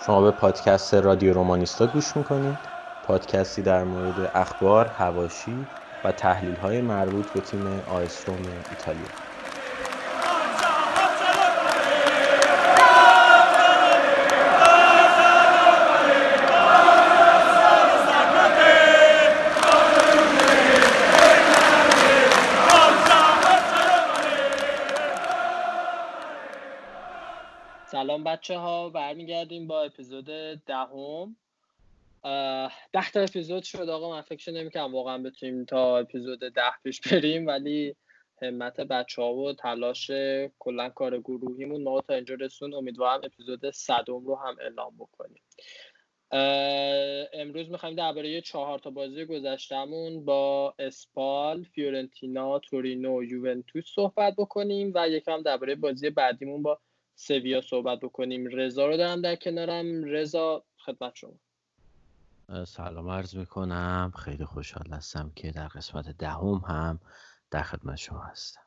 شما 0.00 0.22
به 0.22 0.30
پادکست 0.32 0.94
رادیو 0.94 1.32
رومانیستا 1.32 1.86
گوش 1.86 2.16
می‌کنید. 2.16 2.68
پادکستی 3.02 3.62
در 3.62 3.84
مورد 3.84 4.30
اخبار، 4.34 4.86
هواشی 4.88 5.70
و 6.04 6.12
تحلیل 6.12 6.56
های 6.56 6.80
مربوط 6.80 7.30
به 7.32 7.40
تیم 7.40 7.66
آیس 7.66 8.28
ایتالیا. 8.68 9.27
بچه 28.38 28.58
ها 28.58 28.88
برمیگردیم 28.88 29.66
با 29.66 29.82
اپیزود 29.82 30.24
دهم. 30.66 31.36
ده, 32.24 32.70
ده 32.92 33.10
تا 33.10 33.20
اپیزود 33.20 33.62
شد 33.62 33.88
آقا 33.88 34.10
من 34.10 34.22
فکر 34.22 34.50
نمی‌کنم 34.50 34.94
واقعا 34.94 35.18
بتونیم 35.18 35.64
تا 35.64 35.98
اپیزود 35.98 36.38
ده 36.38 36.70
پیش 36.82 37.00
بریم 37.00 37.46
ولی 37.46 37.96
همت 38.42 38.80
بچه 38.80 39.22
ها 39.22 39.34
و 39.34 39.52
تلاش 39.52 40.10
کلا 40.58 40.88
کار 40.88 41.18
گروهیمون 41.18 41.82
ما 41.82 42.00
تا 42.00 42.14
اینجا 42.14 42.34
رسون. 42.34 42.74
امیدوارم 42.74 43.20
اپیزود 43.24 43.70
صدم 43.70 44.26
رو 44.26 44.36
هم 44.36 44.56
اعلام 44.60 44.96
بکنیم. 44.98 45.42
امروز 47.32 47.70
می‌خوایم 47.70 47.94
درباره 47.94 48.40
چهار 48.40 48.78
تا 48.78 48.90
بازی 48.90 49.24
گذشتهمون 49.24 50.24
با 50.24 50.74
اسپال، 50.78 51.62
فیورنتینا، 51.62 52.58
تورینو، 52.58 53.24
یوونتوس 53.24 53.84
صحبت 53.94 54.34
بکنیم 54.38 54.92
و 54.94 55.08
یکم 55.08 55.42
درباره 55.42 55.74
بازی 55.74 56.10
بعدیمون 56.10 56.62
با 56.62 56.80
سویا 57.20 57.60
صحبت 57.60 58.00
بکنیم. 58.00 58.46
رضا 58.46 58.86
رو 58.86 58.96
دارم 58.96 59.20
در 59.20 59.36
کنارم. 59.36 60.04
رضا 60.04 60.64
خدمت 60.76 61.14
شما. 61.14 61.38
سلام 62.64 63.08
عرض 63.08 63.36
می‌کنم. 63.36 64.12
خیلی 64.24 64.44
خوشحال 64.44 64.92
هستم 64.92 65.32
که 65.36 65.50
در 65.50 65.68
قسمت 65.68 66.18
دهم 66.18 66.62
هم 66.68 67.00
در 67.50 67.62
خدمت 67.62 67.96
شما 67.96 68.18
هستم. 68.18 68.60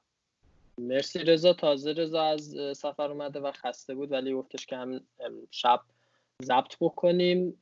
مرسی 0.77 1.19
رضا. 1.19 1.53
تازه 1.53 1.93
رضا 1.93 2.23
از 2.23 2.55
سفر 2.75 3.11
اومده 3.11 3.39
و 3.39 3.51
خسته 3.51 3.95
بود 3.95 4.11
ولی 4.11 4.33
گفتش 4.33 4.65
که 4.65 4.75
هم 4.75 5.01
شب 5.51 5.81
ضبط 6.43 6.75
بکنیم. 6.81 7.57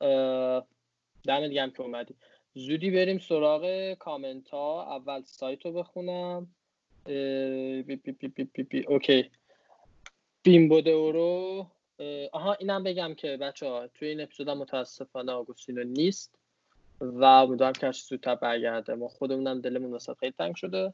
دم 1.23 1.47
دیگه 1.47 1.61
هم 1.61 1.71
که 1.71 1.81
اومدی. 1.81 2.15
زودی 2.53 2.91
بریم 2.91 3.19
سراغ 3.19 3.93
کامنت 3.93 4.49
ها 4.49 4.95
اول 4.95 5.23
سایت 5.23 5.65
رو 5.65 5.73
بخونم. 5.73 6.55
بی 7.05 7.83
بی 7.83 8.11
بی 8.11 8.63
بی 8.63 8.85
بی 10.43 10.57
okay 10.57 10.81
بیمبو 10.83 10.89
اورو 10.89 11.67
آها 12.31 12.53
اینم 12.53 12.83
بگم 12.83 13.13
که 13.13 13.37
بچه 13.37 13.67
ها 13.67 13.87
توی 13.87 14.07
این 14.07 14.21
اپیزود 14.21 14.49
متاسفانه 14.49 15.31
آگوستینو 15.31 15.83
نیست 15.83 16.35
و 17.01 17.23
امیدوارم 17.23 17.73
که 17.73 17.85
هرچی 17.85 18.03
زودتر 18.09 18.35
برگرده. 18.35 18.95
ما 18.95 19.07
خودمونم 19.07 19.61
دلمون 19.61 19.93
واسش 19.93 20.17
خیلی 20.19 20.33
تنگ 20.37 20.55
شده 20.55 20.93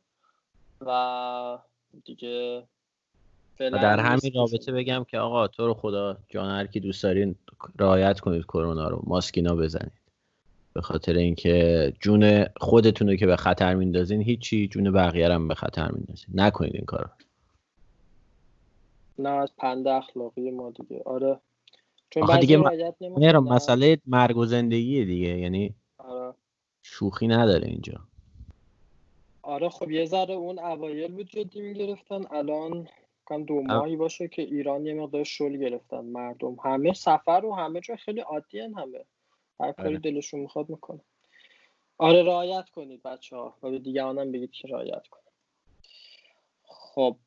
و 0.81 1.57
دیگه 2.05 2.63
و 3.59 3.69
در 3.69 3.99
همین 3.99 4.33
رابطه 4.35 4.71
بگم 4.71 5.03
که 5.03 5.19
آقا 5.19 5.47
تو 5.47 5.67
رو 5.67 5.73
خدا 5.73 6.17
جان 6.29 6.49
هر 6.49 6.67
کی 6.67 6.79
دوست 6.79 7.03
دارین 7.03 7.35
رعایت 7.79 8.19
کنید 8.19 8.43
کرونا 8.43 8.87
رو 8.87 9.01
ماسک 9.03 9.38
اینا 9.38 9.55
بزنید. 9.55 9.91
به 10.73 10.81
خاطر 10.81 11.13
اینکه 11.13 11.93
جون 11.99 12.45
خودتون 12.57 13.09
رو 13.09 13.15
که 13.15 13.25
به 13.25 13.35
خطر 13.35 13.75
میندازین 13.75 14.21
هیچی 14.21 14.67
جون 14.67 14.91
بقیه 14.91 15.29
هم 15.29 15.47
به 15.47 15.55
خطر 15.55 15.91
میندازین. 15.91 16.29
نکنید 16.33 16.75
این 16.75 16.85
کارو. 16.85 17.07
نه 19.19 19.29
از 19.29 19.55
پند 19.57 19.87
اخلاقی 19.87 20.51
ما 20.51 20.71
دیگه. 20.71 21.01
آره. 21.05 21.39
چون 22.09 22.23
آخه 22.23 22.39
دیگه 22.39 22.57
م... 22.57 23.39
مسئله 23.39 23.97
مرگ 24.05 24.37
و 24.37 24.45
زندگیه 24.45 25.05
دیگه. 25.05 25.37
یعنی 25.37 25.75
آره. 25.97 26.33
شوخی 26.83 27.27
نداره 27.27 27.67
اینجا. 27.67 27.93
آره 29.41 29.69
خب 29.69 29.91
یه 29.91 30.05
ذره 30.05 30.33
اون 30.33 30.59
اوایل 30.59 31.11
بود 31.11 31.27
جدی 31.27 31.61
می‌گرفتن. 31.61 32.25
الان 32.31 32.87
کم 33.27 33.43
دو 33.43 33.61
ماهی 33.61 33.95
باشه 33.95 34.27
که 34.27 34.41
ایران 34.41 34.85
یه 34.85 34.93
مقدار 34.93 35.23
شل 35.23 35.57
گرفتن 35.57 36.05
مردم. 36.05 36.55
همه 36.63 36.93
سفر 36.93 37.45
و 37.45 37.55
همه 37.55 37.81
جا 37.81 37.95
خیلی 37.95 38.19
عادی 38.19 38.59
همه. 38.59 39.05
هر 39.59 39.71
کاری 39.71 39.89
آره. 39.89 39.97
دلشون 39.97 40.39
می‌خواد 40.39 40.69
می‌کنه. 40.69 41.01
آره 41.97 42.23
رعایت 42.23 42.69
کنید 42.69 43.03
بچه 43.03 43.35
ها 43.35 43.57
و 43.63 43.69
به 43.69 43.79
دیگرانم 43.79 44.31
بگید 44.31 44.51
که 44.51 44.67
رعایت 44.67 45.07
کنید. 45.07 45.24
خب 46.95 47.17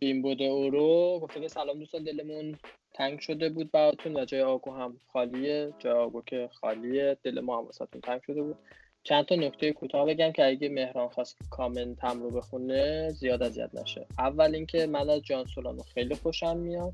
بین 0.00 0.22
بوده 0.22 0.44
اورو. 0.44 1.20
گفته 1.22 1.40
که 1.40 1.48
سلام 1.48 1.78
دوستان 1.78 2.04
دلمون 2.04 2.58
تنگ 2.94 3.20
شده 3.20 3.48
بود 3.48 3.70
براتون 3.70 4.16
و 4.16 4.24
جای 4.24 4.42
آگو 4.42 4.70
هم 4.70 5.00
خالیه. 5.12 5.72
جای 5.78 5.92
آگو 5.92 6.22
که 6.22 6.48
خالیه 6.52 7.16
دل 7.22 7.40
ما 7.40 7.58
هم 7.58 7.64
واسهتون 7.64 8.00
تنگ 8.00 8.22
شده 8.22 8.42
بود. 8.42 8.56
چند 9.02 9.24
تا 9.24 9.34
نکته 9.34 9.72
کوتاه 9.72 10.06
بگم 10.06 10.32
که 10.32 10.46
اگه 10.46 10.68
مهران 10.68 11.08
خواست 11.08 11.38
کامنت 11.50 12.04
هم 12.04 12.22
رو 12.22 12.30
بخونه 12.30 13.10
زیاد 13.10 13.42
اذیت 13.42 13.70
نشه. 13.74 14.06
اول 14.18 14.54
اینکه 14.54 14.86
من 14.86 15.10
از 15.10 15.22
جان 15.22 15.44
سولانو 15.46 15.82
خیلی 15.82 16.14
خوشم 16.14 16.56
میاد. 16.56 16.92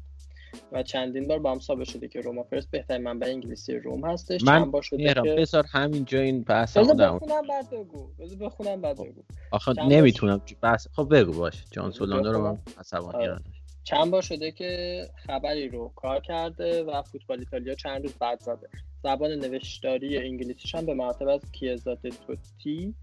و 0.73 0.83
چندین 0.83 1.29
بار 1.29 1.39
با 1.39 1.53
هم 1.53 1.59
ثابت 1.59 1.89
شده 1.89 2.09
که 2.09 2.21
روما 2.21 2.43
فرست 2.43 2.71
بهترین 2.71 3.03
منبع 3.03 3.27
انگلیسی 3.27 3.73
روم 3.73 4.05
هستش. 4.05 4.43
من 4.43 4.59
چند 4.59 4.73
بار 4.73 4.83
شده 4.83 5.15
که 5.15 5.21
بذار 5.21 5.65
همینجا 5.73 6.21
این 6.21 6.43
بحث 6.43 6.77
بخونم 6.77 7.47
بعد 7.49 7.71
بگو. 7.71 8.09
بذار 8.19 8.39
بخونم 8.39 8.81
بعد 8.81 8.97
بگو. 8.97 9.23
آخه 9.51 9.73
نمی‌تونم. 9.89 10.41
بحث 10.63 10.87
خب 10.93 11.09
بگو 11.11 11.33
باش. 11.33 11.65
جان 11.71 11.91
سولانو 11.91 12.33
رو 12.33 12.43
من 12.43 12.59
عصبانی 12.79 13.27
آره. 13.27 13.39
چند 13.85 14.11
بار 14.11 14.23
شده 14.23 14.53
که 14.53 15.03
خبری 15.27 15.69
رو 15.69 15.93
کار 15.97 16.21
کرده 16.21 16.83
و 16.83 17.03
فوتبال 17.03 17.39
ایتالیا 17.39 17.75
چند 17.75 18.03
روز 18.03 18.15
بعد 18.15 18.41
زده. 18.41 18.69
زبان 19.03 19.31
نوشتاری 19.31 20.19
انگلیسیش 20.19 20.75
هم 20.75 20.87
به 20.87 20.95
مراتب 20.95 21.29
از 21.29 21.41
کیزاده 21.53 22.11
توتی 22.11 22.95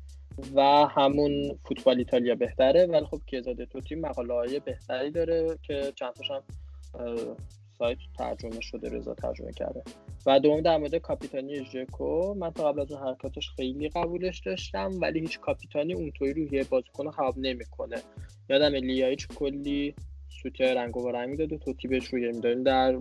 و 0.56 0.62
همون 0.96 1.60
فوتبال 1.64 1.98
ایتالیا 1.98 2.36
بهتره. 2.36 2.86
ولی 2.86 3.06
خب 3.06 3.22
کیزاده 3.26 3.66
توتی 3.66 3.96
مقاله 3.96 4.34
های 4.34 4.60
بهتری 4.60 5.12
داره 5.12 5.58
که 5.64 5.94
چند 5.96 6.14
هم 6.30 6.44
سایت 7.78 7.98
ترجمه 8.18 8.62
شده 8.62 8.90
رضا 8.90 9.14
ترجمه 9.14 9.52
کرده. 9.52 9.84
و 10.26 10.40
دوم 10.40 10.62
در 10.62 10.78
مورد 10.78 10.96
کاپیتانی 10.96 11.66
ژکو 11.66 12.34
من 12.34 12.50
تا 12.52 12.72
قبل 12.72 12.80
از 12.80 12.92
اون 12.92 13.02
حرکاتش 13.02 13.50
خیلی 13.50 13.90
قبولش 13.90 14.40
داشتم 14.40 14.92
ولی 15.02 15.20
هیچ 15.20 15.40
کاپیتانی 15.40 15.94
اونطوری 15.94 16.34
روحیه 16.34 16.64
بازیکن 16.64 17.12
خراب 17.12 17.36
نمی‌کنه. 17.38 17.96
یادم 18.50 18.76
لیایچ 18.76 19.28
کلی 19.28 19.96
سوتی 20.42 20.64
رنگ 20.64 20.98
و 20.98 21.12
رنگ 21.12 21.30
می‌داد 21.30 21.54
و 21.54 21.58
توتی 21.58 21.88
بهش 21.88 22.08
روی 22.08 22.32
می‌داد 22.32 22.64
در 22.64 23.00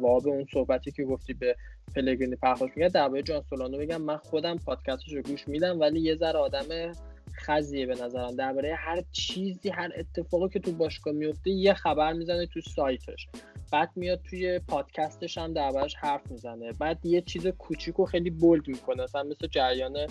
واب 0.00 0.28
اون 0.28 0.46
صحبتی 0.52 0.92
که 0.92 1.04
گفتی 1.04 1.34
به 1.34 1.56
پلگرینی 1.94 2.36
پخش 2.36 2.70
میگه 2.76 2.88
درباره 2.88 3.22
جان 3.22 3.42
سولانو 3.50 3.78
بگم. 3.78 4.02
من 4.02 4.16
خودم 4.16 4.56
پادکستش 4.56 5.12
رو 5.12 5.22
گوش 5.22 5.48
میدم 5.48 5.80
ولی 5.80 6.00
یه 6.00 6.16
ذره 6.16 6.38
آدم 6.38 6.92
خزیه 7.38 7.86
به 7.86 7.94
نظرم. 7.94 8.36
درباره 8.36 8.74
هر 8.74 9.02
چیزی 9.12 9.68
هر 9.68 9.90
اتفاقی 9.96 10.48
که 10.48 10.60
تو 10.60 10.72
باشگاه 10.72 11.14
میفته 11.14 11.50
یه 11.50 11.74
خبر 11.74 12.12
می‌زنه 12.12 12.46
تو 12.46 12.60
سایتش. 12.60 13.28
بعد 13.72 13.90
میاد 13.96 14.20
توی 14.30 14.58
پادکستش 14.58 15.38
هم 15.38 15.52
دربارش 15.52 15.94
حرف 15.94 16.30
می‌زنه. 16.30 16.72
بعد 16.72 17.06
یه 17.06 17.20
چیز 17.20 17.46
کوچیک 17.46 18.00
و 18.00 18.04
خیلی 18.04 18.30
بولد 18.30 18.68
می‌کنه. 18.68 19.02
مثلا 19.02 19.22
مثل 19.22 19.46
جریان 19.46 20.06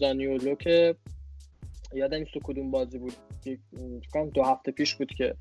زانیولو 0.00 0.54
که 0.54 0.96
یادم 1.94 2.18
نیست 2.18 2.30
کدوم 2.44 2.70
بازی 2.70 2.98
بود. 2.98 3.12
دو 4.34 4.42
هفته 4.42 4.72
پیش 4.72 4.94
بود 4.94 5.12
که 5.14 5.34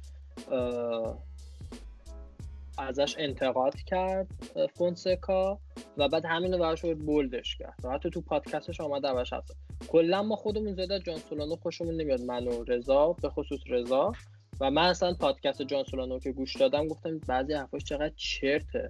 ازش 2.78 3.16
انتقاد 3.20 3.76
کرد 3.76 4.28
فونسکا 4.76 5.60
و 5.98 6.08
بعد 6.08 6.26
همینو 6.26 6.58
براش 6.58 6.86
بولدش 6.86 7.56
کرد. 7.56 7.76
و 7.84 7.90
حتی 7.90 8.10
تو 8.10 8.22
پادکستش 8.22 8.82
آمد 8.82 9.04
دربارش 9.04 9.34
هست 9.34 9.56
کلا 9.88 10.24
ما 10.24 10.36
خودمون 10.36 10.74
زیاد 10.74 10.98
جان 10.98 11.18
سولانو 11.18 11.56
خوشمون 11.56 11.96
نمیاد 11.96 12.22
من 12.22 12.48
و 12.48 12.64
رضا 12.64 13.14
به 13.14 13.30
خصوص 13.30 13.60
رضا. 13.68 14.12
و 14.60 14.72
من 14.72 14.86
اصلا 14.86 15.14
پادکست 15.14 15.62
جان 15.62 15.84
سولانو 15.84 16.20
که 16.20 16.32
گوش 16.32 16.56
دادم 16.56 16.88
گفتم 16.88 17.18
بعضی 17.18 17.54
حرفاش 17.54 17.84
چقدر 17.84 18.14
چرته. 18.16 18.90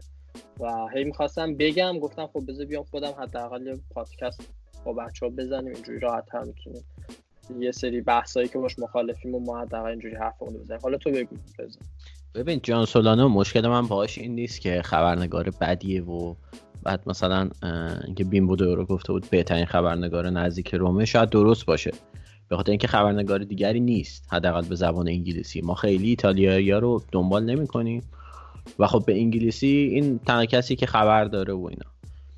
و 0.60 0.88
هی 0.94 1.04
می‌خواستم 1.04 1.56
بگم 1.56 2.00
گفتم 2.00 2.28
خب 2.28 2.44
بذار 2.48 2.66
بیام 2.66 2.84
خودم 2.84 3.12
حداقل 3.20 3.68
یه 3.68 3.80
پادکست 3.96 4.50
با 4.86 4.94
بچه 4.94 5.26
ها 5.26 5.32
بزنیم 5.32 5.74
اینجوری 5.74 6.00
راحت 6.00 6.26
تر 6.26 6.44
می‌تونیم 6.44 6.84
یه 7.60 7.72
سری 7.72 8.02
بحثایی 8.02 8.48
که 8.48 8.60
باش 8.60 8.80
مخالفیم 8.80 9.36
و 9.36 9.40
ما 9.40 9.62
حداقل 9.62 9.90
اینجوری 9.90 10.16
حرفمون 10.16 10.54
بزنیم. 10.54 10.80
حالا 10.84 10.98
تو 10.98 11.12
بگو 11.12 11.36
ببین 12.36 12.60
جان 12.64 12.86
سولانو 12.86 13.30
مشکل 13.30 13.68
من 13.68 13.88
باهاش 13.88 14.18
این 14.18 14.36
نیست 14.36 14.62
که 14.62 14.82
خبرنگار 14.82 15.50
بدیه 15.62 16.04
و 16.04 16.36
بعد 16.84 17.04
مثلا 17.06 17.50
اینکه 18.06 18.24
بیم 18.24 18.48
بوده 18.48 18.76
رو 18.76 18.86
گفته 18.86 19.14
بود 19.14 19.30
بهترین 19.30 19.66
خبرنگار 19.66 20.30
نزدیک 20.30 20.76
رومه 20.76 21.06
شاید 21.06 21.30
درست 21.30 21.66
باشه. 21.66 21.92
به 22.48 22.56
خاطر 22.56 22.72
اینکه 22.72 22.88
خبرنگار 22.88 23.40
دیگری 23.40 23.80
نیست 23.80 24.28
حداقل 24.32 24.62
به 24.62 24.76
زبان 24.76 25.08
انگلیسی. 25.08 25.62
ما 25.62 25.76
خیلی 25.76 26.10
ایتالیایی 26.10 26.72
رو 26.72 27.04
دنبال 27.12 27.44
نمی 27.44 27.68
کنیم 27.68 28.04
و 28.80 28.88
خب 28.88 29.04
به 29.08 29.20
انگلیسی 29.20 29.68
این 29.68 30.20
تنها 30.20 30.46
کسی 30.46 30.76
که 30.76 30.86
خبر 30.86 31.26
داره 31.26 31.54
و 31.54 31.66
اینا. 31.66 31.92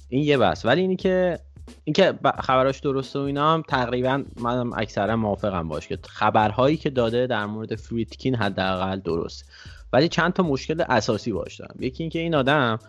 این 0.10 0.24
یه 0.24 0.38
بس 0.38 0.66
ولی 0.66 0.82
اینی 0.82 0.96
که 0.96 1.40
اینکه 1.84 2.14
خبراش 2.40 2.80
درسته 2.80 3.20
و 3.20 3.22
اینا 3.22 3.54
هم 3.54 3.64
تقریبا 3.68 4.24
منم 4.40 4.74
اکثرا 4.74 5.16
موافقم 5.16 5.68
باش 5.68 5.88
که 5.88 6.00
خبرهایی 6.10 6.78
که 6.78 6.90
داده 6.90 7.28
در 7.28 7.46
مورد 7.46 7.76
فریتکین 7.76 8.36
حداقل 8.36 9.00
درست. 9.00 9.46
ولی 9.94 10.08
چند 10.08 10.34
تا 10.34 10.44
مشکل 10.44 10.84
اساسی 10.90 11.32
باش 11.32 11.56
دارم. 11.56 11.76
یکی 11.80 12.04
اینکه 12.04 12.20
این 12.20 12.36
آدم 12.36 12.80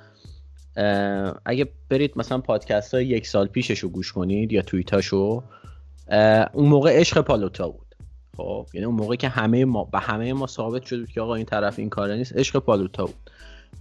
اگه 1.44 1.68
برید 1.88 2.12
مثلا 2.16 2.38
پادکست 2.38 2.94
های 2.94 3.06
یک 3.06 3.26
سال 3.26 3.46
پیشش 3.46 3.78
رو 3.78 3.88
گوش 3.88 4.12
کنید 4.12 4.52
یا 4.52 4.62
توییتاشو 4.62 5.42
اون 6.52 6.68
موقع 6.68 7.00
عشق 7.00 7.20
پالوتا 7.20 7.68
بود. 7.68 7.94
خب 8.36 8.66
یعنی 8.74 8.86
اون 8.86 8.94
موقع 8.94 9.16
که 9.16 9.28
همه 9.28 9.64
ما 9.64 9.84
به 9.84 9.98
همه 9.98 10.32
ما 10.32 10.46
ثابت 10.46 10.84
شد 10.84 11.08
که 11.08 11.20
آقا 11.20 11.34
این 11.34 11.46
طرف 11.46 11.78
این 11.78 11.88
کاره 11.88 12.16
نیست 12.16 12.36
عشق 12.36 12.58
پالوتا 12.58 13.04
بود. 13.04 13.30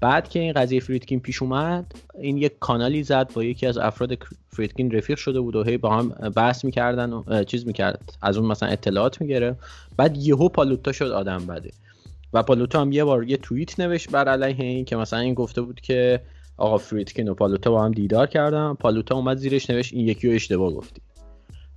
بعد 0.02 0.30
که 0.30 0.40
این 0.40 0.54
قضیه 0.54 0.80
فریدکین 0.80 1.20
پیش 1.20 1.42
اومد 1.42 1.92
این 2.20 2.38
یک 2.38 2.60
کانالی 2.60 3.04
زد 3.04 3.34
با 3.34 3.44
یکی 3.44 3.68
از 3.68 3.78
افراد 3.78 4.18
فریدکین 4.48 4.92
رفیق 4.92 5.18
شده 5.18 5.40
بود 5.40 5.56
و 5.56 5.64
هی 5.64 5.78
با 5.78 5.98
هم 5.98 6.10
بحث 6.10 6.66
می‌کردن 6.66 7.14
و 7.14 7.44
چیز 7.44 7.68
می‌کرد. 7.68 8.14
از 8.22 8.38
اون 8.38 8.48
مثلا 8.48 8.70
اطلاعات 8.70 9.22
می‌گیره 9.22 9.56
بعد 9.98 10.18
یهو 10.18 10.50
پالوتا 10.50 10.92
شد 10.92 11.12
آدم 11.12 11.46
بده. 11.46 11.72
و 12.34 12.44
پالوتا 12.44 12.82
هم 12.82 12.92
یه 12.92 13.04
بار 13.04 13.24
یه 13.24 13.38
توییت 13.38 13.80
نوشت 13.80 14.12
بر 14.12 14.28
علیه 14.28 14.66
این 14.66 14.86
که 14.86 14.96
مثلا 14.96 15.20
این 15.20 15.34
گفته 15.34 15.62
بود 15.62 15.82
که 15.82 16.22
آقا 16.58 16.78
فریدکین 16.78 17.30
و 17.30 17.34
پالوتا 17.34 17.72
با 17.72 17.86
هم 17.86 17.92
دیدار 17.92 18.28
کردن. 18.28 18.74
پالوتا 18.74 19.16
اومد 19.16 19.38
زیرش 19.38 19.70
نوشت 19.70 19.94
این 19.94 20.08
یکی 20.08 20.28
رو 20.28 20.34
اشتباه 20.34 20.74
گفتی. 20.74 21.02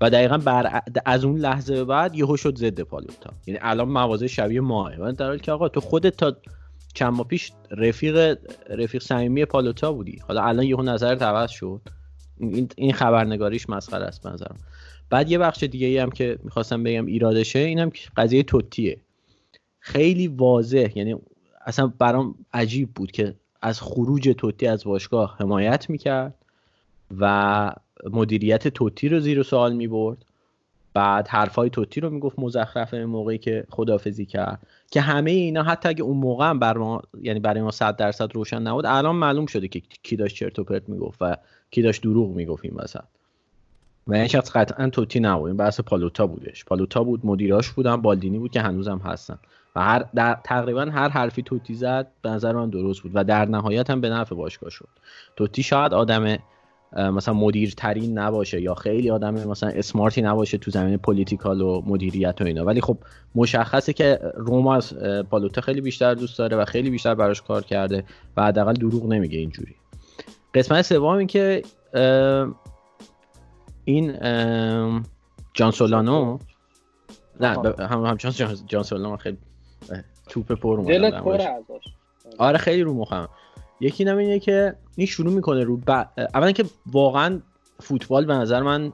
و 0.00 0.10
دقیقا 0.10 0.38
بر 0.38 0.82
از 1.06 1.24
اون 1.24 1.38
لحظه 1.38 1.74
به 1.74 1.84
بعد 1.84 2.14
یهو 2.14 2.36
شد 2.36 2.58
ضد 2.58 2.80
پالوتا. 2.80 3.30
یعنی 3.46 3.60
الان 3.62 3.88
مواضع 3.88 4.26
شبیه 4.26 4.60
ماه 4.60 4.96
من 4.96 5.12
در 5.12 5.26
حالی 5.26 5.40
که 5.40 5.52
آقا 5.52 5.68
تو 5.68 5.80
خودت 5.80 6.16
تا 6.16 6.36
چند 6.94 7.12
ماه 7.12 7.28
پیش 7.28 7.52
رفیق 7.70 8.38
رفیق 8.70 9.02
صمیمی 9.02 9.44
پالوتا 9.44 9.92
بودی. 9.92 10.18
حالا 10.28 10.42
الان 10.42 10.66
یهو 10.66 10.82
نظر 10.82 11.14
عوض 11.14 11.50
شد. 11.50 11.80
این 12.40 12.68
این 12.76 12.92
خبرنگاریش 12.92 13.70
مسخره 13.70 14.04
است 14.04 14.26
نظرم. 14.26 14.56
بعد 15.10 15.30
یه 15.30 15.38
بخش 15.38 15.62
دیگه 15.62 15.86
ای 15.86 15.98
هم 15.98 16.10
که 16.10 16.38
می‌خواستم 16.44 16.82
بگم 16.82 17.06
ایرادشه 17.06 17.58
اینم 17.58 17.90
قضیه 18.16 18.42
توتیه. 18.42 19.00
خیلی 19.86 20.28
واضح. 20.28 20.92
یعنی 20.94 21.16
اصلا 21.66 21.92
برام 21.98 22.34
عجیب 22.52 22.88
بود 22.94 23.10
که 23.10 23.34
از 23.62 23.80
خروج 23.80 24.34
توتی 24.38 24.66
از 24.66 24.84
باشگاه 24.84 25.36
حمایت 25.40 25.90
می‌کرد 25.90 26.34
و 27.18 27.72
مدیریت 28.10 28.68
توتی 28.68 29.08
رو 29.08 29.20
زیر 29.20 29.42
سوال 29.42 29.72
می‌برد. 29.72 30.24
بعد 30.94 31.28
حرفای 31.28 31.70
توتی 31.70 32.00
رو 32.00 32.10
می‌گفت 32.10 32.38
مزخرفه 32.38 33.04
موقعی 33.04 33.38
که 33.38 33.64
خدافزی 33.70 34.26
کرد. 34.26 34.66
که 34.90 35.00
همه 35.00 35.30
اینا 35.30 35.62
حتی 35.62 35.88
اگه 35.88 36.02
اون 36.02 36.16
موقع 36.16 36.50
هم 36.50 36.58
بر 36.58 36.78
ما 36.78 37.02
یعنی 37.22 37.40
برای 37.40 37.62
ما 37.62 37.70
100 37.70 37.96
درصد 37.96 38.34
روشن 38.34 38.62
نبود 38.62 38.86
الان 38.86 39.16
معلوم 39.16 39.46
شده 39.46 39.68
که 39.68 39.82
کی 40.02 40.16
داشت 40.16 40.36
چرت 40.36 40.58
و 40.58 40.64
پرت 40.64 40.88
می‌گفت 40.88 41.18
و 41.20 41.36
کی 41.70 41.82
داشت 41.82 42.02
دروغ 42.02 42.30
می‌گفت 42.30 42.64
این 42.64 42.74
وسط. 42.74 43.04
و 44.06 44.14
این 44.14 44.26
شخص 44.26 44.50
قطعا 44.50 44.90
توتی 44.90 45.20
نبود. 45.20 45.48
این 45.48 45.56
بحث 45.56 45.80
پالوتا 45.80 46.26
بودش. 46.26 46.64
پالوتا 46.64 47.04
بود 47.04 47.26
مدیراش 47.26 47.70
بودن 47.70 47.96
بالدینی 47.96 48.38
بود 48.38 48.50
که 48.50 48.60
هنوزم 48.60 48.98
هستن. 48.98 49.38
و 49.76 49.80
هر 49.80 50.04
در 50.14 50.38
تقریبا 50.44 50.84
هر 50.84 51.08
حرفی 51.08 51.42
توتی 51.42 51.74
زد 51.74 52.06
به 52.22 52.30
نظر 52.30 52.52
من 52.52 52.70
درست 52.70 53.02
بود 53.02 53.12
و 53.14 53.24
در 53.24 53.44
نهایت 53.44 53.90
هم 53.90 54.00
به 54.00 54.08
نفع 54.08 54.34
باشگاه 54.34 54.70
شد. 54.70 54.88
توتی 55.36 55.62
شاید 55.62 55.94
آدم 55.94 56.38
مثلا 56.96 57.34
مدیر 57.34 57.74
ترین 57.76 58.18
نباشه 58.18 58.60
یا 58.60 58.74
خیلی 58.74 59.10
آدم 59.10 59.34
مثلا 59.34 59.68
smart 59.68 60.13
ی 60.13 60.22
نباشه 60.22 60.58
تو 60.58 60.70
زمین 60.70 60.96
political 60.96 61.60
و 61.60 61.82
مدیریت 61.86 62.40
و 62.40 62.44
اینا. 62.44 62.64
ولی 62.64 62.80
خب 62.80 62.98
مشخصه 63.34 63.92
که 63.92 64.20
روما 64.34 64.74
از 64.74 64.94
پالوتا 65.30 65.60
خیلی 65.60 65.80
بیشتر 65.80 66.14
دوست 66.14 66.38
داره 66.38 66.56
و 66.56 66.64
خیلی 66.64 66.90
بیشتر 66.90 67.14
براش 67.14 67.42
کار 67.42 67.62
کرده 67.62 68.04
و 68.36 68.44
حداقل 68.44 68.72
دروغ 68.72 69.06
نمیگه 69.06 69.38
اینجوری. 69.38 69.74
قسمت 70.54 70.82
سوم 70.82 71.16
این 71.16 71.26
که 71.26 71.62
این 73.84 74.12
جان 75.54 75.70
سولانو 75.70 76.38
نه 77.40 77.48
هم 77.78 78.04
همچنان 78.04 78.56
جان 78.66 78.82
سولانو 78.82 79.16
خیلی 79.16 79.38
توپ 80.28 80.52
پر 80.52 80.76
اومد 80.76 80.90
آره. 82.38 82.58
خیلی 82.58 82.82
رو 82.82 82.94
مخم. 82.94 83.28
یکی 83.80 84.08
اینه 84.08 84.38
که 84.38 84.76
این 84.96 85.06
شروع 85.06 85.32
می‌کنه 85.32 85.64
رو 85.64 85.76
ب... 85.76 85.90
اولا 86.34 86.52
که 86.52 86.64
واقعا 86.86 87.40
فوتبال 87.80 88.24
به 88.24 88.34
نظر 88.34 88.62
من 88.62 88.92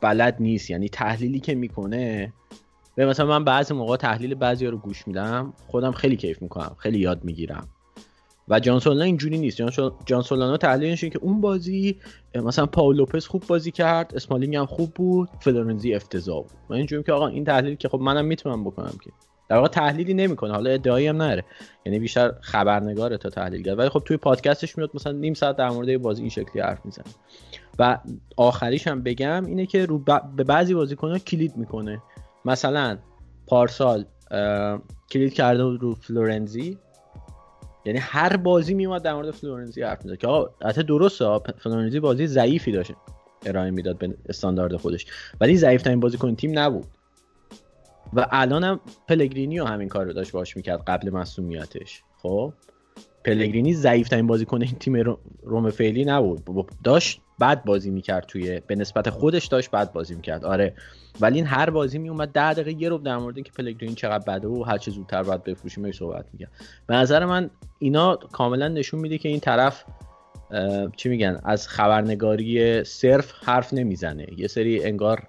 بلد 0.00 0.36
نیست. 0.40 0.70
یعنی 0.70 0.88
تحلیلی 0.88 1.40
که 1.40 1.54
می‌کنه 1.54 2.32
به 2.94 3.06
مثلا 3.06 3.26
من 3.26 3.44
بعضی 3.44 3.74
موقع 3.74 3.96
تحلیل 3.96 4.34
بعضی 4.34 4.66
رو 4.66 4.78
گوش 4.78 5.06
میدم 5.06 5.52
خودم 5.66 5.92
خیلی 5.92 6.16
کیف 6.16 6.42
می‌کنم 6.42 6.76
خیلی 6.78 6.98
یاد 6.98 7.24
می‌گیرم. 7.24 7.68
و 8.48 8.60
جان 8.60 8.80
سولانو 8.80 9.02
اینجوری 9.02 9.38
نیست. 9.38 9.62
جان 10.06 10.22
سولانو 10.22 10.56
تحلیلش 10.56 11.04
اینه 11.04 11.12
که 11.12 11.24
اون 11.24 11.40
بازی 11.40 11.96
مثلا 12.34 12.66
پاول 12.66 12.96
لوپز 12.96 13.26
خوب 13.26 13.46
بازی 13.46 13.70
کرد 13.70 14.12
اسمالینگ 14.14 14.56
هم 14.56 14.66
خوب 14.66 14.94
بود 14.94 15.28
فلورنزی 15.40 15.94
افتضاح 15.94 16.42
بود. 16.42 16.52
و 16.70 16.74
اینجوری 16.74 17.02
که 17.02 17.12
آقا 17.12 17.26
این 17.26 17.44
تحلیل 17.44 17.74
که 17.74 17.88
خب 17.88 18.00
منم 18.00 18.24
می‌تونم 18.24 18.64
بکنم 18.64 18.94
که. 19.04 19.10
در 19.48 19.56
واقع 19.56 19.68
تحلیلی 19.68 20.14
نمی‌کنه. 20.14 20.52
حالا 20.52 20.70
ادعایی 20.70 21.06
هم 21.06 21.16
نره. 21.16 21.44
یعنی 21.86 21.98
بیشتر 21.98 22.32
خبرنگاره 22.40 23.16
تا 23.16 23.30
تحلیلگر 23.30 23.74
ولی 23.74 23.88
خب 23.88 24.02
توی 24.04 24.16
پادکستش 24.16 24.78
میاد 24.78 24.90
مثلا 24.94 25.12
نیم 25.12 25.34
ساعت 25.34 25.56
در 25.56 25.70
مورد 25.70 25.98
بازی 26.02 26.20
این 26.22 26.30
شکلی 26.30 26.62
حرف 26.62 26.84
می‌زنه. 26.84 27.04
و 27.78 27.98
آخریش 28.36 28.86
هم 28.86 29.02
بگم 29.02 29.44
اینه 29.46 29.66
که 29.66 29.86
رو 29.86 29.98
به 30.36 30.44
بعضی 30.44 30.74
بازیکن‌ها 30.74 31.18
کلید 31.18 31.56
می‌کنه. 31.56 32.02
مثلا 32.44 32.98
پارسال 33.46 34.04
کلید 35.10 35.32
کرده 35.32 35.64
بود 35.64 35.82
رو 35.82 35.94
فلورنزی. 35.94 36.78
یعنی 37.84 37.98
هر 37.98 38.36
بازی 38.36 38.74
میومد 38.74 39.02
در 39.02 39.14
مورد 39.14 39.30
فلورنزی 39.30 39.82
حرف 39.82 40.04
می‌زد. 40.04 40.16
که 40.16 40.26
آقا 40.26 40.72
درسته 40.82 41.38
فلورنزی 41.58 42.00
بازی 42.00 42.26
ضعیفی 42.26 42.72
داشت. 42.72 42.92
ارائه 43.46 43.70
می‌داد 43.70 43.98
به 43.98 44.14
استاندارد 44.28 44.76
خودش. 44.76 45.06
ولی 45.40 45.56
ضعیف 45.56 45.82
ترین 45.82 46.00
بازیکن 46.00 46.34
تیم 46.34 46.58
نبود. 46.58 46.86
و 48.12 48.26
الانم 48.30 48.80
پلگرینی 49.08 49.60
و 49.60 49.64
همین 49.64 49.88
کار 49.88 50.04
رو 50.04 50.12
داشت 50.12 50.32
باش 50.32 50.56
می‌کرد 50.56 50.82
قبل 50.86 51.10
مسئولیتش 51.10 52.02
خب؟ 52.22 52.52
پلگرینی 53.24 53.74
ضعیف 53.74 54.08
ترین 54.08 54.26
بازیکن 54.26 54.62
این 54.62 54.74
تیم 54.74 55.18
روم 55.42 55.70
فعلی 55.70 56.04
نبود. 56.04 56.40
داشت 56.84 57.20
بعد 57.38 57.64
بازی 57.64 57.90
می‌کرد 57.90 58.26
توی 58.26 58.60
به 58.66 58.74
نسبت 58.74 59.10
خودش 59.10 59.46
داشت 59.46 59.70
بعد 59.70 59.92
بازی 59.92 60.14
می‌کرد. 60.14 60.44
آره. 60.44 60.74
ولی 61.20 61.36
این 61.36 61.46
هر 61.46 61.70
بازی 61.70 61.98
میومد 61.98 62.28
ده 62.28 62.52
دقیقه 62.52 62.82
یه 62.82 62.88
رو 62.88 62.98
در 62.98 63.16
مورد 63.16 63.36
اینکه 63.36 63.52
پلگرینی 63.52 63.94
چقدر 63.94 64.24
بده 64.34 64.48
و 64.48 64.62
هر 64.62 64.78
چه 64.78 64.90
زودتر 64.90 65.22
باید 65.22 65.44
بفروشیم 65.44 65.92
صحبت 65.92 66.24
می‌کرد. 66.32 66.50
به 66.86 66.94
نظر 66.94 67.24
من 67.24 67.50
اینا 67.78 68.16
کاملا 68.16 68.68
نشون 68.68 69.00
میده 69.00 69.18
که 69.18 69.28
این 69.28 69.40
طرف 69.40 69.84
چی 70.96 71.08
میگن 71.08 71.40
از 71.44 71.68
خبرنگاری 71.68 72.84
صرف 72.84 73.32
حرف 73.44 73.74
نمی‌زنه. 73.74 74.26
یه 74.36 74.46
سری 74.46 74.84
انگار 74.84 75.28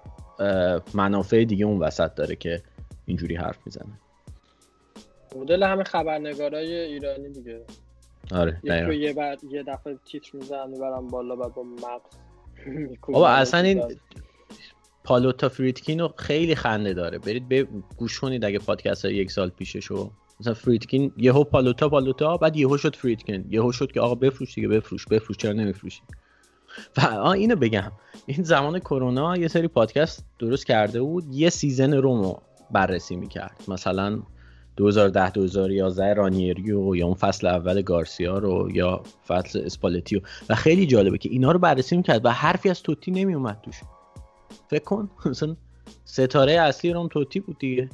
منافع 0.94 1.44
دیگه 1.44 1.64
اون 1.64 1.78
وسط 1.78 2.14
داره 2.14 2.36
که 2.36 2.62
اینجوری 3.10 3.36
حرف 3.36 3.58
می‌زنه. 3.66 4.00
مدل 5.36 5.62
همه 5.62 5.84
خبرنگارای 5.84 6.74
ایرانی 6.74 7.28
دیگه. 7.28 7.64
آره 8.32 8.60
یه 8.62 8.98
یه, 8.98 9.12
بر... 9.12 9.36
یه 9.50 9.62
دفعه 9.62 9.98
تیتر 10.06 10.30
می‌زنن 10.32 10.70
می‌برن 10.70 11.06
بالا 11.06 11.36
بعد 11.36 11.54
با 11.54 11.62
مغز 11.62 12.16
بابا 13.08 13.28
اصلا 13.28 13.60
این 13.60 13.82
پالوتا 15.04 15.48
فریدکین 15.48 16.00
رو 16.00 16.14
خیلی 16.16 16.54
خنده 16.54 16.94
داره. 16.94 17.18
برید 17.18 17.48
به 17.48 17.68
گوش 17.96 18.20
کنید 18.20 18.44
اگه 18.44 18.58
پادکست 18.58 19.04
های 19.04 19.14
یک 19.14 19.30
سال 19.30 19.50
پیششو 19.50 20.10
مثلا 20.40 20.54
فریدکین 20.54 21.12
یهو 21.16 21.44
پالوتا 21.44 21.88
پالوتا 21.88 22.36
بعد 22.36 22.56
یهو 22.56 22.76
شد 22.76 22.96
فریدکین 22.96 23.44
یهو 23.50 23.72
شد 23.72 23.92
که 23.92 24.00
آقا 24.00 24.14
بفروش 24.14 24.54
دیگه 24.54 24.68
بفروش 24.68 25.06
بفروش 25.06 25.36
چرا 25.36 25.52
نمیفروشی؟ 25.52 26.02
و 26.96 27.26
اینو 27.26 27.56
بگم. 27.56 27.92
این 28.26 28.42
زمان 28.42 28.78
کرونا 28.78 29.36
یه 29.36 29.48
سری 29.48 29.68
پادکست 29.68 30.24
درست 30.38 30.66
کرده 30.66 31.02
بود. 31.02 31.24
یه 31.30 31.50
season 31.50 31.94
رومو 31.94 32.36
بررسی 32.72 33.16
می‌کرد. 33.16 33.62
مثلا 33.68 34.22
2010 34.76 35.30
2011 35.30 36.14
رانیری 36.14 36.82
و 36.82 36.96
یا 36.96 37.06
اون 37.06 37.14
فصل 37.14 37.46
اول 37.46 37.82
گارسیا 37.82 38.38
رو 38.38 38.70
یا 38.72 39.02
فصل 39.26 39.62
اسپالتی 39.64 40.11
و 40.11 40.20
و 40.48 40.54
خیلی 40.54 40.86
جالبه 40.86 41.18
که 41.18 41.28
اینا 41.28 41.52
رو 41.52 41.58
بررسی 41.58 41.96
می‌کرد 41.96 42.24
و 42.24 42.30
حرفی 42.30 42.70
از 42.70 42.82
توتی 42.82 43.10
نمیومد 43.10 43.58
توش. 43.62 43.80
فکر 44.70 44.84
کن 44.84 45.10
مثلا 45.26 45.56
ستاره 46.04 46.52
اصلی 46.52 46.92
روم 46.92 47.08
توتی 47.08 47.40
بود 47.40 47.58
دیگه. 47.58 47.88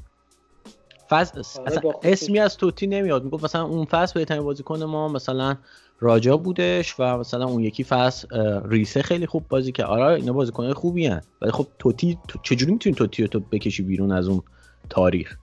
فصل 1.08 1.60
آره، 1.60 1.80
اسمی 2.02 2.38
از 2.38 2.56
توتی 2.56 2.86
نمیاد. 2.86 3.24
می‌گفت 3.24 3.44
مثلا 3.44 3.64
اون 3.64 3.84
فصل 3.84 4.12
بهترین 4.14 4.42
بازیکن 4.42 4.82
ما 4.82 5.08
مثلا 5.08 5.56
راجا 6.00 6.36
بودش 6.36 6.94
و 6.98 7.18
مثلا 7.18 7.44
اون 7.44 7.62
یکی 7.62 7.84
فصل 7.84 8.28
ریسه 8.68 9.02
خیلی 9.02 9.26
خوب 9.26 9.48
بازی 9.48 9.72
که 9.72 9.84
آره 9.84 10.14
اینا 10.14 10.32
بازیکنای 10.32 10.72
خوبی 10.72 11.06
هن. 11.06 11.20
ولی 11.42 11.52
خب 11.52 11.66
توتی 11.78 12.18
چجوری 12.42 12.72
می‌تونی 12.72 12.94
توتی 12.94 13.22
رو 13.22 13.28
تو 13.28 13.40
بکشی 13.40 13.82
بیرون 13.82 14.12
از 14.12 14.28
اون 14.28 14.42
تاریخ. 14.90 15.36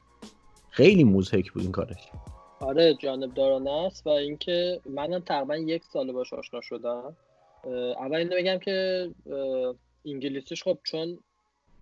خیلی 0.70 1.04
موزهک 1.04 1.52
بود 1.52 1.64
این 1.64 1.72
کارش. 1.72 2.10
آره 2.60 2.94
جانب 2.94 3.34
دارانه 3.34 3.72
است 3.72 4.08
و 4.08 4.10
اینکه 4.10 4.82
منم 4.86 5.20
تقریبا 5.20 5.58
یک 5.58 5.84
سال 5.84 6.12
باش 6.12 6.34
آشنا 6.34 6.62
شدم. 6.62 7.16
اول 8.00 8.16
اینو 8.16 8.36
بگم 8.36 8.58
که 8.58 9.10
انگلیسیش 10.06 10.64
خب 10.64 10.78
چون 10.84 11.20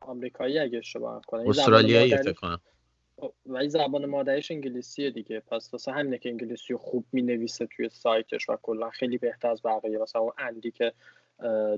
آمریکایی 0.02 0.60
اگه 0.60 0.78
اشتباه 0.78 1.22
کنم 1.28 1.50
استرالیایی 1.50 2.18
فکر 2.18 2.34
کنم. 2.34 2.60
ولی 3.46 3.70
زبان 3.70 4.06
مادریش 4.06 4.52
انگلیسیه 4.52 5.12
دیگه. 5.12 5.40
پس 5.40 5.70
واسه 5.74 5.92
همینه 5.92 6.18
که 6.18 6.30
انگلیسی 6.30 6.76
خوب 6.76 7.06
می 7.12 7.22
نویسه 7.22 7.68
توی 7.76 7.90
سایتش 7.90 8.50
و 8.50 8.58
کلا 8.62 8.90
خیلی 8.90 9.18
بهتر 9.18 9.50
از 9.50 9.62
بقیه. 9.62 9.98
مثلا 9.98 10.22
اون 10.22 10.32
اندی 10.38 10.72
که 10.72 10.94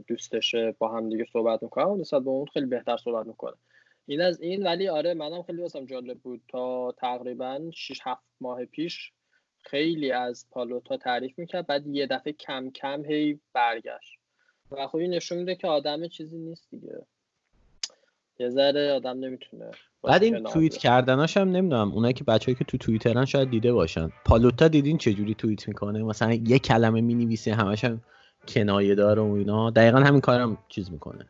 دوستشه 0.07 0.75
با 0.79 0.87
هم 0.87 1.09
دیگه 1.09 1.25
صحبت 1.33 1.63
می‌کنه 1.63 1.85
اون 1.85 1.99
نسبت 1.99 2.21
به 2.21 2.29
اون 2.29 2.45
خیلی 2.45 2.65
بهتر 2.65 2.97
صحبت 2.97 3.27
می‌کنه. 3.27 3.53
این 4.05 4.21
از 4.21 4.41
این 4.41 4.63
ولی 4.63 4.87
آره 4.87 5.13
منم 5.13 5.43
خیلی 5.43 5.61
واسم 5.61 5.85
جالب 5.85 6.17
بود 6.19 6.41
تا 6.47 6.91
تقریبا 6.97 7.59
6 7.73 7.99
7 8.03 8.21
ماه 8.41 8.65
پیش 8.65 9.11
خیلی 9.61 10.11
از 10.11 10.45
پالوتا 10.51 10.97
تعریف 10.97 11.39
می‌کرد 11.39 11.67
بعد 11.67 11.87
یه 11.87 12.07
دفعه 12.07 12.33
کم 12.33 12.69
کم 12.69 13.05
هی 13.05 13.39
برگشت. 13.53 14.19
و 14.71 14.87
خب 14.87 14.97
این 14.97 15.13
نشون 15.13 15.37
میده 15.37 15.55
که 15.55 15.67
آدم 15.67 16.07
چیزی 16.07 16.37
نیست 16.37 16.67
دیگه. 16.71 17.05
یه 18.39 18.49
ذره 18.49 18.93
آدم 18.93 19.19
نمی‌تونه 19.19 19.71
بعد 20.03 20.23
این 20.23 20.43
توییت 20.43 20.77
کردناش 20.77 21.37
هم 21.37 21.49
نمی‌دونم 21.49 21.91
اونایی 21.91 22.13
که 22.13 22.23
بچه‌ای 22.23 22.55
که 22.55 22.63
تو 22.63 22.77
توییترن 22.77 23.25
شاید 23.25 23.49
دیده 23.49 23.73
باشن. 23.73 24.09
پالوتا 24.25 24.67
دیدین 24.67 24.97
چه 24.97 25.13
جوری 25.13 25.35
توییت 25.35 25.67
می‌کنه؟ 25.67 26.03
مثلا 26.03 26.33
یه 26.33 26.59
کلمه 26.59 27.01
می‌نویسه 27.01 27.53
همش 27.53 27.83
هم 27.83 28.01
کنایه 28.47 28.95
داره 28.95 29.21
و 29.21 29.31
اینا. 29.31 29.69
دقیقا 29.69 29.99
همین 29.99 30.21
کارم 30.21 30.57
چیز 30.69 30.91
می‌کنه. 30.91 31.29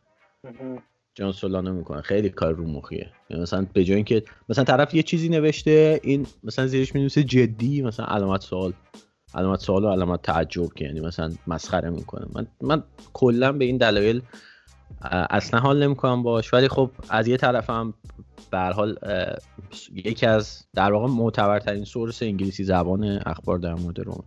جان 1.16 1.32
سولانو 1.32 1.74
می‌کنه 1.74 2.02
خیلی 2.02 2.30
کار 2.30 2.54
رو 2.54 2.68
مخیه. 2.68 3.12
یعنی 3.30 3.44
مثلا 3.44 3.68
به 3.74 3.84
جای 3.84 3.96
اینکه 3.96 4.24
مثلا 4.50 4.64
طرف 4.64 4.94
یه 4.94 5.04
چیزی 5.04 5.30
نوشته 5.30 6.00
این 6.04 6.28
مثلا 6.44 6.68
زیرش 6.68 6.96
می‌نویسه 6.96 7.24
جدی 7.24 7.82
مثلا 7.82 8.06
علامت 8.06 8.42
سوال. 8.42 8.74
علامت 9.36 9.60
سوال 9.60 9.84
و 9.84 9.90
علامت 9.90 10.22
تعجب 10.22 10.74
که 10.74 10.86
یعنی 10.86 11.00
مثلا 11.00 11.32
مسخره 11.48 11.90
می‌کنه. 11.90 12.26
من 12.36 12.48
من 12.62 12.84
کلا 13.14 13.52
به 13.52 13.66
این 13.66 13.78
دلایل 13.78 14.22
اصلا 15.30 15.60
حال 15.60 15.84
نمی‌کنم 15.84 16.24
باش 16.24 16.54
ولی 16.54 16.68
خب 16.68 16.92
از 17.10 17.28
یه 17.28 17.38
طرف 17.38 17.70
هم 17.70 17.94
به 18.52 18.60
حال 18.60 18.98
یکی 19.92 20.26
از 20.26 20.66
در 20.74 20.94
واقع 20.94 21.08
معتبرترین 21.08 21.84
سورس 21.84 22.24
انگلیسی 22.24 22.64
زبان 22.64 23.04
اخبار 23.26 23.58
در 23.58 23.74
مورد 23.74 24.00
روم 24.00 24.24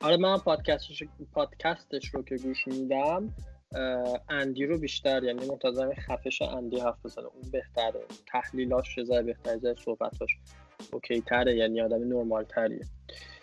آره 0.00 0.16
من 0.16 0.38
پادکستش 0.38 1.02
پادکستش 1.32 2.08
رو 2.14 2.22
که 2.22 2.36
گوش 2.36 2.66
میدم 2.66 3.28
اندی 4.28 4.66
رو 4.66 4.78
بیشتر 4.78 5.24
یعنی 5.24 5.46
منتظر 5.46 5.94
خفش 5.94 6.42
اندی 6.42 6.80
حرف 6.80 7.06
بزنه. 7.06 7.24
اون 7.26 7.50
بهتره. 7.52 8.00
تحلیلاش 8.26 8.94
چه 8.94 9.22
بهتره 9.22 9.60
جای 9.60 9.74
صحبتاش 9.84 10.30
اوکی 10.92 11.20
تره 11.20 11.56
یعنی 11.56 11.80
آدم 11.80 12.08
نرمال 12.08 12.44
تریه 12.44 12.80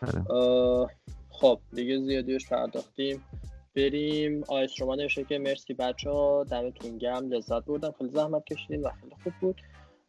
آره. 0.01 0.89
خب 1.29 1.59
دیگه 1.73 1.99
زیادیش 1.99 2.49
پرداختیم. 2.49 3.23
بریم. 3.75 4.43
آیس 4.47 4.71
روما 4.81 4.95
نوشته 4.95 5.23
که 5.23 5.37
مرسی 5.37 5.73
بچه 5.73 6.09
ها 6.09 6.43
دمتون 6.43 6.97
گرم 6.97 7.31
لذت 7.31 7.65
بردم. 7.65 7.91
خیلی 7.97 8.09
زحمت 8.09 8.45
کشیدین 8.45 8.81
و 8.81 8.89
خیلی 9.01 9.15
خوب 9.23 9.33
بود. 9.41 9.61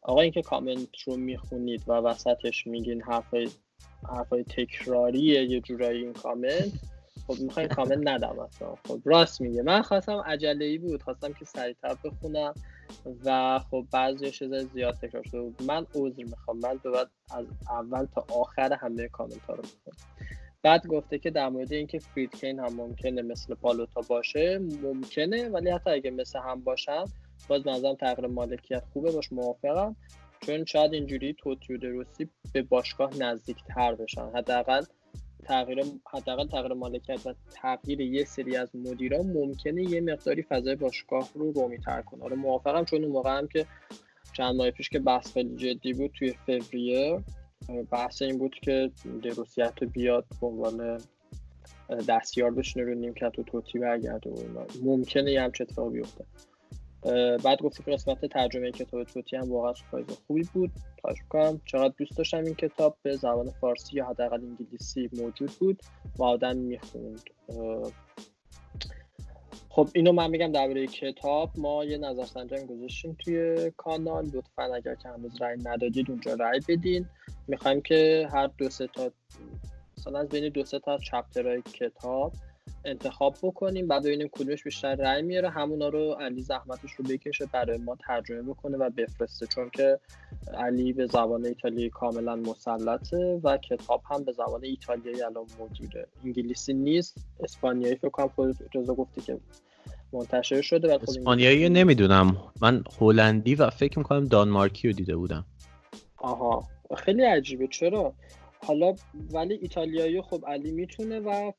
آقا 0.02 0.20
اینکه 0.20 0.42
کامنت 0.42 0.98
رو 1.06 1.16
می‌خونید 1.16 1.82
و 1.86 1.92
وسطش 1.92 2.66
میگین 2.66 3.02
حرفای 3.02 3.48
حرفای 4.08 4.44
تکراریه 4.44 5.44
یه 5.44 5.60
جورایی 5.60 6.02
این 6.02 6.12
کامنت. 6.12 6.72
خب 7.26 7.40
می‌خواین 7.40 7.68
کامنت 7.68 8.08
ندم 8.08 8.38
اصلا. 8.38 8.74
خب 8.88 9.00
راست 9.04 9.40
میگه 9.40 9.62
من 9.62 9.82
خواستم 9.82 10.16
عجله 10.26 10.64
ای 10.64 10.78
بود. 10.78 11.02
خواستم 11.02 11.32
که 11.32 11.44
سریعتر 11.44 11.96
بخونم 12.04 12.54
و 13.24 13.58
خب 13.58 13.86
بعضی 13.92 14.30
چیزای 14.30 14.66
زیاد 14.74 14.94
تکرار 14.94 15.22
شده 15.22 15.40
بود. 15.40 15.62
من 15.62 15.86
عذر 15.94 16.22
می‌خوام. 16.24 16.58
من 16.58 16.80
باید 16.84 17.08
از 17.30 17.46
اول 17.70 18.06
تا 18.14 18.26
آخر 18.34 18.72
همه 18.72 19.08
کامنت 19.08 19.42
ها 19.48 19.54
رو 19.54 19.62
بخونم 19.62 19.96
بعد 20.62 20.86
گفته 20.86 21.18
که 21.18 21.30
در 21.30 21.48
مورد 21.48 21.72
اینکه 21.72 21.98
فریدکین 21.98 22.58
هم 22.58 22.74
ممکنه 22.74 23.22
مثل 23.22 23.54
پالوتا 23.54 24.00
باشه 24.08 24.58
ممکنه. 24.82 25.48
ولی 25.48 25.70
حتی 25.70 25.90
اگه 25.90 26.10
مثل 26.10 26.38
هم 26.38 26.60
باشن 26.60 27.04
باز 27.48 27.66
منظرم 27.66 27.94
تغییر 27.94 28.28
مالکیت 28.28 28.82
خوبه. 28.92 29.12
باش 29.12 29.32
موافقم. 29.32 29.96
چون 30.40 30.64
شاید 30.64 30.92
اینجوری 30.92 31.36
توتیو 31.38 31.78
دروسی 31.78 32.28
به 32.52 32.62
باشگاه 32.62 33.16
نزدیکتر 33.18 33.94
بشن. 33.94 34.30
حداقل 34.34 34.84
تغییر 35.40 35.84
حداقل 36.12 36.46
تغییر 36.46 36.72
مالکیت 36.72 37.26
و 37.26 37.34
تغییر 37.54 38.00
یه 38.00 38.24
سری 38.24 38.56
از 38.56 38.76
مدیران 38.76 39.26
ممکنه 39.26 39.82
یه 39.82 40.00
مقداری 40.00 40.42
فضای 40.42 40.76
باشگاه 40.76 41.30
رو 41.34 41.52
رومی 41.52 41.78
تر 41.78 42.02
کنه. 42.02 42.24
آره 42.24 42.36
موافقم 42.36 42.84
چون 42.84 43.04
اون 43.04 43.12
موقع 43.12 43.38
هم 43.38 43.46
که 43.46 43.66
چند 44.32 44.56
ماه 44.56 44.70
پیش 44.70 44.88
که 44.88 44.98
بحث 44.98 45.32
خیلی 45.32 45.56
جدی 45.56 45.92
بود 45.92 46.10
توی 46.18 46.34
فوریه 46.46 47.24
بحث 47.90 48.22
این 48.22 48.38
بود 48.38 48.54
که 48.54 48.90
دروسیت 49.22 49.72
رو 49.80 49.88
بیاد 49.88 50.24
به 50.40 50.46
عنوان 50.46 51.00
دستیار 52.08 52.50
بشنه 52.50 52.82
رو 52.82 52.94
نیمکت 52.94 53.38
و 53.38 53.42
توتی 53.42 53.78
برگرده 53.78 54.30
و 54.30 54.64
ممکنه 54.82 55.32
یه 55.32 55.42
همچه 55.42 55.64
اتفاق 55.64 55.92
بیفته. 55.92 56.24
بعد 57.44 57.62
گفتی 57.62 57.82
که 57.82 57.90
قسمت 57.90 58.26
ترجمه 58.26 58.70
کتاب 58.70 59.04
توتی 59.04 59.36
هم 59.36 59.52
واقعا 59.52 59.72
سپایز 59.72 60.06
خوبی 60.26 60.48
بود. 60.52 60.70
تاش 61.02 61.16
کنم 61.28 61.60
چقدر 61.64 61.94
دوست 61.98 62.16
داشتم 62.16 62.44
این 62.44 62.54
کتاب؟ 62.54 62.96
به 63.02 63.16
زبان 63.16 63.50
فارسی 63.50 63.96
یا 63.96 64.06
حداقل 64.06 64.44
انگلیسی 64.44 65.10
موجود 65.12 65.50
بود. 65.60 65.82
و 66.18 66.24
آدم 66.24 66.56
می‌خوند. 66.56 67.22
خب 69.68 69.88
اینو 69.94 70.12
من 70.12 70.30
میگم 70.30 70.52
درباره 70.52 70.86
کتاب. 70.86 71.50
ما 71.58 71.84
یه 71.84 71.98
نظرسنجی 71.98 72.66
گذاشتیم 72.66 73.16
توی 73.24 73.70
کانال. 73.76 74.24
لطفا 74.24 74.74
اگر 74.74 74.94
که 74.94 75.08
هنوز 75.08 75.40
رای 75.40 75.56
ندادید 75.64 76.10
اونجا 76.10 76.34
رای 76.34 76.60
بدین. 76.68 77.06
می‌خوایم 77.48 77.80
که 77.80 78.28
هر 78.32 78.46
دو 78.46 78.68
سه 78.68 78.86
تا 78.86 79.10
مثلا 79.98 80.18
از 80.18 80.28
بین 80.28 80.48
دو 80.48 80.64
سه 80.64 80.78
تا 80.78 80.98
چپترهای 80.98 81.62
کتاب 81.62 82.32
انتخاب 82.84 83.36
بکنیم 83.42 83.88
بعد 83.88 84.02
ببینیم 84.02 84.28
کدومش 84.32 84.64
بیشتر 84.64 84.94
رأی 84.94 85.22
میاره. 85.22 85.50
همونا 85.50 85.88
رو 85.88 86.12
علی 86.12 86.42
زحمتش 86.42 86.92
رو 86.92 87.04
بکشه 87.04 87.46
برای 87.52 87.78
ما 87.78 87.96
ترجمه 88.06 88.42
بکنه 88.42 88.76
و 88.76 88.90
بفرسته 88.90 89.46
چون 89.46 89.70
که 89.70 89.98
علی 90.54 90.92
به 90.92 91.06
زبان 91.06 91.46
ایتالیایی 91.46 91.90
کاملا 91.90 92.36
مسلطه 92.36 93.40
و 93.44 93.56
کتاب 93.56 94.02
هم 94.10 94.24
به 94.24 94.32
زبان 94.32 94.64
ایتالیایی 94.64 95.22
الان 95.22 95.46
موجوده. 95.58 96.06
انگلیسی 96.24 96.72
نیست 96.72 97.16
اسپانیایی 97.40 97.96
فکر 97.96 98.08
کنم 98.08 98.28
خود 98.28 98.56
رضا 98.74 98.94
گفتی 98.94 99.20
که 99.20 99.38
منتشر 100.12 100.60
شده 100.60 100.98
خب 100.98 101.02
اسپانیایی 101.02 101.68
نمی‌دونم. 101.68 102.36
من 102.62 102.84
هلندی 103.00 103.54
و 103.54 103.70
فکر 103.70 103.98
می‌کنم 103.98 104.24
دانمارکی 104.24 104.88
رو 104.88 104.94
دیده 104.94 105.16
بودم. 105.16 105.44
آها. 106.16 106.64
خیلی 106.96 107.22
عجیبه. 107.22 107.66
چرا؟ 107.66 108.12
حالا 108.66 108.94
ولی 109.32 109.54
ایتالیایی 109.54 110.22
خب 110.22 110.44
علی 110.46 110.72
می‌تونه 110.72 111.20
و 111.20 111.52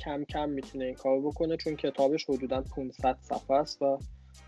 کم 0.00 0.24
کم 0.24 0.48
می‌تونه 0.48 0.84
این 0.84 0.94
کارو 0.94 1.30
بکنه 1.30 1.56
چون 1.56 1.76
کتابش 1.76 2.24
حدودا 2.24 2.62
500 2.62 3.18
صفحه 3.20 3.56
است 3.56 3.82
و 3.82 3.98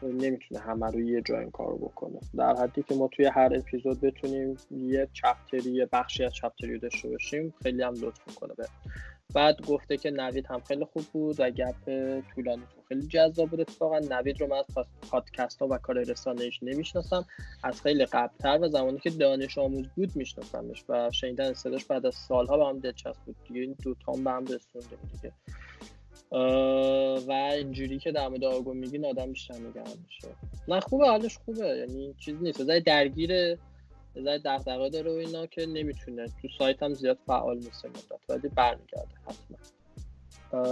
نمی‌تونه 0.02 0.60
همه 0.60 0.86
رو 0.86 1.00
یه 1.00 1.22
جا 1.22 1.38
این 1.38 1.50
کارو 1.50 1.78
بکنه. 1.78 2.20
در 2.36 2.56
حدی 2.56 2.82
که 2.82 2.94
ما 2.94 3.08
توی 3.08 3.26
هر 3.26 3.50
اپیزود 3.56 4.00
بتونیم 4.00 4.56
یه 4.70 5.08
چپتری 5.12 5.70
یه 5.70 5.88
بخشی 5.92 6.24
از 6.24 6.34
چپتری 6.34 6.78
داشته 6.78 7.08
باشیم 7.08 7.54
خیلی 7.62 7.82
هم 7.82 7.94
لطف 7.94 8.28
می‌کنه 8.28 8.54
به 8.54 8.68
بعد 9.35 9.66
گفته 9.66 9.97
که 9.97 10.11
نوید 10.11 10.47
هم 10.47 10.61
خیلی 10.61 10.85
خوب 10.85 11.02
بود 11.12 11.40
و 11.40 11.50
گپ 11.50 11.85
طولانی 12.35 12.62
تو 12.62 12.82
خیلی 12.88 13.06
جذاب 13.06 13.50
بود 13.50 13.61
اتفاقا. 13.61 13.99
نوید 13.99 14.40
رو 14.40 14.47
من 14.47 14.56
از 14.56 14.87
پادکست 15.11 15.62
ها 15.62 15.68
و 15.70 15.78
کار 15.78 15.99
رسانهش 15.99 16.62
نمی‌شناسم. 16.62 17.25
از 17.64 17.82
خیلی 17.82 18.04
قبلتر 18.04 18.58
و 18.61 18.68
زمانی 18.68 18.99
که 18.99 19.11
دانش 19.11 19.58
آموز 19.58 19.88
بود 19.97 20.16
میشناسمش 20.16 20.85
و 20.88 21.11
شنیدن 21.11 21.52
صداش 21.52 21.85
بعد 21.85 22.06
از 22.06 22.14
سالها 22.14 22.58
به 22.58 22.66
هم 22.66 22.78
دلچسب 22.78 23.20
بود. 23.26 23.37
دیگه 23.49 23.61
این 23.61 23.76
دوتا 23.82 24.12
هم 24.12 24.25
به 24.25 24.30
هم 24.30 24.44
رسوندیم 24.44 24.99
دیگه. 25.12 25.32
و 27.28 27.32
اینجوری 27.32 27.99
که 27.99 28.12
در 28.12 28.28
مورد 28.28 28.44
آگو 28.44 28.75
میگین 28.75 29.06
آدم 29.06 29.32
بیشتر 29.32 29.54
نگران 29.54 29.99
میشه. 30.04 30.28
نه 30.68 30.80
خوبه 30.80 31.06
حالش 31.06 31.38
خوبه. 31.38 31.66
یعنی 31.66 32.14
چیز 32.18 32.42
نیست. 32.42 32.61
درگیر 32.61 33.58
ذره 34.22 34.38
دغدغه 34.38 34.90
داره 34.90 35.10
و 35.10 35.14
اینا 35.14 35.46
که 35.46 35.66
نمی‌تونه. 35.66 36.26
تو 36.42 36.48
سایت 36.58 36.82
هم 36.82 36.94
زیاد 36.94 37.18
فعال 37.26 37.56
نیست 37.56 37.87
مدت 37.87 38.20
ولی 38.28 38.48
برمیگرده 38.48 39.14
حتما. 39.26 39.58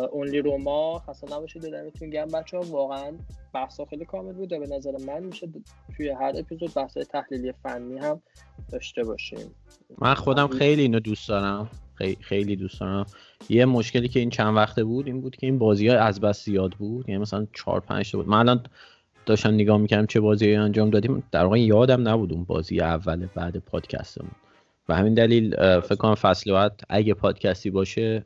اونلی 0.07 0.39
روما 0.39 0.99
خسته 0.99 1.37
نباشید 1.37 1.63
دمتون 1.63 2.11
گرم. 2.11 2.29
بچه 2.29 2.57
ها 2.57 2.63
واقعا 2.63 3.13
بحثا 3.55 3.85
خیلی 3.85 4.05
کامل 4.05 4.33
بود 4.33 4.53
و 4.53 4.59
به 4.59 4.67
نظر 4.67 4.93
من 5.07 5.23
میشه 5.23 5.49
توی 5.97 6.09
هر 6.09 6.33
اپیزود 6.37 6.75
بحث 6.75 6.99
تحلیلی 6.99 7.53
فنی 7.53 7.99
هم 7.99 8.23
داشته 8.73 9.03
باشیم. 9.03 9.55
من 9.99 10.15
خودم 10.15 10.49
خیلی 10.49 10.83
اینو 10.83 11.01
دوست 11.01 11.29
دارم. 11.29 11.71
خیلی 12.21 12.57
دوست 12.57 12.81
دارم. 12.81 13.07
یه 13.49 13.65
مشکلی 13.65 14.09
که 14.09 14.21
این 14.21 14.31
چند 14.31 14.57
وقته 14.57 14.85
بود 14.85 15.07
این 15.07 15.21
بود 15.21 15.37
که 15.37 15.47
این 15.47 15.59
بازی 15.59 15.89
ها 15.89 15.99
از 15.99 16.21
بس 16.21 16.45
زیاد 16.45 16.73
بود. 16.73 17.09
یعنی 17.09 17.23
مثلا 17.23 17.47
4 17.53 17.81
5 17.81 18.13
بود. 18.13 18.29
من 18.29 18.39
الان 18.39 18.63
داشتم 19.27 19.55
نگاه 19.55 19.79
می‌کردم 19.79 20.07
چه 20.07 20.21
بازی 20.21 20.55
انجام 20.55 20.91
دادیم 20.91 21.23
در 21.33 21.45
واقع 21.45 21.61
یادم 21.61 22.09
نبود 22.09 22.33
اون 22.33 22.45
بازی 22.45 22.81
اول 22.81 23.27
بعد 23.35 23.57
پادکستمون. 23.57 24.31
و 24.89 24.95
همین 24.95 25.15
دلیل 25.15 25.51
فکر 25.81 25.95
کنم 25.95 26.15
فصل 26.15 26.53
بعد 26.53 26.81
اگه 26.89 27.15
پادکستی 27.15 27.71
باشه 27.71 28.25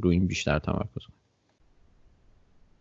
روی 0.00 0.16
این 0.16 0.26
بیشتر 0.26 0.58
تمرکز 0.58 1.02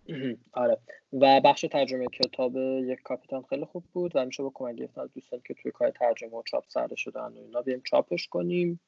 آره. 0.52 0.78
و 1.14 1.42
بخش 1.42 1.66
ترجمه 1.72 2.06
کتاب 2.06 2.58
یک 2.58 3.00
کاپیتان 3.04 3.44
خیلی 3.50 3.66
خوب 3.66 3.84
بود 3.94 4.12
و 4.16 4.26
میشه 4.26 4.44
با 4.44 4.52
کمک 4.54 4.76
گرفتن 4.76 5.02
از 5.02 5.14
دوستان 5.14 5.42
که 5.48 5.54
توی 5.54 5.72
کار 5.72 5.90
ترجمه 5.90 6.30
و 6.30 6.44
چاپ 6.46 6.64
سرده 6.68 6.96
شدن 6.96 7.22
و 7.22 7.38
اینا 7.46 7.62
بیم 7.62 7.82
چاپش 7.86 8.28
کنیم. 8.28 8.80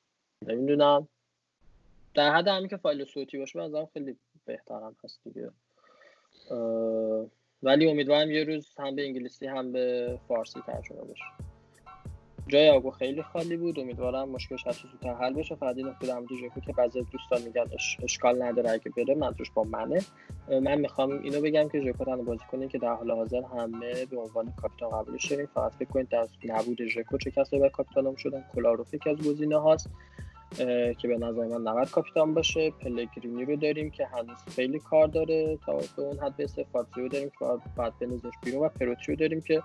نمی‌دونم. 0.47 1.07
در 2.13 2.35
حد 2.35 2.47
همین 2.47 2.67
که 2.67 2.77
فایل 2.77 3.05
صوتی 3.05 3.38
باشه 3.38 3.59
بازم 3.59 3.88
خیلی 3.93 4.15
بهترم 4.45 4.95
هست 5.03 5.19
دیگه. 5.24 5.51
ولی 7.63 7.89
امیدوارم 7.89 8.31
یه 8.31 8.43
روز 8.43 8.67
هم 8.79 8.95
به 8.95 9.05
انگلیسی 9.05 9.47
هم 9.47 9.71
به 9.71 10.17
فارسی 10.27 10.59
ترجمه 10.67 11.01
بشه. 11.01 11.24
جای 12.47 12.69
آگو 12.69 12.91
خیلی 12.91 13.24
خالی 13.24 13.57
بود. 13.57 13.79
امیدوارم 13.79 14.29
مشکلش 14.29 14.67
هر 14.67 14.74
زودتر 14.74 15.13
حل 15.13 15.33
بشه. 15.33 15.55
فقط 15.55 15.77
این 15.77 15.88
نکته 15.88 16.62
که 16.65 16.74
بعضی 16.74 17.01
دوستان 17.12 17.41
میگن 17.41 17.65
اشکال 18.03 18.43
نداره 18.43 18.71
اگه 18.71 18.91
بره 18.97 19.15
منظورش 19.15 19.51
با 19.51 19.63
منه. 19.63 20.01
من 20.47 20.75
می‌خوام 20.75 21.19
اینو 21.24 21.41
بگم 21.41 21.69
که 21.69 21.81
ژکو 21.81 22.24
بازی 22.24 22.43
کنین 22.51 22.69
که 22.69 22.77
در 22.77 22.93
حال 22.93 23.12
حاضر 23.12 23.41
همه 23.41 24.05
به 24.05 24.17
عنوان 24.17 24.53
کاپیتان 24.62 24.89
قبولش 24.89 25.31
داریم 25.31 25.45
فقط 25.45 25.71
فکر 25.71 25.89
کنید 25.89 26.09
در 26.09 26.27
نبود 26.43 26.88
ژکو 26.88 27.17
چه 27.17 27.31
کسایی 27.31 27.62
به 27.62 27.69
کاپیتانم 27.69 28.15
شدن. 28.15 28.43
کلاروف 28.55 28.93
یکی 28.93 29.09
از 29.09 29.17
گزینه 29.17 29.57
هاست. 29.57 29.89
که 30.97 31.07
به 31.07 31.17
نظر 31.17 31.47
من 31.47 31.62
90 31.67 31.89
کاپیتان 31.89 32.33
باشه. 32.33 32.71
پلگرینی 32.71 33.45
رو 33.45 33.55
داریم 33.55 33.89
که 33.89 34.05
هنوز 34.05 34.38
خیلی 34.55 34.79
کار 34.79 35.07
داره. 35.07 35.57
تا 35.65 35.77
به 35.97 36.03
اون 36.03 36.19
حد 36.19 36.38
برسه 36.38 36.65
رو 36.95 37.07
داریم 37.07 37.31
که 37.39 37.45
بعد 37.77 37.93
بنزش 38.00 38.33
بیرون 38.43 38.65
و 38.65 38.69
پروتی 38.69 39.05
رو 39.07 39.15
داریم 39.15 39.41
که 39.41 39.63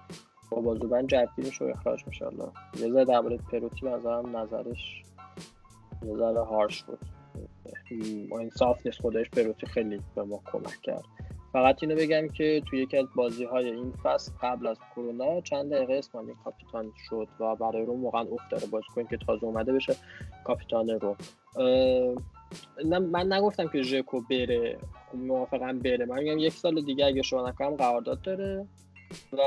با 0.50 0.60
بازوبند 0.60 1.08
جدی 1.08 1.42
میشه 1.42 1.64
و 1.64 1.68
اخراج 1.68 2.06
میشه. 2.06 2.26
الله 2.26 2.48
یه 2.80 2.92
ذره 2.92 3.04
درباره 3.04 3.36
پروتی 3.36 3.86
نظرم 3.86 4.36
نظرش 4.36 5.02
یه 6.06 6.16
ذره 6.16 6.44
هارش 6.44 6.82
بود. 6.82 6.98
انصاف 8.40 8.86
نیست. 8.86 9.00
خودش 9.00 9.30
پروتی 9.30 9.66
خیلی 9.66 10.00
به 10.14 10.22
ما 10.22 10.40
کمک 10.52 10.80
کرد. 10.82 11.04
فقط 11.52 11.82
اینو 11.82 11.96
بگم 11.96 12.28
که 12.28 12.62
توی 12.66 12.82
یکی 12.82 12.96
از 12.96 13.06
بازی 13.14 13.44
های 13.44 13.70
این 13.70 13.92
فصل 14.02 14.32
قبل 14.42 14.66
از 14.66 14.78
کرونا 14.94 15.40
چند 15.40 15.72
دقیقه 15.72 15.94
اسمانی 15.94 16.32
کاپیتان 16.44 16.92
شد 17.08 17.28
و 17.40 17.56
برای 17.56 17.84
روم 17.84 18.04
واقعا 18.04 18.22
افت 18.22 18.50
داره 18.50 18.66
بازی 18.66 18.86
کنیم 18.94 19.06
که 19.06 19.16
تازه 19.16 19.44
اومده 19.44 19.72
بشه 19.72 19.96
کاپیتان 20.44 20.88
روم. 20.88 21.16
من 23.12 23.32
نگفتم 23.32 23.68
که 23.68 23.82
ژکو 23.82 24.20
بره 24.20 24.78
موافقم 25.14 25.78
بره. 25.78 26.04
من 26.06 26.18
میگم 26.18 26.38
یک 26.38 26.52
سال 26.52 26.80
دیگه 26.80 27.06
اگه 27.06 27.22
شما 27.22 27.48
نکنم 27.48 27.76
قرارداد 27.76 28.22
داره 28.22 28.66
و 29.32 29.38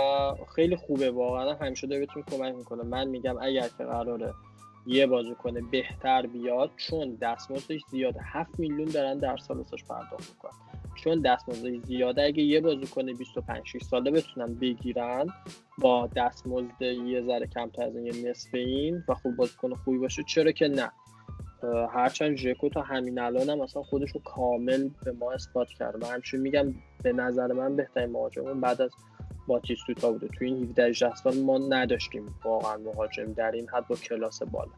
خیلی 0.56 0.76
خوبه 0.76 1.12
واقعا 1.12 1.54
همیشه 1.54 1.88
داره 1.88 2.00
بهتون 2.06 2.24
کمک 2.24 2.56
می‌کنه. 2.56 2.84
من 2.84 3.08
میگم 3.08 3.36
اگر 3.42 3.68
که 3.78 3.84
قراره 3.84 4.34
یه 4.86 5.08
کنه 5.44 5.62
بهتر 5.62 6.26
بیاد 6.26 6.72
چون 6.78 7.18
دستمزدش 7.22 7.82
زیاده 7.92 8.20
7 8.24 8.60
میلیون 8.60 8.90
دارن 8.90 9.18
در 9.18 9.38
سال 9.38 9.58
واسش 9.58 9.84
پرداخت 9.84 10.30
می‌کنن. 10.30 10.73
چون 10.96 11.22
دستمزدش 11.22 11.80
زیاده 11.86 12.24
اگه 12.24 12.44
یه 12.44 12.86
کنه 12.96 13.14
25 13.14 13.62
6 13.66 13.84
ساله 13.84 14.12
بتونن 14.12 14.54
بگیرن 14.54 15.28
با 15.78 16.10
دستمزد 16.16 16.82
یه 16.82 17.22
ذره 17.22 17.48
کمتر 17.48 17.84
از 17.84 17.96
این 17.96 18.28
نصف 18.28 18.54
این 18.54 19.04
و 19.08 19.14
خوب 19.14 19.36
بازیکن 19.36 19.74
خوبی 19.74 19.98
باشه. 19.98 20.24
چرا 20.24 20.52
که 20.52 20.68
نه؟ 20.68 20.92
هرچند 21.94 22.36
ژکو 22.36 22.70
تا 22.70 22.82
همین 22.82 23.20
الان 23.20 23.50
هم 23.50 23.58
مثلا 23.58 23.84
خودش 23.84 24.12
رو 24.12 24.22
کامل 24.22 24.90
به 25.06 25.12
ما 25.12 25.32
اثبات 25.32 25.68
کرده 25.68 25.98
من 25.98 26.14
همیشه 26.14 26.38
میگم 26.38 26.74
به 27.04 27.14
نظر 27.14 27.48
من 27.48 27.76
بهترین 27.76 28.10
مهاجم 28.10 28.62
بعد 28.62 28.82
از 28.82 28.92
باتیستوتا 29.48 30.12
بوده. 30.12 30.28
تو 30.28 30.46
این 30.46 30.64
17 30.64 30.84
18 30.86 31.16
سال 31.16 31.38
ما 31.38 31.58
نداشتیم 31.58 32.36
واقعا 32.44 32.78
مهاجم 32.78 33.34
در 33.34 33.52
این 33.52 33.70
حد 33.70 33.88
با 33.88 33.96
کلاس 33.96 34.44
بالا. 34.44 34.72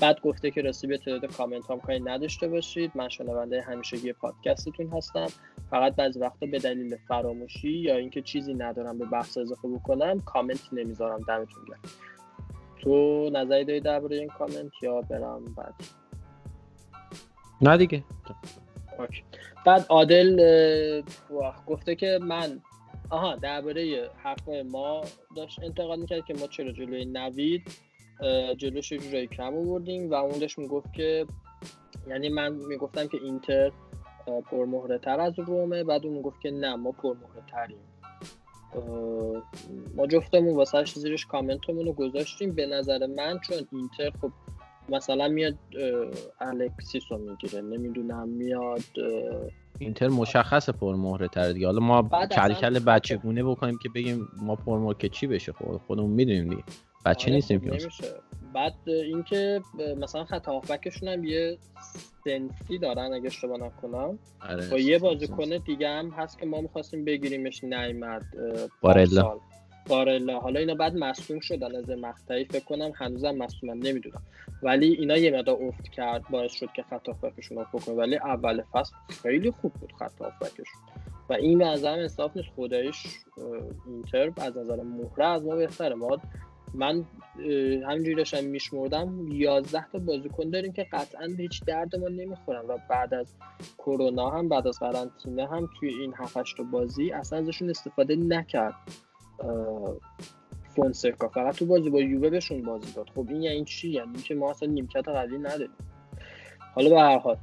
بعد 0.00 0.20
گفته 0.20 0.50
که 0.50 0.62
راستی 0.62 0.86
به 0.86 0.98
تعداد 0.98 1.26
کامنت 1.36 1.70
هم 1.70 1.80
کاری 1.80 2.00
نداشته 2.00 2.48
باشید. 2.48 2.92
من 2.94 3.08
شنونده 3.08 3.62
همیشگی 3.62 4.12
پادکستتون 4.12 4.92
هستم. 4.92 5.26
فقط 5.70 5.94
بعضی 5.94 6.20
وقتا 6.20 6.46
به 6.46 6.58
دلیل 6.58 6.96
فراموشی 7.08 7.70
یا 7.70 7.96
اینکه 7.96 8.22
چیزی 8.22 8.54
ندارم 8.54 8.98
به 8.98 9.04
بحث 9.04 9.38
اضافه 9.38 9.68
بکنم 9.68 10.20
کامنت 10.20 10.72
نمی‌ذارم. 10.72 11.20
دمتون 11.28 11.64
گرم. 11.68 11.80
تو 12.82 13.30
نظری 13.32 13.64
داری 13.64 13.80
درباره 13.80 14.16
این 14.16 14.28
کامنت 14.28 14.82
یا 14.82 15.00
برم 15.00 15.44
بعد؟ 15.44 15.74
نه 17.62 17.76
دیگه. 17.76 18.04
بعد 19.66 19.86
عادل 19.88 21.02
گفته 21.66 21.94
که 21.94 22.18
من 22.22 22.60
آها 23.10 23.36
درباره 23.36 24.10
حرفای 24.16 24.62
ما 24.62 25.02
داشت 25.36 25.62
انتقاد 25.62 25.98
می‌کرد 25.98 26.24
که 26.24 26.34
ما 26.34 26.46
چرا 26.46 26.72
جلوی 26.72 27.04
نوید 27.04 27.62
جلوش 28.58 28.92
یه 28.92 28.98
جورایی 28.98 29.26
کم 29.26 29.54
آوردیم 29.54 30.10
و 30.10 30.14
اون 30.14 30.38
داشت 30.38 30.58
می‌گفت 30.58 30.92
که 30.92 31.26
یعنی 32.08 32.28
من 32.28 32.52
می‌گفتم 32.52 33.06
که 33.06 33.18
اینتر 33.24 33.72
پرمهره 34.50 34.98
تر 34.98 35.20
از 35.20 35.38
رومه 35.38 35.84
بعد 35.84 36.06
اون 36.06 36.16
می‌گفت 36.16 36.40
که 36.40 36.50
نه 36.50 36.76
ما 36.76 36.92
پرمهره 36.92 37.42
تریم 37.50 37.78
ما 39.94 40.06
جفتمون 40.06 40.56
واسهش 40.56 40.94
زیرش 40.94 41.26
کامنتمون 41.26 41.86
رو 41.86 41.92
گذاشتیم. 41.92 42.54
به 42.54 42.66
نظر 42.66 43.06
من 43.06 43.38
چون 43.38 43.56
اینتر 43.72 44.10
خب 44.20 44.30
مثلا 44.88 45.28
میاد 45.28 45.54
الکسیس 46.40 47.02
رو 47.10 47.18
می‌گیره 47.18 47.60
نمی‌دونم 47.60 48.28
میاد 48.28 48.80
اینتر 49.78 50.08
مشخص 50.08 50.70
پرمهره 50.70 51.28
تر 51.28 51.52
دیگه. 51.52 51.66
حالا 51.66 51.80
ما 51.80 52.08
کل 52.30 52.54
کل 52.54 52.78
بچه 52.78 53.16
گونه 53.16 53.44
بکنیم 53.44 53.78
که 53.82 53.88
بگیم 53.88 54.28
ما 54.42 54.56
پرمهره 54.56 54.96
که 54.98 55.08
چی 55.08 55.26
بشه؟ 55.26 55.52
خود 55.52 55.80
خودمون 55.86 56.10
می‌دونیم 56.10 56.48
دیگه. 56.48 56.62
بچه 57.06 57.26
آره، 57.26 57.34
نیستیم 57.34 57.60
که 57.60 57.88
بعد 58.54 58.74
اینکه 58.86 59.60
مثلا 59.96 60.24
خط 60.24 60.46
هافبکشون 60.46 61.08
هم 61.08 61.24
یه 61.24 61.58
سنسی 62.24 62.78
دارن 62.78 63.12
اگه 63.12 63.26
اشتباه 63.26 63.58
نکنم. 63.58 64.18
آره 64.50 64.70
با 64.70 64.78
یه 64.78 64.98
بازیکن 64.98 65.56
دیگه 65.66 65.88
هم 65.88 66.10
هست 66.10 66.38
که 66.38 66.46
ما 66.46 66.60
می‌خواستیم 66.60 67.04
بگیریمش 67.04 67.64
نیمد 67.64 68.22
بارلا. 68.80 69.38
بارلا. 69.88 70.40
حالا 70.40 70.60
اینا 70.60 70.74
بعد 70.74 70.96
مصوم 70.96 71.40
شدن 71.40 71.76
از 71.76 71.90
مقطعی 71.90 72.44
فکر 72.44 72.64
کنم 72.64 72.92
هنوزم 72.94 73.30
مصومن 73.30 73.78
نمی‌دونم. 73.78 74.22
ولی 74.62 74.94
اینا 74.94 75.16
یه 75.16 75.30
مقدار 75.30 75.56
افت 75.62 75.88
کرد 75.88 76.22
باعث 76.30 76.52
شد 76.52 76.68
که 76.76 76.82
خط 76.82 77.08
هافبکشون 77.08 77.58
افت 77.58 77.84
کنه 77.84 77.94
ولی 77.94 78.16
اول 78.16 78.62
فصل 78.72 78.94
خیلی 79.22 79.50
خوب 79.50 79.72
بود 79.72 79.92
خط 79.92 80.20
هافبکشون. 80.20 80.80
و 81.28 81.32
این 81.32 81.58
به 81.58 81.64
نظرم 81.64 81.98
انصاف 81.98 82.36
نیست 82.36 82.48
خودش 82.54 83.06
اینتر 83.86 84.32
از 84.36 84.56
نظر 84.58 84.82
مهره 84.82 85.26
از 85.26 85.44
ما 85.44 85.56
بهتره. 85.56 85.94
ما 85.94 86.18
من 86.76 87.04
همینجوری 87.88 88.14
داشتم 88.14 88.44
میشمردم. 88.44 89.28
11 89.32 89.84
تا 89.92 89.98
بازیکن 89.98 90.50
داریم 90.50 90.72
که 90.72 90.86
قطعا 90.92 91.26
هیچ 91.38 91.64
درد 91.64 91.96
ما 91.96 92.08
نمی‌خورن 92.08 92.64
و 92.68 92.78
بعد 92.90 93.14
از 93.14 93.34
کرونا 93.78 94.30
هم 94.30 94.48
بعد 94.48 94.66
از 94.68 94.78
قرنطینه 94.78 95.46
هم 95.48 95.68
توی 95.80 95.88
این 95.88 96.14
7 96.16 96.34
تا 96.56 96.62
بازی 96.62 97.12
اصلا 97.12 97.38
ازشون 97.38 97.70
استفاده 97.70 98.16
نکرد. 98.16 98.74
فونسکا. 100.76 101.28
فقط 101.28 101.56
تو 101.56 101.66
بازی 101.66 101.90
با 101.90 102.00
یووه 102.00 102.30
بهشون 102.30 102.62
بازی 102.62 102.92
داد. 102.92 103.10
خب 103.14 103.26
این 103.28 103.42
یعنی 103.42 103.64
چی؟ 103.64 103.88
یعنی 103.88 104.18
که 104.18 104.34
ما 104.34 104.50
اصلا 104.50 104.68
نیمکت 104.68 105.08
قوی 105.08 105.38
نداریم. 105.38 105.70
حالا 106.74 106.90
به 106.90 107.00
هر 107.00 107.18
حال 107.18 107.36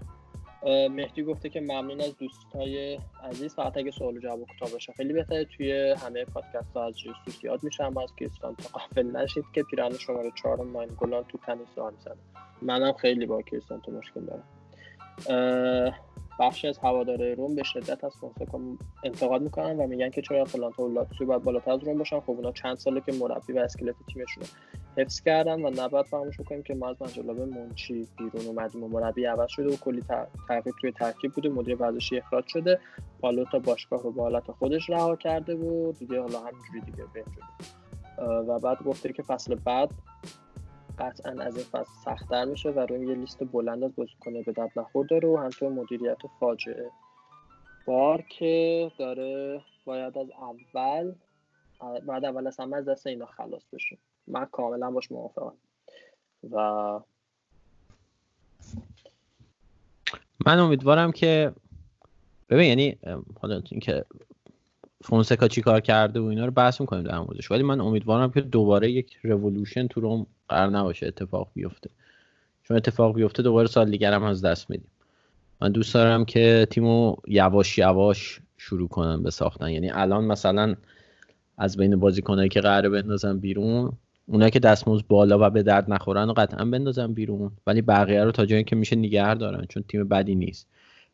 مهدی 0.65 1.23
گفته 1.23 1.49
که 1.49 1.61
ممنون 1.61 2.01
از 2.01 2.17
دوستای 2.17 2.99
عزیز. 3.23 3.55
فقط 3.55 3.77
اگه 3.77 3.91
سوال 3.91 4.19
جواب 4.19 4.39
کوتاه 4.39 4.71
باشه 4.71 4.93
خیلی 4.93 5.13
بهتره. 5.13 5.45
توی 5.45 5.91
همه 5.91 6.25
پادکست 6.25 6.73
ها 6.75 6.85
از 6.85 6.99
جیسوس 6.99 7.43
یاد 7.43 7.63
میشم. 7.63 7.97
از 7.97 8.15
کریستان 8.19 8.55
تا 8.55 9.01
نشید 9.01 9.45
که 9.53 9.63
پیران 9.63 9.97
شماره 9.97 10.31
4 10.43 10.57
ماین 10.57 10.89
گلان 10.97 11.23
تو 11.23 11.37
تنیس 11.37 11.67
دار 11.75 11.91
می‌زنه 11.91 12.15
منم 12.61 12.93
خیلی 12.93 13.25
با 13.25 13.41
کریستان 13.41 13.81
تو 13.81 13.91
مشکل 13.91 14.21
دارم. 14.25 14.43
بخشی 16.39 16.67
از 16.67 16.77
هواداره 16.77 17.35
روم 17.35 17.55
به 17.55 17.63
شدت 17.63 18.03
از 18.03 18.15
فونسکا 18.15 18.59
انتقاد 19.03 19.41
می‌کنن 19.41 19.77
و 19.77 19.87
میگن 19.87 20.09
که 20.09 20.21
چرا 20.21 20.45
فلانتا 20.45 20.83
و 20.83 20.93
لاتسیو 20.93 21.27
باید 21.27 21.43
بالاتر 21.43 21.71
از 21.71 21.83
روم 21.83 21.97
باشن. 21.97 22.19
خب 22.19 22.29
اونا 22.29 22.51
چند 22.51 22.77
ساله 22.77 23.01
که 23.01 23.11
مربی 23.11 23.53
و 23.53 23.59
اسکلت 23.59 23.95
تیمشون 24.13 24.43
حفظ 24.97 25.21
کردن 25.21 25.65
و 25.65 25.69
نباید 25.69 26.05
فراموش 26.05 26.37
کنیم 26.37 26.63
که 26.63 26.75
ما 26.75 26.89
از 26.89 26.97
به 26.97 27.45
منچی 27.45 28.07
بیرون 28.17 28.45
اومدیم 28.47 28.83
و 28.83 28.87
مربی 28.87 29.25
عوض 29.25 29.49
شده 29.49 29.73
و 29.73 29.77
کلی 29.77 30.01
تغییر 30.47 30.75
توی 30.81 30.91
ترکیب 30.91 31.31
بوده. 31.31 31.49
مدیر 31.49 31.75
ورزشی 31.75 32.17
اخراج 32.17 32.47
شده. 32.47 32.79
پالوتا 33.21 33.59
باشگاه 33.59 34.03
رو 34.03 34.11
به 34.11 34.21
حالت 34.21 34.51
خودش 34.51 34.89
رها 34.89 35.15
کرده 35.15 35.55
و 35.55 35.91
دیگه 35.91 36.21
حالا 36.21 36.39
همینجوری 36.39 36.81
دیگه. 36.85 37.03
بین 37.13 37.23
و 38.47 38.59
بعد 38.59 38.83
گفته 38.83 39.13
که 39.13 39.23
فصل 39.23 39.55
بعد 39.55 39.91
قطعا 40.99 41.43
از 41.43 41.55
این 41.57 41.65
فصل 41.65 41.91
سختتر 42.05 42.45
میشه 42.45 42.69
و 42.69 42.79
روی 42.79 43.07
یه 43.07 43.15
لیست 43.15 43.43
بلند 43.43 43.83
از 43.83 43.95
بازیکنه 43.95 44.43
به 44.43 44.51
درد 44.51 44.71
نخورده 44.75 45.19
رو 45.19 45.37
همطور 45.37 45.71
مدیریت 45.71 46.17
فاجعه. 46.39 46.91
بار 47.85 48.21
که 48.21 48.91
داره 48.99 49.61
باید 49.85 50.17
از 50.17 50.27
اول 50.31 51.13
بعد 52.07 52.25
اول 52.25 52.47
از 52.47 52.59
همه 52.59 52.77
از 52.77 52.85
دست 52.85 53.07
اینا 53.07 53.25
خلاص 53.25 53.63
بشیم 53.73 53.97
من 54.27 54.45
کاملا 54.45 54.91
باش 54.91 55.11
موافقم. 55.11 55.53
و 56.51 56.57
من 60.45 60.59
امیدوارم 60.59 61.11
که 61.11 61.53
ببین 62.49 62.67
یعنی 62.67 62.97
حالا 63.41 63.61
اینکه 63.71 64.05
فونسکا 65.03 65.47
چی 65.47 65.61
کار 65.61 65.79
کرده 65.79 66.19
و 66.19 66.23
اینا 66.23 66.45
رو 66.45 66.51
بحث 66.51 66.81
می‌کنیم 66.81 67.03
در 67.03 67.19
موردش. 67.19 67.51
ولی 67.51 67.63
من 67.63 67.81
امیدوارم 67.81 68.31
که 68.31 68.41
دوباره 68.41 68.91
یک 68.91 69.17
رولوشن 69.23 69.87
تو 69.87 70.01
روم 70.01 70.25
قرار 70.49 70.69
نباشه 70.69 71.07
اتفاق 71.07 71.49
بیفته. 71.53 71.89
چون 72.63 72.77
اتفاق 72.77 73.15
بیفته 73.15 73.43
دوباره 73.43 73.67
سال 73.67 73.91
دیگر 73.91 74.13
هم 74.13 74.23
از 74.23 74.41
دست 74.41 74.69
میدیم. 74.69 74.87
من 75.61 75.71
دوست 75.71 75.93
دارم 75.93 76.25
که 76.25 76.67
تیمو 76.69 77.15
یواش 77.27 77.77
یواش 77.77 78.39
شروع 78.57 78.87
کنم 78.87 79.23
به 79.23 79.29
ساختن. 79.29 79.69
یعنی 79.69 79.89
الان 79.89 80.25
مثلا 80.25 80.75
از 81.57 81.77
بین 81.77 81.95
بازیکنایی 81.95 82.49
که 82.49 82.61
قراره 82.61 82.89
بندازن 82.89 83.39
بیرون 83.39 83.91
اونایی 84.27 84.51
که 84.51 84.59
دستمزد 84.59 85.07
بالا 85.07 85.47
و 85.47 85.49
به 85.49 85.63
درد 85.63 85.93
نخورن 85.93 86.29
و 86.29 86.33
قطعا 86.33 86.65
بندازن 86.65 87.13
بیرون. 87.13 87.51
ولی 87.67 87.81
بقیه 87.81 88.23
رو 88.23 88.31
تا 88.31 88.45
جایی 88.45 88.63
که 88.63 88.75
میشه 88.75 88.95
نگه 88.95 89.33
دارن 89.33 89.65
چون 89.69 89.83
تیم 89.87 90.07
بدی 90.07 90.35
نیست. 90.35 90.67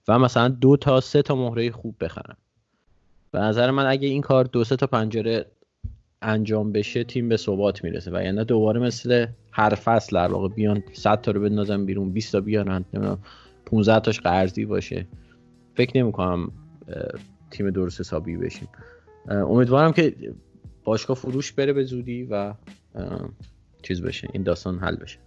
و 0.08 0.20
مثلا 0.20 0.48
دو 0.48 0.78
تا 0.78 1.02
سه 1.02 1.22
تا 1.22 1.36
مهره 1.36 1.72
خوب 1.72 1.96
بخرن. 2.02 2.36
به 3.32 3.40
نظر 3.40 3.72
من 3.72 3.86
اگه 3.86 4.08
این 4.08 4.22
کار 4.22 4.46
دو 4.46 4.64
سه 4.64 4.76
تا 4.76 4.88
پنجره 4.88 5.46
انجام 6.22 6.72
بشه 6.72 7.04
تیم 7.04 7.30
به 7.30 7.38
ثبات 7.38 7.84
می‌رسه. 7.84 8.12
و 8.12 8.24
یعنی 8.24 8.46
دوباره 8.46 8.80
مثل 8.80 9.28
هر 9.52 9.76
فصل 9.76 10.16
در 10.16 10.34
واقع 10.34 10.48
بیان 10.48 10.84
100 10.94 11.22
تا 11.22 11.32
رو 11.32 11.42
بندازن 11.42 11.86
بیرون 11.86 12.12
20 12.12 12.32
تا 12.32 12.42
بیارن 12.42 12.86
15 13.66 14.00
تاش 14.00 14.20
قرضی 14.20 14.66
باشه. 14.66 15.08
فکر 15.76 15.98
نمی 15.98 16.12
کنم 16.12 16.52
تیم 17.52 17.70
درست 17.70 18.00
حسابی 18.00 18.38
بشیم. 18.38 18.68
امیدوارم 19.28 19.94
که 19.94 20.16
باشگاه 20.84 21.18
فروش 21.18 21.52
بره 21.52 21.74
به 21.74 21.84
زودی 21.84 22.24
و 22.24 22.54
چیز 23.84 24.02
بشه 24.02 24.28
این 24.34 24.44
داستان 24.44 24.80
حل 24.80 24.96
بشه. 24.96 25.20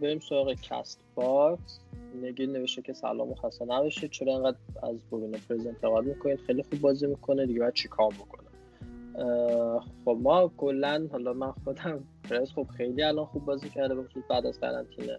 بریم 0.00 0.18
سراغ 0.18 0.52
Castbox. 0.52 1.80
نگین 2.14 2.52
نوشته 2.52 2.82
که 2.82 2.92
سلام 2.92 3.30
و 3.30 3.34
خسته 3.34 3.64
نباشید. 3.64 4.10
چرا 4.10 4.36
انقدر 4.36 4.56
از 4.82 4.96
برونو 5.10 5.38
پرز 5.48 5.66
انتقاد 5.66 6.04
می‌کنید؟ 6.04 6.40
خیلی 6.40 6.62
خوب 6.62 6.80
بازی 6.80 7.06
می‌کنه 7.06 7.46
دیگه 7.46 7.60
باید 7.60 7.74
چیکار 7.74 8.08
بکنه؟ 8.08 8.50
خب 10.04 10.18
ما 10.22 10.52
کلا 10.56 11.08
حالا 11.12 11.32
من 11.32 11.52
خودم 11.52 12.04
پرز 12.30 12.50
خب 12.52 12.66
خیلی 12.76 13.02
الان 13.02 13.24
خوب 13.26 13.44
بازی 13.44 13.68
کرده 13.68 13.94
بخصوص 13.94 14.22
بعد 14.28 14.46
از 14.46 14.60
قرنطینه. 14.60 15.18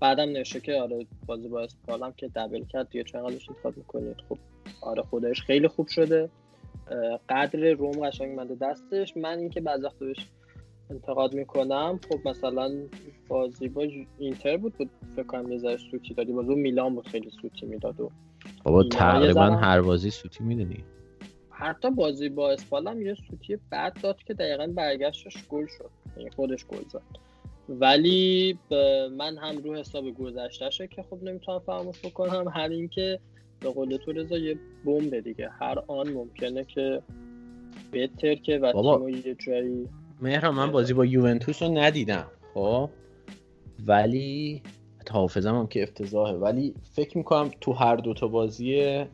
بعدم 0.00 0.28
نوشته 0.28 0.60
که 0.60 0.74
آره 0.74 1.06
بازی 1.26 1.48
با 1.48 1.60
اسپال 1.60 1.91
هم 1.91 2.12
که 2.12 2.28
دبل 2.28 2.64
کرد 2.64 2.88
دیگه 2.88 3.04
چرا 3.04 3.20
انقدرش 3.20 3.48
انتقاد 3.50 3.76
می‌کنید؟ 3.76 4.16
خب 4.28 4.38
آره 4.82 5.02
خودش 5.02 5.42
خیلی 5.42 5.68
خوب 5.68 5.88
شده. 5.88 6.30
قلق 7.28 7.72
روم 7.72 8.08
قشنگ 8.08 8.40
اومده 8.40 8.54
دستش 8.54 9.16
من 9.16 9.38
اینکه 9.38 9.60
بعضی 9.60 9.84
وقت 9.84 9.96
انتقاد 10.90 11.34
می‌کنم. 11.34 12.00
خب 12.08 12.28
مثلا 12.28 12.72
بازی 13.28 13.68
با 13.68 13.86
اینتر 14.18 14.56
بود 14.56 14.72
بود 14.72 14.90
فکر 15.16 15.26
کنم 15.26 15.52
یه 15.52 15.58
ذره 15.58 15.76
سوتی 15.76 16.14
دادی. 16.14 16.32
بازی 16.32 16.54
میلان 16.54 16.94
بود 16.94 17.06
خیلی 17.06 17.30
سوتی 17.42 17.66
می‌داد 17.66 18.00
و 18.00 18.10
بابا 18.64 18.82
تقریبا 18.82 19.50
هر 19.50 19.80
بازی 19.80 20.10
سوتی 20.10 20.44
می‌دونی. 20.44 20.84
حتی 21.50 21.90
بازی 21.90 22.28
با 22.28 22.50
اسپال 22.50 22.88
هم 22.88 23.02
یه 23.02 23.14
سوتی 23.14 23.58
بد 23.72 23.96
داد 24.02 24.16
که 24.26 24.34
دقیقا 24.34 24.66
برگشتش 24.66 25.48
گل 25.48 25.66
شد. 25.66 25.90
یعنی 26.16 26.30
خودش 26.30 26.66
گل 26.66 26.88
زد. 26.88 27.02
ولی 27.68 28.58
من 29.16 29.36
هم 29.36 29.56
رو 29.56 29.74
حساب 29.74 30.10
گذشتهشه 30.10 30.86
که 30.86 31.02
خب 31.02 31.22
نمی‌تونم 31.22 31.58
فراموش 31.58 32.04
بکنم. 32.04 32.48
همین 32.48 32.88
که 32.88 33.20
به 33.60 33.70
قول 33.70 33.96
تو 33.96 34.12
رضا 34.12 34.38
یه 34.38 34.58
بمب 34.84 35.20
دیگه. 35.20 35.48
هر 35.48 35.82
آن 35.86 36.12
ممکنه 36.12 36.64
که 36.64 37.02
بهتر 37.90 38.34
که 38.34 38.58
و 38.58 38.72
بابا 38.72 39.10
یه 39.10 39.34
جایی 39.34 39.88
مهران 40.20 40.54
من 40.54 40.70
بازی 40.72 40.92
با 40.92 41.04
یوونتوس 41.04 41.62
رو 41.62 41.78
ندیدم 41.78 42.26
خب؟ 42.54 42.90
ولی 43.86 44.62
حافظم 45.10 45.54
هم 45.54 45.66
که 45.66 45.82
افتضاحه. 45.82 46.34
ولی 46.34 46.74
فکر 46.92 47.18
می‌کنم 47.18 47.50
تو 47.60 47.72
هر 47.72 47.96
دوتا 47.96 48.28
بازی 48.28 49.04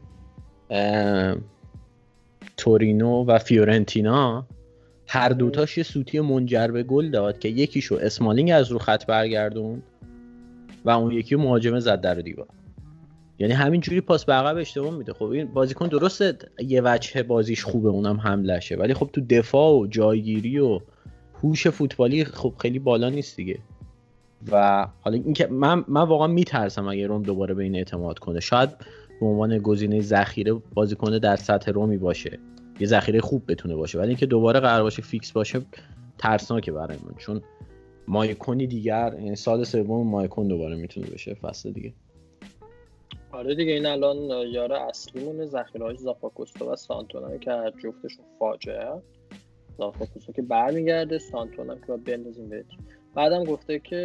تورینو 2.57 3.25
و 3.25 3.39
فیورنتینا 3.39 4.47
هر 5.07 5.29
دوتاش 5.29 5.79
یه 5.79 5.85
سوتی 5.85 6.21
منجر 6.21 6.69
به 6.69 6.83
گل 6.83 7.11
داد 7.11 7.39
که 7.39 7.49
یکیشو 7.49 7.95
اسمالینگ 7.95 8.51
از 8.51 8.73
رو 8.73 8.79
خط 8.79 9.07
برگردون 9.07 9.83
و 10.85 10.91
اون 10.91 11.13
یکی 11.13 11.37
مهاجمه 11.37 11.81
زد 11.81 12.01
در 12.01 12.15
دیوار. 12.15 12.47
یعنی 13.41 13.53
همینجوری 13.53 14.01
پاس 14.01 14.25
به 14.25 14.33
عقب 14.33 14.57
اشتباه 14.57 14.95
میده. 14.95 15.13
خب 15.13 15.25
این 15.25 15.47
بازیکن 15.47 15.89
درسته 15.89 16.39
یه 16.67 16.83
وجه 16.85 17.23
بازیش 17.23 17.65
خوبه 17.65 17.89
اونم 17.89 18.21
حملشه 18.21 18.77
ولی 18.77 18.95
خب 18.95 19.11
تو 19.13 19.21
دفاع 19.21 19.73
و 19.73 19.87
جایگیری 19.87 20.59
و 20.59 20.81
هوش 21.43 21.67
فوتبالی 21.67 22.25
خب 22.25 22.55
خیلی 22.59 22.79
بالا 22.79 23.09
نیست 23.09 23.37
دیگه. 23.37 23.59
و 24.53 24.87
حالا 25.01 25.17
اینکه 25.17 25.47
من 25.47 25.85
من 25.89 26.03
واقعا 26.03 26.27
میترسم 26.27 26.89
اگه 26.89 27.07
روم 27.07 27.23
دوباره 27.23 27.55
به 27.55 27.63
این 27.63 27.77
اعتماد 27.77 28.19
کنه. 28.19 28.41
شاید 28.41 28.71
به 29.21 29.27
عنوان 29.27 29.59
گزینه 29.59 30.01
ذخیره 30.01 30.53
بازیکن 30.53 31.19
در 31.19 31.37
سطح 31.37 31.73
رومی 31.73 31.97
باشه. 31.97 32.39
یه 32.81 32.87
ذخیره 32.87 33.21
خوب 33.21 33.43
بتونه 33.49 33.75
باشه. 33.75 33.99
ولی 33.99 34.09
اینکه 34.09 34.27
دوباره 34.27 34.61
قرار 34.61 34.83
باشه 34.83 35.03
فیکس 35.03 35.33
باشه 35.33 35.61
ترسناکه 36.19 36.73
برای 36.73 36.97
من. 37.07 37.15
چون 37.19 37.41
مایکونی 38.09 38.67
دیگر 38.67 39.15
یعنی 39.19 39.37
سال 39.37 39.65
سوم 39.65 40.07
مایکون 40.07 40.49
دوباره 40.49 40.77
می‌تونه 40.77 41.07
بشه. 41.07 41.35
فصل 41.35 41.71
دیگه. 41.71 41.93
آره 43.33 43.55
دیگه 43.55 43.73
این 43.73 43.87
الان 43.87 44.49
یار 44.49 44.73
اصلیمونه 44.73 45.47
ذخیره 45.47 45.85
های 45.85 45.97
زاپاکوستا 45.97 46.73
و 46.73 46.77
سانتونا 46.77 47.37
که 47.37 47.51
هر 47.51 47.71
جفتشون 47.71 48.25
فاجعه 48.39 49.03
زاپاکوستا 49.79 50.33
که 50.33 50.43
برمیگرده 50.43 51.19
سانتونا 51.19 51.75
که 51.75 51.87
باید 51.87 52.05
بندازیم 52.05 52.49
بهت 52.49 52.67
بعدم 53.15 53.45
گفته 53.45 53.79
که 53.79 53.97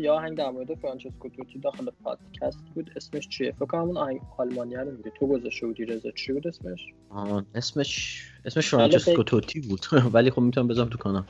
یا 0.00 0.14
آهنگ 0.14 0.38
در 0.38 0.50
مورد 0.50 0.74
فرانچسکو 0.74 1.28
توتی 1.28 1.58
داخل 1.58 1.90
پادکست 2.04 2.64
بود. 2.74 2.90
اسمش 2.96 3.28
چیه؟ 3.28 3.52
فکر 3.52 3.66
کنم 3.66 3.80
اون 3.82 3.96
آهنگ 3.96 4.20
آلمانی 4.38 4.74
رو 4.74 4.90
میگه 4.90 5.12
تو 5.18 5.26
گذاشته 5.26 5.66
بودی 5.66 5.84
رضا. 5.84 6.10
چی 6.10 6.32
بود 6.32 6.46
اسمش؟ 6.46 6.80
آه 7.10 7.44
اسمش 7.54 8.22
اسمش 8.44 8.70
فرانچسکو 8.70 9.22
توتی 9.22 9.60
بود. 9.60 9.86
ولی 10.14 10.30
خب 10.30 10.42
می‌تونم 10.42 10.68
بذارم 10.68 10.88
تو 10.88 10.98
کانال. 10.98 11.24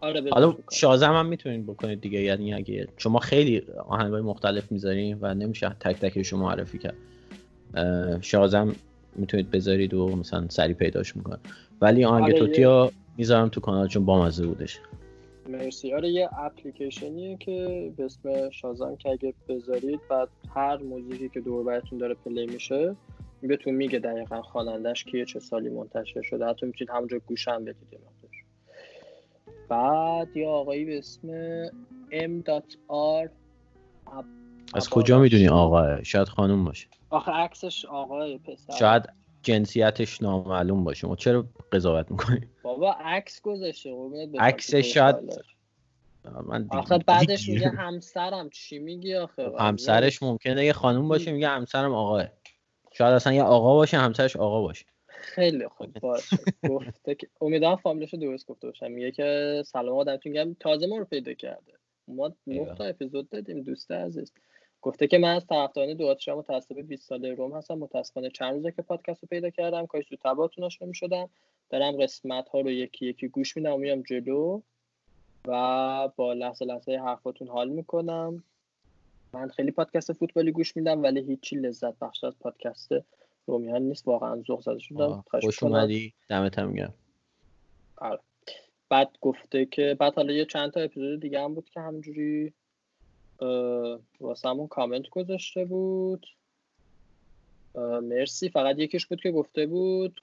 آره 0.00 0.30
حالا 0.30 0.54
شازم 0.72 1.12
هم 1.12 1.26
می‌تونید 1.26 1.66
بکنید 1.66 2.00
دیگه 2.00 2.20
یعنی 2.20 2.54
اگه 2.54 2.88
شما 2.96 3.18
خیلی 3.18 3.62
آهنگ 3.88 4.12
های 4.12 4.22
مختلف 4.22 4.72
می‌ذارین 4.72 5.18
و 5.20 5.34
نمیشه 5.34 5.68
تک 5.68 5.96
تک 5.96 6.22
شما 6.22 6.42
معرفی 6.42 6.78
کرد 6.78 6.96
شازم 8.20 8.74
می‌تونید 9.16 9.50
بذارید 9.50 9.94
و 9.94 10.16
مثلا 10.16 10.48
سری 10.48 10.74
پیداش 10.74 11.16
می‌کنه 11.16 11.38
ولی 11.80 12.04
آهنگ 12.04 12.24
آره 12.24 12.32
توتی 12.32 12.62
ها 12.62 12.92
می‌ذارم 13.16 13.48
تو 13.48 13.60
کانال 13.60 13.88
چون 13.88 14.04
بامزه 14.04 14.46
بودش. 14.46 14.80
مرسی. 15.48 15.94
آره 15.94 16.08
یه 16.08 16.28
اپلیکیشنیه 16.38 17.36
که 17.36 17.90
به 17.96 18.04
اسم 18.04 18.50
شازم 18.50 18.96
که 18.96 19.08
اگه 19.08 19.34
بذارید 19.48 20.00
بعد 20.10 20.28
هر 20.54 20.76
موزیکی 20.76 21.28
که 21.28 21.40
دور 21.40 21.64
براتون 21.64 21.98
داره 21.98 22.14
پلی 22.14 22.46
میشه 22.46 22.96
بهتون 23.42 23.74
میگه 23.74 23.98
دقیقا 23.98 24.42
خوانندش 24.42 25.04
کیه 25.04 25.24
چه 25.24 25.40
سالی 25.40 25.68
منتشر 25.68 26.22
شده 26.22 26.46
حتی 26.46 26.66
می‌تونید 26.66 26.90
همونجا 26.90 27.18
گوشم 27.26 27.64
بدید 27.64 27.90
بعد 29.68 30.36
یه 30.36 30.48
آقایی 30.48 30.84
به 30.84 30.98
اسم 30.98 31.28
m.r 32.10 33.28
از 34.74 34.88
کجا 34.88 35.18
می‌دونی 35.18 35.48
آقاه 35.48 36.02
شاید 36.02 36.28
خانوم 36.28 36.64
باشه. 36.64 36.88
آخه 37.10 37.32
عکسش 37.32 37.84
آقای 37.84 38.38
پسر. 38.38 38.76
شاید 38.78 39.02
جنسیتش 39.42 40.22
نامعلوم 40.22 40.84
باشه. 40.84 41.06
ما 41.06 41.16
چرا 41.16 41.48
قضاوت 41.72 42.10
می‌کنی 42.10 42.40
بابا 42.62 42.92
عکس 42.92 43.40
گذاشته 43.42 43.90
عکسش 44.38 44.94
شاید 44.94 45.16
من 46.46 46.68
آخه 46.70 46.98
بعدش 46.98 47.48
میگه 47.48 47.68
همسرم. 47.68 48.50
چی 48.50 48.78
میگی 48.78 49.14
آخه؟ 49.14 49.50
همسرش 49.58 50.22
ممکنه 50.22 50.64
یه 50.64 50.72
خانوم 50.72 51.08
باشه 51.08 51.32
میگه 51.32 51.48
همسرم 51.48 51.94
آقاه. 51.94 52.28
شاید 52.92 53.14
اصلا 53.14 53.32
یه 53.32 53.42
آقا 53.42 53.74
باشه 53.74 53.98
همسرش 53.98 54.36
آقا 54.36 54.60
باشه. 54.60 54.84
خیلی 55.28 55.68
خوب 55.68 55.92
باشه 55.92 56.36
گفته 56.70 57.14
که 57.14 57.28
امیدوارم 57.40 57.76
فامیلش 57.76 58.14
درست 58.14 58.46
گفته 58.46 58.66
باشم. 58.66 58.90
میگه 58.90 59.10
که 59.10 59.62
سلام 59.66 59.98
آدمتون 59.98 60.32
گرم. 60.32 60.56
تازه 60.60 60.86
ما 60.86 60.98
رو 60.98 61.04
پیدا 61.04 61.32
کرده. 61.32 61.72
ما 62.08 62.32
نه 62.46 62.74
تا 62.74 62.84
اپیزود 62.84 63.28
دادیم 63.28 63.62
دوست 63.62 63.90
عزیز. 63.90 64.32
گفته 64.82 65.06
که 65.06 65.18
من 65.18 65.36
از 65.36 65.46
طرفداران 65.46 66.16
شما 66.18 66.36
متاسفه 66.36 66.82
20 66.82 67.08
ساله 67.08 67.34
روم 67.34 67.52
هستم. 67.52 67.74
متاسفانه 67.74 68.30
چند 68.30 68.54
روزه 68.54 68.72
که 68.72 68.82
پادکست 68.82 69.22
رو 69.22 69.28
پیدا 69.30 69.50
کردم. 69.50 69.86
کاش 69.86 70.04
تو 70.08 70.16
تباتون 70.24 70.64
آشنا 70.64 70.88
می‌شدم. 70.88 71.30
دارم 71.70 72.02
قسمت 72.02 72.48
ها 72.48 72.60
رو 72.60 72.70
یکی 72.70 73.06
یکی 73.06 73.28
گوش 73.28 73.56
میدم 73.56 73.72
و 73.72 73.76
میام 73.76 74.02
جلو 74.02 74.60
و 75.48 76.08
با 76.16 76.32
لحظه 76.32 76.64
لحظه 76.64 76.92
حرفاتون 76.92 77.48
حال 77.48 77.68
می‌کنم. 77.68 78.44
من 79.32 79.48
خیلی 79.48 79.70
پادکست 79.70 80.12
فوتبالی 80.12 80.52
گوش 80.52 80.76
میدم 80.76 81.02
ولی 81.02 81.20
هیچی 81.20 81.56
لذت 81.56 81.98
بخش 81.98 82.24
از 82.24 82.38
پادکست 82.38 82.88
رومیان 83.48 83.82
نیست 83.82 84.08
واقعا 84.08 84.42
ذوق 84.46 84.60
زده 84.60 84.78
شدم. 84.78 85.24
خوش 85.30 85.62
اومدی. 85.62 86.14
دمت 86.28 86.58
هم 86.58 86.74
گرم. 86.74 86.94
آره. 87.96 88.20
بعد 88.88 89.10
گفته 89.20 89.66
که 89.66 89.96
بعد 90.00 90.14
حالا 90.14 90.32
یه 90.32 90.44
چند 90.44 90.70
تا 90.70 90.80
اپیزود 90.80 91.20
دیگه 91.20 91.40
هم 91.40 91.54
بود 91.54 91.70
که 91.70 91.80
همجوری 91.80 92.52
واسه 94.20 94.48
همون 94.48 94.66
کامنت 94.66 95.08
گذاشته 95.08 95.64
بود. 95.64 96.26
مرسی. 98.02 98.48
فقط 98.48 98.78
یکیش 98.78 99.06
بود 99.06 99.20
که 99.20 99.30
گفته 99.30 99.66
بود 99.66 100.20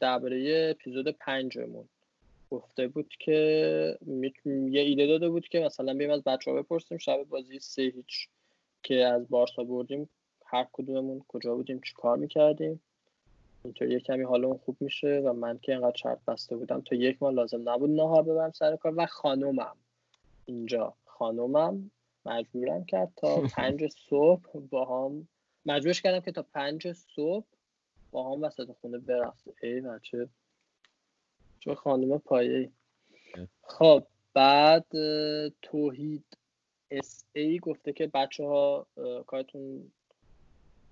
درباره 0.00 0.68
اپیزود 0.70 1.08
پنجمون. 1.08 1.88
گفته 2.50 2.88
بود 2.88 3.14
که 3.18 3.98
یه 4.44 4.80
ایده 4.80 5.06
داده 5.06 5.28
بود 5.28 5.48
که 5.48 5.60
مثلا 5.60 5.94
بیم 5.94 6.10
از 6.10 6.24
بچه 6.24 6.50
ها 6.50 6.62
بپرسیم 6.62 6.98
شب 6.98 7.22
بازی 7.28 7.58
سه 7.58 7.82
هیچ 7.82 8.28
که 8.82 8.94
از 8.94 9.28
بارسا 9.28 9.64
بردیم. 9.64 10.08
هر 10.50 10.66
کدوممون 10.72 11.24
کجا 11.28 11.54
بودیم 11.54 11.80
چی 11.80 11.94
کار 11.94 12.18
می‌کردیم. 12.18 12.80
اینطور 13.64 13.88
یه 13.88 14.00
کمی 14.00 14.24
حالمون 14.24 14.58
خوب 14.58 14.76
میشه 14.80 15.22
و 15.24 15.32
من 15.32 15.58
که 15.58 15.72
اینقدر 15.72 15.96
شرط 15.96 16.18
بسته 16.24 16.56
بودم 16.56 16.80
تا 16.80 16.96
یک 16.96 17.22
ماه 17.22 17.32
لازم 17.32 17.68
نبود 17.68 17.90
نهار 17.90 18.22
ببرم 18.22 18.52
سر 18.52 18.76
کار 18.76 18.94
و 18.96 19.06
خانومم. 19.06 19.76
اینجا 20.46 20.94
خانومم 21.04 21.90
مجبورم 22.26 22.84
کرد 22.84 23.12
تا 23.16 23.40
پنج 23.56 23.88
صبح 23.88 24.58
با 24.70 24.84
هم 24.84 25.28
مجبورش 25.66 26.02
کردم 26.02 26.20
که 26.20 26.32
تا 26.32 26.42
پنج 26.42 26.92
صبح 26.92 27.46
با 28.10 28.32
هم 28.32 28.42
وسط 28.42 28.72
خونه 28.80 28.98
برقصه 28.98 29.52
ای 29.62 29.80
بچه 29.80 30.28
چه 31.60 31.74
خانوم 31.74 32.18
پایه 32.18 32.70
خب 33.62 34.06
بعد 34.34 34.86
توحید 35.62 36.24
اس 36.90 37.24
ای 37.32 37.58
گفته 37.58 37.92
که 37.92 38.06
بچه 38.06 38.44
ها 38.44 38.86
کارتون 39.26 39.92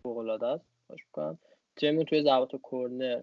فوق‌العاده 0.07 0.47
است 0.47 0.64
باش 0.88 1.01
می‌کنم. 1.07 1.38
تیمون 1.77 2.05
توی 2.05 2.23
ضربات 2.23 2.55
و 2.55 2.59
کورنر 2.59 3.23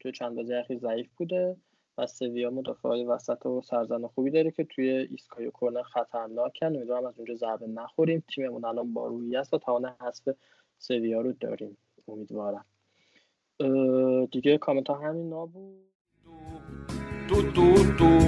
توی 0.00 0.12
چند 0.12 0.36
بازی 0.36 0.54
اخیر 0.54 0.78
ضعیف 0.78 1.08
بوده 1.16 1.56
و 1.98 2.06
سویا 2.06 2.50
مدافع 2.50 2.88
وسط 2.88 3.46
و 3.46 3.62
سرزن 3.62 4.06
خوبی 4.06 4.30
داره 4.30 4.50
که 4.50 4.64
توی 4.64 4.88
ایستگاه 4.88 5.46
کورنر 5.46 5.82
خطرناکن. 5.82 6.66
امیدوارم 6.66 7.06
از 7.06 7.14
اونجا 7.18 7.34
ضربه 7.34 7.66
نخوریم. 7.66 8.24
تیممون 8.34 8.64
الان 8.64 8.92
با 8.92 9.06
روحی 9.06 9.36
است 9.36 9.54
و 9.54 9.58
توان 9.58 9.94
حذف 10.00 10.28
سویا 10.78 11.20
رو 11.20 11.32
داریم. 11.32 11.76
امیدوارم. 12.08 12.64
دیگه 14.32 14.58
کامنت 14.58 14.90
ها 14.90 14.94
همین 14.94 15.28
نابود 15.28 15.76
تو 17.28 17.52
تو 17.52 17.74
تو. 17.98 18.18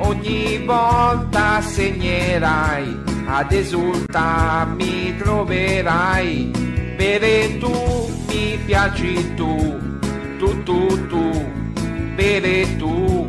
Ogni 0.00 0.58
volta 0.58 1.60
segnerai, 1.60 2.86
ad 3.26 3.52
esulta 3.52 4.64
mi 4.76 5.16
troverai, 5.18 6.50
bere 6.96 7.58
tu, 7.58 7.72
mi 8.28 8.58
piaci 8.66 9.34
tu, 9.36 9.54
tu 10.38 10.62
tu 10.62 11.08
tu, 11.08 11.24
bere 12.16 12.76
tu, 12.78 13.26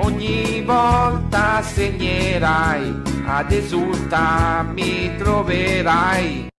ogni 0.00 0.62
volta 0.62 1.62
segnerai, 1.62 2.84
ad 3.26 3.52
esulta 3.52 4.62
mi 4.74 5.10
troverai. 5.18 6.50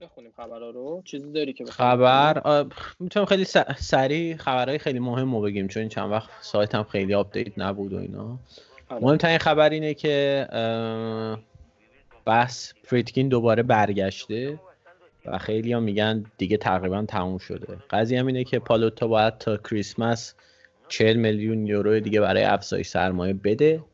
بخونیم 0.00 0.32
خبرها 0.36 0.70
رو. 0.70 1.02
چیزی 1.04 1.32
داری 1.32 1.52
که 1.52 1.64
خبر؟ 1.64 2.64
می‌تونم 3.00 3.26
خیلی 3.26 3.44
سریع 3.76 4.36
خبرهای 4.36 4.78
خیلی 4.78 4.98
مهم 4.98 5.34
رو 5.34 5.40
بگیم 5.40 5.68
چون 5.68 5.80
این 5.80 5.88
چند 5.88 6.10
وقت 6.10 6.30
سایت 6.40 6.74
هم 6.74 6.84
خیلی 6.84 7.14
update 7.14 7.58
نبود 7.58 7.92
و 7.92 7.96
اینا. 7.96 8.38
مهمترین 8.90 9.38
خبر 9.38 9.70
اینه 9.70 9.94
که 9.94 10.46
بحث 12.24 12.72
فریدکین 12.84 13.28
دوباره 13.28 13.62
برگشته 13.62 14.60
و 15.26 15.38
خیلی 15.38 15.72
هم 15.72 15.82
میگن 15.82 16.24
دیگه 16.38 16.56
تقریبا 16.56 17.04
تموم 17.08 17.38
شده. 17.38 17.76
قضیه 17.90 18.20
هم 18.20 18.26
اینه 18.26 18.44
که 18.44 18.58
پالوتا 18.58 19.06
باید 19.06 19.38
تا 19.38 19.56
کریسمس 19.56 20.34
40 20.88 21.16
میلیون 21.16 21.66
یورو 21.66 22.00
دیگه 22.00 22.20
برای 22.20 22.44
افزایش 22.44 22.88
سرمایه 22.88 23.32
بده 23.32 23.84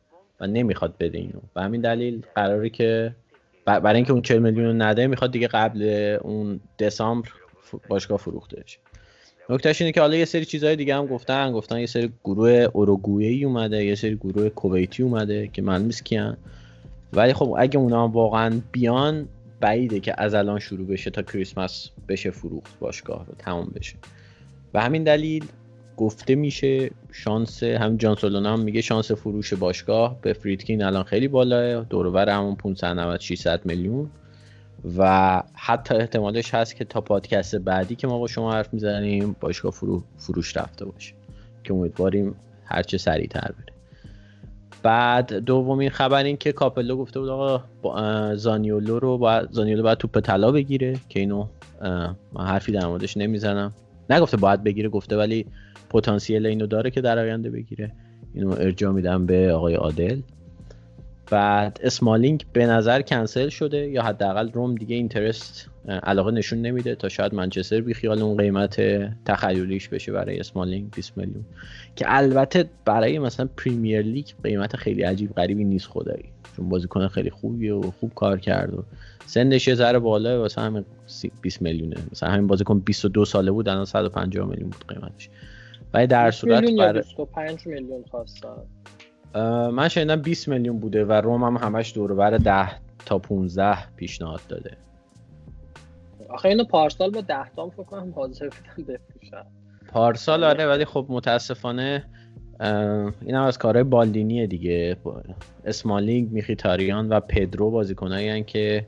و 0.40 0.46
نمی‌خواد 0.46 0.94
بده 1.00 1.18
اینو. 1.18 1.40
و 1.56 1.62
همین 1.62 1.80
دلیل 1.80 2.22
قراره 2.35 2.70
که 2.70 3.16
برای 3.64 3.96
اینکه 3.96 4.12
اون 4.12 4.22
40 4.22 4.38
میلیون 4.38 4.82
نده 4.82 5.06
می‌خواد 5.06 5.32
دیگه 5.32 5.48
قبل 5.48 5.82
اون 6.22 6.61
دسامبر 6.78 7.28
باشگاه 7.88 8.18
فروخته 8.18 8.61
بشه. 8.61 8.78
نکتهش 9.50 9.80
اینه 9.80 9.92
که 9.92 10.00
حالا 10.00 10.16
یه 10.16 10.24
سری 10.24 10.44
چیزهای 10.44 10.76
دیگه 10.76 10.96
هم 10.96 11.06
گفتن 11.06 11.52
گفتن 11.52 11.80
یه 11.80 11.87
سری 11.87 12.12
گروه 12.24 12.50
اوروگوئه 12.72 13.44
اومده 13.44 13.85
یه 13.85 13.94
سری 13.94 14.16
گروه 14.16 14.48
کویتی 14.48 15.02
اومده 15.02 15.48
که 15.52 15.62
من 15.62 15.90
کیان. 15.90 16.37
ولی 17.12 17.32
خب 17.32 17.54
اگه 17.59 17.78
اونا 17.78 18.04
هم 18.04 18.12
واقعا 18.12 18.61
بیان 18.72 19.28
بعیده 19.61 20.00
که 20.00 20.14
از 20.18 20.35
الان 20.35 20.59
شروع 20.59 20.87
بشه 20.87 21.11
تا 21.11 21.22
کریسمس 21.22 21.90
بشه 22.09 22.30
فروخت 22.30 22.78
باشگاه 22.78 23.26
رو 23.26 23.35
تمام 23.38 23.72
بشه. 23.74 23.94
و 24.74 24.80
همین 24.80 25.04
دلیل 25.04 25.44
گفته 25.96 26.35
میشه 26.35 26.90
شانس 27.12 27.62
هم 27.62 27.96
جان 27.96 28.46
هم 28.46 28.61
میگه 28.61 28.80
شانس 28.80 29.12
فروش 29.12 29.54
باشگاه 29.54 30.20
به 30.20 30.32
فریدکین 30.32 30.82
الان 30.82 31.02
خیلی 31.02 31.28
بالاه. 31.28 31.85
دورور 31.85 32.28
همون 32.28 32.54
590 32.54 33.20
600 33.20 33.61
میلیون. 33.66 34.11
و 34.99 35.43
حتی 35.55 35.95
احتمالش 35.95 36.55
هست 36.55 36.77
که 36.77 36.85
تا 36.85 37.01
پادکست 37.01 37.57
بعدی 37.57 37.97
که 37.97 38.07
ما 38.07 38.19
با 38.19 38.27
شما 38.27 38.53
حرف 38.53 38.75
می‌زنیم 38.75 39.37
باشگاه 39.41 39.73
فرو، 39.73 40.03
فروش 40.17 40.57
رفته 40.57 40.85
باشه. 40.85 41.15
که 41.65 41.75
امیدواریم 41.75 42.35
هرچه 42.65 42.99
سریعتر 42.99 43.41
بره. 43.41 43.77
بعد 44.83 45.33
دومین 45.33 45.91
خبر 45.91 46.25
این 46.25 46.37
که 46.37 46.53
کاپلو 46.53 46.97
گفته 46.97 47.21
بود 47.21 47.29
آقا 47.29 47.65
زانیولو 48.35 48.99
رو 48.99 49.19
باید 49.19 49.51
زانیولو 49.51 49.83
باید 49.83 49.99
توپ 49.99 50.21
طلا 50.21 50.53
بگیره 50.53 50.97
که 51.09 51.21
اینو 51.21 51.47
من 52.33 52.47
حرفی 52.47 52.73
در 52.73 52.87
موردش 52.87 53.17
نمی‌زنم. 53.17 53.73
نگفته 54.11 54.37
باید 54.37 54.65
بگیره 54.65 54.89
گفته 54.89 55.17
ولی 55.17 55.47
پتانسیل 55.91 56.47
اینو 56.47 56.67
داره 56.67 56.91
که 56.91 57.01
در 57.01 57.19
آینده 57.19 57.51
بگیره. 57.51 57.93
اینو 58.35 58.51
ارجاع 58.51 58.93
میدم 58.93 59.27
به 59.27 59.53
آقای 59.53 59.75
عادل. 59.75 60.21
بعد 61.31 61.81
اسمالینگ 61.83 62.47
به 62.53 62.67
نظر 62.67 63.03
کنسل 63.03 63.49
شده 63.49 63.89
یا 63.89 64.03
حداقل 64.03 64.53
روم 64.53 64.75
دیگه 64.75 64.97
اینترست 64.97 65.71
علاقه 65.89 66.31
نشون 66.31 66.59
نمیده 66.59 66.95
تا 66.95 67.09
شاید 67.09 67.35
منچستر 67.35 67.81
بی 67.81 67.95
خیال 67.95 68.23
اون 68.23 68.37
قیمت 68.37 68.81
تخیلیش 69.25 69.89
بشه 69.89 70.12
برای 70.12 70.41
اسمالینگ 70.41 70.91
20 70.91 71.19
میلیون. 71.19 71.45
که 71.97 72.05
البته 72.09 72.65
برای 72.85 73.19
مثلا 73.19 73.49
پریمیر 73.57 74.03
لیگ 74.03 74.27
قیمت 74.43 74.77
خیلی 74.77 75.03
عجیب 75.03 75.35
غریبی 75.35 75.65
نیست 75.65 75.87
خدایی. 75.87 76.25
چون 76.57 76.69
بازیکن 76.69 77.09
خیلی 77.09 77.31
خوبیه 77.31 77.75
و 77.75 77.91
خوب 77.91 78.15
کار 78.15 78.39
کرد 78.39 78.75
و 78.75 78.85
سنش 79.27 79.69
یه 79.69 79.75
ذره 79.75 79.99
بالا 79.99 80.41
واسه 80.41 80.61
همین 80.61 80.85
20 81.43 81.62
میلیونه. 81.62 81.97
مثلا 82.12 82.31
همین 82.31 82.47
بازیکن 82.47 82.79
22 82.79 83.25
ساله 83.25 83.51
بود 83.51 83.69
الان 83.69 83.85
150 83.85 84.49
میلیون 84.49 84.71
بود 84.71 84.85
قیمتش. 84.89 85.29
ولی 85.95 86.07
در 86.07 86.31
صورت 86.31 86.65
برای 86.79 87.03
25 87.03 87.67
میلیون 87.67 88.05
خواستن. 88.11 88.49
من 89.72 89.88
شنیدم 89.88 90.16
20 90.16 90.49
میلیون 90.49 90.79
بوده 90.79 91.05
و 91.05 91.12
روم 91.12 91.44
هم 91.44 91.57
همش 91.57 91.94
دور 91.94 92.14
بر 92.14 92.31
10 92.38 92.68
تا 93.07 93.18
15 93.18 93.94
پیشنهاد 93.96 94.40
داده. 94.49 94.77
آخه 96.29 96.49
اینو 96.49 96.64
پارسال 96.64 97.11
با 97.11 97.20
10 97.20 97.51
تا 97.57 97.68
فکر 97.68 97.83
کنم 97.83 98.12
حاضر 98.16 98.49
بودن 98.49 98.94
بفروشن 98.94 99.46
پارسال 99.88 100.44
آره 100.44 100.66
ولی 100.66 100.85
خب 100.85 101.07
متاسفانه 101.09 102.05
این 103.20 103.35
هم 103.35 103.42
از 103.42 103.59
کارهای 103.59 103.85
بالدینیه 103.85 104.46
دیگه. 104.46 104.96
اسمالینگ 105.64 106.33
میخیتاریان 106.33 107.09
و 107.09 107.20
پدرو 107.20 107.70
بازیکنایی 107.70 108.44
که 108.44 108.87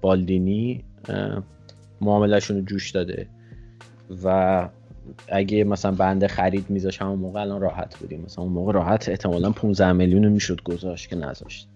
بالدینی 0.00 0.84
معاملهشون 2.00 2.56
رو 2.56 2.62
جوش 2.62 2.90
داده. 2.90 3.28
و 4.24 4.68
اگه 5.28 5.64
مثلا 5.64 5.92
بنده 5.92 6.28
خرید 6.28 6.70
میذاش 6.70 7.02
همون 7.02 7.18
موقع 7.18 7.40
الان 7.40 7.60
راحت 7.60 7.98
بودیم. 7.98 8.22
مثلا 8.22 8.44
اون 8.44 8.52
موقع 8.52 8.72
راحت 8.72 9.08
احتمالا 9.08 9.50
15 9.50 9.92
میلیون 9.92 10.28
می‌شد 10.28 10.62
گذاشت 10.62 11.08
که 11.08 11.16
نذاشت. 11.16 11.68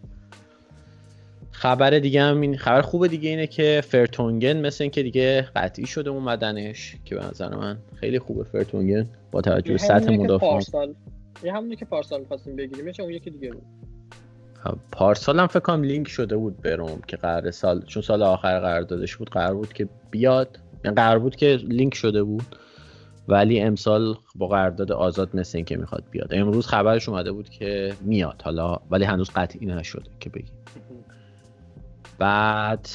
خبر 1.50 1.98
دیگه 1.98 2.22
هم 2.22 2.40
این 2.40 2.56
خبر 2.56 2.82
خوب 2.82 3.06
دیگه 3.06 3.30
اینه 3.30 3.46
که 3.46 3.82
فرتونگن 3.86 4.66
مثل 4.66 4.84
اینکه 4.84 5.02
دیگه 5.02 5.42
قطعی 5.56 5.86
شده 5.86 6.10
اومدنش 6.10 6.96
که 7.04 7.14
به 7.14 7.26
نظر 7.26 7.54
من 7.54 7.78
خیلی 7.94 8.18
خوبه 8.18 8.44
فرتونگن 8.44 9.08
با 9.30 9.40
توجه 9.40 9.72
به 9.72 9.78
سطح 9.78 10.16
مدافع 10.16 10.60
یه 11.44 11.52
همونی 11.52 11.76
که 11.76 11.84
پارسال 11.84 12.20
می‌خواستیم 12.20 12.56
بگیریم 12.56 12.92
چه 12.92 13.02
اون 13.02 13.12
یکی 13.12 13.30
دیگه 13.30 13.50
بود. 13.52 13.62
خب، 14.64 14.78
پارسال 14.92 15.40
هم 15.40 15.46
فکر 15.46 15.60
کنم 15.60 15.82
لینک 15.82 16.08
شده 16.08 16.36
بود 16.36 16.62
بروم 16.62 17.00
که 17.06 17.16
قرار 17.16 17.50
سال 17.50 17.82
چون 17.82 18.02
سال 18.02 18.22
آخر 18.22 18.60
قرار 18.60 18.82
دادش 18.82 19.16
بود 19.16 19.30
قرار 19.30 19.54
بود 19.54 19.72
که 19.72 19.88
بیاد. 20.10 20.58
یعنی 20.84 20.94
قرار 20.94 21.18
بود 21.18 21.36
که 21.36 21.46
لینک 21.56 21.94
شده 21.94 22.22
بود. 22.22 22.56
ولی 23.28 23.60
امسال 23.60 24.16
با 24.34 24.48
قرارداد 24.48 24.92
آزاد 24.92 25.36
مثل 25.36 25.58
اینکه 25.58 25.76
می‌خواد 25.76 26.04
بیاد. 26.10 26.34
امروز 26.34 26.66
خبرش 26.66 27.08
اومده 27.08 27.32
بود 27.32 27.48
که 27.48 27.94
میاد 28.00 28.42
حالا 28.44 28.78
ولی 28.90 29.04
هنوز 29.04 29.30
قطعی 29.30 29.66
نشده 29.66 30.10
که 30.20 30.30
بگیم. 30.30 30.54
بعد 32.18 32.88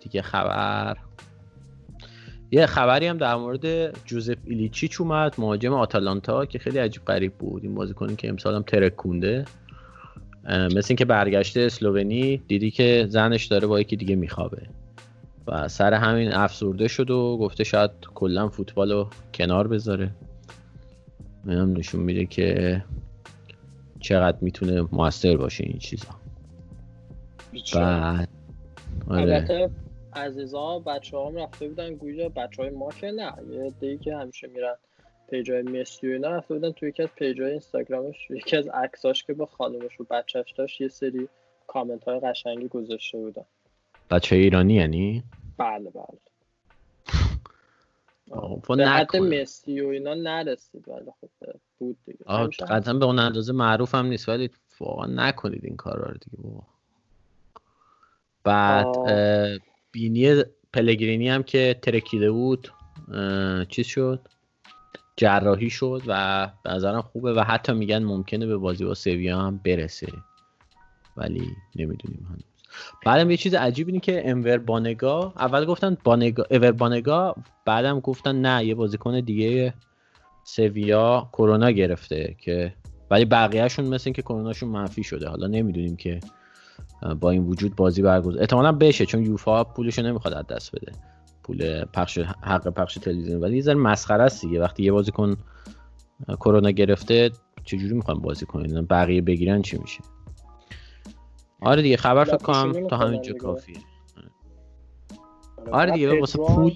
دیگه 0.00 0.22
خبر. 0.22 0.96
یه 2.50 2.66
خبری 2.66 3.06
هم 3.06 3.18
در 3.18 3.34
مورد 3.34 3.96
جوزف 4.06 4.36
ایلیچیچ 4.44 5.00
اومد 5.00 5.34
مهاجم 5.38 5.72
آتالانتا 5.72 6.46
که 6.46 6.58
خیلی 6.58 6.78
عجیب 6.78 7.04
غریب 7.04 7.32
بود. 7.34 7.64
این 7.64 7.74
بازیکنی 7.74 8.16
که 8.16 8.28
امسال 8.28 8.54
هم 8.54 8.62
ترکونده 8.62 9.44
مثل 10.48 10.86
اینکه 10.88 11.04
برگشته 11.04 11.60
اسلوونی 11.60 12.36
دیدی 12.36 12.70
که 12.70 13.06
زنش 13.08 13.44
داره 13.44 13.66
با 13.66 13.80
یکی 13.80 13.96
دیگه 13.96 14.16
میخوابه. 14.16 14.62
و 15.46 15.68
سر 15.68 15.94
همین 15.94 16.32
افسرده 16.32 16.88
شد 16.88 17.10
و 17.10 17.38
گفته 17.40 17.64
شاید 17.64 17.90
کلا 18.14 18.48
فوتبال 18.48 18.92
رو 18.92 19.10
کنار 19.34 19.68
بذاره. 19.68 20.10
هم 21.46 21.72
نشون 21.72 22.00
میده 22.00 22.26
که 22.26 22.84
چقدر 24.00 24.38
می‌تونه 24.40 24.86
موثر 24.92 25.36
باشه 25.36 25.64
این 25.64 25.78
چیزا. 25.78 26.08
بعد 27.74 28.28
آره. 29.08 29.70
عزیزا 30.12 30.78
بچه 30.78 31.18
هم 31.18 31.36
رفته 31.36 31.68
بودن 31.68 31.94
گویا 31.94 32.28
بچه 32.28 32.62
های 32.62 32.70
ما 32.70 32.88
که 32.88 33.10
نه. 33.10 33.32
یه 33.50 33.72
دیگه 33.80 33.96
که 33.96 34.16
همیشه 34.16 34.46
میرن 34.46 34.74
پیجای 35.30 35.62
مسی 35.62 36.08
و 36.08 36.12
اینا 36.12 36.28
رفته 36.28 36.54
بودن 36.54 36.70
توی 36.70 36.88
یکی 36.88 37.02
از 37.02 37.08
پیجای 37.16 37.50
اینستاگرامش. 37.50 38.30
یکی 38.30 38.56
از 38.56 38.68
عکساش 38.68 39.24
که 39.24 39.34
با 39.34 39.46
خانومش 39.46 40.00
و 40.00 40.04
بچهش 40.10 40.52
داشت 40.52 40.80
یه 40.80 40.88
سری 40.88 41.28
کامنت 41.66 42.04
های 42.04 42.20
قشنگی 42.20 42.68
گذاشته 42.68 43.18
بودن. 43.18 43.44
بچه 44.10 44.36
ایرانی 44.36 44.74
یعنی؟ 44.74 45.22
بله 45.58 45.90
بله. 45.90 46.18
به 48.76 48.86
حد 48.86 49.16
مسی 49.16 49.80
و 49.80 49.88
اینا 49.88 50.14
نرسید 50.14 50.88
ولی 50.88 51.10
خب 51.20 51.30
بود 51.78 51.98
دیگه. 52.06 52.24
قطعا 52.48 52.94
به 52.94 53.04
اون 53.04 53.18
اندازه 53.18 53.52
معروف 53.52 53.94
هم 53.94 54.06
نیست 54.06 54.28
ولی 54.28 54.50
واقعا 54.80 55.06
نکنید 55.06 55.64
این 55.64 55.76
کار 55.76 55.98
رو 55.98 56.14
دیگه 56.14 56.42
بابا. 56.42 56.62
بعد 58.44 58.96
بینی 59.92 60.42
پلگرینی 60.72 61.28
هم 61.28 61.42
که 61.42 61.78
ترکیده 61.82 62.30
بود 62.30 62.72
چیز 63.68 63.86
شد؟ 63.86 64.28
جراحی 65.16 65.70
شد 65.70 66.02
و 66.06 66.50
به 66.64 66.70
نظرم 66.70 67.02
خوبه 67.02 67.34
و 67.34 67.40
حتی 67.40 67.72
میگن 67.72 68.02
ممکنه 68.02 68.46
به 68.46 68.56
بازی 68.56 68.84
با 68.84 68.94
سویا 68.94 69.38
هم 69.38 69.60
برسه. 69.64 70.12
ولی 71.16 71.48
نمی‌دونیم 71.76 72.26
هنوز. 72.28 72.49
بعدم 73.06 73.30
یه 73.30 73.36
چیز 73.36 73.54
عجیب 73.54 73.88
اینه 73.88 74.00
که 74.00 74.30
انور 74.30 74.58
بانگا 74.58 75.32
اول 75.36 75.64
گفتن 75.64 75.96
بانگا 76.04 76.44
اور 76.50 76.72
بانگا 76.72 77.34
بعدم 77.64 78.00
گفتن 78.00 78.40
نه 78.40 78.64
یه 78.64 78.74
بازیکن 78.74 79.20
دیگه 79.20 79.74
سویا 80.44 81.28
کرونا 81.32 81.70
گرفته 81.70 82.36
که 82.38 82.74
ولی 83.10 83.24
بقیهشون 83.24 83.84
مثل 83.84 84.02
اینکه 84.06 84.22
کروناشون 84.22 84.68
منفی 84.68 85.02
شده. 85.02 85.28
حالا 85.28 85.46
نمی‌دونیم 85.46 85.96
که 85.96 86.20
با 87.20 87.30
این 87.30 87.46
وجود 87.46 87.76
بازی 87.76 88.02
برگزار 88.02 88.40
احتمالا 88.40 88.72
بشه 88.72 89.06
چون 89.06 89.22
یوفا 89.22 89.64
پولشو 89.64 90.02
نمی‌خواد 90.02 90.34
از 90.34 90.46
دست 90.46 90.72
بده. 90.76 90.92
پول 91.42 91.84
پخش 91.84 92.18
حق 92.18 92.68
پخش 92.68 92.94
تلویزیون. 92.94 93.40
ولی 93.40 93.56
یه 93.56 93.62
ذره 93.62 93.74
مسخره 93.74 94.22
است 94.22 94.42
دیگه. 94.42 94.60
وقتی 94.60 94.82
یه 94.82 94.92
بازیکن 94.92 95.36
کرونا 96.28 96.70
گرفته 96.70 97.30
چجوری 97.64 97.94
می‌خوایم 97.94 98.20
بازی 98.20 98.46
کنیم 98.46 98.86
بقیه 98.90 99.22
بگیرن 99.22 99.62
چی 99.62 99.78
میشه؟ 99.78 100.00
آره 101.60 101.82
دیگه 101.82 101.96
خبر 101.96 102.24
فکر 102.24 102.36
کنم 102.36 102.88
تا 102.88 102.96
همینجا 102.96 103.32
کافیه. 103.32 103.76
آره. 105.72 105.92
دیگه 105.92 106.20
واسه 106.20 106.38
پول. 106.38 106.72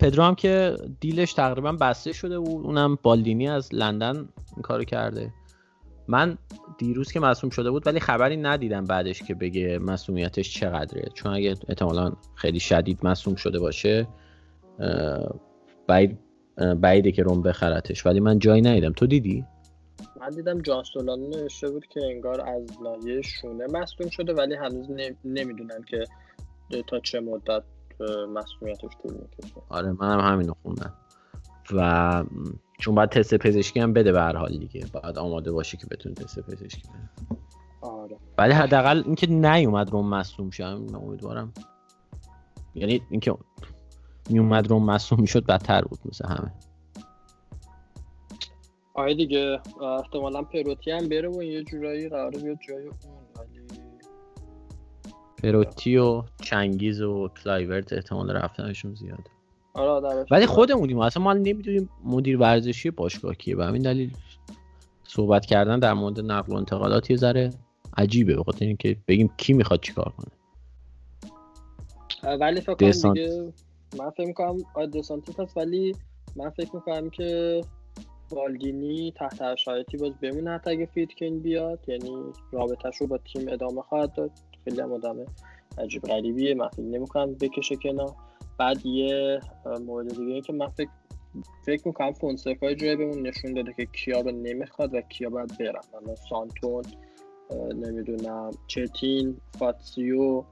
پدرو 0.00 0.22
هم 0.22 0.34
که 0.34 0.76
دیلش 1.00 1.32
تقریبا 1.32 1.72
بسته 1.72 2.12
شده 2.12 2.38
بود 2.38 2.66
اونم 2.66 2.98
بالدینی 3.02 3.48
از 3.48 3.74
لندن 3.74 4.16
این 4.16 4.62
کارو 4.62 4.84
کرده. 4.84 5.32
من 6.08 6.38
دیروز 6.78 7.12
که 7.12 7.20
مصوم 7.20 7.50
شده 7.50 7.70
بود 7.70 7.86
ولی 7.86 8.00
خبری 8.00 8.36
ندیدم 8.36 8.84
بعدش 8.84 9.22
که 9.22 9.34
بگه 9.34 9.78
مسئولیتش 9.78 10.54
چقدره. 10.54 11.08
چون 11.14 11.32
اگه 11.32 11.56
احتمالا 11.68 12.12
خیلی 12.34 12.60
شدید 12.60 13.06
مصوم 13.06 13.34
شده 13.34 13.58
باشه 13.58 14.08
بعید 15.86 16.18
بعیده 16.80 17.12
که 17.12 17.22
روم 17.22 17.42
بخرتش. 17.42 18.06
ولی 18.06 18.20
من 18.20 18.38
جایی 18.38 18.62
ندیدم. 18.62 18.92
تو 18.92 19.06
دیدی؟ 19.06 19.44
من 20.20 20.30
دیدم 20.30 20.60
جان 20.60 20.84
سولانو 20.84 21.28
نوشته 21.28 21.70
بود 21.70 21.86
که 21.86 22.00
انگار 22.04 22.40
از 22.40 22.82
لایه 22.82 23.22
شونه 23.22 23.66
مصدوم 23.66 24.08
شده 24.08 24.34
ولی 24.34 24.54
هنوز 24.54 24.86
نمی‌دونن 25.24 25.82
که 25.82 26.04
تا 26.86 27.00
چه 27.00 27.20
مدت 27.20 27.62
مسئولیتش 28.28 28.90
طول 29.02 29.12
می‌کشه. 29.12 29.54
آره 29.68 29.92
منم 29.92 30.20
همینو 30.20 30.54
خوندم. 30.62 30.94
و 31.74 32.24
چون 32.78 32.94
باید 32.94 33.08
تست 33.08 33.34
پزشکی 33.34 33.80
هم 33.80 33.92
بده 33.92 34.12
به 34.12 34.20
هر 34.20 34.36
حال 34.36 34.58
دیگه. 34.58 34.86
باید 34.92 35.18
آماده 35.18 35.52
باشه 35.52 35.76
که 35.76 35.86
بتونه 35.86 36.14
تست 36.14 36.40
پزشکی 36.40 36.82
بده. 36.88 37.38
آره. 37.80 38.16
ولی 38.38 38.52
حداقل 38.52 39.02
اینکه 39.06 39.26
نیومد 39.26 39.90
روم 39.90 40.08
مصدوم 40.08 40.50
شه 40.50 40.64
امیدوارم. 40.64 41.52
یعنی 42.74 43.02
اینکه 43.10 43.34
میومد 44.30 44.68
روم 44.68 44.84
مصدوم 44.84 45.20
می‌شد 45.20 45.46
بدتر 45.46 45.82
بود 45.82 45.98
مثل 46.04 46.28
همه. 46.28 46.52
آره 48.94 49.14
دیگه 49.14 49.60
احتمالا 49.82 50.42
پتراکی 50.42 50.90
هم 50.90 51.08
بره 51.08 51.28
و 51.28 51.42
یه 51.42 51.62
جورایی 51.64 52.08
قراره 52.08 52.40
بیاد 52.40 52.58
جای 52.68 52.86
اون 52.86 52.96
ولی 53.38 53.62
پروتی 55.42 55.96
و 55.96 56.22
چنگیز 56.40 57.00
و 57.00 57.28
کلایورت 57.28 57.92
احتمال 57.92 58.30
رفتنشون 58.30 58.94
زیاده 58.94 59.24
آره 59.74 60.26
ولی 60.30 60.46
خودمونیم 60.46 60.98
اصلا 60.98 61.22
ما 61.22 61.32
نمی‌دونیم 61.32 61.90
مدیر 62.04 62.38
ورزشی 62.38 62.90
باشگاه 62.90 63.34
کیه 63.34 63.56
به 63.56 63.66
همین 63.66 63.82
دلیل 63.82 64.12
صحبت 65.04 65.46
کردن 65.46 65.78
در 65.78 65.92
مورد 65.92 66.20
نقل 66.20 66.52
و 66.52 66.56
انتقالات 66.56 67.10
یه 67.10 67.16
ذره 67.16 67.52
عجیبه 67.96 68.36
به 68.36 68.42
خاطر 68.42 68.64
اینکه 68.64 68.96
بگیم 69.08 69.30
کی 69.36 69.52
می‌خواد 69.52 69.80
چیکار 69.80 70.12
کنه 70.16 70.32
ولی 72.36 72.60
فکر 72.60 72.74
کنم 72.74 73.14
دیگه 73.14 73.52
من 73.98 74.10
فکر 74.10 74.26
می‌کنم 74.26 74.56
دسانتیس 74.94 75.40
هست 75.40 75.56
ولی 75.56 75.96
من 76.36 76.50
فکر 76.50 76.70
می‌کنم 76.74 77.10
که 77.10 77.60
بالدینی 78.34 79.12
تحت 79.16 79.54
شرایطی 79.54 79.96
باز 79.96 80.12
بمونه 80.22 80.50
حتی 80.50 80.70
اگه 80.70 80.86
فیتکین 80.86 81.40
بیاد 81.40 81.88
یعنی 81.88 82.16
رابطهش 82.52 82.96
رو 82.96 83.06
با 83.06 83.18
تیم 83.18 83.48
ادامه 83.48 83.82
خواهد 83.82 84.12
داد. 84.12 84.30
خیلی 84.64 84.80
هم 84.80 84.92
آدم 84.92 85.16
عجیب 85.78 86.02
غریبیه. 86.02 86.54
من 86.54 86.68
فکر 86.68 86.82
نمی‌کنم 86.82 87.34
بکشه 87.34 87.76
کنار. 87.76 88.14
بعد 88.58 88.86
یه 88.86 89.40
مورد 89.86 90.16
دیگه 90.16 90.40
که 90.40 90.52
من 90.52 90.68
فکر 90.68 90.90
فکر 91.66 91.88
می‌کنم 91.88 92.12
فونسکای 92.12 92.74
جای 92.74 92.96
بهمون 92.96 93.26
نشون 93.26 93.52
داده 93.52 93.72
که 93.72 93.86
کیا 93.86 94.20
رو 94.20 94.30
نمی‌خواد 94.30 94.94
و 94.94 95.00
کیا 95.00 95.30
باید 95.30 95.58
برن. 95.58 96.14
سانتون 96.30 96.82
نمی‌دونم 97.74 98.50
چتین 98.66 99.36
فاتزیو 99.58 100.44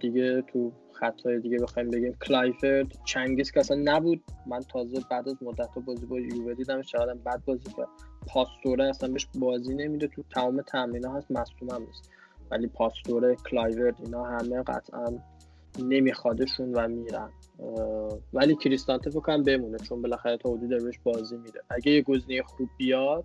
دیگه 0.00 0.42
تو 0.42 0.72
خطای 0.92 1.40
دیگه 1.40 1.58
بخوایم 1.58 1.90
بگیم. 1.90 2.16
کلایفرد 2.26 2.86
چنگیز 3.04 3.50
که 3.50 3.60
اصلا 3.60 3.80
نبود. 3.84 4.22
من 4.46 4.60
تازه 4.60 5.00
بعد 5.10 5.28
از 5.28 5.42
مدت 5.42 5.78
بازی 5.86 6.06
با 6.06 6.20
یووه 6.20 6.54
دیدم 6.54 6.82
چقدر 6.82 7.14
بد 7.14 7.42
بازی 7.44 7.72
کرد. 7.76 7.88
پاستوره 8.26 8.84
اصلا 8.88 9.08
بهش 9.12 9.28
بازی 9.38 9.74
نمیده. 9.74 10.06
تو 10.06 10.22
تمام 10.34 10.62
تمرین 10.62 11.06
هست. 11.06 11.30
مصدوم 11.30 11.70
هم 11.70 11.82
نیست. 11.82 12.10
ولی 12.50 12.66
پاستوره 12.66 13.36
کلایورد 13.36 13.96
اینا 14.04 14.24
همه 14.24 14.62
قطعا 14.62 15.18
نمیخوادشون 15.78 16.74
و 16.74 16.88
میرن. 16.88 17.30
ولی 18.32 18.56
کریستانته 18.56 19.10
فکر 19.10 19.42
بمونه. 19.42 19.78
چون 19.78 20.02
بالاخره 20.02 20.36
تا 20.36 20.50
حدود 20.50 20.84
بهش 20.84 20.98
بازی 21.04 21.36
میده. 21.36 21.60
اگه 21.70 21.92
یه 21.92 22.02
گزینه 22.02 22.42
خوب 22.42 22.68
بیاد 22.76 23.24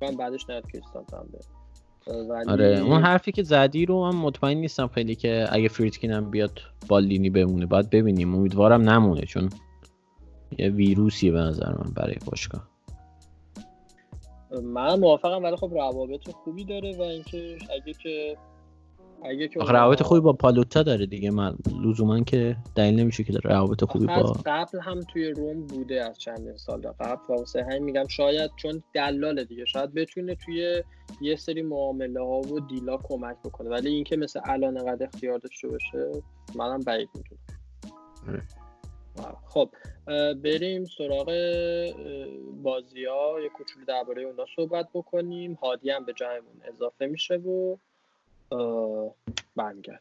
فکر 0.00 0.16
بعدش 0.16 0.50
نیاد 0.50 0.66
کریستانته 0.66 1.16
هم 1.16 1.28
ولی... 2.06 2.50
آره 2.50 2.80
اون 2.80 3.02
حرفی 3.02 3.32
که 3.32 3.42
زدی 3.42 3.86
رو 3.86 4.00
من 4.00 4.18
مطمئن 4.18 4.56
نیستم 4.56 4.86
خیلی 4.86 5.14
که 5.14 5.46
اگه 5.50 5.68
فریتکین 5.68 6.10
هم 6.10 6.30
بیاد 6.30 6.60
بالینی 6.88 7.30
بمونه. 7.30 7.66
باید 7.66 7.90
ببینیم. 7.90 8.34
امیدوارم 8.34 8.90
نمونه 8.90 9.20
چون 9.20 9.50
یه 10.58 10.68
ویروسیه 10.68 11.32
به 11.32 11.38
نظر 11.38 11.68
من 11.68 11.90
برای 11.96 12.16
باشگاه. 12.26 12.68
من 14.62 14.98
موافقم 15.00 15.42
ولی 15.42 15.56
خب 15.56 15.70
روابط 15.74 16.30
خوبی 16.30 16.64
داره 16.64 16.96
و 16.98 17.02
اینکه 17.02 17.58
اگه 17.74 17.92
که 17.92 18.36
اگه 19.24 19.48
که 19.48 19.60
روابط 19.60 20.02
خوبی 20.02 20.20
با 20.20 20.32
پالوتا 20.32 20.82
داره 20.82 21.06
دیگه. 21.06 21.30
من 21.30 21.56
لزوما 21.84 22.20
که 22.20 22.56
دلیل 22.76 23.00
نمیشه 23.00 23.24
که 23.24 23.32
داره 23.32 23.50
روابط 23.50 23.84
خوبی 23.84 24.06
با 24.06 24.36
قبل 24.46 24.80
هم 24.80 25.00
توی 25.00 25.30
روم 25.30 25.66
بوده 25.66 26.04
از 26.04 26.18
چند 26.18 26.56
سال 26.56 26.80
قبل. 26.80 27.22
و 27.28 27.32
واسه 27.32 27.64
همین 27.64 27.82
میگم 27.82 28.06
شاید 28.08 28.50
چون 28.56 28.82
دلاله 28.92 29.44
دیگه. 29.44 29.64
شاید 29.64 29.94
بتونه 29.94 30.34
توی 30.34 30.82
یه 31.20 31.36
سری 31.36 31.62
معامله 31.62 32.20
ها 32.20 32.40
و 32.40 32.60
دیلا 32.60 32.96
کمک 32.96 33.36
بکنه. 33.44 33.70
ولی 33.70 33.88
اینکه 33.88 34.16
مثل 34.16 34.40
الان 34.44 34.84
قد 34.84 35.02
اختیار 35.02 35.38
داشته 35.38 35.68
باشه 35.68 36.10
منم 36.54 36.80
بعید 36.80 37.08
می‌دونم. 37.14 37.40
آره. 38.28 38.42
خب 39.46 39.70
بریم 40.34 40.84
سراغ 40.84 41.26
بازی 42.62 43.04
ها 43.04 43.40
یه 43.42 43.48
کوچولو 43.48 43.86
درباره 43.86 44.22
اونا 44.22 44.44
صحبت 44.56 44.88
بکنیم. 44.94 45.54
هادی 45.54 45.90
هم 45.90 46.04
به 46.04 46.12
جایمون 46.12 46.54
اضافه 46.74 47.06
میشه 47.06 47.34
و 47.34 47.76
برمیگردیم 49.59 49.99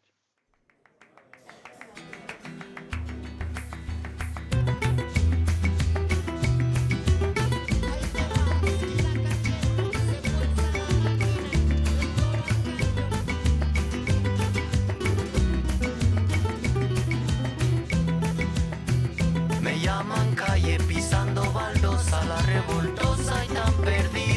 Me 19.60 19.74
llaman 19.84 20.28
calle 20.34 20.78
pisando 20.88 21.42
baldosa, 21.52 22.18
la 22.30 22.40
revoltosa 22.52 23.34
y 23.44 23.48
tan 23.48 23.74
perdida. 23.88 24.31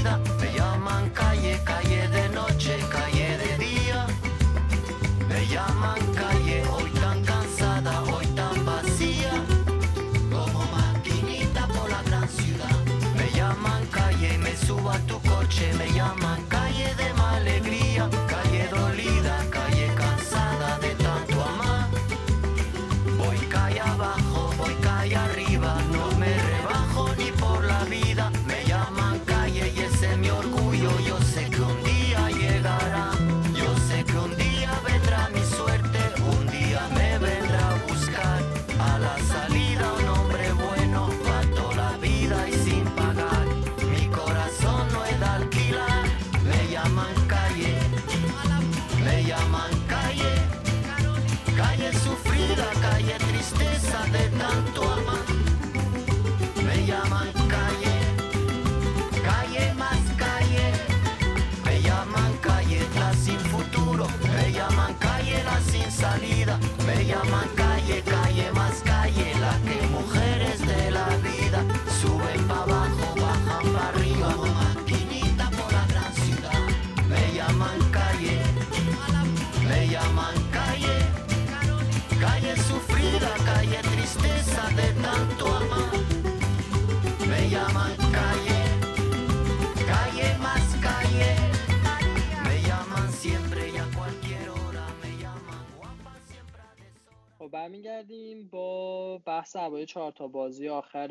خب 97.47 97.53
برمیگردیم 97.53 98.49
با 98.49 99.19
بحث 99.19 99.57
هوای 99.57 99.87
چهار 99.87 100.13
تا 100.13 100.29
بازی 100.29 100.69
آخر 100.69 101.09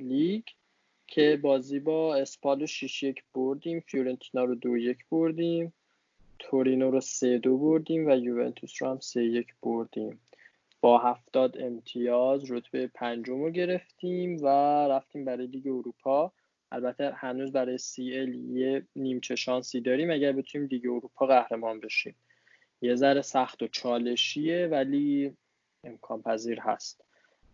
لیگ 0.00 0.42
که 1.06 1.38
بازی 1.42 1.80
با 1.80 2.16
اسپال 2.16 2.60
رو 2.60 2.66
6 2.66 3.02
یک 3.02 3.22
بردیم 3.34 3.80
فیورنتینا 3.80 4.44
رو 4.44 4.54
دو 4.54 4.76
یک 4.76 4.98
بردیم 5.10 5.74
تورینو 6.38 6.90
رو 6.90 7.00
سه 7.00 7.38
دو 7.38 7.58
بردیم 7.58 8.06
و 8.06 8.16
یوونتوس 8.16 8.82
رو 8.82 8.90
هم 8.90 9.00
سه 9.00 9.24
یک 9.24 9.46
بردیم. 9.62 10.20
با 10.80 10.98
هفتاد 10.98 11.58
امتیاز 11.58 12.50
رتبه 12.50 12.86
پنجم 12.86 13.42
رو 13.42 13.50
گرفتیم 13.50 14.36
و 14.42 14.46
رفتیم 14.88 15.24
برای 15.24 15.46
لیگ 15.46 15.66
اروپا. 15.66 16.32
البته 16.72 17.12
هنوز 17.12 17.52
برای 17.52 17.78
CL 17.78 18.34
یه 18.34 18.86
نیمچه 18.96 19.36
شانسی 19.36 19.80
داریم 19.80 20.10
اگر 20.10 20.32
بتونیم 20.32 20.68
لیگ 20.70 20.86
اروپا 20.86 21.26
قهرمان 21.26 21.80
بشیم. 21.80 22.16
یه 22.82 22.94
ذره 22.94 23.22
سخت 23.22 23.62
و 23.62 23.68
چالشیه 23.68 24.66
ولی 24.66 25.36
امکان 25.84 26.22
پذیر 26.22 26.60
هست. 26.60 27.04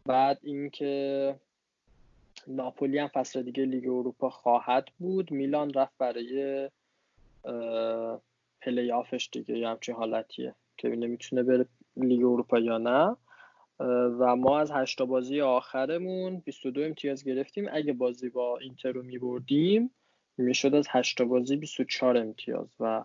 بعد 0.07 0.39
اینکه 0.43 1.35
ناپولی 2.47 2.99
هم 2.99 3.09
فصل 3.09 3.43
دیگه 3.43 3.65
لیگ 3.65 3.85
اروپا 3.89 4.31
خواهد 4.31 4.89
بود 4.99 5.31
میلان 5.31 5.73
رفت 5.73 5.93
برای 5.99 6.71
پلی 8.61 8.93
آفش 8.93 9.29
دیگه. 9.33 9.59
یه 9.59 9.69
همچین 9.69 9.95
حالتیه 9.95 10.55
که 10.77 10.89
نمی‌تونه 10.89 11.43
بره 11.43 11.67
لیگ 11.97 12.25
اروپا 12.25 12.59
یا 12.59 12.79
نه. 12.79 13.17
و 14.19 14.37
ما 14.37 14.61
از 14.61 14.71
هشتا 14.71 15.07
بازی 15.07 15.41
آخرمون 15.41 16.37
22 16.37 16.83
امتیاز 16.83 17.25
گرفتیم. 17.25 17.69
اگه 17.73 17.93
بازی 17.93 18.29
با 18.29 18.59
اینتر 18.59 18.93
رو 18.93 19.03
میبردیم 19.03 19.91
می‌شد 20.37 20.75
از 20.75 20.87
هشتا 20.91 21.25
بازی 21.25 21.57
24 21.57 22.17
امتیاز. 22.17 22.69
و 22.81 23.05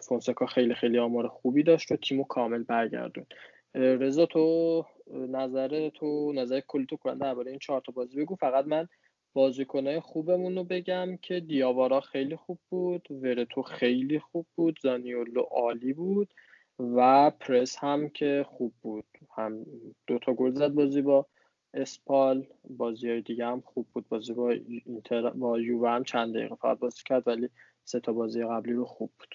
فونسکا 0.00 0.46
خیلی 0.46 0.74
خیلی 0.74 0.98
آمار 0.98 1.28
خوبی 1.28 1.62
داشت 1.62 1.92
و 1.92 1.96
تیمو 1.96 2.24
کامل 2.24 2.62
برگردون 2.62 3.26
رضا 3.74 4.26
تو 4.26 4.84
نظر 5.08 5.88
تو 5.88 6.32
نظر 6.32 6.60
کلی 6.60 6.86
تو 6.86 6.96
کننده 6.96 7.24
درباره 7.24 7.50
این 7.50 7.60
چهار 7.60 7.80
تا 7.80 7.92
بازی 7.92 8.16
بگو. 8.16 8.34
فقط 8.34 8.64
من 8.66 8.88
بازیکنهای 9.34 10.00
خوبمون 10.00 10.56
رو 10.56 10.64
بگم 10.64 11.16
که 11.16 11.40
دیاوارا 11.40 12.00
خیلی 12.00 12.36
خوب 12.36 12.58
بود 12.68 13.08
ورتو 13.10 13.62
خیلی 13.62 14.18
خوب 14.18 14.46
بود 14.56 14.78
زانیولو 14.82 15.40
عالی 15.40 15.92
بود 15.92 16.34
و 16.78 17.30
پرس 17.30 17.76
هم 17.78 18.08
که 18.08 18.46
خوب 18.48 18.72
بود. 18.82 19.04
هم 19.36 19.66
دو 20.06 20.18
تا 20.18 20.32
گل 20.34 20.54
زد 20.54 20.68
بازی 20.68 21.02
با 21.02 21.26
اسپال 21.74 22.46
بازی 22.70 23.10
های 23.10 23.20
دیگه 23.20 23.46
هم 23.46 23.60
خوب 23.60 23.86
بود. 23.92 24.08
بازی 24.08 24.32
با 24.32 24.50
اینتر 24.86 25.30
با 25.30 25.60
یووه 25.60 25.90
هم 25.90 26.04
چند 26.04 26.34
دقیقه 26.34 26.54
فقط 26.54 26.78
بازی 26.78 27.02
کرد 27.06 27.28
ولی 27.28 27.48
سه 27.84 28.00
تا 28.00 28.12
بازی 28.12 28.44
قبلی 28.44 28.72
رو 28.72 28.84
خوب 28.84 29.10
بود. 29.18 29.34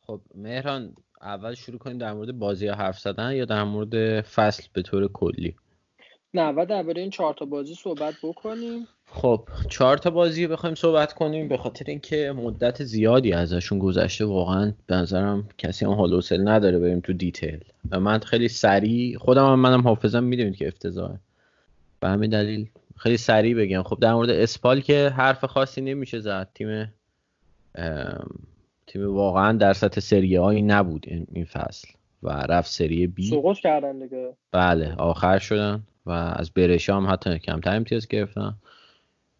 خب 0.00 0.20
مهران 0.34 0.96
اول 1.22 1.54
شروع 1.54 1.78
کنیم 1.78 1.98
در 1.98 2.12
مورد 2.12 2.38
بازی 2.38 2.66
ها 2.66 2.74
حرف 2.74 2.98
زدن 2.98 3.32
یا 3.32 3.44
در 3.44 3.64
مورد 3.64 4.20
فصل 4.20 4.62
به 4.72 4.82
طور 4.82 5.08
کلی؟ 5.12 5.54
نه 6.34 6.40
اول 6.40 6.64
درباره 6.64 7.02
این 7.02 7.10
چهار 7.10 7.34
تا 7.34 7.44
بازی 7.44 7.74
صحبت 7.74 8.14
بکنیم. 8.22 8.86
خب 9.06 9.48
چهار 9.70 9.98
تا 9.98 10.10
بازی 10.10 10.46
بخوایم 10.46 10.74
صحبت 10.74 11.12
کنیم. 11.12 11.48
به 11.48 11.56
خاطر 11.56 11.84
اینکه 11.88 12.32
مدت 12.36 12.84
زیادی 12.84 13.32
ازشون 13.32 13.78
گذشته 13.78 14.24
واقعا 14.24 14.72
به 14.86 14.94
نظرم 14.94 15.48
کسی 15.58 15.84
هم 15.84 15.92
حال 15.92 16.14
حوصله 16.14 16.44
نداره 16.44 16.78
بریم 16.78 17.00
تو 17.00 17.12
دیتیل. 17.12 17.64
و 17.90 18.00
من 18.00 18.18
خیلی 18.18 18.48
سریع 18.48 19.18
خودم 19.18 19.46
هم 19.46 19.60
منم 19.60 19.80
حافظم 19.80 20.24
می‌دونید 20.24 20.56
که 20.56 20.68
افتضاحه. 20.68 21.18
به 22.00 22.08
همین 22.08 22.30
دلیل 22.30 22.70
خیلی 22.96 23.16
سریع 23.16 23.54
بگم. 23.54 23.82
خب 23.82 23.98
در 24.00 24.14
مورد 24.14 24.30
اسپال 24.30 24.80
که 24.80 25.08
حرف 25.16 25.44
خاصی 25.44 25.80
نمیشه 25.80 26.20
زد 26.20 26.48
تیم 26.54 26.92
تیم 28.88 29.14
واقعا 29.14 29.52
در 29.52 29.72
سطح 29.72 30.00
سری 30.00 30.36
هایی 30.36 30.62
نبود 30.62 31.06
این 31.08 31.44
فصل. 31.44 31.88
و 32.22 32.30
رفت 32.30 32.70
سری 32.70 33.06
بی. 33.06 33.30
سقوط 33.30 33.56
کردن 33.56 33.98
دیگه. 33.98 34.32
بله 34.52 34.94
آخر 34.94 35.38
شدن 35.38 35.82
و 36.06 36.10
از 36.10 36.50
برشام 36.50 37.06
حتی 37.06 37.38
کمتر 37.38 37.76
امتیاز 37.76 38.08
گرفتن. 38.08 38.54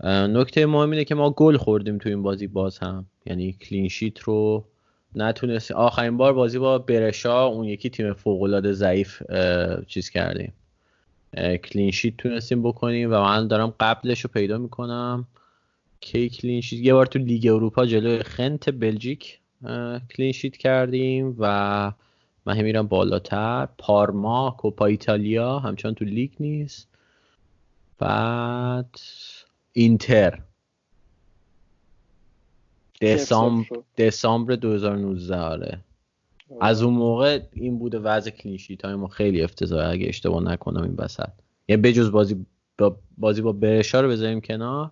نکته 0.04 0.66
مهم 0.66 0.90
اینه 0.90 1.04
که 1.04 1.14
ما 1.14 1.30
گل 1.30 1.56
خوردیم 1.56 1.98
تو 1.98 2.08
این 2.08 2.22
بازی 2.22 2.46
باز 2.46 2.78
هم. 2.78 3.06
یعنی 3.26 3.52
کلینشیت 3.52 4.18
رو 4.18 4.64
نتونستیم 5.14 5.76
آخرین 5.76 6.16
بار 6.16 6.32
بازی 6.32 6.58
با 6.58 6.78
برشا 6.78 7.46
اون 7.46 7.64
یکی 7.64 7.90
تیم 7.90 8.12
فوق 8.12 8.42
العاده 8.42 8.72
ضعیف 8.72 9.22
چیز 9.86 10.10
کردیم. 10.10 10.52
clean 11.64 11.90
sheet 11.90 12.16
تونستیم 12.16 12.62
بکنیم 12.62 13.12
و 13.12 13.14
من 13.14 13.48
دارم 13.48 13.74
قبلش 13.80 14.20
رو 14.20 14.30
پیدا 14.34 14.58
می‌کنم. 14.58 15.26
کی 16.00 16.28
clean 16.28 16.56
sheet 16.56 16.84
یه 16.84 16.94
بار 16.94 17.06
تو 17.06 17.18
لیگ 17.18 17.46
اروپا 17.46 17.86
جلوی 17.86 18.22
خنت 18.22 18.70
بلژیک 18.70 19.38
clean 20.16 20.36
sheet 20.36 20.56
کردیم 20.56 21.36
و 21.38 21.92
من 22.46 22.62
میرم 22.62 22.86
بالاتر. 22.86 23.68
پارما 23.78 24.56
کوپا 24.58 24.86
ایتالیا 24.86 25.58
همچنان 25.58 25.94
تو 25.94 26.04
لیگ 26.04 26.30
نیست. 26.40 26.88
بعد 27.98 28.98
اینتر. 29.72 30.38
دسامبر 33.00 33.66
دسامبر 33.96 34.54
2019 34.54 35.36
آره. 35.36 35.78
از 36.60 36.82
اون 36.82 36.94
موقع 36.94 37.40
این 37.52 37.78
بوده 37.78 37.98
وضع 37.98 38.30
clean 38.30 38.57
sheet 38.57 38.84
های 38.84 38.94
ما. 38.94 39.08
خیلی 39.08 39.42
افتضاحه. 39.42 39.88
اگه 39.88 40.08
اشتباه 40.08 40.42
نکنم 40.42 40.82
این 40.82 40.94
وسط. 40.98 41.28
یه 41.68 41.76
بجز 41.76 42.10
بازی 42.10 42.46
با 42.78 42.96
بازی 43.18 43.42
با 43.42 43.52
برشا 43.52 44.00
رو 44.00 44.08
بذاریم 44.08 44.40
کنار 44.40 44.90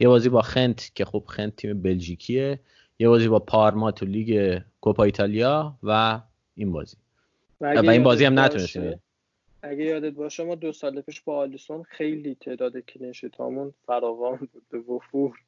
یه 0.00 0.08
بازی 0.08 0.28
با 0.28 0.42
خنت 0.42 0.94
که 0.94 1.04
خب 1.04 1.24
خنت 1.26 1.56
تیم 1.56 1.82
بلژیکیه. 1.82 2.60
یه 2.98 3.08
بازی 3.08 3.28
با 3.28 3.38
پارما 3.38 3.90
تو 3.90 4.06
لیگ 4.06 4.60
کوپا 4.80 5.04
ایتالیا 5.04 5.78
و 5.82 6.20
این 6.54 6.72
بازی. 6.72 6.96
و, 7.60 7.90
این 7.90 8.02
بازی 8.02 8.24
هم 8.24 8.38
نتونستیم 8.38 9.00
اگه 9.62 9.84
یادت 9.84 10.12
باشه 10.12 10.44
ما 10.44 10.54
دو 10.54 10.72
سال 10.72 11.00
پیش 11.00 11.20
با 11.20 11.36
آلیسون 11.36 11.82
خیلی 11.82 12.34
تعداد 12.34 12.78
clean 12.78 13.07
sheet 13.07 13.36
هامون 13.36 13.74
فراوان 13.86 14.36
بود 14.36 14.62
به 14.70 14.78
وفور. 14.78 15.38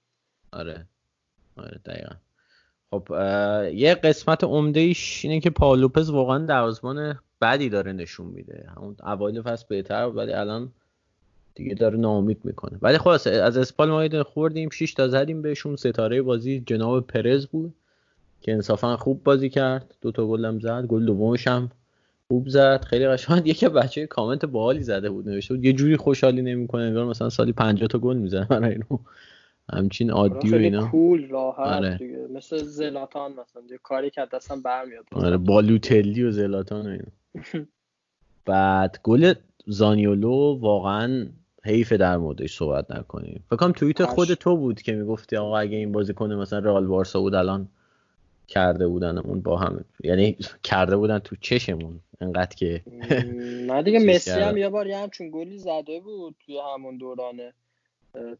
آره. 0.52 0.86
آره 1.56 1.80
دقیقا. 1.84 2.14
خب 2.90 3.06
یه 3.74 3.94
قسمت 3.94 4.44
عمده 4.44 4.80
ایش 4.80 5.24
اینه 5.24 5.40
که 5.40 5.50
پاولوپز 5.50 6.10
واقعا 6.10 6.38
دروازه‌بان 6.38 7.18
بدی 7.40 7.68
داره 7.68 7.92
نشون 7.92 8.26
میده. 8.26 8.68
همون 8.76 8.96
اوایل 9.02 9.42
فصل 9.42 9.66
بهتر 9.68 10.06
ولی 10.06 10.32
الان 10.32 10.72
دیگه 11.62 11.74
داره 11.74 11.98
ناامید 11.98 12.40
می‌کنه. 12.44 12.78
ولی 12.82 12.98
خلاصه 12.98 13.30
از 13.30 13.56
اسپال 13.56 13.90
ما 13.90 14.22
خوردیم 14.22 14.70
6 14.70 14.94
تا 14.94 15.08
زدیم 15.08 15.42
بهشون. 15.42 15.76
ستاره 15.76 16.22
بازی 16.22 16.62
جناب 16.66 17.06
پرز 17.06 17.46
بود 17.46 17.74
که 18.40 18.52
انصافا 18.52 18.96
خوب 18.96 19.24
بازی 19.24 19.48
کرد. 19.48 19.94
دو 20.00 20.12
تا 20.12 20.26
گل 20.26 20.44
هم 20.44 20.60
زد 20.60 20.86
گل 20.86 21.06
دومش 21.06 21.48
هم 21.48 21.70
خوب 22.28 22.48
زد. 22.48 22.84
خیلی 22.84 23.08
قشنگ. 23.08 23.46
یکی 23.46 23.68
بچه 23.68 24.06
کامنت 24.06 24.44
باحالی 24.44 24.82
زده 24.82 25.10
بود 25.10 25.28
نوشته 25.28 25.54
بود 25.54 25.64
یه 25.64 25.72
جوری 25.72 25.96
خوشحالی 25.96 26.42
نمی‌کنه 26.42 26.82
انگار 26.82 27.04
مثلا 27.04 27.28
سالی 27.28 27.52
50 27.52 27.88
تا 27.88 27.98
گل 27.98 28.16
می‌زنه 28.16 28.46
من 28.50 28.64
اینو. 28.64 28.98
همچین 29.72 30.10
عادی 30.10 30.50
و 30.50 30.54
اینا. 30.54 30.86
کول 30.86 31.28
راحت 31.28 31.58
آره. 31.58 31.96
دیگه. 31.96 32.26
مثل 32.34 32.56
زلاتان 32.56 33.30
مثلا 33.30 33.62
یه 33.70 33.78
کاری 33.82 34.10
که 34.10 34.26
دستم 34.32 34.62
برمیاد. 34.62 35.04
آره 35.12 35.36
بالوتلی 35.36 36.22
و 36.22 36.30
زلاتان 36.30 36.86
و 36.86 36.90
اینا. 36.90 37.04
بعد 38.46 38.98
گل 39.02 39.34
زانیولو 39.66 40.58
واقعا 40.60 41.26
حیف 41.64 41.92
در 41.92 42.16
موردش 42.16 42.56
صحبت 42.56 42.90
نکنیم. 42.90 43.44
فکر 43.46 43.56
کنم 43.56 43.72
توییت 43.72 44.04
خود 44.04 44.34
تو 44.34 44.56
بود 44.56 44.82
که 44.82 44.92
می‌گفتی 44.92 45.36
آقا 45.36 45.58
اگه 45.58 45.76
این 45.76 45.92
بازی 45.92 46.14
کنه 46.14 46.36
مثلا 46.36 46.58
رئال 46.58 46.86
بارسا 46.86 47.20
بود 47.20 47.34
الان 47.34 47.68
کرده 48.48 48.88
بودن 48.88 49.18
اون 49.18 49.40
با 49.40 49.56
هم. 49.56 49.84
یعنی 50.04 50.36
کرده 50.62 50.96
بودن 50.96 51.18
تو 51.18 51.36
چشمون. 51.40 52.00
انقدر 52.20 52.56
که 52.56 52.82
نه 53.66 53.82
دیگه 53.82 53.98
مسی 53.98 54.30
هم 54.30 54.56
یه 54.56 54.68
بار 54.68 54.86
یه 54.86 54.96
همچون 54.98 55.30
گلی 55.30 55.58
زده 55.58 56.00
بود 56.00 56.36
توی 56.46 56.58
همون 56.74 56.98
دوران 56.98 57.40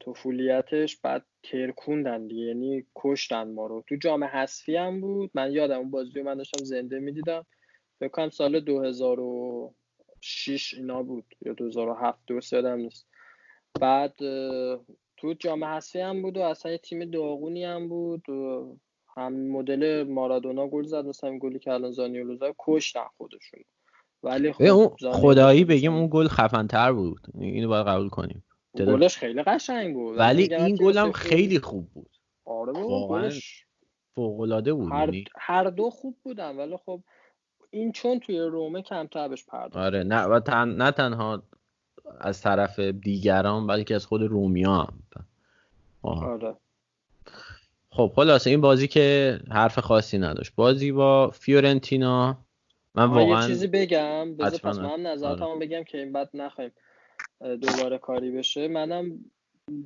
طفولیتش 0.07 0.97
بعد 0.97 1.25
ترکوندن 1.43 2.27
دیگه. 2.27 2.43
یعنی 2.43 2.85
کشتن 2.97 3.53
ما 3.53 3.67
رو. 3.67 3.85
تو 3.89 3.97
جام 3.97 4.25
حذفی 4.25 4.77
هم 4.77 5.01
بود. 5.01 5.31
من 5.35 5.53
یادم 5.53 5.79
اون 5.79 5.91
بازی 5.91 6.11
رو 6.15 6.25
من 6.25 6.35
داشتم 6.35 6.65
زنده 6.65 6.99
می‌دیدم. 6.99 7.47
فکر 8.01 8.09
کنم 8.09 8.31
سال 8.31 8.61
2006 10.21 10.75
اینا 10.75 11.03
بود 11.03 11.25
یا 11.47 11.53
2007 11.53 12.19
درست 12.27 12.53
یادم 12.53 12.77
نیست. 12.77 13.07
بعد 13.81 14.15
تو 15.17 15.35
جام 15.39 15.65
حذفی 15.65 16.01
هم 16.01 16.23
بود 16.23 16.37
و 16.37 16.41
اصلا 16.41 16.73
یه 16.73 16.79
تیم 16.79 17.11
داغونی 17.11 17.65
هم 17.65 17.89
بود 17.89 18.29
و 18.29 18.77
هم 19.17 19.33
مدل 19.33 20.03
مارادونا 20.03 20.69
گل 20.69 20.85
زد 20.85 21.05
مثلا 21.05 21.39
گلی 21.39 21.59
که 21.59 21.71
الان 21.71 21.91
زانیولو 21.91 22.37
زد 22.37 22.55
کشتن 22.59 23.05
خودشون. 23.17 23.61
ولی 24.23 24.53
خب 24.53 24.63
اون 24.63 25.13
خدایی 25.13 25.65
بگیم 25.65 25.95
اون 25.95 26.09
گل 26.13 26.29
خفن 26.29 26.67
تر 26.67 26.93
بود. 26.93 27.21
اینو 27.35 27.69
باید 27.69 27.87
قبول 27.87 28.09
کنیم. 28.09 28.45
گلش 28.79 29.17
خیلی 29.17 29.43
قشنگ 29.43 29.95
بود. 29.95 30.19
ولی 30.19 30.55
این 30.55 30.75
گل 30.75 30.99
هم 30.99 31.13
خیلی 31.13 31.59
خوب 31.59 31.91
بود. 31.91 32.17
آره 32.45 32.73
گلش 32.73 33.67
فوق 34.15 34.41
العاده 34.41 34.75
بود 34.75 34.93
هر, 34.93 35.11
هر 35.39 35.65
دو 35.65 35.91
خوب 35.91 36.17
بودن 36.23 36.57
ولی 36.57 36.77
خب 36.77 37.03
این 37.71 37.93
چون 37.93 38.21
توی 38.21 38.39
رومه 38.39 38.83
کمتر 38.83 39.29
بهش 39.29 39.45
پرداخت. 39.45 39.77
آره 39.77 40.03
نه 40.03 40.23
و 40.23 40.41
تن... 40.41 40.69
نه 40.69 40.91
تنها 40.91 41.43
از 42.21 42.43
طرف 42.43 42.79
دیگران 42.79 43.67
بلکه 43.67 43.95
از 43.95 44.07
خود 44.07 44.23
رومیا 44.23 44.75
هم 44.75 45.03
آره. 46.03 46.57
خب 47.91 48.13
خلاصه 48.17 48.51
این 48.51 48.61
بازی 48.61 48.89
که 48.89 49.39
حرف 49.51 49.79
خاصی 49.79 50.19
نداشت. 50.19 50.55
بازی 50.55 50.93
با 50.93 51.31
فیورنتینا 51.31 52.39
من 52.95 53.05
من 53.05 53.23
یه 53.23 53.29
واقعا 53.29 53.47
چیزی 53.47 53.67
بگم. 53.67 54.37
بذار. 54.37 54.59
پس 54.59 54.79
من 54.79 55.01
نظرتمو 55.01 55.49
آره. 55.49 55.67
بگم 55.67 55.85
که 55.85 55.99
این 55.99 56.13
بعد 56.13 56.31
نخوایم 56.35 56.73
دوباره 57.41 57.99
کاری 57.99 58.31
بشه. 58.31 58.69
منم 58.69 59.25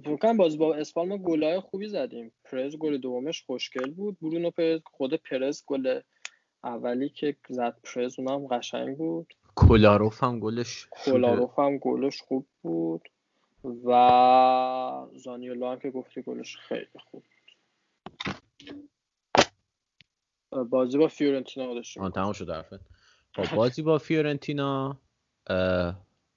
فکر 0.05 0.17
کنم 0.17 0.37
بازی 0.37 0.57
با 0.57 0.75
اسپال 0.75 1.09
ما 1.09 1.19
گلای 1.19 1.61
خوبی 1.61 1.89
زدیم. 1.89 2.33
پرز 2.45 2.77
گل 2.77 2.99
دومش 2.99 3.43
خوشگل 3.43 3.91
بود. 3.91 4.17
برونو 4.23 4.51
پرز 4.51 4.81
خود 4.85 5.15
پرز 5.15 5.63
گل 5.67 6.01
اولی 6.65 7.09
که 7.09 7.37
زد 7.49 7.77
پرز 7.83 8.19
اونم 8.19 8.47
قشنگ 8.47 8.97
بود. 8.97 9.35
کولاروف 9.55 10.25
هم 10.25 10.41
گلش 10.41 10.89
کولاروف 10.91 11.59
هم 11.59 11.79
گلش 11.79 12.23
خوب 12.23 12.47
بود. 12.63 13.09
و 13.85 15.07
زانیولو 15.17 15.71
هم 15.71 15.79
که 15.79 15.91
گفتی 15.91 16.23
گلش 16.23 16.57
خیلی 16.57 16.87
خوب 17.11 17.23
بود. 20.51 20.65
بازی 20.71 20.99
با 20.99 21.09
فیورنتینا 21.09 21.75
داشتیم. 21.75 22.09
تمام 22.09 22.33
شد 22.33 22.51
حرفت. 22.51 22.81
خب 23.33 23.57
بازی 23.57 23.83
با 23.83 23.99
فیورنتینا 23.99 24.97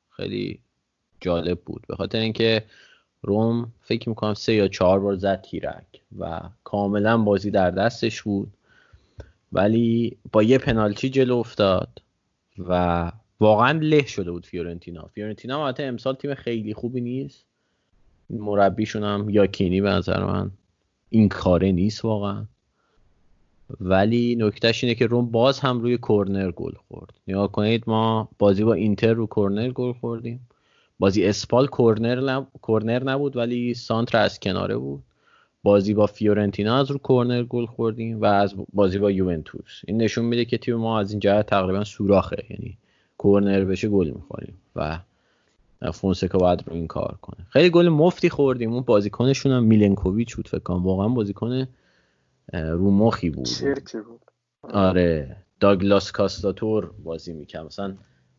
خیلی 0.10 0.60
جالب 1.22 1.60
بود. 1.60 1.86
به 1.88 1.96
خاطر 1.96 2.20
اینکه 2.20 2.66
روم 3.22 3.74
فکر 3.82 4.10
می‌کنم 4.10 4.34
سه 4.34 4.54
یا 4.54 4.68
چهار 4.68 5.00
بار 5.00 5.16
زد 5.16 5.42
تیرک 5.42 6.02
و 6.20 6.42
کاملا 6.64 7.18
بازی 7.18 7.52
در 7.52 7.72
دستش 7.72 8.22
بود. 8.22 8.54
ولی 9.52 10.18
با 10.32 10.44
یه 10.44 10.58
پنالتی 10.58 11.10
جلو 11.10 11.36
افتاد 11.38 12.02
و 12.60 13.12
واقعا 13.40 13.80
له 13.80 14.06
شده 14.06 14.32
بود 14.32 14.46
فیورنتینا. 14.46 15.10
فیورنتینا 15.14 15.66
البته 15.66 15.84
امسال 15.84 16.16
تیم 16.16 16.34
خیلی 16.34 16.74
خوبی 16.74 17.02
نیست. 17.02 17.46
مربیشون 18.30 19.04
هم 19.04 19.30
یاکینی 19.30 19.82
به 19.82 19.90
نظر 19.90 20.26
من 20.26 20.52
این 21.10 21.30
کاره 21.30 21.72
نیست 21.72 22.06
واقعا. 22.06 22.46
ولی 23.82 24.36
نکتهش 24.40 24.84
اینه 24.84 24.96
که 24.96 25.06
روم 25.06 25.32
باز 25.32 25.60
هم 25.60 25.80
روی 25.80 25.98
کورنر 25.98 26.52
گل 26.52 26.74
خورد. 26.88 27.14
نگاه 27.28 27.52
کنید 27.52 27.84
ما 27.88 28.30
بازی 28.40 28.64
با 28.64 28.74
اینتر 28.74 29.14
رو 29.14 29.28
کورنر 29.28 29.70
گل 29.70 29.94
خوردیم. 29.94 30.48
بازی 31.00 31.26
اسپال 31.26 31.68
کورنر, 31.68 32.20
نب... 32.20 32.48
کورنر 32.62 33.04
نبود 33.04 33.38
ولی 33.38 33.74
سانتر 33.74 34.18
از 34.18 34.40
کناره 34.40 34.78
بود. 34.78 35.04
بازی 35.68 35.94
با 35.94 36.06
فیورنتینا 36.06 36.78
از 36.78 36.92
رو 36.92 36.98
کورنر 36.98 37.44
گل 37.44 37.66
خوردیم 37.66 38.22
و 38.22 38.26
از 38.26 38.56
بازی 38.74 38.98
با 38.98 39.12
یوونتوس. 39.12 39.82
این 39.88 40.02
نشون 40.02 40.26
میده 40.26 40.46
که 40.46 40.58
تیم 40.58 40.76
ما 40.76 41.00
از 41.00 41.12
این 41.12 41.20
جهت 41.20 41.46
تقریبا 41.46 41.84
سوراخه 41.84 42.44
یعنی 42.50 42.78
کورنر 43.18 43.66
بشه 43.66 43.88
گل 43.88 44.10
می‌خوریم 44.10 44.54
و 44.76 45.00
فونسکا 45.94 46.38
باید 46.38 46.64
رو 46.68 46.74
این 46.74 46.88
کار 46.88 47.18
کنه. 47.22 47.46
خیلی 47.50 47.70
گل 47.70 47.90
مفتی 47.90 48.30
خوردیم. 48.30 48.74
اون 48.74 48.82
بازیکنشون 48.82 49.52
هم 49.52 49.64
میلنکوویچ 49.64 50.36
بود 50.36 50.48
فکر 50.48 50.60
کنم. 50.60 50.84
واقعا 50.84 51.08
بازیکن 51.08 51.68
رو 52.54 52.92
مخی 52.92 53.30
بود. 53.30 53.46
چرکی 53.46 53.98
بود. 53.98 54.22
آره. 54.64 55.36
داگلاس 55.60 56.12
کاستاتور 56.12 56.92
بازی 57.04 57.34
می‌کرد. 57.34 57.66
مثلا 57.66 57.96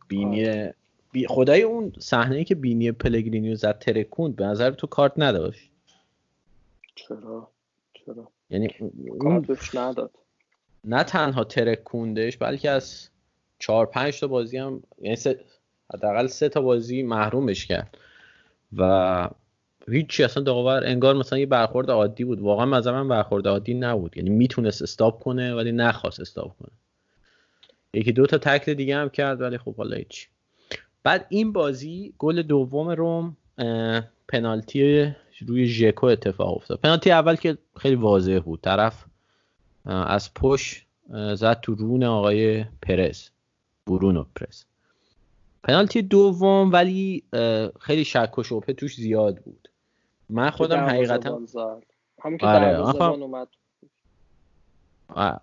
بینی 0.07 0.69
بی... 1.11 1.27
خدای 1.27 1.61
اون 1.61 1.93
صحنه 1.99 2.35
ای 2.35 2.43
که 2.43 2.55
بینی 2.55 2.91
پلگرینیو 2.91 3.55
زد 3.55 3.79
ترکوند 3.79 4.35
به 4.35 4.45
نظر 4.45 4.71
تو 4.71 4.87
کارت 4.87 5.13
نداشت؟ 5.17 5.68
چرا؟ 7.07 7.51
چرا؟ 7.93 8.31
یعنی 8.49 8.67
اون 8.79 9.17
کارتش 9.19 9.75
نداد؟ 9.75 10.11
نه 10.83 11.03
تنها 11.03 11.43
ترکوندش 11.43 12.37
بلکه 12.37 12.69
از 12.69 13.09
چهار 13.59 13.85
پنج 13.85 14.19
تا 14.19 14.27
بازی 14.27 14.57
هم 14.57 14.83
یعنی 15.01 15.15
سه... 15.15 15.39
حداقل 15.93 16.27
سه 16.27 16.49
تا 16.49 16.61
بازی 16.61 17.03
محرومش 17.03 17.65
کرد. 17.65 17.97
و 18.77 19.29
هیچی 19.87 20.23
اصلا 20.23 20.43
داور 20.43 20.85
انگار 20.85 21.15
مثلا 21.15 21.39
یه 21.39 21.45
برخورد 21.45 21.91
عادی 21.91 22.23
بود. 22.23 22.39
واقعا 22.39 22.65
مثلا 22.65 23.03
من 23.03 23.07
برخورد 23.07 23.47
عادی 23.47 23.73
نبود. 23.73 24.17
یعنی 24.17 24.29
می‌تونست 24.29 24.81
استاپ 24.81 25.23
کنه 25.23 25.55
ولی 25.55 25.71
نخواست 25.71 26.19
استاپ 26.19 26.57
کنه. 26.57 26.71
یکی 27.93 28.11
دو 28.11 28.25
تا 28.25 28.37
تکل 28.37 28.73
دیگه 28.73 28.95
هم 28.95 29.09
کرد 29.09 29.41
ولی 29.41 29.57
خب 29.57 29.75
حالا 29.75 29.97
هیچ. 29.97 30.29
بعد 31.03 31.25
این 31.29 31.53
بازی 31.53 32.13
گل 32.17 32.41
دوم 32.41 32.89
روم 32.89 33.37
پنالتی 34.27 35.15
روی 35.47 35.65
ژکو 35.67 36.05
اتفاق 36.05 36.57
افتاد. 36.57 36.79
پنالتی 36.79 37.11
اول 37.11 37.35
که 37.35 37.57
خیلی 37.77 37.95
واضح 37.95 38.39
بود. 38.39 38.61
طرف 38.61 39.05
از 39.85 40.33
پشت 40.33 40.85
زد 41.33 41.59
تو 41.61 41.75
رون 41.75 42.03
آقای 42.03 42.65
پرز 42.81 43.29
برونو 43.87 44.25
پرز 44.35 44.63
پنالتی 45.63 46.01
دوم 46.01 46.71
ولی 46.71 47.23
خیلی 47.79 48.05
شک 48.05 48.37
و 48.37 48.43
شبهه 48.43 48.73
توش 48.73 48.95
زیاد 48.95 49.37
بود. 49.37 49.69
من 50.29 50.49
خودم 50.49 50.77
حقیقتا. 50.77 51.39
همون 52.21 52.37
که 52.37 52.45
آره، 52.45 52.79
اومد. 52.99 53.47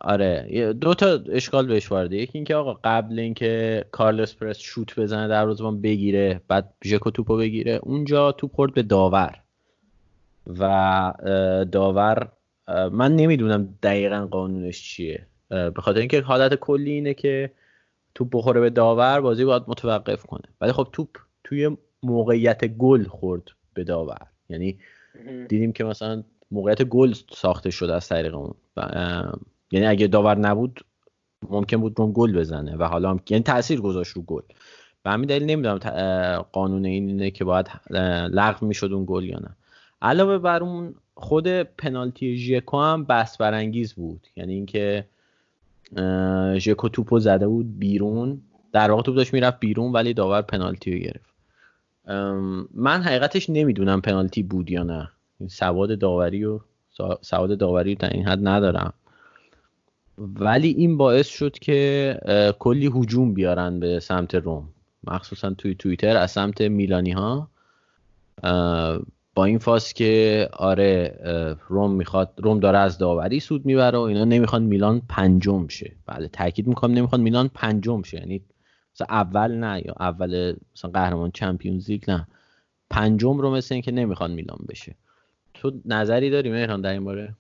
آره. 0.01 0.73
دو 0.73 0.95
تا 0.95 1.21
اشکال 1.29 1.67
بهش 1.67 1.93
وارده. 1.93 2.17
یکی 2.17 2.39
اینکه 2.39 2.55
آقا 2.55 2.81
قبل 2.85 3.19
اینکه 3.19 3.85
کارلوس 3.91 4.35
پرس 4.35 4.59
شوت 4.59 5.01
بزنه 5.01 5.29
در 5.29 5.45
روزبان 5.45 5.81
بگیره 5.81 6.41
بعد 6.49 6.75
ژکو 6.85 7.11
توپو 7.11 7.37
بگیره 7.37 7.81
اونجا 7.83 8.33
توپ 8.33 8.55
خورد 8.55 8.75
به 8.75 8.83
داور. 8.83 9.43
و 10.47 11.13
داور 11.73 12.29
من 12.93 13.17
نمی‌دونم 13.17 13.75
دقیقا 13.83 14.27
قانونش 14.31 14.83
چیه. 14.83 15.27
به 15.49 15.75
خاطر 15.79 15.99
اینکه 15.99 16.21
حالت 16.21 16.55
کلی 16.55 16.91
اینه 16.91 17.15
که 17.15 17.51
توپ 18.15 18.29
بخوره 18.33 18.61
به 18.61 18.71
داور 18.71 19.21
بازی 19.21 19.45
باید 19.45 19.63
متوقف 19.69 20.27
کنه. 20.27 20.45
ولی 20.61 20.73
خب 20.73 20.89
توپ 20.93 21.09
توی 21.45 21.77
موقعیت 22.03 22.65
گل 22.65 23.05
خورد 23.05 23.43
به 23.75 23.85
داور. 23.85 24.27
یعنی 24.49 24.79
دیدیم 25.49 25.73
که 25.73 25.85
مثلا 25.85 26.23
موقعیت 26.51 26.83
گل 26.83 27.15
ساخته 27.31 27.71
شده 27.71 27.95
از 27.95 28.09
طریق 28.09 28.35
اون. 28.35 28.55
یعنی 29.71 29.87
اگه 29.87 30.07
داور 30.07 30.39
نبود 30.39 30.81
ممکن 31.51 31.77
بود 31.77 31.99
روم 31.99 32.13
گل 32.13 32.39
بزنه. 32.39 32.77
و 32.77 32.85
حالا 32.85 33.11
هم 33.11 33.21
یعنی 33.31 33.43
تاثیر 33.43 33.81
گذاشت 33.81 34.13
رو 34.13 34.23
گل. 34.23 34.43
به 35.03 35.11
همین 35.11 35.27
دلیل 35.27 35.51
نمی‌دونم 35.51 35.79
قانون 36.53 36.85
این 36.85 37.09
اینه 37.09 37.31
که 37.31 37.45
باید 37.45 37.71
لغو 38.31 38.67
می‌شد 38.67 38.93
اون 38.93 39.05
گل 39.09 39.25
یا 39.25 39.39
نه. 39.39 39.57
علاوه 40.03 40.39
بر 40.39 40.63
اون 40.63 40.95
خود 41.15 41.49
پنالتی 41.63 42.37
ژکو 42.37 42.81
هم 42.81 43.05
بحث 43.05 43.37
برانگیز 43.37 43.95
بود. 43.95 44.27
یعنی 44.37 44.55
اینکه 44.55 45.05
ژکو 46.59 46.89
توپو 46.89 47.19
زده 47.19 47.47
بود 47.47 47.79
بیرون. 47.79 48.43
در 48.73 48.91
واقع 48.91 49.03
توپ 49.03 49.17
داشت 49.17 49.35
می‌رفت 49.35 49.61
بیرون 49.61 49.93
ولی 49.93 50.15
داور 50.15 50.43
پنالتی 50.43 50.93
رو 50.93 50.99
گرفت. 50.99 51.35
من 52.75 53.03
حقیقتش 53.03 53.51
نمی‌دونم 53.51 54.01
پنالتی 54.01 54.43
بود 54.43 54.71
یا 54.71 54.83
نه. 54.83 55.11
این 55.41 55.49
سواد 55.49 55.99
داوری 55.99 56.45
و 56.45 56.61
سواد 57.21 57.59
داوری 57.59 57.95
در 57.95 58.11
این 58.11 58.29
حد 58.29 58.49
ندارم. 58.49 58.93
ولی 60.19 60.69
این 60.69 60.97
باعث 60.97 61.29
شد 61.29 61.59
که 61.59 62.55
کلی 62.59 62.87
هجوم 62.87 63.35
بیارن 63.35 63.81
به 63.81 64.01
سمت 64.01 64.35
روم. 64.35 64.69
مخصوصا 65.05 65.51
توی 65.51 65.75
توییتر 65.75 66.17
از 66.17 66.31
سمت 66.31 66.61
میلانی 66.61 67.13
ها 67.13 67.49
با 69.37 69.45
این 69.45 69.59
فاز 69.59 69.93
که 69.93 70.49
آره 70.53 71.19
روم 71.69 71.93
می‌خواد 71.93 72.33
روم 72.37 72.61
داره 72.61 72.79
از 72.79 72.99
داوری 72.99 73.41
سود 73.41 73.67
می‌بره 73.67 73.99
و 73.99 74.01
اینا 74.01 74.25
نمی‌خوان 74.25 74.63
میلان 74.63 75.03
پنجم 75.09 75.69
شه. 75.69 75.93
بله 76.07 76.29
تاکید 76.29 76.67
می‌کنم 76.67 76.95
نمی‌خوان 76.95 77.21
میلان 77.21 77.49
پنجم 77.49 78.03
شه. 78.03 78.19
یعنی 78.19 78.41
مثلا 78.95 79.07
اول 79.11 79.53
نه 79.53 79.83
یا 79.87 79.95
اول 80.01 80.57
مثلا 80.77 80.91
قهرمان 80.91 81.31
چمپیونز 81.31 81.91
لیگ 81.91 82.11
نه. 82.11 82.27
پنجم 82.91 83.39
رو 83.39 83.51
مثل 83.51 83.75
اینکه 83.75 83.93
نمی‌خوان 83.93 84.31
میلان 84.31 84.59
بشه. 84.69 84.95
تو 85.55 85.73
نظری 85.85 86.31
داری 86.31 86.51
مهران 86.51 86.81
در 86.81 86.93
این 86.93 87.05
باره؟ 87.05 87.35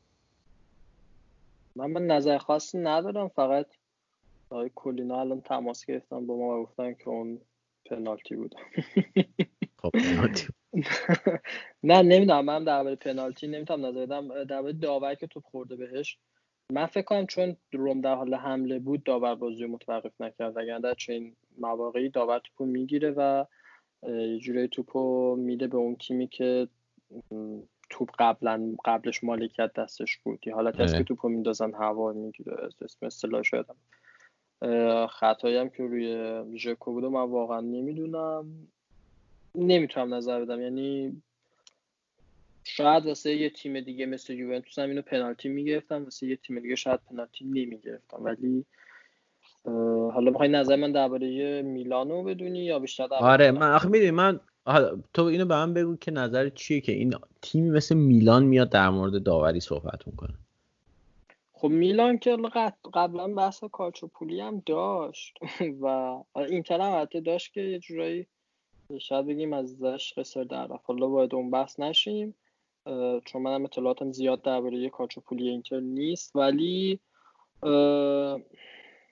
من 1.76 1.90
من 1.90 2.06
نظر 2.06 2.38
خاصی 2.38 2.78
ندارم. 2.78 3.28
فقط 3.28 3.66
آقای 4.50 4.70
کولینا 4.74 5.20
الان 5.20 5.40
تماس 5.40 5.86
گرفتن 5.86 6.26
با 6.26 6.36
ما 6.36 6.60
و 6.60 6.62
گفتن 6.62 6.94
که 6.94 7.08
اون 7.08 7.38
پنالتی 7.90 8.36
بود 8.36 8.54
خب 9.90 9.98
پنالتی. 9.98 10.46
نه 11.90 12.02
نمی‌دونم 12.02 12.44
من 12.44 12.64
درباره 12.64 12.96
پنالتی 12.96 13.46
نمی‌تونم 13.46 13.86
نظر 13.86 14.06
بدم. 14.06 14.44
درباره 14.44 14.72
داور 14.72 15.14
که 15.14 15.26
توپ 15.26 15.44
خورده 15.44 15.76
بهش. 15.76 16.18
من 16.72 16.86
فکر 16.86 17.02
کنم 17.02 17.26
چون 17.26 17.56
روم 17.72 18.00
در 18.00 18.14
حال 18.14 18.34
حمله 18.34 18.78
بود 18.78 19.04
داور 19.04 19.34
بازی 19.34 19.62
رو 19.62 19.70
متوقف 19.70 20.20
نکرد. 20.20 20.58
اگر 20.58 20.78
در 20.78 20.94
چنین 20.94 21.36
مواقعی 21.58 22.10
داور 22.10 22.38
توپو 22.38 22.66
می‌گیره 22.66 23.10
و 23.10 23.44
یه 24.08 24.38
جورایی 24.38 24.68
توپو 24.68 25.36
میده 25.36 25.66
به 25.66 25.76
اون 25.76 25.96
تیمی 25.96 26.28
که 26.28 26.68
توپ 27.90 28.10
قبلا 28.18 28.76
قبلش 28.84 29.24
مالکیت 29.24 29.72
دستش 29.72 30.18
بود. 30.18 30.46
یه 30.46 30.54
حالتی 30.54 30.82
هست 30.82 30.94
آره. 30.94 31.02
که 31.02 31.08
توپو 31.08 31.28
میندازن 31.28 31.74
هوا 31.74 32.12
می‌گیره. 32.12 32.56
اسم 32.84 33.06
اصطلاحش 33.06 33.52
یادم 33.52 33.76
اه، 34.62 35.06
خطایی 35.06 35.56
هم 35.56 35.68
که 35.68 35.82
روی 35.82 36.42
ژکو 36.58 36.92
بود 36.92 37.04
من 37.04 37.30
واقعا 37.30 37.60
نمی‌دونم. 37.60 38.68
نمی‌تونم 39.56 40.14
نظر 40.14 40.44
بدم. 40.44 40.60
یعنی 40.60 41.22
شاید 42.64 43.06
واسه 43.06 43.36
یه 43.36 43.50
تیم 43.50 43.80
دیگه 43.80 44.06
مثل 44.06 44.32
یوونتوس 44.32 44.78
هم 44.78 44.88
اینو 44.88 45.02
پنالتی 45.02 45.48
می‌گرفتم 45.48 46.04
واسه 46.04 46.26
یه 46.26 46.36
تیم 46.36 46.60
دیگه 46.60 46.74
شاید 46.74 47.00
پنالتی 47.10 47.44
نمی‌گرفتم. 47.44 48.24
ولی 48.24 48.64
حالا 50.12 50.30
می‌خوای 50.30 50.48
نظر 50.48 50.76
من 50.76 50.92
درباره 50.92 51.62
میلانو 51.62 52.22
بدونی 52.22 52.58
یا 52.58 52.78
بیشتر 52.78 53.06
درباره 53.06 53.32
آره؟ 53.32 53.50
من 53.50 53.72
آخه 53.72 53.88
می‌دونی 53.88 54.10
من 54.10 54.40
تو 55.14 55.22
اینو 55.22 55.44
به 55.44 55.54
من 55.54 55.74
بگو 55.74 55.96
که 55.96 56.10
نظر 56.10 56.48
چیه 56.48 56.80
که 56.80 56.92
این 56.92 57.14
تیمی 57.42 57.70
مثل 57.70 57.94
میلان 57.94 58.44
میاد 58.44 58.70
در 58.70 58.88
مورد 58.88 59.22
داوری 59.22 59.60
صحبت 59.60 60.06
می‌کنه. 60.06 60.34
خب 61.52 61.68
میلان 61.68 62.18
که 62.18 62.36
قبلا 62.94 63.28
بحث 63.28 63.64
کالچوپولی 63.64 64.40
هم 64.40 64.62
داشت 64.66 65.38
و 65.82 65.86
اینتر 66.36 66.80
هم 66.80 67.02
حتی 67.02 67.20
داشت 67.20 67.52
که 67.52 67.60
یه 67.60 67.78
جورایی 67.78 68.26
شاید 69.00 69.26
بگیم 69.26 69.52
ازش 69.52 70.12
قصر 70.16 70.44
در 70.44 70.68
حالا 70.84 71.06
باید 71.06 71.34
اون 71.34 71.50
بحث 71.50 71.80
نشیم 71.80 72.34
چون 73.24 73.42
منم 73.42 73.64
اطلاعاتم 73.64 74.12
زیاد 74.12 74.42
درباره 74.42 74.90
کالچوپولی 74.90 75.48
اینتر 75.48 75.80
نیست. 75.80 76.36
ولی 76.36 77.00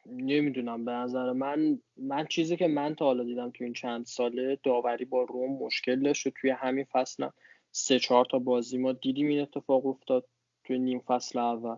نمی‌دونم 0.07 0.85
به 0.85 0.93
نظر 0.93 1.33
من 1.33 1.81
من 1.97 2.27
چیزی 2.27 2.57
که 2.57 2.66
من 2.66 2.95
تا 2.95 3.05
حالا 3.05 3.25
دیدم 3.25 3.51
تو 3.51 3.64
این 3.64 3.72
چند 3.72 4.07
ساله 4.07 4.59
داوری 4.62 5.05
با 5.05 5.22
روم 5.22 5.64
مشکل 5.64 6.03
داشت 6.03 6.29
توی 6.29 6.51
همین 6.51 6.85
فصل 6.85 7.29
سه 7.70 7.99
چهار 7.99 8.25
تا 8.25 8.39
بازی 8.39 8.79
ما 8.79 8.93
دیدیم 8.93 9.29
این 9.29 9.41
اتفاق 9.41 9.87
افتاد 9.87 10.27
توی 10.64 10.79
نیم 10.79 10.99
فصل 10.99 11.39
اول. 11.39 11.77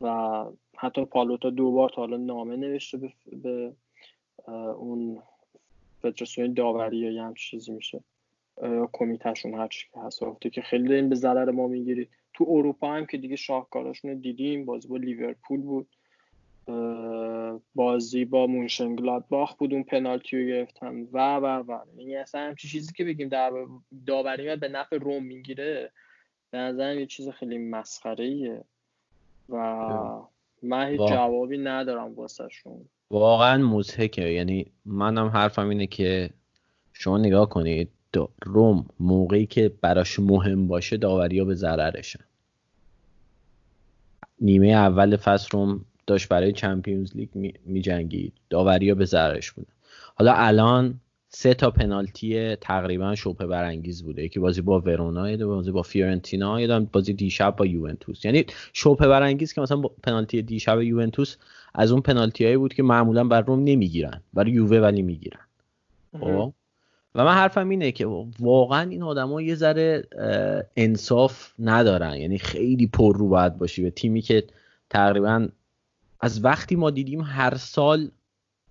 و 0.00 0.44
حتی 0.76 1.04
پالوتا 1.04 1.50
دو 1.50 1.72
بار 1.72 1.88
تا 1.88 1.96
حالا 1.96 2.16
نامه 2.16 2.56
نوشته 2.56 3.12
به 3.42 3.72
اون 4.78 5.22
فدراسیون 6.10 6.52
داوری 6.52 6.96
یا 6.96 7.10
یه 7.10 7.34
چیزی 7.34 7.72
میشه. 7.72 8.00
کمیتهشون 8.92 9.54
هر 9.54 9.68
چی 9.68 9.88
که 9.94 10.00
هست. 10.00 10.22
که 10.52 10.62
خیلی 10.62 10.94
این 10.94 11.08
به 11.08 11.14
ضرر 11.14 11.50
ما 11.50 11.68
می‌گیرید. 11.68 12.08
تو 12.34 12.44
اروپا 12.48 12.92
هم 12.92 13.06
که 13.06 13.18
دیگه 13.18 13.36
شاهکاراشون 13.36 14.10
رو 14.10 14.16
دیدیم. 14.16 14.64
بازی 14.64 14.88
با 14.88 14.96
لیورپول 14.96 15.60
بود. 15.60 15.88
بازی 17.74 18.24
با 18.24 18.46
باخ 19.28 19.54
بود. 19.54 19.74
اون 19.74 19.82
پنالتی 19.82 20.38
رو 20.38 20.46
گرفتن 20.48 21.08
و 21.12 21.36
و 21.36 21.62
و. 21.68 21.78
یعنی 21.96 22.16
اصلا 22.16 22.40
همچی 22.40 22.68
چیزی 22.68 22.92
که 22.92 23.04
بگیم 23.04 23.28
در 23.28 23.52
داوری 24.06 24.56
به 24.56 24.68
نفع 24.68 24.98
روم 24.98 25.24
می‌گیره. 25.24 25.92
به 26.50 26.58
نظرم 26.58 26.98
یه 26.98 27.06
چیز 27.06 27.28
خیلی 27.28 27.58
مسخره 27.58 28.64
و 29.48 29.56
من 30.62 30.88
هیچ 30.88 31.00
جوابی 31.00 31.58
ندارم 31.58 32.14
واسه 32.14 32.48
شون 32.50 32.84
واقعا 33.10 33.58
مزهکه 33.62 34.22
یعنی 34.22 34.66
منم 34.84 35.26
حرفم 35.26 35.68
اینه 35.68 35.86
که 35.86 36.30
شما 36.92 37.18
نگاه 37.18 37.48
کنید 37.48 37.88
روم 38.44 38.86
موقعی 39.00 39.46
که 39.46 39.72
براش 39.80 40.18
مهم 40.18 40.68
باشه 40.68 40.96
داوری 40.96 41.38
ها 41.38 41.44
به 41.44 41.54
ضررشن. 41.54 42.24
نیمه 44.40 44.68
اول 44.68 45.16
فصل 45.16 45.48
روم 45.52 45.84
داشت 46.06 46.28
برای 46.28 46.52
چمپیونز 46.52 47.16
لیگ 47.16 47.28
می 47.64 47.80
جنگید 47.80 48.32
داوری 48.50 48.88
ها 48.88 48.94
به 48.94 49.04
ضررش 49.04 49.52
بودن 49.52 49.72
حالا 50.14 50.32
الان 50.32 51.00
سه 51.28 51.54
تا 51.54 51.70
پنالتی 51.70 52.56
تقریبا 52.56 53.14
شوپه 53.14 53.46
برانگیز 53.46 54.02
بوده. 54.02 54.24
یکی 54.24 54.40
بازی 54.40 54.60
با 54.60 54.80
ورونا 54.80 55.30
یه 55.30 55.36
بازی 55.36 55.70
با 55.70 55.82
فیورنتینا 55.82 56.60
یه 56.60 56.78
بازی 56.78 57.12
دیشب 57.12 57.56
با 57.56 57.66
یوونتوس. 57.66 58.24
یعنی 58.24 58.44
شوپه 58.72 59.08
برانگیز 59.08 59.52
که 59.52 59.60
مثلا 59.60 59.82
پنالتی 59.82 60.42
دیشب 60.42 60.82
یوونتوس 60.82 61.36
از 61.74 61.92
اون 61.92 62.00
پنالتی 62.00 62.56
بود 62.56 62.74
که 62.74 62.82
معمولا 62.82 63.24
بر 63.24 63.40
روم 63.40 63.64
نمی‌گیرن 63.64 64.22
برای 64.34 64.50
یووه 64.50 64.78
ولی 64.78 65.02
می‌گیرن. 65.02 65.40
خب؟ 66.20 66.52
و 67.14 67.24
من 67.24 67.32
حرفم 67.34 67.68
اینه 67.68 67.92
که 67.92 68.06
واقعا 68.40 68.90
این 68.90 69.02
آدما 69.02 69.42
یه 69.42 69.54
ذره 69.54 70.04
انصاف 70.76 71.52
ندارن. 71.58 72.16
یعنی 72.16 72.38
خیلی 72.38 72.86
پر 72.86 73.16
رو 73.16 73.28
باید 73.28 73.56
باشی. 73.56 73.82
به 73.82 73.90
تیمی 73.90 74.22
که 74.22 74.44
تقریبا 74.90 75.48
از 76.20 76.44
وقتی 76.44 76.76
ما 76.76 76.90
دیدیم 76.90 77.20
هر 77.20 77.54
سال 77.54 78.10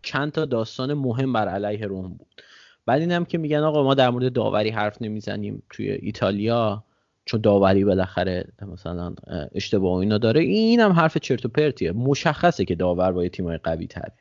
چند 0.06 0.32
تا 0.32 0.45
داستان 0.45 0.93
مهم 0.93 1.34
بر 1.34 1.47
علیه 1.47 1.86
روم 1.86 2.08
بود. 2.08 2.28
بعد 2.86 3.01
اینم 3.01 3.26
که 3.26 3.38
میگن 3.38 3.58
آقا 3.58 3.84
ما 3.84 3.93
در 3.93 4.10
مورد 4.10 4.34
داوری 4.34 4.70
حرف 4.70 5.01
نمی‌زنیم 5.01 5.64
توی 5.70 5.91
ایتالیا 5.91 6.84
چون 7.26 7.41
داوری 7.41 7.86
بالاخره 7.86 8.47
مثلا 8.74 9.16
اشتباه 9.51 9.99
اینا 9.99 10.18
داره. 10.18 10.41
اینم 10.41 10.91
حرف 10.91 11.18
چرت 11.18 11.45
و 11.45 11.49
پرتیه. 11.49 11.91
مشخصه 11.91 12.66
که 12.66 12.76
داور 12.76 13.12
با 13.12 13.28
تیمای 13.28 13.58
قوی 13.58 13.88
تره. 13.88 14.14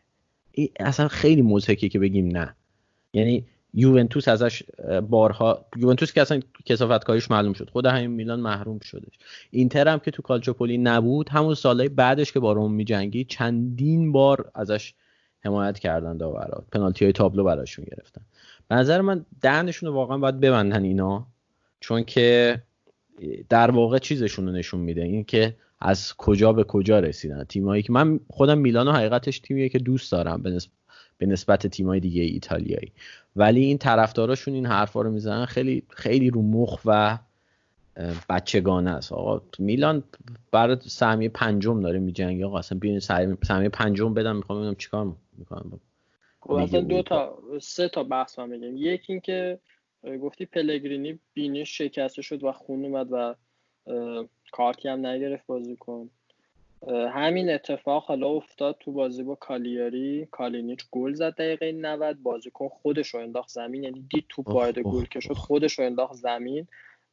اصلا 0.81 1.09
خیلی 1.09 1.43
مضحکه 1.43 1.89
که 1.89 1.99
بگیم 1.99 2.29
نه. 2.29 2.55
یعنی 3.13 3.47
یوونتوس 3.75 4.29
ازش 4.29 4.63
بارها 5.09 5.67
یوونتوس 5.77 6.13
که 6.13 6.21
اصلا 6.21 6.41
کسافت 6.65 7.05
کاریش 7.05 7.31
معلوم 7.31 7.53
شد. 7.53 7.71
خود 7.71 7.87
همین 7.87 8.11
میلان 8.11 8.41
محروم 8.41 8.79
شدش. 8.79 9.19
اینتر 9.51 9.89
هم 9.89 9.99
که 9.99 10.11
تو 10.11 10.23
کالچوپولی 10.23 10.79
نبود 10.79 11.29
همون 11.29 11.55
سالهای 11.55 11.89
بعدش 11.89 12.33
که 12.33 12.41
با 12.41 12.53
روم 12.53 12.73
میجنگی 12.73 13.25
چندین 13.25 14.13
بار 14.13 14.51
ازش 14.55 14.95
حمایت 15.45 15.79
کردن 15.79 16.17
داورا. 16.17 16.65
پنالتی 16.73 17.05
های 17.05 17.13
تابلو 17.13 17.45
براشون 17.45 17.85
گرفتن. 17.85 18.23
به 18.69 18.75
نظر 18.75 19.01
من 19.01 19.27
دهنشون 19.41 19.89
رو 19.89 19.95
واقعا 19.95 20.19
باید 20.19 20.41
ببندن 20.41 20.85
اینا 20.85 21.27
چون 21.81 22.05
که 22.05 22.63
در 23.49 23.71
واقع 23.71 23.99
چیزشون 23.99 24.47
رو 24.47 24.53
نشون 24.53 24.81
میده. 24.81 25.03
این 25.03 25.25
که 25.25 25.57
از 25.81 26.15
کجا 26.17 26.53
به 26.53 26.65
کجا 26.65 26.99
رسیدن. 27.01 27.45
تیمایی 27.45 27.83
که 27.83 27.93
من 27.93 28.21
خودم 28.31 28.59
میلان 28.59 28.89
و 28.89 28.93
حقیقتش 28.93 29.39
تیمیه 29.39 29.69
که 29.69 29.79
دوست 29.79 30.13
دارم 30.13 30.43
به 30.43 30.51
نسبت 30.51 30.73
به 31.19 31.27
نسبت 31.27 31.67
تیمای 31.67 32.01
دیگه 32.01 32.23
ایتالیایی. 32.23 32.93
ولی 33.37 33.65
این 33.65 33.79
طرفداراشون 33.79 34.55
این 34.55 34.67
حرفا 34.67 35.03
رو 35.03 35.11
می‌زنن 35.11 35.45
خیلی 35.45 35.83
خیلی 35.91 36.31
رو 36.31 36.43
مخ 36.43 36.81
و 36.85 37.19
بچگانه 38.29 38.91
است. 38.91 39.13
آقا 39.13 39.43
میلان 39.59 40.05
برای 40.53 40.77
سهمیه 40.81 41.29
پنجم 41.29 41.81
داره 41.81 41.99
میجنگه 41.99 42.47
آقا 42.47 42.59
اصلا 42.59 42.79
بیاین 42.79 43.01
سهمیه 43.01 43.69
پنجم 43.69 44.15
بدم 44.15 44.37
می‌خوام 44.37 44.59
ببینم 44.59 44.75
چیکار 44.75 45.17
می‌کنم. 45.39 45.81
خب 46.41 46.53
اصلا 46.53 46.81
دو 46.81 47.03
تا 47.03 47.39
سه 47.61 47.89
تا 47.89 48.05
بحث 48.05 48.39
هم 48.39 48.49
میگم 48.49 48.77
یکی 48.77 49.13
اینکه 49.13 49.59
گفتی 50.23 50.47
پلگرینی 50.47 51.19
بینیش 51.35 51.79
شکسته 51.79 52.23
شد 52.23 52.45
و 52.45 52.53
خون 52.53 52.85
اومد 52.85 53.09
و 53.11 53.35
کارتی 54.53 54.89
هم 54.89 55.07
نگرفت 55.07 55.47
بازی 55.47 55.77
کن. 55.77 56.11
همین 56.89 57.51
اتفاق 57.51 58.05
حالا 58.05 58.29
افتاد 58.29 58.77
تو 58.81 58.93
بازی 58.93 59.23
با 59.23 59.35
کالیاری. 59.35 60.29
کالینیچ 60.31 60.85
گل 60.91 61.13
زد 61.13 61.35
دقیقه 61.35 61.73
90 61.73 62.23
بازیکن 62.23 62.69
خودش 62.69 63.09
رو 63.09 63.21
انداخت 63.21 63.49
زمین 63.49 63.85
یعنی 63.85 64.07
دید 64.11 64.25
تو 64.29 64.43
وارد 64.43 64.79
گل 64.79 65.05
که 65.05 65.21
شد 65.21 65.33
خودش 65.33 65.79
رو 65.79 65.85
انداخت 65.85 66.15
زمین. 66.15 66.67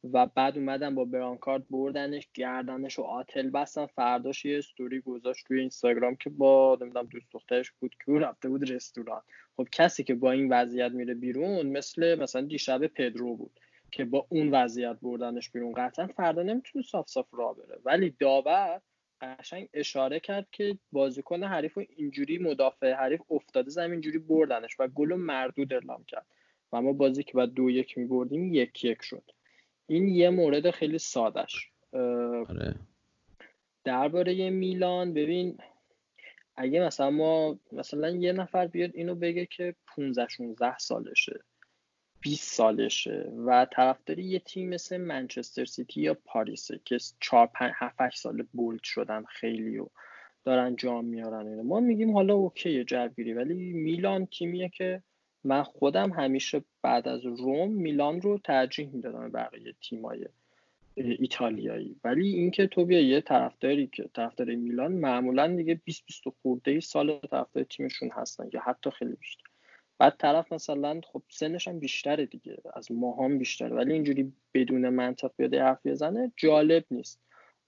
و 0.04 0.26
بعد 0.26 0.58
اومدن 0.58 0.94
با 0.94 1.04
برانکارد 1.04 1.68
بردنش 1.70 2.28
گردنش 2.34 2.98
و 2.98 3.02
آتل 3.02 3.50
بستن. 3.50 3.86
فرداش 3.86 4.44
یه 4.44 4.58
استوری 4.58 5.00
گذاشت 5.00 5.46
توی 5.46 5.60
اینستاگرام 5.60 6.16
که 6.16 6.30
با 6.30 6.78
نمی‌دونم 6.80 7.06
دوست 7.06 7.26
دخترش 7.32 7.70
بود 7.70 7.94
که 8.04 8.12
رفته 8.12 8.48
بود 8.48 8.70
رستوران. 8.70 9.22
خب 9.56 9.68
کسی 9.72 10.04
که 10.04 10.14
با 10.14 10.30
این 10.32 10.52
وضعیت 10.52 10.92
میره 10.92 11.14
بیرون 11.14 11.66
مثل 11.66 12.14
مثلا 12.14 12.42
دیشب 12.42 12.86
پدرو 12.86 13.36
بود 13.36 13.60
که 13.90 14.04
با 14.04 14.26
اون 14.28 14.50
وضعیت 14.50 14.96
بردنش 15.02 15.50
بیرون. 15.50 15.72
قطعا 15.72 16.06
فردا 16.06 16.42
نمی‌تونه 16.42 16.84
صاف 16.84 17.08
صاف 17.08 17.26
را 17.32 17.52
بره. 17.52 17.78
ولی 17.84 18.16
داور 18.18 18.80
قشنگ 19.20 19.68
اشاره 19.74 20.20
کرد 20.20 20.46
که 20.52 20.78
بازیکن 20.92 21.42
حریف 21.42 21.78
و 21.78 21.82
اینجوری 21.96 22.38
مدافع 22.38 22.92
حریف 22.92 23.20
افتاده 23.30 23.70
زمین 23.70 23.92
اینجوری 23.92 24.18
بردنش 24.18 24.80
و 24.80 24.88
گل 24.88 25.14
مردود 25.14 25.72
اعلام 25.72 26.04
کرد. 26.04 26.26
و 26.72 26.82
ما 26.82 26.92
بازی 26.92 27.22
که 27.22 27.32
بعد 27.32 27.52
دو 27.52 27.70
یک 27.70 27.98
می 27.98 28.04
بردیم 28.04 28.54
یک 28.54 28.84
یک 28.84 29.02
شد. 29.02 29.22
این 29.86 30.08
یه 30.08 30.30
مورد 30.30 30.70
خیلی 30.70 30.98
سادش 30.98 31.70
آره. 31.92 32.74
درباره 33.84 34.50
میلان 34.50 35.14
ببین 35.14 35.58
اگه 36.56 36.80
مثلا 36.80 37.10
ما 37.10 37.58
مثلا 37.72 38.10
یه 38.10 38.32
نفر 38.32 38.66
بیاد 38.66 38.90
اینو 38.94 39.14
بگه 39.14 39.46
که 39.46 39.74
15 39.96 40.28
16 40.28 40.78
سالشه 40.78 41.44
20 42.20 42.54
سالشه 42.54 43.32
و 43.46 43.66
طرفداری 43.72 44.24
یه 44.24 44.38
تیم 44.38 44.68
مثل 44.68 44.96
منچستر 44.96 45.64
سیتی 45.64 46.00
یا 46.00 46.14
پاریسه 46.14 46.80
که 46.84 46.98
4 47.20 47.46
5 47.46 47.72
7 47.76 48.16
سال 48.16 48.46
بولد 48.52 48.82
شدن 48.82 49.24
خیلی 49.24 49.78
و 49.78 49.88
دارن 50.44 50.76
جام 50.76 51.04
میارن 51.04 51.46
اینو 51.46 51.62
ما 51.62 51.80
میگیم 51.80 52.12
حالا 52.12 52.34
okay 52.34 52.84
جوگیری 52.84 53.32
ولی 53.32 53.54
میلان 53.72 54.26
تیمیه 54.26 54.68
که 54.68 55.02
من 55.44 55.62
خودم 55.62 56.10
همیشه 56.12 56.64
بعد 56.82 57.08
از 57.08 57.24
روم 57.24 57.72
میلان 57.72 58.20
رو 58.20 58.38
ترجیح 58.38 58.88
می‌دادم 58.92 59.30
بقیه 59.30 59.74
تیمای 59.80 60.26
ایتالیایی. 60.96 61.96
ولی 62.04 62.28
اینکه 62.28 62.66
تو 62.66 62.84
بیا 62.84 63.00
یه 63.00 63.20
طرفداری 63.20 63.86
که 63.86 64.10
طرفدار 64.14 64.54
میلان 64.54 64.92
معمولا 64.92 65.56
دیگه 65.56 65.80
20 65.84 66.06
20 66.06 66.22
خورده 66.42 66.80
سال 66.80 67.18
طرفدار 67.18 67.64
تیمشون 67.64 68.10
هستن 68.12 68.48
یا 68.52 68.60
حتی 68.60 68.90
خیلی 68.90 69.14
بیشتر. 69.14 69.44
بعد 69.98 70.16
طرف 70.18 70.52
مثلا 70.52 71.00
خب 71.12 71.22
سنش 71.28 71.68
هم 71.68 71.78
بیشتره 71.78 72.26
دیگه 72.26 72.56
از 72.74 72.92
ما 72.92 73.24
هم 73.24 73.38
بیشتره 73.38 73.76
ولی 73.76 73.92
اینجوری 73.92 74.32
بدون 74.54 74.88
منطق 74.88 75.30
بیاد 75.36 75.54
حرف 75.54 75.86
بزنه 75.86 76.32
جالب 76.36 76.84
نیست. 76.90 77.20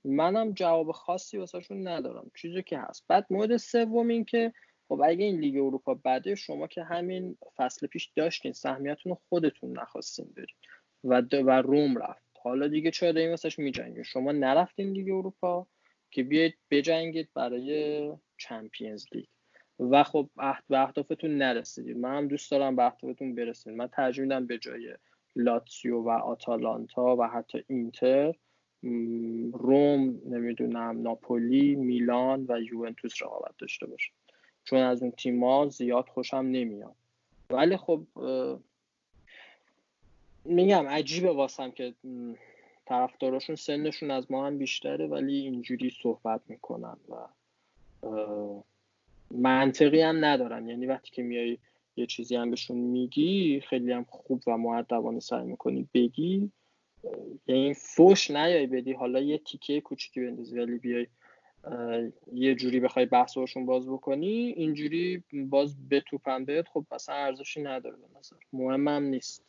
منم 0.04 0.52
جواب 0.52 0.92
خاصی 0.92 1.38
واسهشون 1.38 1.88
ندارم. 1.88 2.30
چیزی 2.36 2.62
که 2.62 2.78
هست. 2.78 3.04
بعد 3.08 3.26
مورد 3.30 3.56
سوم 3.56 4.08
این 4.08 4.24
که 4.24 4.52
خب 4.88 5.00
اگه 5.04 5.24
این 5.24 5.40
لیگ 5.40 5.56
اروپا 5.56 5.94
بده 5.94 6.34
شما 6.34 6.66
که 6.66 6.82
همین 6.82 7.38
فصل 7.56 7.86
پیش 7.86 8.12
داشتین 8.16 8.52
سهمیتون 8.52 9.10
رو 9.10 9.18
خودتون 9.28 9.78
نخواستین 9.78 10.32
برید 10.36 10.56
و, 11.04 11.22
و 11.42 11.50
روم 11.50 11.98
رفت. 11.98 12.24
حالا 12.42 12.68
دیگه 12.68 12.90
چرا 12.90 13.12
داریم 13.12 13.30
واسش 13.30 13.58
میجنگید؟ 13.58 14.02
شما 14.02 14.32
نرفتین 14.32 14.90
لیگ 14.90 15.10
اروپا 15.10 15.66
که 16.10 16.22
بیاید 16.22 16.54
بجنگید 16.70 17.28
برای 17.34 18.12
چمپیونز 18.38 19.06
لیگ. 19.12 19.26
و 19.78 20.04
خب 20.04 20.30
به 20.68 20.78
اهدافتون 20.78 21.38
نرسیدید. 21.38 21.96
من 21.96 22.16
هم 22.16 22.28
دوست 22.28 22.50
دارم 22.50 22.76
به 22.76 22.84
اهدافتون 22.84 23.34
برسید 23.34 23.72
من 23.72 23.86
ترجیح 23.86 24.24
میدم 24.24 24.46
به 24.46 24.58
جای 24.58 24.94
لاتسیو 25.36 26.02
و 26.02 26.08
آتالانتا 26.08 27.16
و 27.16 27.22
حتی 27.22 27.64
اینتر 27.68 28.34
روم 29.52 30.20
نمی‌دونم 30.26 31.02
ناپولی 31.02 31.74
میلان 31.74 32.46
و 32.48 32.60
یوونتوس 32.60 33.22
رقابت 33.22 33.54
داشته 33.58 33.86
باشه 33.86 34.12
چون 34.64 34.78
از 34.78 35.02
اون 35.02 35.10
تیما 35.10 35.68
زیاد 35.68 36.08
خوشم 36.08 36.36
نمیاد. 36.36 36.94
ولی 37.50 37.76
خب 37.76 38.00
میگم 40.44 40.86
عجیبه 40.86 41.32
واسم 41.32 41.70
که 41.70 41.94
طرفداراشون 42.86 43.56
سنشون 43.56 44.10
از 44.10 44.32
ما 44.32 44.46
هم 44.46 44.58
بیشتره 44.58 45.06
ولی 45.06 45.34
اینجوری 45.34 45.90
صحبت 46.02 46.40
می‌کنن 46.48 46.96
و 47.08 47.14
منطقی 49.30 50.00
هم 50.00 50.24
ندارن. 50.24 50.68
یعنی 50.68 50.86
وقتی 50.86 51.10
که 51.10 51.22
میای 51.22 51.58
یه 51.96 52.06
چیزی 52.06 52.36
هم 52.36 52.50
بهشون 52.50 52.76
میگی 52.76 53.62
خیلی 53.68 53.92
هم 53.92 54.04
خوب 54.04 54.42
و 54.46 54.56
معدبانه 54.56 55.20
سعی 55.20 55.44
می‌کنی 55.44 55.88
بگی 55.94 56.50
یعنی 57.46 57.74
فوش 57.74 58.30
نیای 58.30 58.66
بدی. 58.66 58.92
حالا 58.92 59.20
یه 59.20 59.38
تیکه 59.38 59.80
کوچیکی 59.80 60.20
بندازی 60.20 60.58
ولی 60.58 60.78
بیای 60.78 61.06
یه 62.32 62.54
جوری 62.54 62.80
بخوای 62.80 63.06
بحثشون 63.06 63.66
باز 63.66 63.88
بکنی 63.88 64.54
اینجوری 64.56 65.22
باز 65.48 65.88
به 65.88 66.00
توپن 66.00 66.44
بهت 66.44 66.68
خب 66.68 66.84
اصلا 66.90 67.14
ارزشی 67.14 67.62
نداره 67.62 67.96
به 67.96 68.18
نظر. 68.18 68.36
مهمم 68.52 69.02
نیست. 69.02 69.44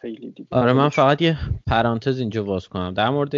خیلی 0.00 0.30
دیگه. 0.30 0.48
آره 0.50 0.72
من 0.72 0.88
فقط 0.88 1.22
یه 1.22 1.38
پرانتز 1.66 2.20
اینجا 2.20 2.42
باز 2.42 2.68
کنم. 2.68 2.94
در 2.94 3.10
مورد 3.10 3.34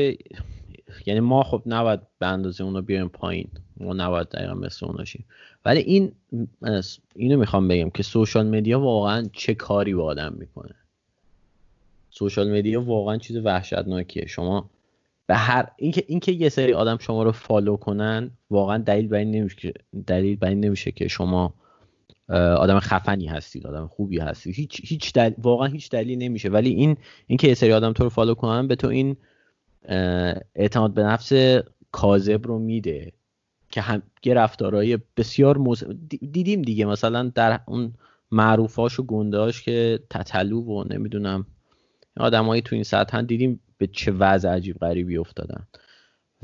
یعنی 1.07 1.21
ما 1.21 1.43
خب 1.43 1.63
نباید 1.67 2.01
به 2.19 2.27
اندازه 2.27 2.65
اونو 2.65 2.83
بیایم 2.83 3.09
پایین. 3.09 3.49
ما 3.77 3.93
نباید 3.93 4.29
دقیقا 4.29 4.55
مثل 4.55 4.87
اوناشیم 4.87 5.25
ولی 5.65 5.81
این 5.81 6.13
اینو 7.15 7.37
می‌خوام 7.39 7.69
بگم 7.69 7.91
که 7.91 8.03
social 8.03 8.47
media 8.47 8.81
واقعا 8.81 9.29
چه 9.33 9.55
کاری 9.55 9.95
با 9.95 10.05
آدم 10.05 10.33
می‌کنه؟ 10.39 10.75
social 12.11 12.59
media 12.59 12.83
واقعا 12.83 13.17
چیز 13.17 13.37
وحشتناکیه. 13.37 14.27
شما 14.27 14.71
به 15.27 15.37
هر 15.37 15.67
اینکه 15.77 16.05
اینکه 16.07 16.33
یه 16.33 16.49
سری 16.49 16.73
آدم 16.73 16.99
شما 16.99 17.23
رو 17.23 17.33
follow 17.33 17.77
کنن 17.77 18.31
واقعا 18.51 18.79
دلیل 18.79 19.09
بر 19.09 19.19
این 19.19 19.31
نمیشه 19.31 19.73
دلیل 20.07 20.37
بر 20.37 20.55
نمیشه 20.55 20.93
که 20.93 21.09
شما 21.09 21.55
آدم 22.59 22.79
خفنی 22.79 23.27
هستید 23.27 23.67
آدم 23.67 23.87
خوبی 23.87 24.19
هستید. 24.19 24.55
هیچ 24.55 24.81
هیچ 24.85 25.13
دل... 25.13 25.31
واقعا 25.39 25.69
هیچ 25.69 25.91
دلیلی 25.91 26.17
نمیشه. 26.17 26.49
ولی 26.49 26.71
این 26.71 26.97
اینکه 27.27 27.49
یه 27.49 27.55
سری 27.55 27.73
آدم 27.73 27.93
تو 27.93 28.05
رو 28.05 28.11
فالو 28.11 28.35
کنن 28.35 28.69
به 28.69 28.77
تو 28.77 28.89
این 28.89 29.17
اعتماد 30.55 30.95
به 30.95 31.03
نفس 31.03 31.33
کاذب 31.93 32.47
رو 32.47 32.59
میده 32.59 33.13
که 33.71 33.81
هم 33.81 34.03
یه 34.25 34.99
بسیار 35.17 35.59
موز... 35.59 35.85
دیدیم 36.33 36.63
دیگه. 36.63 36.85
مثلا 36.85 37.33
در 37.35 37.61
اون 37.67 37.95
معروفاش 38.31 39.01
و 39.01 39.03
گندهاش 39.03 39.63
که 39.63 40.01
تتلو 40.11 40.61
و 40.61 40.85
نمی‌دونم 40.91 41.47
آدمایی 42.17 42.63
تو 42.63 42.75
این 42.75 42.85
سطح 42.85 43.23
دیدیم. 43.23 43.61
به 43.79 43.87
چه 43.87 44.13
وضع 44.13 44.49
عجیب 44.49 44.79
غریبی 44.79 45.17
افتادن. 45.17 45.67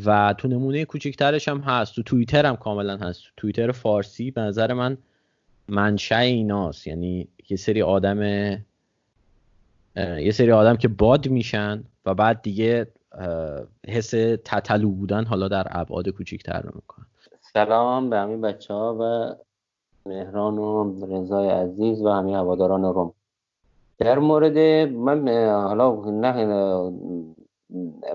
و 0.04 0.34
تو 0.38 0.48
نمونه 0.48 0.84
کوچکترش 0.84 1.48
هم 1.48 1.60
هست. 1.60 1.94
تو 1.94 2.02
توییتر 2.02 2.46
هم 2.46 2.56
کاملا 2.56 2.96
هست. 2.96 3.22
تو 3.22 3.30
توییتر 3.36 3.72
فارسی 3.72 4.30
به 4.30 4.40
نظر 4.40 4.72
من 4.72 4.98
منشأ 5.68 6.18
ایناست. 6.18 6.86
یعنی 6.86 7.28
یه 7.50 7.56
سری 7.56 7.82
آدم 7.82 8.22
یه 9.96 10.30
سری 10.32 10.52
آدم 10.52 10.76
که 10.76 10.88
باد 10.88 11.28
میشن 11.28 11.84
و 12.06 12.14
بعد 12.14 12.42
دیگه 12.42 12.86
حس 13.88 14.10
تتلو 14.44 14.90
بودن 14.90 15.24
حالا 15.24 15.48
در 15.48 15.66
ابعاد 15.70 16.08
کوچیکتر 16.08 16.60
رو 16.60 16.70
می‌کنن. 16.74 17.06
سلام 17.40 18.10
به 18.10 18.16
همین 18.16 18.40
بچه 18.40 18.74
ها 18.74 18.96
و 19.00 19.34
مهران 20.08 20.58
و 20.58 20.94
رضای 21.06 21.48
عزیز 21.48 22.02
و 22.02 22.08
همین 22.08 22.34
هواداران 22.34 22.82
روم. 22.82 23.14
در 24.02 24.18
مورد 24.18 24.58
من 24.88 25.28
حالا 25.48 26.04
نه 26.10 26.92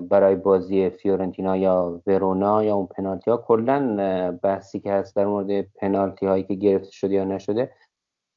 برای 0.10 0.36
بازی 0.36 0.90
فیورنتینا 0.90 1.58
یا 1.58 2.02
ورونا 2.08 2.64
یا 2.64 2.76
اون 2.76 2.86
پنالتی 2.86 3.32
ها 3.32 3.38
کلا 3.38 4.40
بحثی 4.44 4.80
که 4.80 4.92
هست 4.92 5.16
در 5.16 5.26
مورد 5.26 5.62
پنالتی 5.62 6.26
هایی 6.26 6.44
که 6.44 6.54
گرفته 6.54 6.92
شده 6.92 7.14
یا 7.14 7.24
نشده 7.24 7.72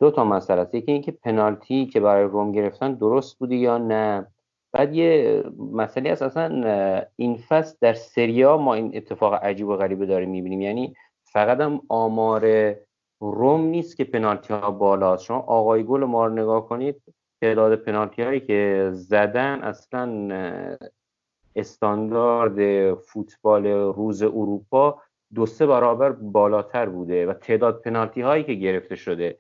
دو 0.01 0.11
تا 0.11 0.25
مسئله 0.25 0.61
است. 0.61 0.75
یکی 0.75 0.93
اینکه 0.93 1.13
پنالتی 1.13 1.87
که 1.87 2.01
برای 2.01 2.25
روم 2.25 2.53
گرفتن 2.53 2.95
درست 2.95 3.39
بوده 3.39 3.57
یا 3.57 3.79
نه. 3.79 4.27
بعد 4.73 4.95
یه 4.95 5.43
مسئله 5.73 6.11
هست 6.11 6.23
اصلا 6.23 7.05
این 7.17 7.37
فصل 7.37 7.77
در 7.81 7.93
سریا 7.93 8.57
ما 8.57 8.75
این 8.75 8.97
اتفاق 8.97 9.35
عجیب 9.35 9.69
و 9.69 9.77
غریبه 9.77 10.07
داریم 10.07 10.31
می‌بینیم. 10.31 10.61
یعنی 10.61 10.95
فقط 11.25 11.61
هم 11.61 11.81
آمار 11.89 12.75
روم 13.21 13.61
نیست 13.61 13.97
که 13.97 14.05
پنالتی 14.05 14.55
ها 14.55 14.71
بالاست 14.71 15.25
شما 15.25 15.39
آقای 15.39 15.85
گل 15.85 16.05
ما 16.05 16.27
رو 16.27 16.33
نگاه 16.33 16.69
کنید 16.69 17.03
تعداد 17.41 17.75
پنالتی 17.75 18.23
هایی 18.23 18.41
که 18.41 18.91
زدن 18.93 19.63
اصلا 19.63 20.29
استاندارد 21.57 22.95
فوتبال 22.95 23.67
روز 23.67 24.23
اروپا 24.23 25.03
دو 25.35 25.47
سه 25.47 25.67
برابر 25.67 26.11
بالاتر 26.11 26.87
بوده 26.87 27.27
و 27.27 27.33
تعداد 27.33 27.83
پنالتی 27.83 28.21
هایی 28.21 28.45
که 28.45 28.55
گرفته 28.55 28.97
شده. 28.97 29.39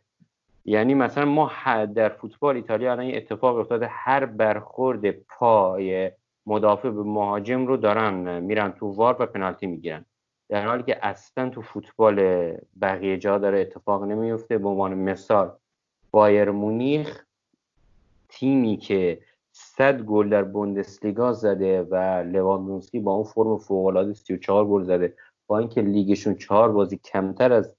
یعنی 0.64 0.94
مثلا 0.94 1.24
ما 1.24 1.52
در 1.94 2.08
فوتبال 2.08 2.56
ایتالیا 2.56 2.92
الان 2.92 3.14
اتفاق 3.14 3.56
افتاده. 3.56 3.86
هر 3.90 4.24
برخورد 4.24 5.10
پای 5.10 6.10
مدافع 6.46 6.90
به 6.90 7.02
مهاجم 7.02 7.66
رو 7.66 7.76
دارن 7.76 8.40
میرن 8.40 8.72
تو 8.72 8.86
وار 8.86 9.16
و 9.20 9.26
پنالتی 9.26 9.66
می‌گیرن. 9.66 10.04
در 10.48 10.66
حالی 10.66 10.82
که 10.82 11.06
اصلا 11.06 11.48
تو 11.48 11.62
فوتبال 11.62 12.16
بقیه 12.82 13.18
جا 13.18 13.38
داره 13.38 13.60
اتفاق 13.60 14.04
نمیفته 14.04 14.58
به 14.58 14.68
عنوان 14.68 14.94
مثال 14.94 15.52
بایر 16.10 16.50
مونیخ 16.50 17.24
تیمی 18.30 18.76
که 18.76 19.20
100 19.52 20.02
گل 20.02 20.28
در 20.28 20.42
بوندسلیگا 20.42 21.32
زده 21.32 21.82
و 21.82 21.94
لواندونسکی 22.22 23.00
با 23.00 23.12
اون 23.12 23.24
فرم 23.24 23.58
فوق 23.58 23.86
العاده 23.86 24.12
34 24.12 24.66
گل 24.66 24.82
زده. 24.82 25.14
با 25.46 25.58
اینکه 25.58 25.80
لیگشون 25.80 26.34
چهار 26.34 26.72
بازی 26.72 26.96
کمتر 26.96 27.52
از 27.52 27.74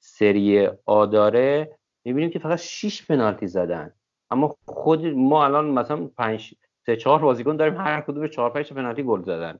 سری 0.00 0.68
آ 0.86 1.06
داره 1.06 1.78
می‌بینیم 2.04 2.30
که 2.30 2.38
فقط 2.38 2.58
6 2.58 3.06
پنالتی 3.06 3.46
زدن. 3.46 3.92
اما 4.30 4.56
خود 4.66 5.06
ما 5.06 5.44
الان 5.44 5.70
مثلا 5.70 6.10
5 6.16 6.54
سه 6.86 6.96
چهار 6.96 7.18
بازیکن 7.18 7.56
داریم 7.56 7.76
هر 7.76 8.00
کدوم 8.00 8.26
4 8.26 8.50
5 8.50 8.72
پنالتی 8.72 9.02
گل 9.02 9.22
زدن. 9.22 9.58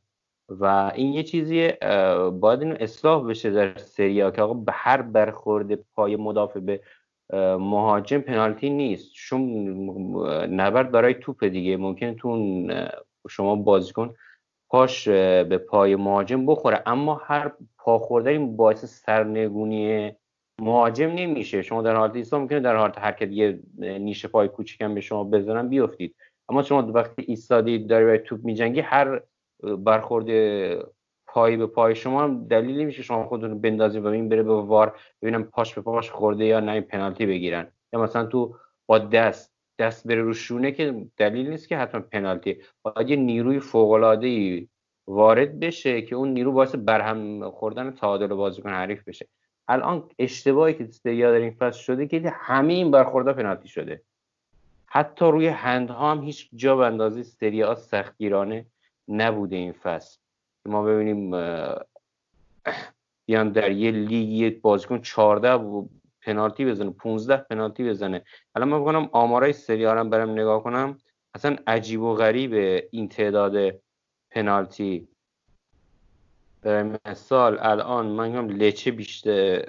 و 0.49 0.93
این 0.95 1.12
یه 1.12 1.22
چیزیه 1.22 1.78
باید 2.40 2.62
اینو 2.62 2.76
اصلاح 2.80 3.28
بشه 3.28 3.51
در 3.51 3.76
سری 3.76 4.22
آ 4.22 4.30
که 4.30 4.43
آقا 4.43 4.55
به 4.55 4.72
هر 4.72 5.03
برخورد 5.03 5.74
پای 5.74 6.16
مدافع 6.16 6.61
به 6.61 6.80
مهاجم 7.58 8.20
پنالتی 8.20 8.70
نیست. 8.70 9.12
چون 9.12 9.42
نبرد 10.50 10.90
برای 10.90 11.14
توپ 11.14 11.44
دیگه. 11.44 11.76
ممکن 11.76 12.14
تو 12.14 12.66
شما 13.28 13.56
بازیکن 13.56 14.14
پاش 14.70 15.08
به 15.08 15.58
پای 15.68 15.96
مهاجم 15.96 16.46
بخوره. 16.46 16.82
اما 16.86 17.14
هر 17.14 17.52
پا 17.78 17.98
خورده 17.98 18.38
باعث 18.38 18.84
سرنگونی 18.84 20.12
مهاجم 20.60 21.08
نمیشه. 21.08 21.62
شما 21.62 21.82
در 21.82 21.96
حالت 21.96 22.16
ایستاد 22.16 22.40
ممکنه 22.40 22.60
در 22.60 22.76
حالت 22.76 22.98
حرکت 22.98 23.32
یه 23.32 23.60
نیشه 23.78 24.28
پای 24.28 24.48
کوچیکم 24.48 24.94
به 24.94 25.00
شما 25.00 25.24
بزنن 25.24 25.68
بیفتید. 25.68 26.16
اما 26.48 26.62
شما 26.62 26.92
وقتی 26.92 27.22
ایستادی 27.22 27.78
داری 27.78 28.04
برای 28.04 28.18
توپ 28.18 28.44
میجنگی 28.44 28.80
هر 28.80 29.20
برخورد 29.78 30.26
پای 31.32 31.56
به 31.56 31.66
پای. 31.66 31.94
شما 31.94 32.28
دلیلی 32.28 32.84
میشه 32.84 33.02
شما 33.02 33.24
خودتون 33.24 33.60
بندازید 33.60 34.04
و 34.04 34.06
این 34.06 34.28
بره 34.28 34.42
به 34.42 34.54
وار 34.54 34.98
ببینم 35.22 35.42
پاش 35.42 35.74
به 35.74 35.82
پاش 35.82 36.10
خورده 36.10 36.44
یا 36.44 36.60
نه 36.60 36.80
پنالتی 36.80 37.26
بگیرن. 37.26 37.72
یا 37.92 38.00
مثلا 38.00 38.26
تو 38.26 38.56
با 38.86 38.98
دست 38.98 39.52
دست 39.78 40.08
بره 40.08 40.22
رو 40.22 40.34
شونه 40.34 40.72
که 40.72 41.06
دلیل 41.16 41.50
نیست 41.50 41.68
که 41.68 41.76
حتما 41.76 42.00
پنالتی. 42.00 42.56
باید 42.82 43.10
یه 43.10 43.16
نیروی 43.16 43.60
فوق 43.60 43.90
العاده 43.90 44.68
وارد 45.06 45.60
بشه 45.60 46.02
که 46.02 46.16
اون 46.16 46.28
نیرو 46.28 46.52
باعث 46.52 46.74
برهم 46.74 47.50
خوردن 47.50 47.90
تعادل 47.90 48.26
بازیکن 48.26 48.70
حریف 48.70 49.04
بشه. 49.08 49.28
الان 49.68 50.08
اشتباهی 50.18 50.74
که 50.74 50.86
سریا 50.86 51.32
در 51.32 51.38
این 51.38 51.50
فصل 51.50 51.80
شده 51.80 52.06
که 52.06 52.32
همه 52.34 52.72
این 52.72 52.90
برخوردا 52.90 53.32
پنالتی 53.32 53.68
شده. 53.68 54.02
حتی 54.86 55.24
روی 55.24 55.46
هندها 55.46 56.10
هم 56.10 56.22
هیچ 56.22 56.50
جا 56.54 56.76
به 56.76 56.86
اندازه 56.86 57.22
سریا 57.22 57.74
سختگیرانه 57.74 58.66
نبوده 59.08 59.56
این 59.56 59.72
فصل. 59.72 60.21
ما 60.66 60.82
ببینیم 60.82 61.30
بیان 63.26 63.52
در 63.52 63.70
یه 63.70 63.90
لیگ 63.90 64.60
بازیکن 64.60 65.00
14 65.00 65.88
پنالتی 66.20 66.64
بزنه 66.64 66.90
15 66.90 67.36
پنالتی 67.36 67.88
بزنه. 67.88 68.24
الان 68.54 68.68
من 68.68 68.80
بکنم 68.80 69.08
آمارای 69.12 69.52
سریالم 69.52 70.10
برم 70.10 70.30
نگاه 70.30 70.62
کنم 70.62 70.98
اصلا 71.34 71.56
عجیب 71.66 72.00
و 72.00 72.14
غریب 72.14 72.52
این 72.90 73.08
تعداد 73.08 73.80
پنالتی. 74.30 75.08
برای 76.62 76.98
مثال 77.06 77.58
الان 77.60 78.06
من 78.06 78.28
میگم 78.28 78.48
لچه 78.48 78.90
بیشتر 78.90 79.68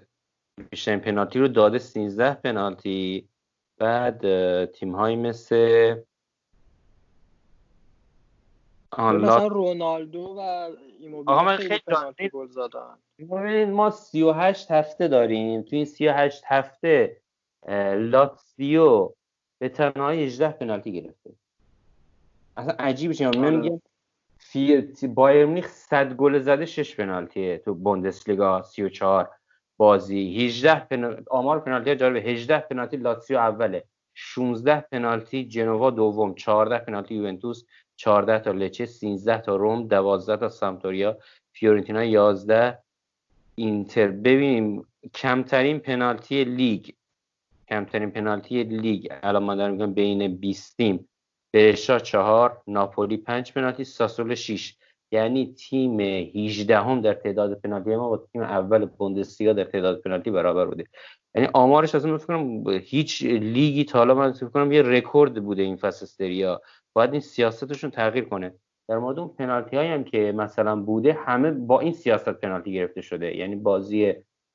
بیشترین 0.69 0.99
پنالتی 0.99 1.39
رو 1.39 1.47
داده 1.47 1.79
13 1.79 2.33
پنالتی 2.33 3.29
بعد 3.77 4.21
تیم 4.65 4.95
های 4.95 5.15
مثل 5.15 5.95
مثلا 8.97 9.47
رونالدو 9.47 10.35
و 10.37 10.69
ایموبیله 10.99 11.57
خیلی 11.57 11.79
پنالتی 11.87 12.29
گل 12.29 12.47
زدن. 12.47 12.97
ما 13.71 13.89
38 13.89 14.71
هفته 14.71 15.07
داریم. 15.07 15.61
تو 15.61 15.75
این 15.75 15.85
38 15.85 16.43
هفته 16.47 17.17
لاتسیو 17.95 19.09
به 19.59 19.69
تنهایی 19.69 20.23
18 20.23 20.49
پنالتی 20.49 20.91
گرفته. 20.91 21.31
اصلا 22.57 22.75
عجیبه 22.79 23.13
چه 23.13 23.29
من 23.29 23.55
میگم 23.55 23.81
سی, 24.39 25.07
بایر 25.07 25.45
مونیخ 25.45 25.67
100 25.67 26.13
گل 26.13 26.39
زده 26.39 26.65
6 26.65 26.95
پنالتیه 26.95 27.57
تو 27.57 27.73
بوندسلیگا 27.73 28.61
34 28.61 29.29
بازی. 29.77 30.45
18 30.45 30.79
پنالتی 30.79 31.23
آمار 31.29 31.59
پنالتی 31.59 31.95
جالب 31.95 32.15
18 32.15 32.59
پنالتی 32.59 32.97
لاتسیو 32.97 33.37
اوله. 33.37 33.83
16 34.13 34.81
پنالتی 34.81 35.45
جنوا 35.45 35.89
دوم. 35.89 36.35
14 36.35 36.77
پنالتی 36.77 37.15
یوونتوس. 37.15 37.65
14 38.03 38.39
تا 38.39 38.51
لچه 38.51 38.85
13 38.85 39.37
تا 39.41 39.55
روم 39.55 39.87
12 39.87 40.37
تا 40.37 40.49
سامتوریا 40.49 41.17
فیورنتینا 41.53 42.03
11 42.03 42.77
اینتر 43.55 44.07
ببینیم 44.07 44.85
کمترین 45.13 45.79
پنالتی 45.79 46.43
لیگ. 46.43 46.89
کمترین 47.69 48.11
پنالتی 48.11 48.63
لیگ. 48.63 49.07
الان 49.23 49.43
من 49.43 49.55
دارم 49.55 49.73
میگم 49.73 49.93
بین 49.93 50.35
20 50.35 50.77
تیم 50.77 51.09
برشا 51.53 51.99
4 51.99 52.61
ناپولی 52.67 53.17
5 53.17 53.53
پنالتی 53.53 53.83
ساسولو 53.83 54.35
6 54.35 54.75
یعنی 55.11 55.53
تیم 55.53 55.99
18 55.99 56.79
هم 56.79 57.01
در 57.01 57.13
تعداد 57.13 57.59
پنالتی. 57.59 57.95
ما 57.95 58.09
با 58.09 58.17
تیم 58.17 58.41
اول 58.41 58.85
بوندسلیگا 58.85 59.53
در 59.53 59.63
تعداد 59.63 60.01
پنالتی 60.01 60.31
برابر 60.31 60.65
بوده. 60.65 60.85
یعنی 61.35 61.47
آمارش 61.53 61.95
اصلا 61.95 62.17
فکر 62.17 62.71
هیچ 62.71 63.23
لیگی 63.23 63.83
تا 63.83 63.99
حالا 63.99 64.15
من 64.15 64.31
فکر 64.31 64.49
کنم 64.49 64.71
یه 64.71 64.81
رکورد 64.81 65.43
بوده 65.43 65.63
این 65.63 65.75
فصل 65.75 66.05
استریا 66.05 66.61
باید 66.95 67.11
این 67.11 67.21
سیاستشون 67.21 67.89
تغییر 67.89 68.25
کنه. 68.25 68.53
در 68.89 68.97
مورد 68.97 69.19
اون 69.19 69.27
پنالتی 69.27 69.77
هایی 69.77 69.89
هم 69.89 70.03
که 70.03 70.31
مثلا 70.35 70.75
بوده 70.81 71.13
همه 71.13 71.51
با 71.51 71.79
این 71.79 71.93
سیاست 71.93 72.29
پنالتی 72.29 72.73
گرفته 72.73 73.01
شده. 73.01 73.37
یعنی 73.37 73.55
بازی 73.55 74.13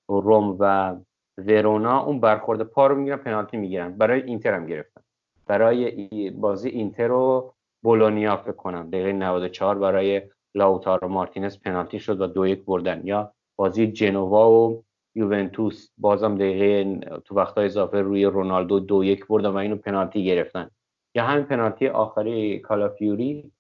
روم 0.09 0.57
و 0.61 0.97
ورونا 1.39 2.05
اون 2.05 2.21
برخورد 2.21 2.63
پا 2.63 2.87
رو 2.87 2.95
می‌گیرن 2.95 3.17
پنالتی 3.17 3.57
می‌گیرن. 3.57 3.99
برای 3.99 4.23
اینتر 4.23 4.55
هم 4.55 4.67
گرفتن. 4.67 5.01
برای 5.47 6.31
بازی 6.31 6.69
اینتر 6.69 7.09
رو 7.09 7.55
بولونیا 7.83 8.37
فکر 8.37 8.53
کنم. 8.53 8.91
دقیقه 8.91 9.13
94 9.13 9.79
برای 9.79 10.23
لاوتارو 10.55 11.09
مارتینز 11.09 11.61
پنالتی 11.61 11.99
شد 11.99 12.21
و 12.21 12.27
دو 12.27 12.47
یک 12.47 12.65
بردن. 12.65 13.01
یا 13.05 13.33
بازی 13.57 13.87
جنوا 13.87 14.51
و 14.51 14.85
یوونتوس. 15.15 15.91
بازم 15.99 16.35
دقیقه 16.35 17.01
تو 17.25 17.35
وقتهای 17.35 17.67
اضافه 17.67 18.01
روی 18.01 18.25
رونالدو 18.25 18.81
دو 18.81 19.05
یک 19.05 19.27
بردن 19.27 19.49
و 19.49 19.57
اینو 19.57 19.77
پنالتی 19.77 20.25
گرفتن. 20.25 20.71
یا 21.19 21.25
همین 21.25 21.45
پنالتی 21.45 21.89
آخری 21.89 22.59
کالافیوری 22.59 23.51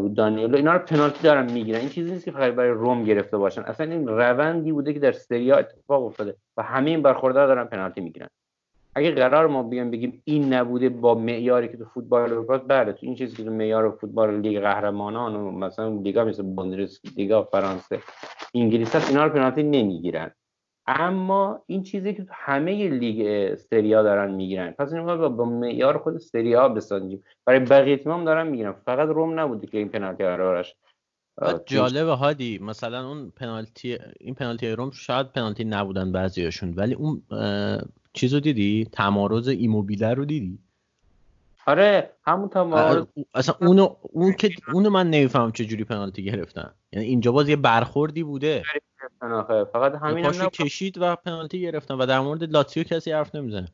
رو 0.00 0.08
دانیلو 0.08 0.56
اینا 0.56 0.72
رو 0.72 0.78
پنالتی 0.78 1.22
دارن 1.22 1.52
می‌گیرن. 1.52 1.80
این 1.80 1.88
چیزی 1.88 2.12
نیست 2.12 2.24
که 2.24 2.30
فقط 2.30 2.52
برای 2.52 2.70
روم 2.70 3.04
گرفته 3.04 3.36
باشن. 3.38 3.62
اصلا 3.62 3.90
این 3.90 4.08
روندی 4.08 4.72
بوده 4.72 4.92
که 4.92 4.98
در 4.98 5.12
سریا 5.12 5.56
اتفاق 5.56 6.04
افتاده 6.04 6.36
و 6.56 6.62
همه 6.62 6.90
این 6.90 7.02
برخوردا 7.02 7.36
رو 7.36 7.46
دارن 7.46 7.64
پنالتی 7.64 8.00
می‌گیرن. 8.00 8.28
اگه 8.94 9.10
قرار 9.10 9.46
ما 9.46 9.62
بیایم 9.62 9.90
بگیم 9.90 10.22
این 10.24 10.52
نبوده 10.52 10.88
با 10.88 11.14
معیاری 11.14 11.68
که 11.68 11.76
تو 11.76 11.84
فوتبال 11.84 12.22
اروپا 12.22 12.58
بله 12.58 12.92
تو 12.92 12.98
این 13.02 13.14
چیزی 13.14 13.36
که 13.36 13.44
تو 13.44 13.50
معیار 13.50 13.90
فوتبال 13.90 14.40
لیگ 14.40 14.60
قهرمانان 14.60 15.36
و 15.36 15.50
مثلا 15.50 15.88
لیگا 15.88 16.24
مثل 16.24 16.44
لیگا 17.16 17.42
فرانسه 17.42 17.98
انگلیس 18.54 19.08
اینا 19.08 19.24
رو 19.24 19.32
پنالتی 19.32 19.62
نمی‌گیرن. 19.62 20.30
اما 20.86 21.62
این 21.66 21.82
چیزی 21.82 22.14
که 22.14 22.24
تو 22.24 22.32
همه 22.34 22.88
لیگ 22.88 23.54
سریا 23.54 24.02
دارن 24.02 24.34
می‌گیرن. 24.34 24.70
پس 24.70 24.92
این 24.92 25.06
با, 25.06 25.28
با 25.28 25.44
معیار 25.44 25.98
خود 25.98 26.18
سریا 26.18 26.68
بسازیم. 26.68 27.22
برای 27.46 27.60
بقیه 27.60 27.96
تیم 27.96 28.12
هم 28.12 28.24
دارن 28.24 28.46
می‌گیرن. 28.46 28.72
فقط 28.72 29.08
روم 29.08 29.40
نبوده 29.40 29.66
که 29.66 29.78
این 29.78 29.88
پنالتی 29.88 30.24
قرارش 30.24 30.74
جالب 31.66 32.08
هادی. 32.08 32.58
مثلا 32.58 33.08
اون 33.08 33.30
پنالتی 33.30 33.98
این 34.20 34.34
پنالتی 34.34 34.68
روم 34.68 34.90
شاید 34.90 35.32
پنالتی 35.32 35.64
نبودن 35.64 36.12
بعضیاشون. 36.12 36.74
ولی 36.74 36.94
اون 36.94 37.22
چیزو 38.12 38.40
دیدی؟ 38.40 38.88
تمارز 38.92 39.48
ایموبیله 39.48 40.14
رو 40.14 40.24
دیدی؟ 40.24 40.58
آره 41.66 42.10
همون 42.26 42.48
تمارز 42.48 43.06
اصلا 43.34 43.54
اونو 43.60 43.96
اون 44.02 44.32
که 44.32 44.50
اونو 44.72 44.90
من 44.90 45.10
نمی‌فهمم 45.10 45.52
چه 45.52 45.64
جوری 45.64 45.84
پنالتی 45.84 46.24
گرفتن. 46.24 46.74
یعنی 46.92 47.06
اینجا 47.06 47.32
باز 47.32 47.48
یه 47.48 47.56
برخوردی 47.56 48.22
بوده. 48.22 48.62
فقط 49.72 49.94
همین 49.94 50.24
هم 50.24 50.48
کشید 50.48 50.98
و 51.00 51.16
پنالتی 51.16 51.60
گرفتن 51.60 51.94
و 51.94 52.06
در 52.06 52.20
مورد 52.20 52.44
لاتسیو 52.44 52.82
کسی 52.82 53.12
حرف 53.12 53.34
نمی‌زنه. 53.34 53.68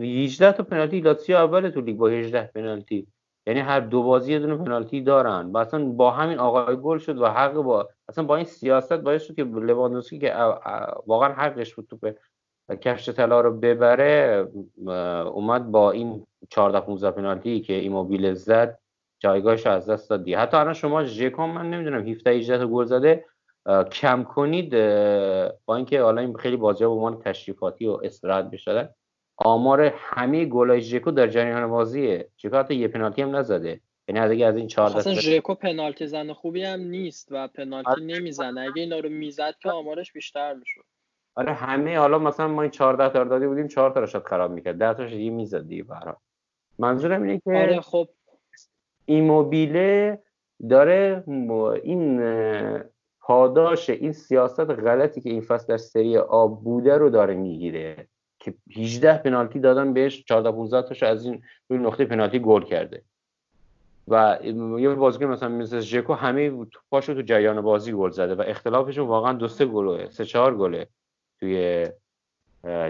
18 0.00 0.52
تا 0.52 0.62
پنالتی. 0.62 1.00
لاتسیو 1.00 1.36
اول 1.36 1.70
تو 1.70 1.80
لیگ 1.80 1.96
با 1.96 2.08
18 2.08 2.42
پنالتی. 2.54 3.06
یعنی 3.46 3.60
هر 3.60 3.80
دو 3.80 4.02
بازی 4.02 4.32
یه 4.32 4.38
دونه 4.38 4.56
پنالتی 4.56 5.00
دارن. 5.00 5.52
و 5.52 5.58
اصلا 5.58 5.84
با 5.84 6.10
همین 6.10 6.38
آقای 6.38 6.76
گل 6.76 6.98
شد 6.98 7.18
و 7.18 7.26
حق 7.26 7.52
با 7.52 7.88
اصلا 8.08 8.24
با 8.24 8.36
این 8.36 8.44
سیاست 8.44 8.92
باعث 8.92 9.22
شد 9.22 9.34
که 9.34 9.44
لواندوسکی 9.44 10.18
که 10.18 10.34
واقعا 11.06 11.32
حقش 11.32 11.74
بود 11.74 11.88
کفش 12.74 13.08
طلا 13.08 13.40
رو 13.40 13.58
ببره 13.58 14.48
اومد 15.32 15.70
با 15.70 15.90
این 15.90 16.26
14 16.50 16.80
15 16.80 17.10
پنالتی 17.10 17.60
که 17.60 17.72
ایموبیل 17.72 18.34
زد 18.34 18.78
جایگاهش 19.18 19.66
از 19.66 19.90
دست 19.90 20.10
داد 20.10 20.28
حتی 20.28 20.56
الان 20.56 20.74
شما 20.74 21.04
ژکون 21.04 21.50
من 21.50 21.70
نمی‌دونم 21.70 22.08
17 22.08 22.30
18 22.30 22.58
تا 22.58 22.66
گل 22.66 22.84
زده 22.84 23.24
کم 23.92 24.24
کنید 24.24 24.70
با 25.64 25.76
اینکه 25.76 26.02
حالا 26.02 26.20
این 26.20 26.36
خیلی 26.36 26.56
بازی 26.56 26.84
به 26.84 26.90
عنوان 26.90 27.18
تشریفاتی 27.18 27.86
و 27.86 28.00
استراحت 28.02 28.50
بشدن 28.50 28.88
آمار 29.36 29.92
همه 29.96 30.44
گلای 30.44 30.80
ژکو 30.80 31.10
در 31.10 31.26
جریان 31.26 31.66
بازیه 31.66 32.28
ژکو 32.38 32.56
حتی 32.56 32.74
یه 32.74 32.88
پنالتی 32.88 33.22
هم 33.22 33.36
نزده. 33.36 33.80
یعنی 34.08 34.20
اگه 34.20 34.46
از 34.46 34.56
این 34.56 34.66
14 34.66 34.98
اصلا 34.98 35.14
ژکو 35.14 35.54
پنالتی 35.54 36.06
زن 36.06 36.32
خوبی 36.32 36.64
هم 36.64 36.80
نیست 36.80 37.28
و 37.30 37.48
پنالتی 37.48 37.90
آره. 37.90 38.02
نمی‌زنه. 38.02 38.60
اگه 38.60 38.82
اینا 38.82 38.98
رو 38.98 39.08
می‌زد 39.08 39.54
که 39.62 39.70
آمارش 39.70 40.12
بیشتر 40.12 40.54
می‌شد. 40.54 40.84
آره 41.38 41.52
همه 41.52 41.98
حالا 41.98 42.18
مثلا 42.18 42.48
ما 42.48 42.62
این 42.62 42.70
14 42.70 43.08
تا 43.08 43.24
دادی 43.24 43.46
بودیم 43.46 43.68
4 43.68 43.90
تا 43.90 44.00
رو 44.00 44.06
خراب 44.26 44.50
می‌کرد. 44.50 44.78
10 44.78 44.94
تاش 44.94 45.12
یه 45.12 45.30
می‌زد 45.30 45.68
دیگه 45.68 45.82
برا 45.82 46.16
منظورم 46.78 47.22
اینه 47.22 47.38
که 47.44 47.50
آره 47.50 47.80
خب. 47.80 48.08
ایموبیله 49.06 50.18
داره 50.70 51.24
این 51.82 52.22
پاداش 53.20 53.90
این 53.90 54.12
سیاست 54.12 54.60
غلطی 54.60 55.20
که 55.20 55.30
این 55.30 55.40
فصل 55.40 55.66
در 55.66 55.76
سری 55.76 56.16
آ 56.16 56.46
بوده 56.46 56.96
رو 56.96 57.10
داره 57.10 57.34
می‌گیره 57.34 58.08
که 58.38 58.54
18 58.76 59.18
پنالتی 59.18 59.60
دادن 59.60 59.92
بهش 59.92 60.24
14 60.24 60.52
15 60.52 60.88
تاش 60.88 61.02
از 61.02 61.24
این 61.24 61.42
روی 61.68 61.78
نقطه 61.78 62.04
پنالتی 62.04 62.38
گل 62.38 62.62
کرده. 62.62 63.02
و 64.08 64.38
یه 64.78 64.94
بازیکن 64.94 65.24
مثلا 65.24 65.48
مثل 65.48 65.80
ژکو 65.80 66.12
همه 66.12 66.66
پاشو 66.90 67.14
تو 67.14 67.22
جریان 67.22 67.60
بازی 67.60 67.92
گل 67.92 68.10
زده 68.10 68.34
و 68.34 68.42
اختلافشون 68.46 69.06
واقعا 69.06 69.32
دو 69.32 69.48
سه 69.48 69.66
گله 69.66 70.10
سه 70.10 70.24
چهار 70.24 70.56
گله. 70.56 70.88
توی 71.40 71.86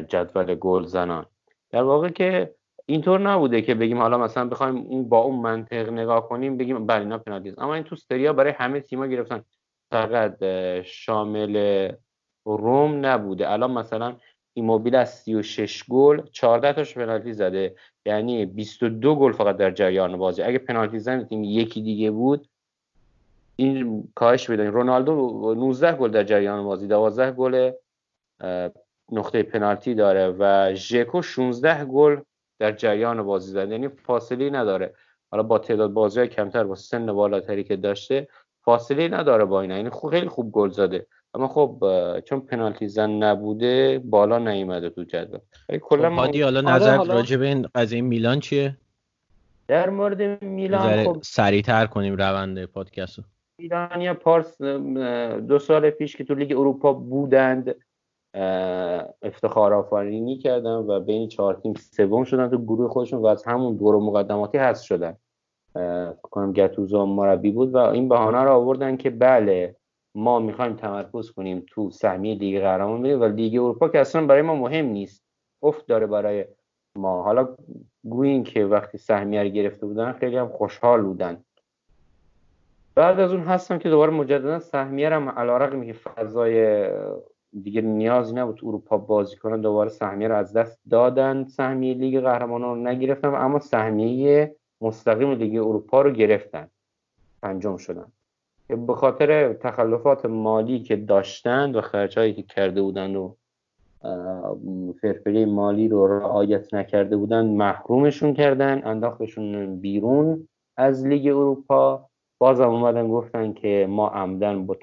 جدول 0.09 0.55
گل 0.55 0.85
زنان. 0.85 1.27
در 1.71 1.83
واقع 1.83 2.09
که 2.09 2.55
اینطور 2.87 3.21
نبوده 3.21 3.63
که 3.63 3.75
بگیم 3.75 3.99
حالا 3.99 4.19
مثلا 4.19 4.45
بخوایم 4.45 4.77
اون 4.77 5.09
با 5.09 5.19
اون 5.19 5.41
منطق 5.41 5.89
نگاه 5.89 6.29
کنیم 6.29 6.57
بگیم 6.57 6.87
بله 6.87 7.01
اینا 7.01 7.19
پنالتی 7.19 7.55
اما 7.59 7.75
این 7.75 7.85
تو 7.85 7.97
سریا 7.97 8.33
برای 8.33 8.53
همه 8.53 8.81
تیم‌ها 8.81 9.07
گرفتن. 9.07 9.45
فقط 9.91 10.45
شامل 10.85 11.93
روم 12.45 13.07
نبوده. 13.07 13.53
الان 13.53 13.71
مثلا 13.71 14.17
ایموبیل 14.55 14.95
از 14.95 15.15
36 15.15 15.85
گل 15.89 16.23
14 16.33 16.73
تاش 16.73 16.95
پنالتی 16.95 17.33
زده. 17.33 17.75
یعنی 18.07 18.47
22 18.47 19.15
گل 19.15 19.33
فقط 19.33 19.57
در 19.57 19.71
جریان 19.71 20.17
بازی. 20.17 20.43
اگه 20.43 20.59
پنالتی 20.59 20.99
زن 20.99 21.25
تیم 21.25 21.45
یکی 21.45 21.83
دیگه 21.83 22.11
بود 22.11 22.49
این 23.57 24.09
کاهش 24.15 24.51
بدن 24.51 24.67
رونالدو 24.67 25.55
19 25.55 25.93
گل 25.93 26.11
در 26.11 26.25
جریان 26.25 26.65
بازی 26.65 26.87
12 26.87 27.33
گل 27.33 27.71
نقطه 29.13 29.43
پنالتی 29.43 29.95
داره 29.95 30.37
و 30.39 30.75
ژکو 30.75 31.23
16 31.23 31.85
گل 31.85 32.17
در 32.59 32.73
جریان 32.73 33.23
بازی 33.23 33.53
زده 33.53 33.73
یعنی 33.73 33.89
فاصله 33.89 34.51
نداره. 34.51 34.95
حالا 35.31 35.43
با 35.43 35.59
تعداد 35.59 35.93
بازی 35.93 36.27
کمتر 36.27 36.65
با 36.65 36.75
سن 36.75 37.13
بالاتری 37.13 37.65
که 37.65 37.77
داشته 37.77 38.29
فاصله 38.65 39.09
نداره 39.09 39.45
با 39.45 39.61
اینا. 39.61 39.77
یعنی 39.77 39.91
خیلی 40.11 40.29
خوب 40.29 40.53
گل 40.53 40.71
زده. 40.71 41.07
اما 41.35 41.49
خب 41.49 41.85
چون 42.25 42.41
پنالتی 42.41 42.89
زن 42.89 43.11
نبوده 43.11 44.03
بالا 44.05 44.39
نیومده 44.39 44.91
تو 44.91 45.05
جدول. 45.05 45.41
کلا 45.81 46.11
خب 46.11 46.17
هادی 46.17 46.43
حالا 46.43 46.61
نظر 46.61 46.99
آره 46.99 47.15
راجع 47.15 47.37
به 47.37 47.47
این 47.47 47.69
قضیه 47.75 48.01
میلان 48.01 48.41
چیه؟ 48.41 48.77
در 49.69 49.91
مورد 49.91 50.45
میلان 50.45 51.05
خب 51.05 51.19
سریعتر 51.23 51.87
کنیم 51.87 52.17
روند 52.17 52.65
پادکستو. 52.65 53.23
میلانیا 53.59 54.15
پارس 54.15 54.63
دو 55.49 55.59
سال 55.59 55.91
پیش 55.91 56.17
که 56.17 56.25
تو 56.25 56.35
لیگ 56.35 56.53
اروپا 56.53 56.93
بودند 56.93 57.75
افتخار 59.23 59.75
آفرینی 59.75 60.39
کردن 60.39 60.71
و 60.71 61.01
بین 61.01 61.29
چهار 61.29 61.55
تیم 61.55 61.75
سوم 61.75 62.25
شدن 62.25 62.51
تو 62.51 62.59
گروه 62.59 62.89
خودشون 62.89 63.21
و 63.21 63.27
از 63.27 63.45
همون 63.45 63.77
دور 63.77 63.97
مقدماتی 63.97 64.59
هست 64.59 64.85
شدن. 64.85 65.17
کنم 66.23 66.53
گتوزو 66.53 67.07
مربی 67.07 67.51
بود 67.51 67.75
و 67.75 67.77
این 67.77 68.09
بهانه 68.09 68.43
رو 68.43 68.53
آوردن 68.53 68.97
که 68.97 69.11
بله 69.11 69.77
ما 70.15 70.39
می‌خوایم 70.39 70.77
تمرکز 70.77 71.31
کنیم 71.31 71.65
تو 71.67 71.91
سهمیه 71.91 72.35
لیگ 72.35 72.61
قهرمان 72.61 73.15
و 73.15 73.25
لیگ 73.25 73.55
اروپا 73.55 73.89
که 73.89 74.01
اصلا 74.01 74.27
برای 74.27 74.43
ما 74.43 74.55
مهم 74.55 74.87
نیست. 74.87 75.25
افت 75.63 75.87
داره 75.87 76.07
برای 76.07 76.45
ما. 76.97 77.23
حالا 77.23 77.49
گو 78.05 78.45
اینکه 78.45 78.65
وقتی 78.65 78.99
سهمیه 78.99 79.43
رو 79.43 79.49
گرفته 79.49 79.87
بودن 79.87 80.13
خیلی 80.13 80.37
هم 80.37 80.49
خوشحال 80.49 81.03
بودن. 81.03 81.45
بعد 82.95 83.21
از 83.21 83.33
اون 83.33 83.43
هستم 83.43 83.79
که 83.79 83.89
دوباره 83.89 84.13
مجددا 84.13 84.59
سهمیه 84.59 85.09
رو 85.09 85.29
علیرغم 85.29 85.85
که 85.85 85.93
فضای 85.93 86.89
دیگه 87.63 87.81
نیازی 87.81 88.35
نبود 88.35 88.61
اروپا 88.63 88.99
بازی 88.99 89.37
کنن 89.37 89.61
دوباره 89.61 89.91
سهمیه 89.91 90.29
رو 90.29 90.37
از 90.37 90.53
دست 90.53 90.81
دادن. 90.91 91.45
سهمیه 91.45 91.95
لیگ 91.95 92.21
قهرمانان 92.21 92.77
رو 92.77 92.85
نگرفتن 92.85 93.35
اما 93.35 93.59
سهمیه 93.59 94.57
مستقیم 94.81 95.33
لیگ 95.33 95.57
اروپا 95.57 96.03
رو 96.03 96.11
گرفتن. 96.11 96.69
پنجم 97.43 97.77
شدن. 97.77 98.13
به 98.69 98.95
خاطر 98.95 99.53
تخلفات 99.53 100.27
مالی 100.27 100.81
که 100.81 100.97
داشتند 100.97 101.77
و 101.77 101.81
خرجهایی 101.81 102.33
که 102.35 102.43
کرده 102.43 102.83
بودند 102.83 103.17
و 103.17 103.37
فرفری 105.01 105.45
مالی 105.45 105.89
رو 105.89 106.19
رعایت 106.19 106.75
نکرده 106.75 107.17
بودن 107.17 107.47
محرومشون 107.47 108.35
کردن 108.35 108.83
انداختشون 108.85 109.77
بیرون 109.81 110.49
از 110.77 111.07
لیگ 111.07 111.27
اروپا. 111.27 112.08
بازم 112.39 112.69
اومدن 112.69 113.09
گفتن 113.09 113.53
که 113.53 113.87
ما 113.91 114.09
عمدن 114.09 114.67
با 114.67 114.75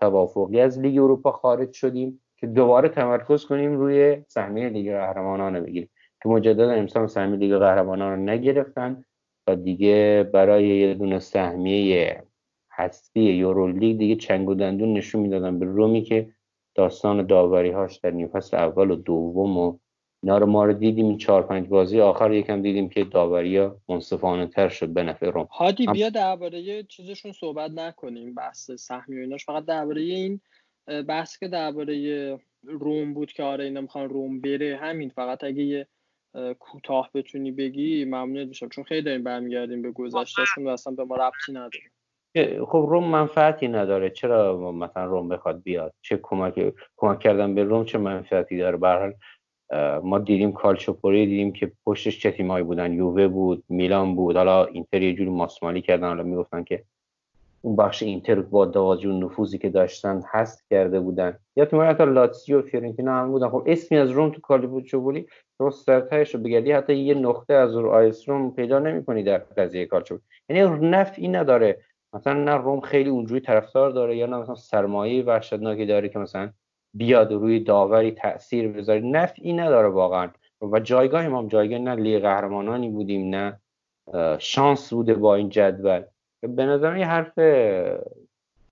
توافقی 0.00 0.60
از 0.60 0.80
لیگ 0.80 0.98
اروپا 0.98 1.32
خارج 1.32 1.72
شدیم 1.72 2.22
که 2.36 2.46
دوباره 2.46 2.88
تمرکز 2.88 3.44
کنیم 3.44 3.76
روی 3.76 4.24
سهمیه 4.28 4.68
لیگ 4.68 4.92
قهرمانان 4.92 5.60
بگیریم. 5.60 5.90
که 6.22 6.28
مجددا 6.28 6.70
امسال 6.70 7.06
سهمیه 7.06 7.38
لیگ 7.38 7.56
قهرمانان 7.56 8.10
رو 8.10 8.16
نگرفتن 8.16 9.04
و 9.46 9.56
دیگه 9.56 10.30
برای 10.32 10.68
یه 10.68 10.94
دونه 10.94 11.18
سهمیه 11.18 12.22
هستی 12.70 13.20
یورولیگ 13.20 13.98
دیگه 13.98 14.16
چنگ 14.16 14.48
و 14.48 14.54
دندون 14.54 14.92
نشون 14.92 15.20
می‌دادن 15.20 15.58
به 15.58 15.66
رومی 15.66 16.02
که 16.02 16.30
داستان 16.74 17.26
داوری 17.26 17.70
هاش 17.70 17.96
در 17.96 18.10
نیمه 18.10 18.28
فصل 18.28 18.56
اول 18.56 18.90
و 18.90 18.96
دوم 18.96 19.58
و 19.58 19.78
اینا 20.26 20.38
رو 20.38 20.46
ما 20.46 20.64
رو 20.64 20.72
دیدیم 20.72 21.06
این 21.06 21.18
چهار 21.18 21.42
پنج 21.42 21.68
بازی 21.68 22.00
آخر 22.00 22.32
یکم 22.32 22.62
دیدیم 22.62 22.88
که 22.88 23.04
داوری 23.04 23.56
ها 23.56 23.76
منصفانه 23.88 24.46
تر 24.46 24.68
شد 24.68 24.88
به 24.88 25.02
نفع 25.02 25.30
روم 25.30 25.44
هادی 25.44 25.86
بیا 25.86 26.08
درباره 26.08 26.82
چیزشون 26.82 27.32
صحبت 27.32 27.70
نکنیم 27.70 28.34
بحث 28.34 28.70
سهمی 28.70 29.18
و 29.18 29.20
ایناش. 29.20 29.44
فقط 29.44 29.64
درباره 29.64 30.00
این 30.00 30.40
بحث 31.08 31.38
که 31.38 31.48
درباره 31.48 32.38
روم 32.62 33.14
بود 33.14 33.32
که 33.32 33.42
آره 33.42 33.64
اینا 33.64 33.80
می‌خوان 33.80 34.08
روم 34.08 34.40
بره 34.40 34.78
همین. 34.82 35.08
فقط 35.08 35.44
اگه 35.44 35.62
یه 35.62 35.86
کوتاه 36.58 37.10
بتونی 37.14 37.52
بگی 37.52 38.04
ممنون 38.04 38.44
میشم. 38.44 38.68
چون 38.68 38.84
خیلی 38.84 39.02
داریم 39.02 39.24
برمیگردیم 39.24 39.82
به 39.82 39.90
گذشتهشون 39.90 40.66
و 40.66 40.68
اصلا 40.68 40.92
به 40.92 41.04
ما 41.04 41.16
ربطی 41.16 41.52
نداره. 41.52 41.84
خب 42.66 42.86
روم 42.88 43.04
منفعتی 43.04 43.68
نداره. 43.68 44.10
چرا 44.10 44.72
مثلا 44.72 45.04
روم 45.04 45.28
بخواد 45.28 45.62
بیاد؟ 45.62 45.94
چه 46.02 46.20
کمک 46.22 46.74
کمک 46.96 47.18
کردن 47.18 47.54
به 47.54 47.64
روم 47.64 47.84
چه 47.84 47.98
منفعتی 47.98 48.58
داره؟ 48.58 48.76
به 48.76 49.14
ما 50.02 50.18
دیدیم 50.18 50.52
کالچوپوری 50.52 51.26
دیدیم 51.26 51.52
که 51.52 51.72
پشتش 51.86 52.20
چه 52.20 52.30
تیمایی 52.30 52.64
بودن؟ 52.64 52.92
یووه 52.92 53.28
بود 53.28 53.64
میلان 53.68 54.16
بود 54.16 54.36
حالا 54.36 54.64
اینتر 54.64 55.02
یه 55.02 55.14
جوری 55.14 55.30
ماسمالی 55.30 55.80
کردن. 55.82 56.08
حالا 56.08 56.22
می‌گفتن 56.22 56.64
که 56.64 56.82
اون 57.62 57.76
بخش 57.76 58.02
اینتر 58.02 58.40
با 58.40 58.66
توجه 58.66 59.08
نفوذی 59.08 59.58
که 59.58 59.68
داشتن 59.68 60.22
هست 60.30 60.64
کرده 60.70 61.00
بودن. 61.00 61.38
یا 61.56 61.64
تو 61.64 61.82
حتی 61.82 62.04
لاتزیو 62.04 62.60
و 62.60 63.10
هم 63.10 63.30
بودن. 63.30 63.48
خب 63.48 63.62
اسمی 63.66 63.98
از 63.98 64.10
روم 64.10 64.30
تو 64.30 64.40
کالچوپوری 64.40 65.26
رو 65.58 65.70
سرتایش 65.70 66.34
رو 66.34 66.40
بگردی. 66.40 66.72
حتی 66.72 66.94
یه 66.94 67.14
نقطه 67.14 67.54
از 67.54 67.76
رو 67.76 67.90
آیس 67.90 68.28
روم 68.28 68.50
پیدا 68.50 68.78
نمی‌کنی 68.78 69.22
در 69.22 69.38
قضیه 69.38 69.86
کالچوپولی 69.86 70.24
یعنی 70.48 70.88
نفعی 70.88 71.28
نداره. 71.28 71.78
مثلا 72.12 72.32
نه 72.32 72.54
روم 72.54 72.80
خیلی 72.80 73.10
اونجوری 73.10 73.40
طرفدار 73.40 73.90
داره 73.90 74.16
یا 74.16 74.26
نه 74.26 74.36
مثلا 74.36 74.54
سرمایه 74.54 75.24
وحشتناکی 75.24 75.86
داره 75.86 76.08
که 76.08 76.18
مثلا 76.18 76.50
بیاد 76.96 77.32
روی 77.32 77.60
داوری 77.60 78.10
تاثیر 78.10 78.68
بذاره. 78.68 79.00
نفعی 79.00 79.52
نداره 79.52 79.88
واقعا. 79.88 80.30
و 80.72 80.80
جایگاه 80.80 81.28
ما 81.28 81.48
جایگاه 81.48 81.78
نه 81.78 81.94
لیگ 81.94 82.22
قهرمانانی 82.22 82.90
بودیم 82.90 83.34
نه 83.34 83.60
شانس 84.38 84.92
بوده 84.92 85.14
با 85.14 85.34
این 85.34 85.48
جدول. 85.48 86.02
به 86.42 86.66
نظر 86.66 86.96
یه 86.96 87.06
حرف 87.06 87.38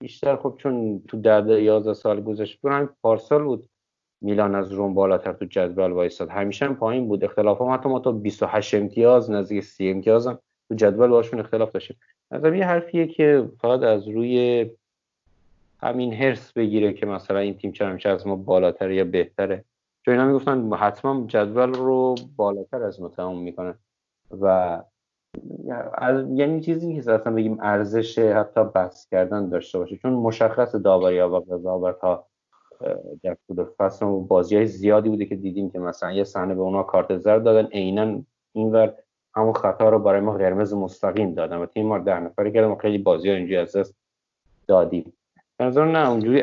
بیشتر 0.01 0.37
خب 0.37 0.55
چون 0.59 1.03
تو 1.09 1.21
ده 1.21 1.63
11 1.63 1.95
سال 1.95 2.21
گذشته 2.21 2.59
بود 2.63 2.73
همین 2.73 2.89
پارسال 3.03 3.43
بود. 3.43 3.69
میلان 4.21 4.55
از 4.55 4.73
روم 4.73 4.95
بالاتر 4.95 5.33
تو 5.33 5.45
جدول 5.45 5.91
وایستاد. 5.91 6.29
همیشه 6.29 6.67
هم 6.67 6.77
پایین 6.77 7.09
بود. 7.09 7.25
اختلاف 7.25 7.61
هم 7.61 7.69
حتی 7.69 7.89
ما 7.89 7.99
تا 7.99 8.13
28 8.13 8.75
امتیاز 8.75 9.31
نزدیک 9.31 9.65
30 9.65 9.91
امتیاز 9.91 10.27
هم 10.27 10.39
تو 10.69 10.75
جدول 10.75 11.11
باشون 11.11 11.41
اختلاف 11.41 11.73
داشتیم. 11.73 11.97
نظرم 12.31 12.55
یه 12.55 12.67
حرفیه 12.67 13.07
که 13.07 13.49
فقط 13.61 13.83
از 13.83 14.09
روی 14.09 14.67
همین 15.83 16.15
هرس 16.15 16.53
بگیره 16.53 16.93
که 16.93 17.07
مثلا 17.07 17.39
این 17.39 17.55
تیم 17.55 17.73
چرا 17.73 17.89
همیشه 17.89 18.09
از 18.09 18.27
ما 18.27 18.37
بالاتره 18.37 18.97
یا 18.97 19.05
بهتره. 19.05 19.65
چون 20.05 20.15
اینا 20.15 20.27
می‌گفتن 20.27 20.73
حتما 20.73 21.27
جدول 21.27 21.75
رو 21.75 22.15
بالاتر 22.37 22.83
از 22.83 23.01
ما 23.01 23.09
تمام 23.09 23.39
می‌کنن 23.39 23.75
و 24.41 24.47
از 25.95 26.27
یعنی 26.31 26.61
چیزی 26.61 26.95
که 26.95 27.13
اصلا 27.13 27.35
بگیم 27.35 27.59
ارزش 27.61 28.19
حتی 28.19 28.65
بحث 28.65 29.09
کردن 29.09 29.49
داشته 29.49 29.79
باشه. 29.79 29.97
چون 29.97 30.13
مشخص 30.13 30.75
داوری 30.75 31.19
ها 31.19 31.31
و 31.31 31.55
قضاوت 31.55 32.01
ها 32.01 32.27
در 33.23 33.37
طول 33.47 33.65
فصل 33.79 34.07
و 34.07 34.21
بازی 34.21 34.57
های 34.57 34.67
زیادی 34.67 35.09
بوده 35.09 35.27
که 35.27 35.37
دیدیم 35.37 35.71
که 35.71 35.79
مثلا 35.79 36.13
یه 36.13 36.25
صحنه 36.25 36.55
به 36.55 36.61
اونا 36.61 36.83
کارت 36.83 37.17
زرد 37.17 37.45
دادن. 37.45 37.69
عینا 37.69 38.23
اینور 38.53 38.95
همون 39.37 39.53
خطا 39.53 39.89
رو 39.89 39.99
برای 39.99 40.21
ما 40.21 40.33
قرمز 40.33 40.75
مستقیم 40.75 41.35
دادن 41.35 41.57
و 41.57 41.67
تیم 41.67 41.87
ما 41.87 41.99
در 41.99 42.21
نفره 42.21 42.51
کردن 42.51 42.69
و 42.69 42.77
خیلی 42.77 42.99
بازی 42.99 43.29
ها 43.31 43.35
اینجوری 43.35 43.57
از 43.57 43.77
دست 43.77 43.95
دادیم. 44.67 45.13
نظر 45.61 45.85
نه 45.85 46.11
اونجوری 46.11 46.43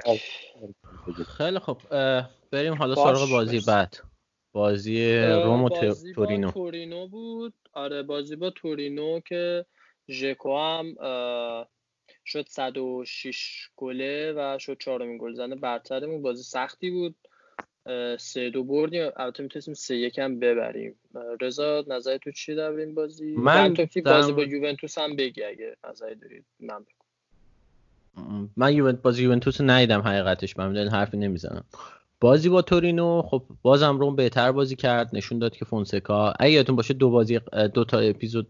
خیلی 1.38 1.60
خب 1.60 1.78
بریم 2.52 2.74
حالا 2.74 2.96
سراغ 2.96 3.30
بازی 3.32 3.60
بعد. 3.68 3.98
بازی 4.54 5.18
روم 5.20 5.64
و 5.64 5.70
تورینو. 5.70 6.52
تورینو 6.52 7.08
بود. 7.08 7.54
آره 7.74 8.04
بازی 8.04 8.36
با 8.36 8.50
تورینو 8.50 9.20
که 9.20 9.66
ژکو 10.10 10.58
هم 10.58 10.96
شد 12.26 12.48
106 12.48 13.70
گله 13.76 14.34
و 14.34 14.58
شد 14.60 14.78
چهارمین 14.80 15.18
گلزن 15.18 15.56
برترمون 15.56 16.22
بازی 16.22 16.44
سختی 16.44 16.92
بود. 16.92 17.16
سه 18.20 18.50
دو 18.50 18.64
بردیم. 18.64 19.12
البته 19.16 19.44
می‌تونستیم 19.44 19.74
سه 19.74 19.96
یکم 19.96 20.40
ببریم. 20.40 21.00
رضا 21.42 21.86
نظر 21.88 22.18
تو 22.18 22.32
چی 22.32 22.56
در 22.56 22.72
این 22.72 22.96
بازی؟ 22.96 23.36
من 23.38 23.76
بازی 24.06 24.32
با 24.32 24.44
یوونتوس 24.44 24.98
هم 24.98 25.16
بگی 25.16 25.44
اگه 25.44 25.78
نظری 25.90 26.16
دارید. 26.16 26.46
من 26.60 26.80
بگم. 26.80 27.01
من 28.58 28.74
یوونت 28.74 29.02
بازی 29.02 29.24
یوونتوس 29.24 29.62
ندیدم 29.62 30.02
حقیقتش. 30.02 30.58
من 30.58 30.88
حرفی 30.88 31.18
نمی‌زنم. 31.18 31.64
بازی 32.22 32.50
با 32.50 32.62
تورینو 32.62 33.22
خب 33.22 33.44
بازم 33.62 34.00
روم 34.00 34.16
بهتر 34.16 34.52
بازی 34.52 34.76
کرد. 34.76 35.10
نشون 35.14 35.40
داد 35.40 35.56
که 35.56 35.66
فونسکا 35.66 36.34
اگه 36.40 36.52
یادتون 36.52 36.76
باشه 36.76 36.94
دو 36.94 37.10
بازی 37.10 37.40
دو 37.74 37.84
تا 37.84 38.00
اپیزود 38.00 38.48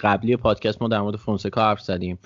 قبلی 0.00 0.36
پادکست 0.36 0.82
ما 0.82 0.88
در 0.88 1.00
مورد 1.00 1.16
فونسکا 1.16 1.62
حرف 1.62 1.80
زدیم. 1.80 2.18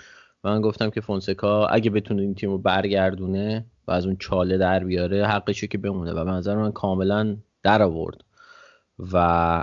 و 0.45 0.49
من 0.49 0.61
گفتم 0.61 0.91
که 0.91 1.01
فونسکا 1.01 1.67
اگه 1.67 1.91
بتونه 1.91 2.23
این 2.23 2.35
تیم 2.35 2.63
برگردونه 2.63 3.67
و 3.89 3.93
از 3.93 4.07
اون 4.07 4.17
چاله 4.17 4.59
در 4.59 4.85
بیاره 4.85 5.27
حقشه 5.27 5.67
که 5.67 5.79
بمونه. 5.79 6.13
و 6.13 6.25
به 6.25 6.31
نظر 6.31 6.57
من 6.57 6.73
کاملا 6.73 7.37
در 7.63 7.83
آورد. 7.83 8.25
و 9.13 9.17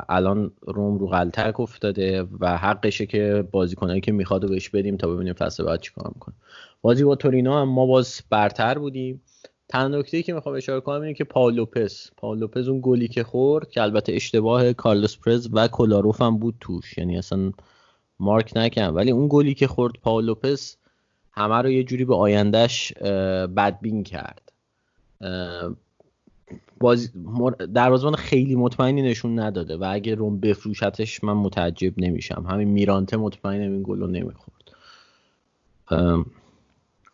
الان 0.10 0.52
روم 0.62 0.98
رو 0.98 1.08
غلطک 1.08 1.60
افتاده 1.60 2.28
و 2.40 2.58
حقشه 2.58 3.06
که 3.06 3.48
بازیکنایی 3.52 4.02
که 4.02 4.12
می‌خواد 4.12 4.50
بهش 4.50 4.70
بدیم 4.70 4.98
تا 4.98 5.08
ببینیم 5.08 5.34
فصل 5.34 5.64
بعد 5.64 5.82
چیکار 5.82 6.12
می‌کنه. 6.16 6.36
بازی 6.82 7.04
با 7.04 7.16
تورینو 7.16 7.54
هم 7.54 7.70
ما 7.70 7.86
باز 7.86 8.22
برتر 8.30 8.78
بودیم. 8.78 9.22
تنها 9.70 9.88
نکته 9.88 10.24
که 10.24 10.34
می‌خوام 10.34 10.56
اشاره 10.56 10.82
کنم 10.82 11.02
اینه 11.02 11.14
که 11.14 11.24
پاول 11.24 11.54
لوپز. 11.54 12.10
پاول 12.18 12.40
لوپز 12.40 12.68
اون 12.68 12.80
گلی 12.84 13.08
که 13.08 13.24
خورد 13.24 13.70
که 13.70 13.82
البته 13.82 14.14
اشتباه 14.14 14.74
کارلوس 14.74 15.18
پرز 15.18 15.50
و 15.52 15.68
کلاروف 15.68 16.22
هم 16.22 16.38
بود 16.38 16.56
توش. 16.60 16.98
یعنی 16.98 17.18
اصلا 17.18 17.52
مارک 18.20 18.52
نکن 18.56 18.88
ولی 18.88 19.12
اون 19.12 19.28
گلی 19.30 19.54
که 19.54 19.68
خورد 19.68 19.94
پاول 20.02 20.26
لوپز 20.26 20.76
همه 21.32 21.56
رو 21.56 21.70
یه 21.70 21.84
جوری 21.84 22.06
به 22.06 22.16
آیندهش 22.16 22.94
بدبین 23.58 24.04
کرد. 24.04 24.52
بازی 26.80 27.10
دروازه‌بان 27.74 28.16
خیلی 28.16 28.56
مطمئنی 28.56 29.02
نشون 29.02 29.40
نداده 29.40 29.78
و 29.78 29.90
اگه 29.92 30.16
روم 30.16 30.40
بفروشتش 30.40 31.24
من 31.24 31.34
متعجب 31.34 31.94
نمیشم. 31.98 32.46
همین 32.50 32.68
میرانته 32.68 33.18
مطمئن 33.18 33.62
این 33.62 33.84
گل 33.84 34.00
رو 34.00 34.08
نمی‌خورد. 34.08 34.62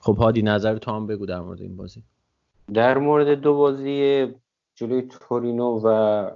خب 0.07 0.17
هادی 0.17 0.41
نظر 0.41 0.77
تو 0.77 0.91
هم 0.91 1.07
بگو 1.07 1.25
در 1.25 1.39
مورد 1.39 1.61
این 1.61 1.75
بازی. 1.75 2.03
در 2.73 2.97
مورد 2.97 3.27
دو 3.27 3.57
بازی 3.57 4.27
جلوی 4.75 5.01
تورینو 5.01 5.81
و 5.83 6.29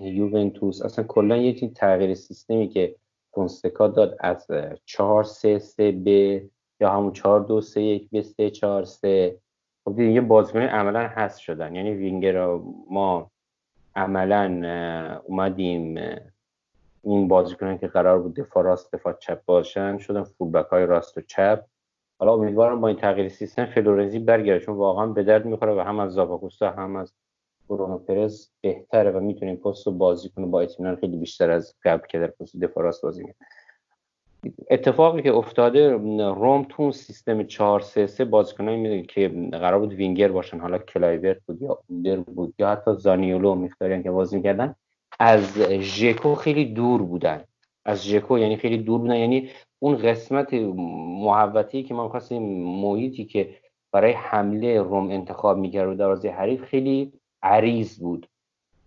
یوونتوس 0.00 0.82
اصلا 0.82 1.04
کلا 1.04 1.36
یه 1.36 1.68
تغییر 1.70 2.14
سیستمی 2.14 2.68
که 2.68 2.96
فونسکا 3.30 3.88
داد 3.88 4.16
از 4.20 4.46
4 4.84 5.24
3 5.24 5.58
3 5.58 5.92
به 5.92 6.48
یا 6.80 6.90
همون 6.90 7.12
4 7.12 7.40
2 7.40 7.60
3 7.60 7.82
1 7.82 8.10
به 8.10 8.22
3 8.22 8.50
4 8.50 8.84
3 8.84 9.36
خب 9.84 9.96
دیگه 9.96 10.20
بازیکن 10.20 10.60
عملا 10.60 11.00
هست 11.00 11.38
شدن. 11.38 11.74
یعنی 11.74 11.90
وینگر 11.90 12.46
ما 12.90 13.30
عملا 13.96 15.20
اومدیم 15.24 15.98
این 17.02 17.28
بازیکنان 17.28 17.78
که 17.78 17.86
قرار 17.86 18.18
بود 18.18 18.34
دفاع 18.34 18.64
راست 18.64 18.94
دفاع 18.94 19.12
چپ 19.12 19.44
باشن 19.44 19.98
شدن 19.98 20.22
فولبک 20.22 20.66
های 20.66 20.86
راست 20.86 21.18
و 21.18 21.20
چپ. 21.20 21.64
حالا 22.18 22.34
امیدوارم 22.34 22.80
با 22.80 22.88
این 22.88 22.96
تغییر 22.96 23.28
سیستم 23.28 23.64
فلورنزی 23.64 24.18
برگرده 24.18 24.64
چون 24.64 24.74
واقعا 24.74 25.06
به 25.06 25.22
درد 25.22 25.44
می‌خوره 25.44 25.74
و 25.74 25.80
هم 25.80 26.00
از 26.00 26.12
زاپاکوستا 26.12 26.70
هم 26.70 26.96
از 26.96 27.12
برونو 27.68 27.98
پرز 27.98 28.50
بهتره 28.60 29.10
و 29.10 29.20
می‌تونه 29.20 29.50
این 29.50 29.60
پست 29.60 29.86
رو 29.86 29.92
بازی 29.92 30.28
کنه 30.28 30.46
با 30.46 30.60
اطمینان 30.60 30.96
خیلی 30.96 31.16
بیشتر 31.16 31.50
از 31.50 31.74
قبل 31.84 32.06
که 32.06 32.18
در 32.18 32.26
پست 32.26 32.56
دفاع 32.56 32.92
بازی 33.02 33.22
کنه 33.22 33.34
اتفاقی 34.70 35.22
که 35.22 35.32
افتاده 35.32 35.90
روم 36.18 36.66
تو 36.68 36.92
سیستم 36.92 37.42
4 37.42 37.80
3 37.80 38.06
3 38.06 38.24
بازیکنایی 38.24 38.80
می‌دونه 38.80 39.02
که 39.02 39.28
قرار 39.52 39.78
بود 39.78 39.92
وینگر 39.92 40.28
باشن. 40.28 40.58
حالا 40.58 40.78
کلایورت 40.78 41.38
بود 41.46 41.62
یا 41.62 41.78
اوندر 41.88 42.16
بود 42.16 42.54
یا 42.58 42.68
حتی 42.68 42.94
زانیولو 42.94 43.54
میختاریان 43.54 44.02
که 44.02 44.10
بازی 44.10 44.36
می‌کردن 44.36 44.74
از 45.20 45.58
ژکو 45.80 46.34
خیلی 46.34 46.64
دور 46.64 47.02
بودن. 47.02 47.44
از 47.84 48.04
ژکو 48.04 48.38
یعنی 48.38 48.56
خیلی 48.56 48.78
دور 48.78 49.00
بودن. 49.00 49.16
یعنی 49.16 49.50
اون 49.84 49.96
قسمت 49.96 50.54
محوطی 51.24 51.82
که 51.82 51.94
ما 51.94 52.04
می‌خواستیم 52.04 52.42
محیطی 52.82 53.24
که 53.24 53.54
برای 53.92 54.12
حمله 54.12 54.82
روم 54.82 55.10
انتخاب 55.10 55.58
می‌کرد 55.58 55.88
و 55.88 55.94
دروازه 55.94 56.28
حریف 56.30 56.64
خیلی 56.64 57.12
عریض 57.42 57.98
بود. 57.98 58.26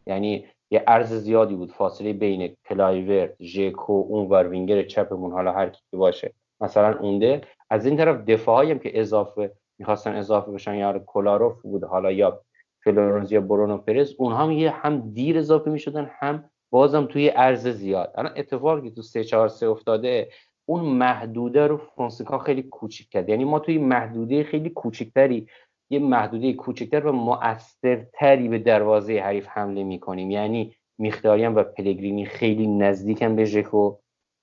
یعنی 0.07 0.45
یه 0.71 0.83
عرض 0.87 1.13
زیادی 1.13 1.55
بود 1.55 1.71
فاصله 1.71 2.13
بین 2.13 2.55
کلایورت 2.69 3.43
ژکو 3.43 3.93
اون 3.93 4.27
ور 4.29 4.47
وینگر 4.47 4.83
چپمون 4.83 5.31
حالا 5.31 5.51
هر 5.51 5.69
کی 5.69 5.81
باشه. 5.97 6.33
مثلا 6.61 6.99
اوندر. 6.99 7.41
از 7.69 7.85
این 7.85 7.97
طرف 7.97 8.17
دفاعی 8.17 8.71
هم 8.71 8.79
که 8.79 8.99
اضافه 8.99 9.51
می‌خواستن 9.79 10.15
اضافه 10.15 10.51
بشن 10.51 10.75
یا 10.75 10.99
کولاروف 10.99 11.61
بود 11.61 11.83
حالا 11.83 12.11
یا 12.11 12.41
فلورنز 12.83 13.31
یا 13.31 13.41
برونو 13.41 13.77
پرز 13.77 14.13
اونها 14.17 14.43
هم 14.43 14.51
یه 14.51 14.71
هم 14.71 15.11
دیر 15.13 15.37
اضافه 15.37 15.71
می‌شدن 15.71 16.11
هم 16.19 16.49
بازم 16.71 17.05
توی 17.05 17.27
عرض 17.27 17.67
زیاد. 17.67 18.13
الان 18.15 18.33
اتفاقی 18.35 18.91
تو 18.91 19.01
3 19.01 19.23
4 19.23 19.47
3 19.47 19.67
افتاده 19.67 20.29
اون 20.69 20.85
محدوده 20.85 21.67
رو 21.67 21.77
فونسکا 21.77 22.37
خیلی 22.37 22.63
کوچیک 22.63 23.09
کرد. 23.09 23.29
یعنی 23.29 23.45
ما 23.45 23.59
توی 23.59 23.77
محدوده 23.77 24.43
خیلی 24.43 24.69
کوچکتری 24.69 25.47
یه 25.89 25.99
محدوده 25.99 26.53
کوچکتر 26.53 27.05
و 27.05 27.11
مؤثرتری 27.11 28.47
به 28.47 28.59
دروازه 28.59 29.19
حریف 29.19 29.47
حمله 29.47 29.83
می‌کنیم. 29.83 30.31
یعنی 30.31 30.75
میختاریان 30.97 31.55
و 31.55 31.63
پلگرینی 31.63 32.25
خیلی 32.25 32.67
نزدیکن 32.67 33.35
به 33.35 33.45
ژکو 33.45 33.95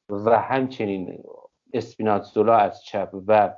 و 0.09 0.39
همچنین 0.39 1.25
اسپیناتزولا 1.73 2.57
از 2.57 2.85
چپ 2.85 3.11
و 3.27 3.55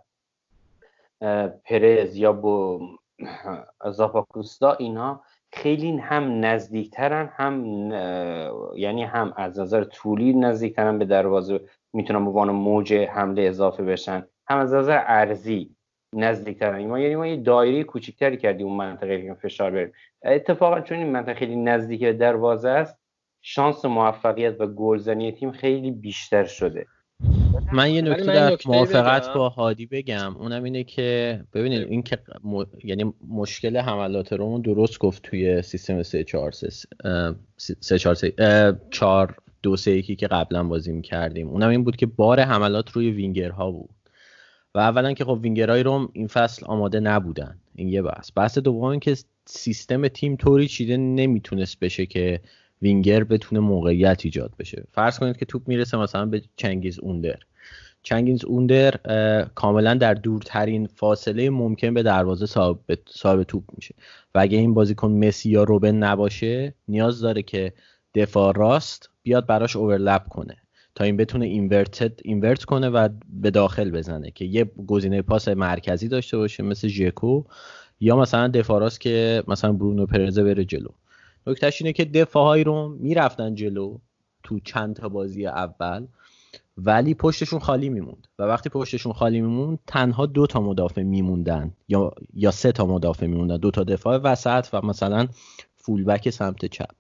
پرز 1.64 2.16
یا 2.16 2.32
با 2.32 2.80
زاپاکوستا 3.90 4.72
اینها 4.72 5.22
خیلی 5.52 5.96
هم 5.96 6.44
نزدیکترن 6.44 7.30
هم 7.32 7.64
یعنی 8.76 9.04
هم 9.04 9.32
از 9.36 9.58
نظر 9.58 9.84
طولی 9.84 10.32
نزدیکترن 10.32 10.98
به 10.98 11.04
دروازه 11.04 11.60
می‌تونن 11.96 12.24
به 12.24 12.30
عنوان 12.30 12.50
موج 12.50 12.92
حمله 12.92 13.42
اضافه 13.42 13.82
بشن. 13.82 14.26
هم 14.48 14.58
از 14.58 14.74
نظر 14.74 15.02
ارزی 15.06 15.70
نزدیکترن. 16.12 16.86
ما 16.86 16.98
یعنی 17.00 17.16
ما 17.16 17.26
یه 17.26 17.36
دایره 17.36 17.84
کوچیکتری 17.84 18.36
کردیم 18.36 18.66
اون 18.66 18.76
منطقه 18.76 19.22
که 19.22 19.34
فشار 19.34 19.70
بریم 19.70 19.92
اتفاقا 20.24 20.80
چون 20.80 20.98
این 20.98 21.10
منطقه 21.10 21.34
خیلی 21.34 21.56
نزدیک 21.56 22.00
به 22.00 22.12
دروازه 22.12 22.68
است 22.68 22.98
شانس 23.42 23.84
موفقیت 23.84 24.60
و 24.60 24.66
گلزنی 24.66 25.32
تیم 25.32 25.52
خیلی 25.52 25.90
بیشتر 25.90 26.44
شده. 26.44 26.86
من 27.72 27.90
یه 27.90 28.02
نکته 28.02 28.24
در 28.24 28.56
موافقت 28.66 29.34
با 29.34 29.48
هادی 29.48 29.86
بگم. 29.86 30.36
اونم 30.36 30.64
اینه 30.64 30.84
که 30.84 31.40
ببینید 31.54 31.88
این 31.88 32.02
که 32.02 32.18
یعنی 32.84 33.14
مشکل 33.28 33.76
حملات 33.76 34.32
رو 34.32 34.58
درست 34.58 34.98
گفت 34.98 35.22
توی 35.22 35.62
سیستم 35.62 36.02
3 36.02 36.24
4 36.24 36.52
3 37.80 37.98
4 38.90 39.34
4 39.66 39.70
2 39.70 39.76
3 39.76 39.90
1 39.90 40.18
که 40.18 40.26
قبلا 40.26 40.64
بازی 40.64 40.92
می‌کردیم. 40.92 41.48
اونم 41.48 41.68
این 41.68 41.84
بود 41.84 41.96
که 41.96 42.06
بار 42.06 42.40
حملات 42.40 42.90
روی 42.90 43.10
وینگرها 43.10 43.70
بود. 43.70 43.90
و 44.74 44.78
اولا 44.78 45.12
که 45.12 45.24
خب 45.24 45.38
وینگرهای 45.42 45.82
روم 45.82 46.08
این 46.12 46.26
فصل 46.26 46.66
آماده 46.66 47.00
نبودن. 47.00 47.58
این 47.74 47.88
یه 47.88 48.02
بحث. 48.02 48.30
بحث 48.36 48.58
دوم 48.58 48.98
که 48.98 49.16
سیستم 49.44 50.08
تیم 50.08 50.36
طوری 50.36 50.68
چیده 50.68 50.96
نمی‌تونست 50.96 51.80
بشه 51.80 52.06
که 52.06 52.40
وینگر 52.82 53.24
بتونه 53.24 53.60
موقعیت 53.60 54.20
ایجاد 54.24 54.52
بشه. 54.58 54.84
فرض 54.92 55.18
کنید 55.18 55.36
که 55.36 55.44
توپ 55.44 55.68
می‌رسه 55.68 55.96
مثلا 55.96 56.26
به 56.26 56.42
چنگیز 56.56 56.98
اوندر. 56.98 57.38
چنگیز 58.02 58.44
اوندر 58.44 58.94
کاملا 59.54 59.94
در 59.94 60.14
دورترین 60.14 60.86
فاصله 60.86 61.50
ممکن 61.50 61.94
به 61.94 62.02
دروازه 62.02 62.46
صاحب, 62.46 62.78
صاحب 63.08 63.42
توپ 63.42 63.64
میشه. 63.76 63.94
و 64.34 64.38
اگه 64.38 64.58
این 64.58 64.74
بازیکن 64.74 65.10
مسی 65.10 65.50
یا 65.50 65.64
روبن 65.64 65.94
نباشه 65.94 66.74
نیاز 66.88 67.20
داره 67.20 67.42
که 67.42 67.72
دفاع 68.14 68.52
راست 68.56 69.10
بیاد 69.26 69.46
براش 69.46 69.76
اوورلپ 69.76 70.28
کنه 70.28 70.56
تا 70.94 71.04
این 71.04 71.16
بتونه 71.16 71.46
اینورتد 71.46 72.20
اینورت 72.24 72.64
کنه 72.64 72.88
و 72.88 73.08
به 73.28 73.50
داخل 73.50 73.90
بزنه 73.90 74.30
که 74.30 74.44
یه 74.44 74.64
گزینه 74.86 75.22
پاس 75.22 75.48
مرکزی 75.48 76.08
داشته 76.08 76.36
باشه 76.36 76.62
مثل 76.62 76.88
ژکو 76.88 77.44
یا 78.00 78.16
مثلا 78.16 78.48
دفاع 78.48 78.80
راست 78.80 79.00
که 79.00 79.42
مثلا 79.48 79.72
برونو 79.72 80.06
پرزه 80.06 80.44
بره 80.44 80.64
جلو. 80.64 80.88
نکتهش 81.46 81.82
اینه 81.82 81.92
که 81.92 82.04
دفاعهایی 82.04 82.64
رو 82.64 82.96
می‌رفتن 83.00 83.54
جلو 83.54 83.98
تو 84.42 84.60
چند 84.60 84.96
تا 84.96 85.08
بازی 85.08 85.46
اول 85.46 86.06
ولی 86.78 87.14
پشتشون 87.14 87.58
خالی 87.58 87.88
میموند 87.88 88.26
و 88.38 88.42
وقتی 88.42 88.68
پشتشون 88.68 89.12
خالی 89.12 89.40
میموند 89.40 89.78
تنها 89.86 90.26
دو 90.26 90.46
تا 90.46 90.60
مدافع 90.60 91.02
میموندن 91.02 91.72
یا 91.88 92.12
یا 92.34 92.50
سه 92.50 92.72
تا 92.72 92.86
مدافع 92.86 93.26
میموندن 93.26 93.56
دو 93.56 93.70
تا 93.70 93.84
دفاع 93.84 94.16
وسط 94.16 94.66
و 94.72 94.86
مثلا 94.86 95.28
فولبک 95.86 96.30
سمت 96.30 96.64
چپ. 96.64 96.90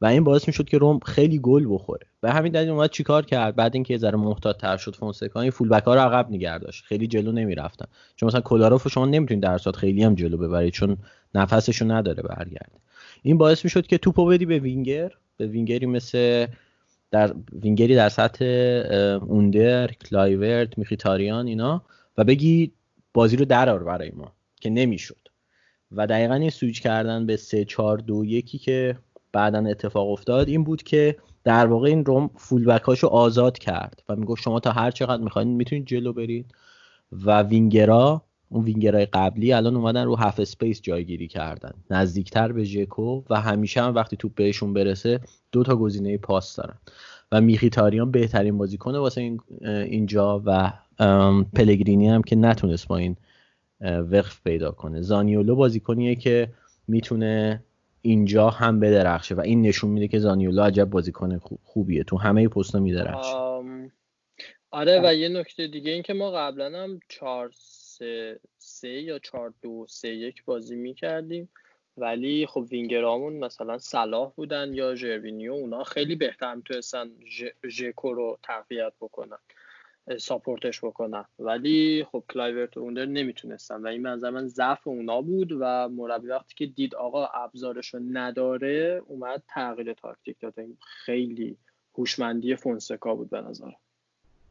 و 0.00 0.06
این 0.06 0.24
باعث 0.24 0.46
می‌شد 0.46 0.68
که 0.68 0.78
روم 0.78 0.98
خیلی 0.98 1.38
گل 1.38 1.66
بخوره. 1.68 2.06
و 2.22 2.32
همین 2.32 2.52
دلیل 2.52 2.70
اومد 2.70 2.90
چیکار 2.90 3.24
کرد؟ 3.24 3.56
بعد 3.56 3.74
اینکه 3.74 3.94
یه 3.94 3.98
ذره 3.98 4.16
محتاط 4.16 4.56
تر 4.56 4.76
شد 4.76 4.96
فونسکا 4.96 5.40
این 5.40 5.50
فولبک 5.50 5.82
ها 5.82 5.94
رو 5.94 6.00
عقب 6.00 6.30
نگه 6.30 6.58
داشت. 6.58 6.84
خیلی 6.84 7.06
جلو 7.06 7.32
نمی‌رفتن. 7.32 7.86
چون 8.16 8.26
مثلا 8.26 8.40
کولاروف 8.40 8.88
شما 8.88 9.06
نمی‌تونید 9.06 9.42
در 9.42 9.58
خیلی 9.58 10.02
هم 10.02 10.14
جلو 10.14 10.36
ببرید 10.36 10.72
چون 10.72 10.96
نفسشو 11.34 11.92
نداره 11.92 12.22
برگرده. 12.22 12.78
این 13.22 13.38
باعث 13.38 13.64
می‌شد 13.64 13.86
که 13.86 13.98
توپو 13.98 14.26
بدی 14.26 14.46
به 14.46 14.58
وینگر. 14.58 15.10
به 15.36 15.46
وینگری 15.46 15.86
مثل 15.86 16.46
در 17.10 17.34
وینگری 17.62 17.94
در 17.94 18.08
سطح 18.08 18.44
اوندر 19.26 19.86
کلایورت 19.92 20.78
میخیتاریان 20.78 21.46
اینا 21.46 21.82
و 22.18 22.24
بگی 22.24 22.72
بازی 23.14 23.36
رو 23.36 23.44
درار 23.44 23.84
برای 23.84 24.10
ما 24.10 24.32
که 24.60 24.70
نمی‌شد. 24.70 25.23
و 25.96 26.06
دقیقا 26.06 26.34
این 26.34 26.50
سویچ 26.50 26.82
کردن 26.82 27.26
به 27.26 27.36
3 27.36 27.64
4 27.64 27.98
2 27.98 28.24
1 28.24 28.62
که 28.62 28.98
بعدا 29.32 29.58
اتفاق 29.58 30.10
افتاد 30.10 30.48
این 30.48 30.64
بود 30.64 30.82
که 30.82 31.16
در 31.44 31.66
واقع 31.66 31.88
این 31.88 32.04
روم 32.04 32.30
فولبک 32.36 32.82
هاشو 32.82 33.06
آزاد 33.06 33.58
کرد 33.58 34.02
و 34.08 34.16
می‌گفت 34.16 34.42
شما 34.42 34.60
تا 34.60 34.72
هر 34.72 34.90
چقدر 34.90 35.22
می‌خواین 35.22 35.48
می‌تونید 35.48 35.86
جلو 35.86 36.12
برید 36.12 36.54
و 37.12 37.42
وینگرا 37.42 38.22
اون 38.48 38.64
وینگرای 38.64 39.06
قبلی 39.06 39.52
الان 39.52 39.76
اومدن 39.76 40.04
رو 40.04 40.16
half 40.16 40.40
space 40.40 40.82
جایگیری 40.82 41.28
کردن. 41.28 41.72
نزدیکتر 41.90 42.52
به 42.52 42.64
ژکو 42.64 43.22
و 43.30 43.40
همیشه 43.40 43.82
هم 43.82 43.94
وقتی 43.94 44.16
توپ 44.16 44.34
بهشون 44.34 44.72
برسه 44.72 45.20
دو 45.52 45.62
تا 45.62 45.76
گزینه 45.76 46.18
پاس 46.18 46.56
دارن. 46.56 46.76
و 47.32 47.40
میخیتاریان 47.40 48.10
بهترین 48.10 48.58
بازیکنه 48.58 48.98
واسه 48.98 49.20
این 49.20 49.40
اینجا 49.64 50.42
و 50.46 50.72
پلگرینی 51.54 52.08
هم 52.08 52.22
که 52.22 52.36
نتونست 52.36 52.88
با 52.88 52.96
این 52.96 53.16
وفق 53.84 54.42
پیدا 54.42 54.70
کنه. 54.70 55.00
زانیولو 55.00 55.56
بازیکنیه 55.56 56.14
که 56.14 56.48
می‌تونه 56.88 57.62
اینجا 58.02 58.50
هم 58.50 58.80
بدرخشه 58.80 59.34
و 59.34 59.40
این 59.40 59.62
نشون 59.62 59.90
میده 59.90 60.08
که 60.08 60.18
زانیولو 60.18 60.62
عجب 60.62 60.84
بازیکن 60.84 61.38
خوبیه. 61.62 62.04
تو 62.04 62.18
همه 62.18 62.48
پست‌ها 62.48 62.80
میدرخشه. 62.80 63.36
آره 64.70 65.00
و 65.04 65.14
یه 65.14 65.28
نکته 65.28 65.66
دیگه 65.66 65.92
این 65.92 66.02
که 66.02 66.14
ما 66.14 66.30
قبلا 66.30 66.82
هم 66.82 67.00
4 67.08 67.50
3 67.54 68.40
3 68.58 68.88
یا 68.88 69.18
4 69.18 69.54
2 69.62 69.86
3 69.88 70.08
1 70.08 70.44
بازی 70.44 70.76
می‌کردیم. 70.76 71.48
ولی 71.96 72.46
خب 72.46 72.66
وینگرامون 72.70 73.32
مثلا 73.32 73.78
صلاح 73.78 74.32
بودن 74.36 74.74
یا 74.74 74.94
ژروینیو 74.94 75.52
اونا 75.52 75.84
خیلی 75.84 76.16
بهتر 76.16 76.54
می‌تونستن 76.54 77.10
ژکو 77.68 78.12
رو 78.12 78.38
تقویت 78.42 78.92
بکنن. 79.00 79.38
support 80.18 80.69
ش 80.69 80.84
بکنن 80.84 81.24
ولی 81.38 82.06
خب 82.12 82.24
کلایورت 82.32 82.78
اوندر 82.78 83.06
نمی‌تونستن 83.06 83.82
و 83.82 83.86
این 83.86 84.02
منظر 84.02 84.30
من 84.30 84.46
ضعف 84.46 84.88
اونا 84.88 85.22
بود 85.22 85.56
و 85.60 85.88
مربی 85.88 86.28
وقتی 86.28 86.54
که 86.56 86.66
دید 86.66 86.94
آقا 86.94 87.26
ابزارش 87.26 87.94
رو 87.94 88.00
نداره 88.12 89.02
اومد 89.06 89.42
تغییر 89.48 89.92
تاکتیک 89.92 90.36
داد. 90.40 90.54
خیلی 91.04 91.56
هوشمندی 91.98 92.56
فونسکا 92.56 93.14
بود 93.14 93.30
به 93.30 93.40
نظرم 93.40 93.74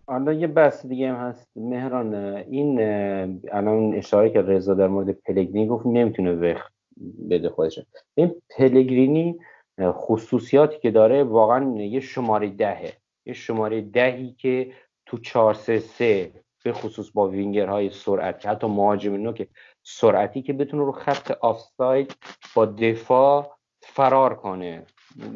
حالا 0.08 0.34
یه 0.34 0.48
بحث 0.48 0.86
دیگه 0.86 1.10
هم 1.10 1.16
هست. 1.16 1.52
مهران 1.56 2.14
این 2.16 2.82
الان 3.52 3.94
اشاره 3.94 4.30
که 4.30 4.42
رضا 4.42 4.74
در 4.74 4.88
مورد 4.88 5.12
پلگرینی 5.12 5.68
گفت 5.68 5.86
نمی‌تونه 5.86 6.34
وفق 6.34 6.72
بده 7.30 7.50
خودش. 7.50 7.80
این 8.16 8.36
پلگرینی 8.58 9.40
خصوصیاتی 9.82 10.80
که 10.80 10.92
داره 10.92 11.24
واقعا 11.24 11.82
یه 11.82 12.00
شماره 12.00 12.50
دهه. 12.50 12.94
یه 13.26 13.34
شماره 13.34 13.82
دهی 13.82 14.36
که 14.38 14.72
تو 15.14 15.20
4 15.20 15.54
3 15.54 15.80
3 15.80 16.32
به 16.64 16.74
خصوص 16.74 17.12
با 17.12 17.28
وینگرهای 17.28 17.90
سرعتی 17.90 18.48
حتی 18.48 18.68
مهاجم 18.68 19.34
که 19.34 19.48
سرعتی 19.84 20.42
که 20.42 20.54
بتونه 20.54 20.84
رو 20.84 20.92
خط 20.92 21.32
آفساید 21.32 22.16
با 22.56 22.66
دفاع 22.66 23.58
فرار 23.82 24.36
کنه. 24.36 24.86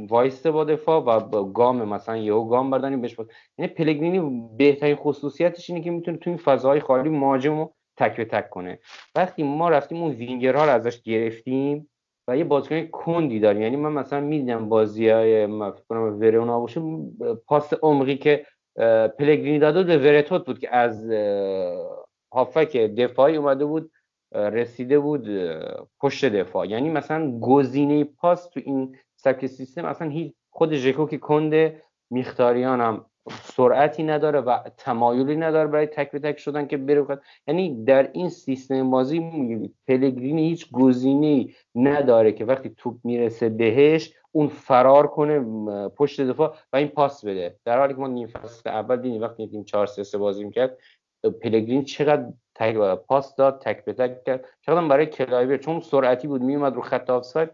وایسته 0.09 0.51
با 0.51 0.63
دفاع 0.63 1.01
و 1.01 1.19
با 1.19 1.43
گام 1.43 1.89
مثلا 1.89 2.17
یهو 2.17 2.47
گام 2.47 2.69
بردنی 2.69 2.97
بهش 2.97 3.15
بود 3.15 3.31
یعنی 3.57 3.73
پلگرینی 3.73 4.47
بهترین 4.57 4.95
خصوصیتش 4.95 5.69
اینه 5.69 5.81
که 5.81 5.91
می‌تونه 5.91 6.17
تو 6.17 6.29
این 6.29 6.37
فضاهای 6.37 6.79
خالی 6.79 7.09
مهاجم 7.09 7.57
رو 7.57 7.73
تک 7.97 8.17
به 8.17 8.25
تک 8.25 8.49
کنه. 8.49 8.79
وقتی 9.15 9.43
ما 9.43 9.69
رفتیم 9.69 10.03
اون 10.03 10.11
وینگرها 10.11 10.65
رو 10.65 10.71
ازش 10.71 11.01
گرفتیم 11.01 11.89
و 12.27 12.37
یه 12.37 12.43
بازیکن 12.43 12.85
کندی 12.85 13.39
داریم. 13.39 13.61
یعنی 13.61 13.75
من 13.75 13.91
مثلا 13.91 14.21
می‌دیدم 14.21 14.69
بازی 14.69 15.09
های 15.09 15.45
ورونا 15.89 16.59
باشه 16.59 16.81
پاس 17.47 17.73
عمقی 17.83 18.17
که 18.17 18.45
پلگرینی 19.19 19.59
داده 19.59 19.83
به 19.83 19.97
ورتوت 19.97 20.45
بود 20.45 20.59
که 20.59 20.75
از 20.75 21.11
هافک 22.33 22.77
دفاعی 22.77 23.35
اومده 23.35 23.65
بود 23.65 23.91
رسیده 24.35 24.99
بود 24.99 25.27
پشت 25.99 26.25
دفاع. 26.25 26.67
یعنی 26.67 26.89
مثلا 26.89 27.39
گزینه 27.39 28.03
پاس 28.03 28.49
تو 28.49 28.59
این 28.65 28.95
سبک 29.15 29.45
سیستم 29.45 29.85
اصلا 29.85 30.09
هیچ 30.09 30.33
خود 30.49 30.73
ژکو 30.73 31.05
که 31.05 31.17
کنده 31.17 31.81
میختاریان 32.09 32.81
هم 32.81 33.05
سرعتی 33.31 34.03
نداره 34.03 34.41
و 34.41 34.59
تمایلی 34.77 35.35
نداره 35.35 35.67
برای 35.67 35.85
تک 35.85 36.11
به 36.11 36.19
تک 36.19 36.39
شدن 36.39 36.67
که 36.67 36.77
بره 36.77 37.01
بخواد. 37.01 37.21
یعنی 37.47 37.83
در 37.85 38.09
این 38.13 38.29
سیستم 38.29 38.91
بازی 38.91 39.19
پلگرینی 39.87 40.49
هیچ 40.49 40.71
گزینه 40.71 41.47
نداره 41.75 42.31
که 42.31 42.45
وقتی 42.45 42.69
توپ 42.77 42.95
می‌رسه 43.03 43.49
بهش 43.49 44.13
اون 44.37 44.47
فرار 44.47 45.07
کنه 45.07 45.39
پشت 45.89 46.21
دفاع 46.21 46.55
و 46.73 46.77
این 46.77 46.87
پاس 46.87 47.25
بده. 47.25 47.59
در 47.65 47.79
حالی 47.79 47.93
که 47.93 47.99
ما 47.99 48.07
نیم 48.07 48.27
فصل 48.27 48.69
اول 48.69 48.95
دیدیم 49.01 49.21
وقتی 49.21 49.47
تیم 49.47 49.63
4 49.63 49.85
3 49.87 50.17
بازی 50.17 50.43
می‌کرد 50.43 50.77
پلگرین 51.41 51.83
چقدر 51.83 52.25
تک 52.55 52.75
پاس 52.95 53.35
داد 53.35 53.61
تک 53.61 53.85
به 53.85 53.93
تک 53.93 54.23
کرد. 54.23 54.45
چقدر 54.61 54.87
برای 54.87 55.05
کلایبر 55.05 55.57
چون 55.57 55.79
سرعتی 55.79 56.27
بود 56.27 56.41
میومد 56.41 56.75
رو 56.75 56.81
خط 56.81 57.09
آفساید 57.09 57.49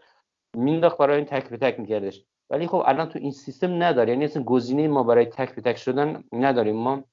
مینداخت 0.58 0.98
برای 0.98 1.16
این 1.16 1.26
تک 1.26 1.50
به 1.50 1.58
تک 1.58 1.80
میکردش. 1.80 2.26
ولی 2.50 2.68
خب 2.68 2.84
الان 2.86 3.10
تو 3.10 3.20
این 3.20 3.32
سیستم 3.32 3.84
نداره 3.84 4.10
یعنی 4.10 4.26
اصلا 4.26 4.44
گزینه 4.44 4.88
ما 4.88 5.04
برای 5.04 5.26
تک 5.26 5.56
به 5.56 5.62
تک 5.62 5.78
شدن 5.78 6.24
نداریم. 6.32 6.76
ما 6.76 7.04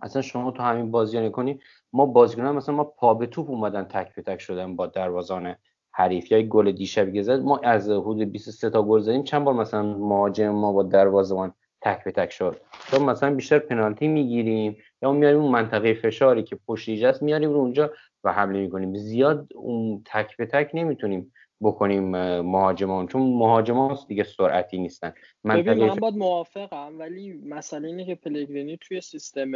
اصلا 0.00 0.22
شما 0.22 0.50
تو 0.50 0.62
همین 0.62 0.90
بازی 0.90 1.30
کنی 1.30 1.60
ما 1.92 2.06
بازیکنان 2.06 2.56
مثلا 2.56 2.74
ما 2.74 2.84
پا 2.84 3.14
به 3.14 3.26
توپ 3.26 3.50
اومدن 3.50 3.84
تک 3.84 4.14
به 4.14 4.22
تک 4.22 4.40
شدن 4.40 4.76
با 4.76 4.86
دروازان 4.86 5.56
حریف 5.96 6.32
یا 6.32 6.42
گل 6.42 6.72
دیشب 6.72 7.22
زد 7.22 7.40
ما 7.40 7.58
از 7.58 7.90
حدود 7.90 8.32
23 8.32 8.70
تا 8.70 8.82
گل 8.82 9.00
زدیم. 9.00 9.24
چند 9.24 9.44
بار 9.44 9.54
مثلا 9.54 9.82
مهاجم 9.82 10.48
ما 10.48 10.72
با 10.72 10.82
دروازه‌بان 10.82 11.54
تک 11.80 12.04
به 12.04 12.12
تک 12.12 12.30
شد. 12.30 12.56
چون 12.90 13.02
مثلا 13.02 13.34
بیشتر 13.34 13.58
پنالتی 13.58 14.08
می‌گیریم 14.08 14.76
یا 15.02 15.12
میاریم 15.12 15.40
اون 15.40 15.52
منطقه 15.52 15.94
فشاری 15.94 16.42
که 16.42 16.58
پشت 16.66 16.88
است 16.88 17.22
میاریم 17.22 17.52
رو 17.52 17.56
اونجا 17.56 17.90
و 18.24 18.32
حمله 18.32 18.60
می‌کنیم. 18.60 18.94
زیاد 18.94 19.48
اون 19.54 20.02
تک 20.04 20.36
به 20.36 20.46
تک 20.46 20.70
نمی‌تونیم 20.74 21.32
بکنیم 21.62 22.10
مهاجمان. 22.40 23.06
چون 23.06 23.22
مهاجمان 23.22 23.96
دیگه 24.08 24.24
سرعتی 24.24 24.78
نیستن. 24.78 25.12
ببین 25.44 25.86
من 25.86 25.94
باید 25.94 26.16
موافقم 26.16 26.98
ولی 26.98 27.32
مسئله 27.32 27.88
اینه 27.88 28.04
که 28.04 28.14
پلگرینی 28.14 28.78
توی 28.80 29.00
سیستم 29.00 29.52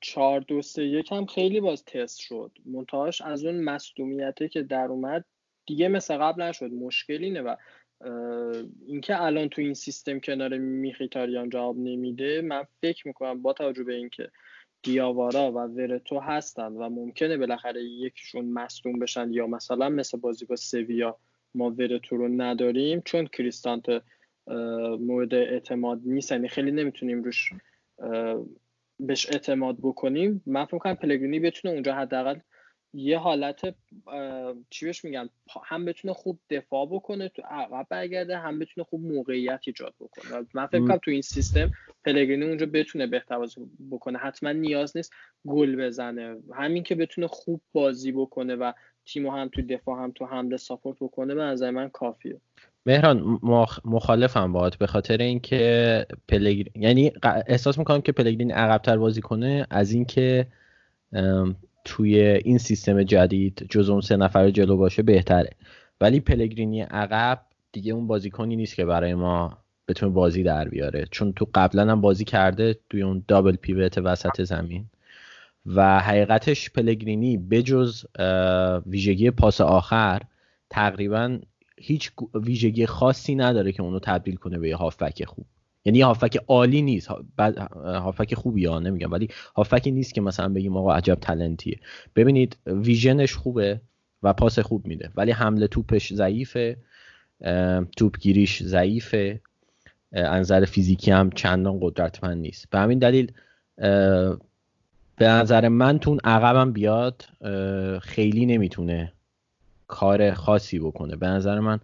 چهار 0.00 0.40
دو 0.40 0.62
سه 0.62 0.84
یک 0.84 1.12
هم 1.12 1.26
خیلی 1.26 1.60
باز 1.60 1.84
تست 1.84 2.20
شد. 2.20 2.50
منتهاش 2.66 3.20
از 3.20 3.44
اون 3.44 3.60
مصدومیته 3.64 4.48
که 4.48 4.62
در 4.62 4.86
اومد 4.86 5.24
دیگه 5.66 5.88
مثل 5.88 6.16
قبل 6.16 6.42
نشد. 6.42 6.72
مشکل 6.72 7.24
اینه 7.24 7.42
و 7.42 7.56
اینکه 8.86 9.22
الان 9.22 9.48
تو 9.48 9.62
این 9.62 9.74
سیستم 9.74 10.20
کنار 10.20 10.58
میخیتاریان 10.58 11.50
جواب 11.50 11.78
نمیده 11.78 12.40
من 12.40 12.64
فکر 12.80 13.08
می‌کنم 13.08 13.42
با 13.42 13.52
توجه 13.52 13.84
به 13.84 13.94
اینکه 13.94 14.30
دیاوارا 14.82 15.52
و 15.52 15.56
ورتو 15.58 16.20
هستن 16.20 16.72
و 16.72 16.88
ممکنه 16.88 17.36
بالاخره 17.36 17.82
یکیشون 17.84 18.44
مصدوم 18.44 18.98
بشن 18.98 19.32
یا 19.32 19.46
مثلا 19.46 19.88
مثل 19.88 20.18
بازی 20.18 20.44
با 20.44 20.56
سویا 20.56 21.18
ما 21.54 21.70
ورتو 21.70 22.16
رو 22.16 22.28
نداریم 22.28 23.02
چون 23.04 23.26
کریستانت 23.26 24.02
مورد 25.00 25.34
اعتماد 25.34 26.00
نیست. 26.04 26.32
یعنی 26.32 26.48
خیلی 26.48 26.70
نمی‌تونیم 26.70 27.22
روش 27.22 27.50
بهش 29.00 29.30
اعتماد 29.30 29.76
بکنیم 29.82 30.42
من 30.46 30.64
فکر 30.64 30.78
کنم 30.78 30.94
پلگرینی 30.94 31.40
بتونه 31.40 31.74
اونجا 31.74 31.94
حداقل 31.94 32.38
یه 32.94 33.18
حالت 33.18 33.74
چی 34.70 34.86
بهش 34.86 35.04
میگن 35.04 35.28
هم 35.64 35.84
بتونه 35.84 36.14
خوب 36.14 36.38
دفاع 36.50 36.86
بکنه 36.86 37.28
تو 37.28 37.42
عقب 37.42 37.86
برگرده 37.90 38.38
هم 38.38 38.58
بتونه 38.58 38.84
خوب 38.84 39.04
موقعیت 39.04 39.60
ایجاد 39.66 39.94
بکنه. 40.00 40.46
من 40.54 40.66
فکر 40.66 40.80
کنم 40.80 40.96
تو 40.96 41.10
این 41.10 41.22
سیستم 41.22 41.70
پلگرینی 42.04 42.44
اونجا 42.44 42.66
بتونه 42.66 43.06
بهتر 43.06 43.38
بازی 43.38 43.60
بکنه. 43.90 44.18
حتما 44.18 44.52
نیاز 44.52 44.96
نیست 44.96 45.12
گل 45.46 45.76
بزنه. 45.76 46.36
همین 46.54 46.82
که 46.82 46.94
بتونه 46.94 47.26
خوب 47.26 47.60
بازی 47.72 48.12
بکنه 48.12 48.56
و 48.56 48.72
تیمو 49.04 49.30
هم 49.30 49.48
تو 49.48 49.62
دفاع 49.62 50.02
هم 50.02 50.12
تو 50.12 50.26
حمله 50.26 50.56
ساپورت 50.56 50.96
بکنه 51.00 51.34
به 51.34 51.42
نظر 51.42 51.70
من 51.70 51.88
کافیه. 51.88 52.40
مهران 52.88 53.38
مخالفم 53.84 54.52
باهات 54.52 54.76
به 54.76 54.86
خاطر 54.86 55.16
اینکه 55.16 56.06
پلگرین 56.28 56.72
یعنی 56.74 57.12
احساس 57.46 57.78
می‌کنم 57.78 58.00
که 58.00 58.12
پلگرین 58.12 58.52
عقبتر 58.52 58.96
بازی 58.96 59.20
کنه 59.20 59.66
از 59.70 59.92
اینکه 59.92 60.46
توی 61.84 62.20
این 62.20 62.58
سیستم 62.58 63.02
جدید 63.02 63.66
جز 63.70 63.90
اون 63.90 64.00
سه 64.00 64.16
نفر 64.16 64.50
جلو 64.50 64.76
باشه 64.76 65.02
بهتره. 65.02 65.50
ولی 66.00 66.20
پلگرینی 66.20 66.80
عقب 66.80 67.40
دیگه 67.72 67.92
اون 67.92 68.06
بازیکنی 68.06 68.56
نیست 68.56 68.74
که 68.74 68.84
برای 68.84 69.14
ما 69.14 69.58
بتونه 69.88 70.12
بازی 70.12 70.42
در 70.42 70.68
بیاره. 70.68 71.04
چون 71.10 71.32
تو 71.32 71.46
قبلا 71.54 71.90
هم 71.90 72.00
بازی 72.00 72.24
کرده 72.24 72.76
توی 72.90 73.02
اون 73.02 73.24
دابل 73.28 73.56
پیوت 73.56 73.98
وسط 73.98 74.42
زمین. 74.42 74.84
و 75.66 76.00
حقیقتش 76.00 76.70
پلگرینی 76.70 77.36
بجز 77.36 78.04
ویژگی 78.86 79.30
پاس 79.30 79.60
آخر 79.60 80.22
تقریبا 80.70 81.38
هیچ 81.80 82.12
ویژگی 82.34 82.86
خاصی 82.86 83.34
نداره 83.34 83.72
که 83.72 83.82
اونو 83.82 83.98
تبدیل 83.98 84.36
کنه 84.36 84.58
به 84.58 84.68
یه 84.68 84.76
هافبک 84.76 85.24
خوب. 85.24 85.46
یعنی 85.84 86.00
هافک 86.00 86.36
عالی 86.48 86.82
نیست. 86.82 87.08
هافک 87.84 88.34
خوبی 88.34 88.64
ها 88.64 88.78
نمیگم 88.78 89.12
ولی 89.12 89.28
هافکی 89.56 89.90
نیست 89.90 90.14
که 90.14 90.20
مثلا 90.20 90.48
بگیم 90.48 90.76
آقا 90.76 90.94
عجب 90.94 91.14
تلنتیه 91.14 91.78
ببینید 92.16 92.56
ویژنش 92.66 93.34
خوبه 93.34 93.80
و 94.22 94.32
پاس 94.32 94.58
خوب 94.58 94.86
میده 94.86 95.10
ولی 95.16 95.30
حمله 95.30 95.66
توپش 95.66 96.12
ضعیفه 96.12 96.76
توپگیریش 97.96 98.62
ضعیفه 98.62 99.40
انظر 100.12 100.64
فیزیکی 100.64 101.10
هم 101.10 101.30
چندان 101.30 101.78
قدرتمند 101.82 102.36
نیست. 102.36 102.70
به 102.70 102.78
همین 102.78 102.98
دلیل 102.98 103.32
به 105.16 105.28
نظر 105.28 105.68
من 105.68 105.98
تون 105.98 106.18
عقبم 106.24 106.72
بیاد 106.72 107.24
خیلی 108.02 108.46
نمی‌تونه 108.46 109.12
کار 109.88 110.32
خاصی 110.32 110.78
بکنه. 110.78 111.16
به 111.16 111.26
نظر 111.26 111.60
من 111.60 111.80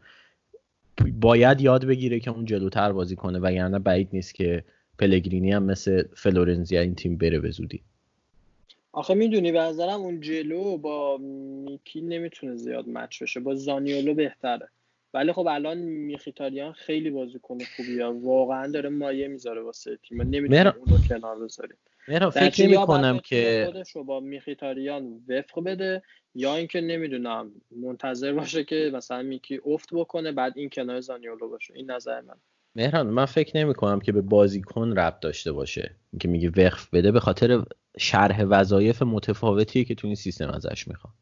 باید 1.21 1.61
یاد 1.61 1.85
بگیره 1.85 2.21
که 2.21 2.31
اون 2.31 2.45
جلوتر 2.45 2.93
بازی 2.93 3.17
کنه 3.17 3.39
و 3.43 3.53
یعنی 3.53 3.79
بعید 3.79 4.09
نیست 4.13 4.35
که 4.35 4.65
پلگرینی 4.99 5.53
هم 5.53 5.63
مثل 5.63 6.03
فلورنزیا 6.17 6.81
این 6.81 6.95
تیم 6.95 7.17
بره 7.19 7.41
به 7.41 7.51
زودی. 7.51 7.83
آخه 8.93 9.15
می‌دونی 9.15 9.53
به 9.53 9.61
نظرم 9.61 10.01
اون 10.01 10.21
جلو 10.21 10.77
با 10.77 11.19
میکی 11.65 12.01
نمی‌تونه 12.01 12.57
زیاد 12.57 12.89
مچ 12.89 13.23
بشه. 13.23 13.41
با 13.41 13.55
زانیولو 13.55 14.15
بهتره. 14.15 14.69
ولی 15.15 15.33
خب 15.33 15.47
الان 15.51 15.79
میخیتاریان 15.79 16.73
خیلی 16.73 17.11
بازیکن 17.11 17.59
خوبی 17.77 18.01
ها 18.01 18.15
واقعا 18.15 18.67
داره 18.67 18.89
مایه 18.89 19.29
می‌ذاره 19.29 19.63
واسه 19.63 19.99
تیم. 20.09 20.23
نمی‌تونه 20.23 20.77
اون 20.77 20.87
رو 20.87 20.99
کنار 21.09 21.45
بذاریم. 21.45 21.77
فکر 22.31 22.67
نمی 22.67 22.77
کنم 22.77 23.19
که 23.19 23.71
خودش 23.73 23.97
با 23.97 24.21
میخیتاریان 24.21 25.21
وفق 25.29 25.65
بده. 25.65 26.03
یا 26.35 26.55
اینکه 26.57 26.81
نمی‌دونم 26.81 27.53
منتظر 27.77 28.33
باشه 28.33 28.65
که 28.65 28.91
مثلا 28.95 29.23
میکی 29.23 29.61
افت 29.67 29.89
بکنه 29.95 30.33
بعد 30.33 30.53
این 30.57 30.71
کنار 30.71 31.01
زانیولو 31.01 31.49
باشه. 31.49 31.75
این 31.77 31.91
نظر 31.91 32.21
من. 32.21 32.35
مهران 32.77 33.07
من 33.07 33.25
فکر 33.25 33.57
نمی 33.57 33.75
کنم 33.75 34.01
که 34.01 34.13
به 34.13 34.21
بازیکن 34.21 34.93
ربط 34.93 35.21
داشته 35.21 35.53
باشه. 35.53 35.97
اینکه 36.13 36.29
میگه 36.29 36.51
وقف 36.51 36.91
بده 36.91 37.13
به 37.13 37.21
خاطر 37.21 37.65
شرح 37.99 38.43
وظایف 38.43 39.03
متفاوتیه 39.03 39.85
که 39.85 39.95
تو 39.95 40.07
این 40.07 40.17
سیستم 40.17 40.49
ازش 40.49 40.89
می‌خوام. 40.89 41.15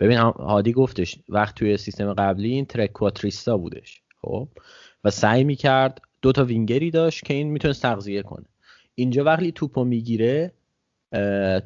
ببین 0.00 0.18
هادی 0.18 0.72
گفتش 0.72 1.18
وقت 1.28 1.54
توی 1.54 1.76
سیستم 1.76 2.14
قبلی 2.14 2.50
این 2.50 2.66
ترک 2.66 2.92
کواتریستا 2.92 3.56
بودش 3.56 4.02
خب؟ 4.22 4.48
و 5.04 5.10
سعی 5.10 5.44
می‌کرد 5.44 6.00
دو 6.22 6.32
تا 6.32 6.44
وینگری 6.44 6.90
داشت 6.90 7.24
که 7.24 7.34
این 7.34 7.50
می‌تونه 7.50 7.74
تغذیه 7.74 8.22
کنه. 8.22 8.46
اینجا 8.94 9.24
وقتی 9.24 9.52
توپو 9.52 9.84
می‌گیره 9.84 10.52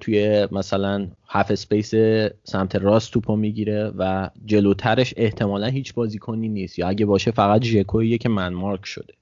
توی 0.01 0.49
مثلا 0.53 1.09
half 1.27 1.51
space 1.51 1.95
سمت 2.45 2.77
راست 2.77 3.13
توپو 3.13 3.37
می‌گیره 3.37 3.93
و 3.99 4.31
جلوترش 4.45 5.15
احتمالا 5.17 5.67
هیچ 5.67 5.95
بازیکنی 5.95 6.49
نیست. 6.49 6.79
یا 6.79 6.89
اگه 6.89 7.07
باشه 7.07 7.31
فقط 7.31 7.65
ژکویی 7.65 8.19
که 8.19 8.29
man 8.29 8.55
mark 8.55 8.87
شده. 8.87 9.15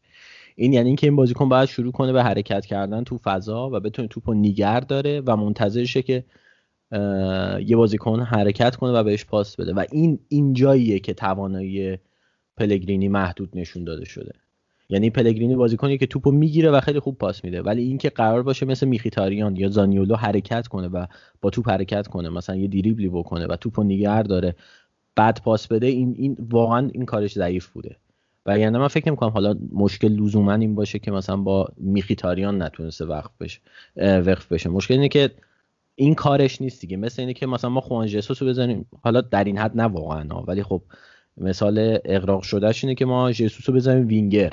این 0.56 0.72
یعنی 0.72 0.86
اینکه 0.86 1.06
این 1.06 1.16
بازیکن 1.16 1.48
باید 1.48 1.68
شروع 1.68 1.92
کنه 1.92 2.12
به 2.12 2.22
حرکت 2.22 2.66
کردن 2.66 3.04
تو 3.04 3.18
فضا 3.18 3.70
و 3.72 3.80
بتونه 3.80 4.08
توپو 4.08 4.34
نیگر 4.34 4.80
داره 4.80 5.22
و 5.26 5.36
منتظرشه 5.36 6.02
که 6.02 6.24
یه 7.66 7.76
بازیکن 7.76 8.20
حرکت 8.20 8.76
کنه 8.76 8.92
و 8.92 9.04
بهش 9.04 9.24
پاس 9.24 9.56
بده. 9.56 9.72
و 9.72 9.84
این 9.92 10.18
این 10.28 10.52
جاییه 10.52 10.98
که 10.98 11.14
توانایی 11.14 11.98
پلگرینی 12.56 13.08
محدود 13.08 13.50
نشون 13.54 13.84
داده 13.84 14.04
شده. 14.04 14.32
یعنی 14.92 15.10
پلگرینی 15.10 15.56
بازیکنی 15.56 15.98
که 15.98 16.06
توپو 16.06 16.30
می‌گیره 16.30 16.70
و 16.70 16.80
خیلی 16.80 17.00
خوب 17.00 17.18
پاس 17.18 17.44
میده. 17.44 17.62
ولی 17.62 17.82
اینکه 17.82 18.10
قرار 18.10 18.42
باشه 18.42 18.66
مثل 18.66 18.88
میخیتاریان 18.88 19.56
یا 19.56 19.68
زانیولو 19.68 20.16
حرکت 20.16 20.66
کنه 20.66 20.88
و 20.88 21.06
با 21.40 21.50
توپ 21.50 21.68
حرکت 21.68 22.06
کنه 22.06 22.28
مثلا 22.28 22.56
یه 22.56 22.68
دریبلی 22.68 23.08
بکنه 23.08 23.46
و 23.46 23.56
توپو 23.56 23.82
نگه 23.82 24.22
داره 24.22 24.54
بعد 25.16 25.40
پاس 25.44 25.66
بده 25.66 25.86
این 25.86 26.14
این 26.18 26.36
واقعا 26.50 26.90
این 26.92 27.04
کارش 27.04 27.32
ضعیف 27.32 27.66
بوده. 27.66 27.96
و 28.46 28.58
یعنی 28.58 28.78
من 28.78 28.88
فکر 28.88 29.08
نمی‌کنم 29.08 29.30
حالا 29.30 29.54
مشکل 29.72 30.08
لزوما 30.08 30.54
این 30.54 30.74
باشه 30.74 30.98
که 30.98 31.10
مثلا 31.10 31.36
با 31.36 31.68
میخیتاریان 31.76 32.62
نتونسته 32.62 33.04
وقف 33.04 33.30
بشه 33.40 33.60
وقف 33.96 34.52
بشه. 34.52 34.68
مشکل 34.68 34.94
اینه 34.94 35.08
که 35.08 35.30
این 35.94 36.14
کارش 36.14 36.60
نیست 36.60 36.80
دیگه. 36.80 36.96
مثل 36.96 37.22
اینه 37.22 37.34
که 37.34 37.46
مثلا 37.46 37.70
ما 37.70 37.80
خوان 37.80 38.08
رو 38.08 38.46
بزنیم. 38.46 38.86
حالا 39.02 39.20
در 39.20 39.44
این 39.44 39.58
حد 39.58 39.76
نه 39.76 39.84
واقعا 39.84 40.42
ولی 40.42 40.62
خب 40.62 40.82
مثال 41.36 41.98
اقراق 42.04 42.42
شدهش 42.42 42.84
اینه 42.84 42.94
که 42.94 43.04
ما 43.04 43.32
جسوس 43.32 43.68
رو 43.68 43.74
بزنیم 43.74 44.08
وینگر. 44.08 44.52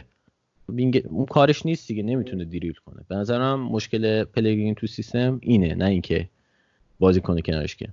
وینگر 0.75 1.01
اون 1.09 1.25
کارش 1.25 1.65
نیست 1.65 1.87
دیگه 1.87 2.03
نمی‌تونه 2.03 2.45
دریبل 2.45 2.79
کنه. 2.85 3.05
به 3.07 3.15
نظرم 3.15 3.59
مشکل 3.59 4.23
پلگرین 4.23 4.75
تو 4.75 4.87
سیستم 4.87 5.39
اینه 5.41 5.75
نه 5.75 5.85
اینکه 5.85 6.29
بازی 6.99 7.21
کنه 7.21 7.41
کنارش 7.41 7.75
که. 7.75 7.87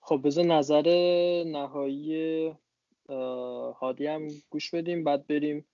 خب 0.00 0.20
بذار 0.24 0.44
نظر 0.44 0.82
نهایی 1.46 2.52
هادی 3.80 4.06
هم 4.06 4.28
گوش 4.50 4.74
بدیم 4.74 5.04
بعد 5.04 5.26
بریم 5.26 5.64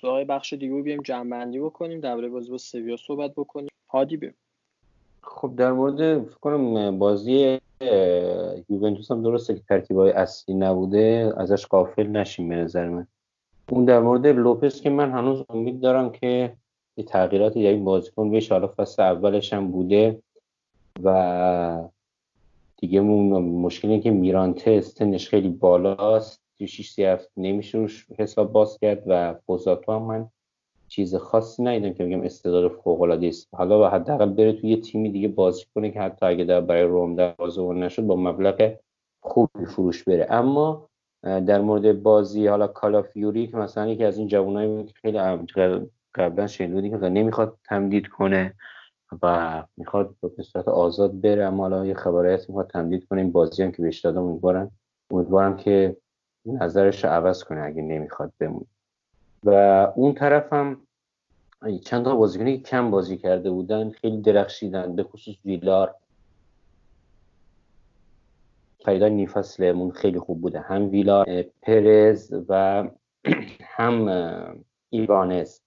سراغ 0.00 0.26
بخش 0.26 0.52
دیگه 0.52 0.72
رو 0.72 0.82
بیایم 0.82 1.02
جمع 1.02 1.58
بکنیم 1.58 2.00
درباره 2.00 2.28
بازی 2.28 2.50
با 2.50 2.58
سویا 2.58 2.96
صحبت 2.96 3.32
بکنیم. 3.36 3.68
هادی 3.88 4.16
بیم 4.16 4.34
خب 5.22 5.52
در 5.56 5.72
مورد 5.72 6.24
فکر 6.24 6.38
کنم 6.38 6.98
بازی 6.98 7.58
یوونتوس 8.68 9.10
هم 9.10 9.22
درسته 9.22 9.54
که 9.54 9.60
ترکیبای 9.68 10.10
اصلی 10.10 10.54
نبوده 10.54 11.32
ازش 11.36 11.66
قافل 11.66 12.06
نشیم 12.06 12.48
به 12.48 12.56
نظر 12.56 12.88
من. 12.88 13.06
اون 13.70 13.84
در 13.84 14.00
مورد 14.00 14.26
لوپس 14.26 14.80
که 14.80 14.90
من 14.90 15.10
هنوز 15.10 15.44
امید 15.48 15.80
دارم 15.80 16.10
که 16.12 16.56
یه 16.96 17.04
تغییراتی 17.04 17.62
در 17.62 17.70
این 17.70 17.84
بازیکن 17.84 18.30
بشه. 18.30 18.54
حالا 18.54 18.68
فصل 18.76 19.02
اولش 19.02 19.52
هم 19.52 19.70
بوده 19.70 20.22
و 21.04 21.88
دیگه 22.76 23.00
مشکلی 23.00 24.00
که 24.00 24.10
میرانته 24.10 24.80
سنش 24.80 25.28
خیلی 25.28 25.48
بالاست. 25.48 26.40
6 26.66 26.98
هفت 26.98 27.30
نمیشه 27.36 27.86
حساب 28.18 28.52
باز 28.52 28.78
کرد 28.78 29.02
و 29.06 29.34
فوزاتو 29.46 29.92
هم 29.92 30.02
من 30.02 30.28
چیز 30.88 31.14
خاصی 31.14 31.62
ندیدم 31.62 31.94
که 31.94 32.04
بگم 32.04 32.20
استعداد 32.22 32.70
فوق 32.70 33.02
العاده 33.02 33.26
است. 33.26 33.48
حالا 33.52 33.80
و 33.80 33.84
حداقل 33.84 34.28
بره 34.30 34.52
توی 34.52 34.70
یه 34.70 34.80
تیمی 34.80 35.10
دیگه 35.10 35.28
بازی 35.28 35.64
کنه 35.74 35.90
که 35.90 36.00
حتی 36.00 36.26
اگه 36.26 36.44
در 36.44 36.60
برای 36.60 36.82
روم 36.82 37.16
در 37.16 37.34
نشد 37.74 38.02
با 38.02 38.16
مبلغ 38.16 38.74
خوبی 39.20 39.64
فروش 39.66 40.04
بره. 40.04 40.26
اما 40.30 40.89
در 41.22 41.60
مورد 41.60 42.02
بازی 42.02 42.46
حالا 42.46 42.66
کالافیوری 42.66 43.46
که 43.46 43.56
مثلا 43.56 43.86
یکی 43.86 44.04
از 44.04 44.18
این 44.18 44.28
جوانایی 44.28 44.84
که 44.84 44.92
خیلی 44.94 45.18
قبلا 46.14 46.46
شنیدی 46.46 46.90
که 46.90 46.96
نمی‌خواد 46.96 47.58
تمدید 47.64 48.08
کنه 48.08 48.54
و 49.22 49.62
می‌خواد 49.76 50.14
به 50.36 50.42
صورت 50.42 50.68
آزاد 50.68 51.20
بره 51.20 51.44
اما 51.44 51.62
حالا 51.62 51.86
یه 51.86 51.94
خبرایت 51.94 52.48
می‌خواد 52.48 52.70
تمدید 52.70 53.06
کنه. 53.08 53.20
این 53.20 53.32
بازی 53.32 53.62
هم 53.62 53.72
که 53.72 53.82
بهش 53.82 54.00
دادم 54.00 54.22
امیدوارم 54.22 54.70
امیدوارم 55.10 55.56
که 55.56 55.96
نظرش 56.46 57.04
رو 57.04 57.10
عوض 57.10 57.44
کنه 57.44 57.60
اگه 57.60 57.82
نمی‌خواد 57.82 58.32
بمونه. 58.38 58.66
و 59.44 59.50
اون 59.96 60.14
طرف 60.14 60.52
هم 60.52 60.80
چند 61.84 62.04
تا 62.04 62.16
بازیکنی 62.16 62.58
که 62.58 62.62
کم 62.62 62.90
بازی 62.90 63.16
کرده 63.16 63.50
بودن 63.50 63.90
خیلی 63.90 64.20
درخشیدن 64.20 64.96
به 64.96 65.02
خصوص 65.02 65.34
ویلار. 65.44 65.94
خریدای 68.84 69.10
نیفصلمون 69.10 69.90
خیلی 69.90 70.18
خوب 70.18 70.40
بوده. 70.40 70.60
هم 70.60 70.90
ویلار 70.90 71.44
پرز 71.62 72.34
و 72.48 72.84
هم 73.76 74.08
ایوانس 74.90 75.60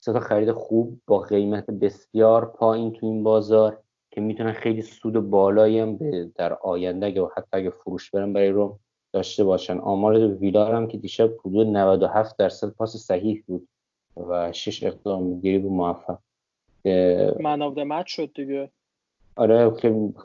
سه 0.00 0.12
تا 0.12 0.20
خرید 0.20 0.52
خوب 0.52 1.00
با 1.06 1.18
قیمت 1.18 1.66
بسیار 1.66 2.46
پایین 2.46 2.92
تو 2.92 3.06
این 3.06 3.22
بازار 3.22 3.78
که 4.10 4.20
می‌تونن 4.20 4.52
خیلی 4.52 4.82
سود 4.82 5.30
بالایی 5.30 5.78
هم 5.78 5.98
در 6.34 6.52
آینده 6.52 7.06
اگه 7.06 7.22
حتی 7.36 7.48
اگه 7.52 7.70
فروش 7.70 8.10
برن 8.10 8.32
برای 8.32 8.48
روم 8.48 8.78
داشته 9.12 9.44
باشن. 9.44 9.78
آمار 9.78 10.34
ویلار 10.34 10.74
هم 10.74 10.86
که 10.86 10.98
دیشب 10.98 11.30
حدود 11.44 11.66
97 11.66 12.36
درصد 12.36 12.68
پاس 12.68 12.96
صحیح 12.96 13.44
بود 13.46 13.68
و 14.16 14.52
6 14.52 14.82
اقدام 14.82 15.40
گیری 15.40 15.58
بود 15.58 15.72
موفق. 15.72 16.18
man 17.40 17.62
of 17.62 17.78
match 17.78 18.06
شد 18.06 18.30
دیگه. 18.34 18.70
آره 19.36 19.70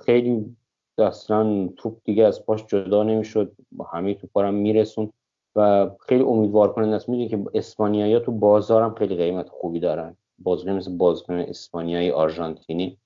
خیلی 0.06 0.56
اصلا 1.02 1.70
توپ 1.78 1.98
دیگه 2.04 2.24
از 2.24 2.46
پاش 2.46 2.66
جدا 2.66 3.04
نمی‌شد. 3.04 3.52
همه 3.94 4.14
توپا 4.14 4.44
هم 4.44 4.54
میرسون 4.54 5.10
و 5.56 5.90
خیلی 6.00 6.24
امیدوار 6.24 6.74
کننده 6.74 6.96
است 6.96 7.10
می‌دونی 7.10 7.30
که 7.30 7.44
اسپانیایی 7.54 8.20
تو 8.20 8.32
بازار 8.32 8.84
هم 8.84 8.94
خیلی 8.96 9.16
قیمت 9.16 9.50
خوبی 9.50 9.80
دارن. 9.80 10.18
بازیکن 10.40 10.72
مثل 10.72 10.98
بازیکن 10.98 11.34
اسپانیایی 11.34 12.12
آرژانتینی 12.12 12.98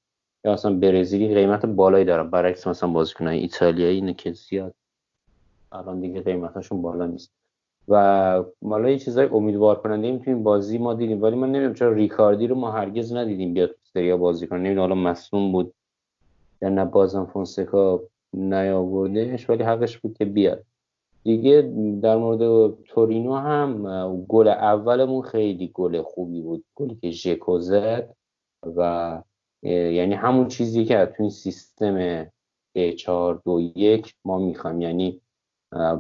یا 0.46 0.54
اصلا 0.54 0.74
برزیلی 0.74 1.36
قیمت 1.36 1.66
بالایی 1.66 2.06
دارن. 2.06 2.30
برعکس 2.30 2.68
مثلا 2.68 2.90
بازیکن 2.90 3.28
ایتالیایی 3.28 3.96
اینه 3.96 4.14
که 4.14 4.32
زیاد 4.32 4.74
الان 5.72 6.00
دیگه 6.00 6.22
قیمتاشون 6.22 6.82
بالا 6.82 7.06
نیست. 7.06 7.32
و 7.88 8.44
حالا 8.64 8.90
یه 8.90 9.00
چیزای 9.00 9.30
امیدوار 9.32 9.76
کننده 9.82 10.08
این 10.08 10.20
تو 10.20 10.40
بازی 10.40 10.78
ما 10.78 10.94
دیدیم. 10.94 11.22
ولی 11.22 11.36
من 11.36 11.48
نمی‌دونم 11.52 11.74
چرا 11.74 11.92
ریکاردی 11.92 12.48
رو 12.48 12.56
ما 12.56 12.72
هرگز 12.72 13.14
ندیدیم 13.14 13.54
بیاد 13.54 13.76
سریا 13.84 14.18
بازی 14.18 14.48
کنه 14.48 14.60
نمی‌دونم 14.60 14.82
حالا 14.82 14.96
مصوم 14.96 15.52
بود. 15.52 15.74
یا 16.62 16.70
نه 16.70 16.86
بازم 16.86 17.26
فونسکا 17.26 18.02
نیاوردهش 18.34 19.50
ولی 19.50 19.64
حقش 19.64 19.98
بود 19.98 20.18
که 20.18 20.26
بیاد. 20.26 20.64
دیگه 21.24 21.62
در 22.02 22.18
مورد 22.18 22.74
تورینو 22.88 23.36
هم 23.36 24.26
گل 24.28 24.48
اولمون 24.48 25.22
خیلی 25.22 25.72
گل 25.74 26.02
خوبی 26.02 26.42
بود 26.42 26.66
گلی 26.76 26.96
که 26.96 27.12
ژکو 27.12 27.60
زد 27.60 28.16
و 28.78 29.22
یعنی 29.64 30.14
همون 30.14 30.48
چیزی 30.48 30.86
که 30.86 31.06
تو 31.06 31.24
این 31.24 31.30
سیستم 31.30 32.26
4 32.98 33.42
2 33.46 33.60
1 33.76 34.14
ما 34.26 34.40
می‌خوایم. 34.40 34.82
یعنی 34.82 35.22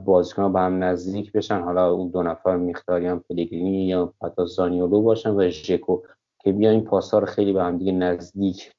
بازیکن 0.06 0.54
با 0.54 0.60
هم 0.60 0.84
نزدیک 0.84 1.32
بشن. 1.32 1.62
حالا 1.62 1.92
اون 1.92 2.10
دو 2.10 2.24
نفر 2.24 2.56
میختاریان 2.58 3.20
پلگرینی 3.20 3.88
یا 3.88 4.14
حتی 4.24 4.46
زانیولو 4.46 5.02
باشن 5.02 5.30
و 5.30 5.50
ژکو 5.50 6.02
که 6.43 6.51
بیان 6.51 6.73
این 6.73 6.84
پاسا 6.84 7.19
رو 7.19 7.26
خیلی 7.26 7.53
به 7.53 7.64
هم 7.64 7.77
دیگه 7.77 7.91
نزدیک 7.91 8.72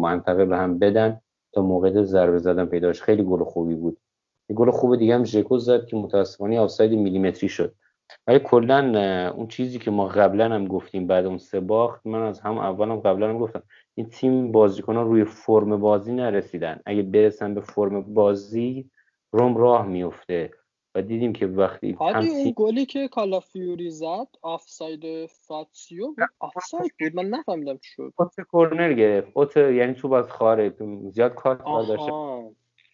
منطقه 0.00 0.44
به 0.44 0.56
هم 0.56 0.78
بدن 0.78 1.20
تا 1.52 1.62
موقع 1.62 2.02
ضربه 2.02 2.38
زدن 2.38 2.66
پیداش. 2.66 3.02
خیلی 3.02 3.22
گل 3.22 3.44
خوبی 3.44 3.74
بود. 3.74 3.98
یه 4.48 4.56
گل 4.56 4.70
خوب 4.70 4.96
دیگه 4.96 5.14
هم 5.14 5.24
ژکو 5.24 5.58
زد 5.58 5.86
که 5.86 5.96
متاسفانه 5.96 6.60
آفساید 6.60 6.92
میلیمتری 6.92 7.48
شد. 7.48 7.74
ولی 8.26 8.38
کلا 8.38 9.32
اون 9.36 9.46
چیزی 9.48 9.78
که 9.78 9.90
ما 9.90 10.08
قبلا 10.08 10.54
هم 10.54 10.66
گفتیم 10.66 11.06
بعد 11.06 11.26
اون 11.26 11.38
سه 11.38 11.60
باخت 11.60 12.06
من 12.06 12.22
از 12.22 12.40
هم 12.40 12.58
اولم 12.58 12.96
قبلا 12.96 13.28
هم 13.28 13.38
گفتم 13.38 13.62
این 13.94 14.08
تیم 14.08 14.52
بازیکنان 14.52 15.06
روی 15.06 15.24
فرم 15.24 15.80
بازی 15.80 16.12
نرسیدن. 16.12 16.80
اگه 16.86 17.02
برسن 17.02 17.54
به 17.54 17.60
فرم 17.60 18.14
بازی 18.14 18.90
روم 19.32 19.56
راه 19.56 19.86
میفته 19.86 20.50
و 20.94 21.02
دیدیم 21.02 21.32
که 21.32 21.46
وقتی 21.46 21.96
هم 22.00 22.28
اون 22.28 22.52
گلی 22.56 22.86
که 22.86 23.08
کالافیوری 23.08 23.90
زد 23.90 24.26
آفساید 24.42 25.26
فاتسیو 25.26 26.14
آفساید 26.38 26.92
بود. 27.00 27.14
من 27.14 27.24
نفهمیدم 27.24 27.76
چی 27.76 27.90
شد. 27.90 28.12
اوت 28.18 28.40
کورنر 28.40 28.92
گرفت. 28.92 29.30
اوت 29.34 29.56
یعنی 29.56 29.94
تو 29.94 30.08
باز 30.08 30.30
خاره. 30.30 30.74
زیاد 31.10 31.34
کار 31.34 31.54
داشته 31.88 32.12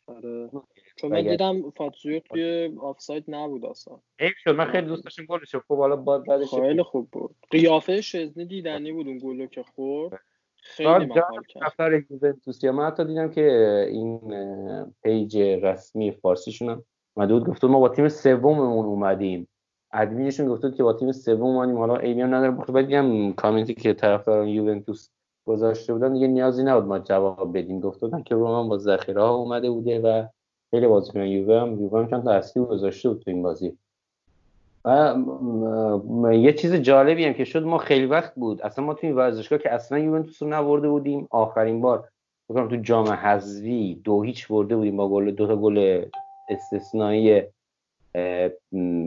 آره. 0.07 0.51
چون 0.97 1.13
من 1.13 1.23
دیدم 1.23 1.71
فاتسیو 1.71 2.21
توی 2.21 2.77
آفساید 2.81 3.25
نبود 3.29 3.65
اصلا. 3.65 4.01
حیف 4.21 4.35
شد. 4.45 4.51
من 4.51 4.65
خیلی 4.65 4.87
دوست 4.87 5.05
داشتم 5.05 5.25
گلش 5.25 5.57
خب 5.57 5.77
حالا 5.77 5.97
باد 5.97 6.27
بعدش 6.27 6.55
خیلی 6.55 6.83
خوب 6.83 7.09
بود. 7.11 7.37
قیافه 7.51 8.01
شزنی 8.01 8.45
دیدنی 8.45 8.93
بود 8.93 9.07
اون 9.07 9.19
گلو 9.19 9.47
که 9.47 9.63
خورد. 9.63 10.21
خیلی 10.57 11.07
من 12.71 12.87
حتی 12.87 13.05
دیدم 13.05 13.31
که 13.31 13.87
این 13.91 14.21
پیج 15.03 15.39
رسمی 15.39 16.13
فارسیشون 16.13 16.69
هم 16.69 16.85
اومده 17.17 17.35
بود 17.35 17.49
گفته 17.49 17.67
ما 17.67 17.81
با 17.81 17.89
تیم 17.89 18.09
سوممون 18.09 18.87
اومدیم. 18.87 19.49
ادمینشون 19.93 20.49
گفته 20.49 20.71
که 20.71 20.83
با 20.83 20.93
تیم 20.93 21.13
سوم 21.13 21.43
اومدیم. 21.43 21.79
حالا 21.79 21.97
ایمی 21.97 22.23
هم 22.23 22.35
نداره. 22.35 22.51
بخاطر 22.51 22.73
بعد 22.73 22.87
دیدم 22.87 23.33
کامنتی 23.33 23.75
که 23.75 23.95
طرفداران 23.95 24.49
یوونتوس 24.49 25.09
گذاشته 25.47 25.93
بودن 25.93 26.13
دیگه 26.13 26.27
نیازی 26.27 26.63
نبود 26.63 26.85
ما 26.85 26.99
جواب 26.99 27.59
بدیم. 27.59 27.81
گفته 27.81 28.07
بودن 28.07 28.23
که 28.23 28.35
رومان 28.35 28.69
با 28.69 28.79
ذخیره 28.79 29.23
ها 29.23 29.35
اومده 29.35 29.71
بوده 29.71 30.01
و 30.01 30.27
خیلی 30.71 30.87
بازیکن 30.87 31.21
یووه 31.21 31.61
هم 31.61 31.81
یووه 31.81 32.01
هم 32.01 32.07
چند 32.11 32.25
تا 32.25 32.31
اصلی 32.31 32.65
گذاشته 32.65 33.09
بود 33.09 33.23
تو 33.23 33.31
این 33.31 33.43
بازی. 33.43 33.79
و 34.85 36.33
یه 36.33 36.53
چیز 36.53 36.75
جالبی 36.75 37.25
هم 37.25 37.33
که 37.33 37.45
شد 37.45 37.63
ما 37.63 37.79
خیلی 37.79 38.07
وقت 38.07 38.35
بود. 38.35 38.63
اصلا 38.63 38.85
ما 38.85 38.95
تو 38.95 39.07
این 39.07 39.17
ورزشگاه 39.17 39.59
که 39.59 39.75
اصلا 39.75 39.99
یوونتوس 39.99 40.43
رو 40.43 40.49
نبرده 40.49 40.89
بودیم. 40.89 41.27
آخرین 41.31 41.81
بار 41.81 42.09
بکنم 42.51 42.69
تو 42.69 42.77
جام 42.77 43.09
حذفی 43.09 44.01
دو 44.05 44.23
هیچ 44.23 44.49
برده 44.49 44.77
بودیم 44.77 44.97
با 44.97 45.09
گل 45.09 45.31
دو 45.31 45.47
تا 45.47 45.57
گل 45.57 46.05
استثنایی 46.49 47.43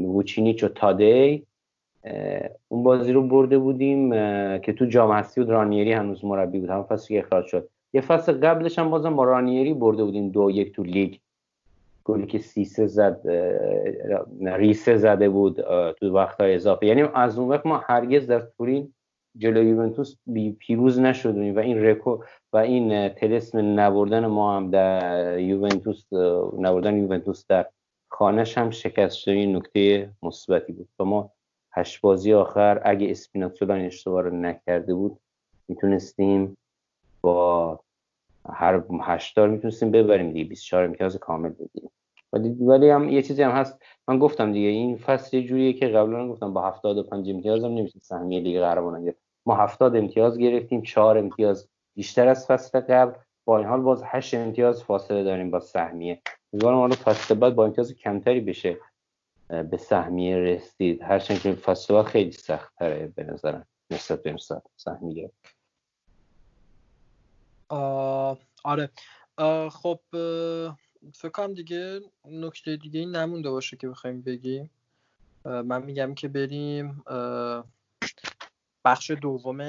ووچینیچ 0.06 0.64
و 0.64 0.68
تادی 0.68 1.44
اون 2.68 2.84
بازی 2.84 3.12
رو 3.12 3.28
برده 3.28 3.58
بودیم 3.58 4.10
که 4.60 4.74
تو 4.74 4.86
جام 4.86 5.12
حذفی 5.12 5.42
بود 5.42 5.50
رانیری 5.50 5.94
هنوز 5.94 6.26
مربی 6.26 6.60
بود 6.60 6.70
هم 6.70 6.84
فصلی 6.84 7.18
که 7.18 7.26
اخراج 7.26 7.46
شد. 7.46 7.70
یه 7.94 8.02
فصل 8.02 8.32
قبلش 8.32 8.80
هم 8.80 8.90
بازم 8.90 9.16
با 9.16 9.24
رانیری 9.24 9.74
برده 9.74 10.04
بودیم 10.04 10.30
دو 10.30 10.52
یک 10.52 10.74
تو 10.74 10.84
لیگ. 10.84 11.16
گلی 12.04 12.26
که 12.26 12.40
سیسه 12.40 12.88
زد 12.88 13.22
ریسه 14.42 14.98
زده 14.98 15.30
بود 15.30 15.62
تو 15.92 16.14
وقت 16.14 16.42
اضافه. 16.42 16.86
یعنی 16.86 17.02
از 17.02 17.40
اون 17.40 17.50
وقت 17.50 17.66
ما 17.66 17.78
هرگز 17.78 18.28
در 18.28 18.40
تورین 18.40 18.94
جلوی 19.38 19.70
یوونتوس 19.70 20.16
پیروز 20.60 21.00
نشدیم 21.00 21.56
و 21.56 21.60
این 21.60 21.84
رکو 21.84 22.24
و 22.54 22.58
این 22.58 23.10
تلسم 23.10 23.80
نبردن 23.80 24.26
ما 24.26 24.58
هم 24.58 24.72
در 24.72 25.40
یوونتوس 25.40 26.14
نبردن 26.60 26.98
یوونتوس 26.98 27.46
در 27.50 27.66
خانش 28.10 28.58
هم 28.58 28.70
شکست 28.70 29.28
این 29.28 29.56
نکته 29.56 30.10
مثبتی 30.24 30.74
بود. 30.74 30.90
و 31.00 31.04
ما 31.04 31.32
هشت 31.72 32.02
بازی 32.02 32.34
آخر 32.34 32.82
اگه 32.86 33.12
اسپیناتزولا 33.12 33.74
این 33.74 33.86
اشتباه 33.86 34.22
رو 34.22 34.36
نکرده 34.36 34.94
بود 34.94 35.20
می‌تونستیم 35.68 36.58
با 37.22 37.80
هر 38.50 38.84
هشتار 39.02 39.50
می‌تونستیم 39.50 39.92
ببریم 39.92 40.32
دیگه. 40.32 40.50
24 40.50 40.84
امتیاز 40.84 41.18
کامل 41.18 41.50
بگیریم 41.50 41.92
ولی 42.34 42.50
ولی 42.50 42.90
هم 42.90 43.10
یه 43.10 43.22
چیزی 43.22 43.44
هم 43.44 43.52
هست. 43.52 43.80
من 44.08 44.20
گفتم 44.20 44.54
دیگه 44.54 44.68
این 44.68 44.98
فصل 44.98 45.38
یه 45.38 45.44
جوریه 45.44 45.74
که 45.74 45.88
قبلا 45.88 46.30
گفتم 46.30 46.54
با 46.54 46.62
75 46.62 47.30
امتیاز 47.30 47.64
هم 47.64 47.72
نمیشه 47.72 48.00
سهمیه 48.00 48.40
لیگ 48.40 48.60
قهرمانان 48.60 49.06
گرفت 49.06 49.27
ما 49.48 49.56
70 49.56 49.96
امتیاز 49.96 50.38
گرفتیم 50.38 50.82
4 50.82 51.18
امتیاز 51.18 51.70
بیشتر 51.96 52.28
از 52.28 52.48
فصل 52.48 52.80
قبل. 52.80 53.20
با 53.46 53.58
این 53.58 53.68
حال 53.68 53.82
باز 53.82 54.04
8 54.06 54.34
امتیاز 54.34 54.84
فاصله 54.84 55.24
داریم 55.24 55.52
با 55.52 55.60
سهمیه. 55.60 56.22
امیدوارم 56.54 56.78
حالا 56.78 56.96
فصل 56.96 57.36
بعد 57.36 57.56
با 57.56 57.66
امتیاز 57.66 57.94
کمتری 57.94 58.42
بشه 58.42 58.78
به 59.48 59.78
سهمیه 59.78 60.38
رسید. 60.38 61.02
هرچند 61.02 61.40
که 61.40 61.54
فاصله 61.54 62.04
خیلی 62.04 62.32
سخت 62.32 62.76
تره 62.76 63.14
به 63.16 63.24
نظرم 63.24 63.68
نسبت 63.92 64.24
به 64.24 64.36
سهمیه 64.76 65.32
آره. 68.64 68.90
خب 69.70 70.00
فکر 71.14 71.30
کنم 71.34 71.54
دیگه 71.54 72.00
نکته 72.26 72.78
دیگه 72.78 73.06
نمونده 73.06 73.50
باشه 73.50 73.78
که 73.78 73.90
بخوایم 73.90 74.22
بگیم. 74.22 74.70
من 75.46 75.84
میگم 75.84 76.14
که 76.14 76.28
بریم 76.28 77.04
بخش 78.88 79.12
دوم 79.12 79.62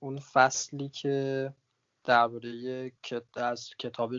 اون 0.00 0.18
فصلی 0.18 0.88
که 0.88 1.52
درباره 2.04 2.92
از 3.34 3.70
کتاب 3.78 4.12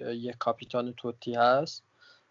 یک 0.00 0.36
کاپیتان 0.38 0.94
توتی 0.96 1.34
هست 1.34 1.84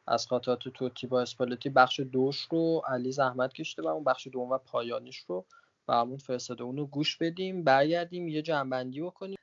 از 0.07 0.27
خاطرات 0.27 0.59
توتی 0.59 1.07
با 1.07 1.21
اسپالتی 1.21 1.69
بخش 1.69 1.99
دوش 1.99 2.47
رو 2.51 2.81
علی 2.87 3.11
زحمت 3.11 3.53
کشته 3.53 3.81
و 3.81 3.87
اون 3.87 4.03
بخش 4.03 4.27
دوم 4.27 4.49
و 4.49 4.57
پایانیش 4.57 5.17
رو 5.17 5.45
همون 5.89 6.17
فرستاده. 6.17 6.63
اون 6.63 6.77
رو 6.77 6.85
گوش 6.85 7.17
بدیم 7.17 7.63
برگردیم 7.63 8.27
یه 8.27 8.41
جنبندی 8.41 9.01
بکنیم. 9.01 9.37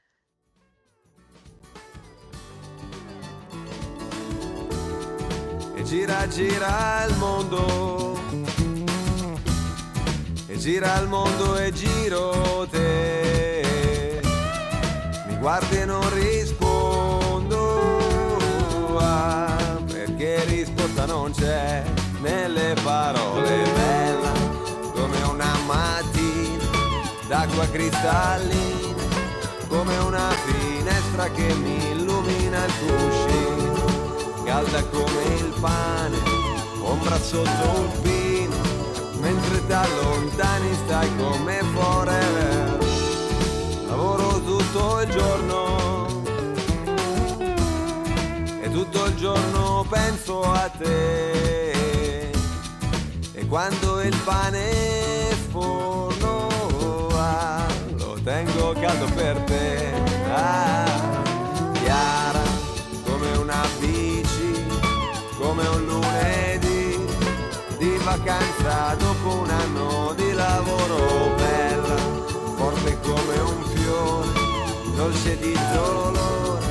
gira 5.90 6.20
gira 6.36 6.74
il 7.06 7.12
mondo 7.22 8.09
gira 10.60 10.98
il 11.00 11.08
mondo 11.08 11.56
e 11.56 11.72
giro 11.72 12.66
te. 12.70 14.20
Mi 15.26 15.36
guardi 15.38 15.78
e 15.78 15.86
non 15.86 16.06
rispondo 16.12 17.56
ah, 18.98 19.80
perché 19.90 20.44
risposta 20.44 21.06
non 21.06 21.32
c'è 21.32 21.82
nelle 22.20 22.74
parole. 22.82 23.62
Bella 23.74 24.32
come 24.92 25.22
una 25.22 25.56
mattina 25.64 26.62
d'acqua 27.26 27.66
cristallina 27.68 28.98
come 29.66 29.96
una 29.98 30.28
finestra 30.44 31.30
che 31.30 31.54
mi 31.54 31.90
illumina 31.92 32.66
il 32.66 32.72
cuscino 32.80 33.70
calda 34.44 34.82
come 34.84 35.22
il 35.36 35.54
pane, 35.60 36.18
ombra 36.82 37.18
sotto 37.18 37.82
il 37.82 38.00
pino, 38.02 38.19
da 39.70 39.86
lontani 40.02 40.74
stai 40.84 41.08
come 41.16 41.62
forever. 41.72 42.78
Lavoro 43.86 44.42
tutto 44.42 45.00
il 45.02 45.10
giorno 45.10 46.06
e 48.62 48.70
tutto 48.72 49.04
il 49.04 49.14
giorno 49.14 49.86
penso 49.88 50.42
a 50.42 50.68
te. 50.76 52.30
E 53.32 53.46
quando 53.46 54.00
il 54.02 54.16
pane 54.24 55.36
forno 55.52 56.48
ah, 57.14 57.64
lo 57.96 58.18
tengo 58.24 58.72
caldo 58.72 59.04
per 59.14 59.36
te. 59.42 59.92
Ah, 60.32 61.22
chiara 61.80 62.42
come 63.04 63.36
una 63.36 63.62
bici, 63.78 64.66
come 65.38 65.64
un 65.68 65.84
lunedì 65.84 66.59
vacanza 68.04 68.94
dopo 68.94 69.28
un 69.42 69.50
anno 69.50 70.12
di 70.14 70.32
lavoro 70.32 71.34
bella, 71.36 71.96
forte 72.56 72.98
come 73.00 73.38
un 73.38 73.62
fiore, 73.74 74.28
dolce 74.96 75.38
di 75.38 75.54
dolore, 75.74 76.66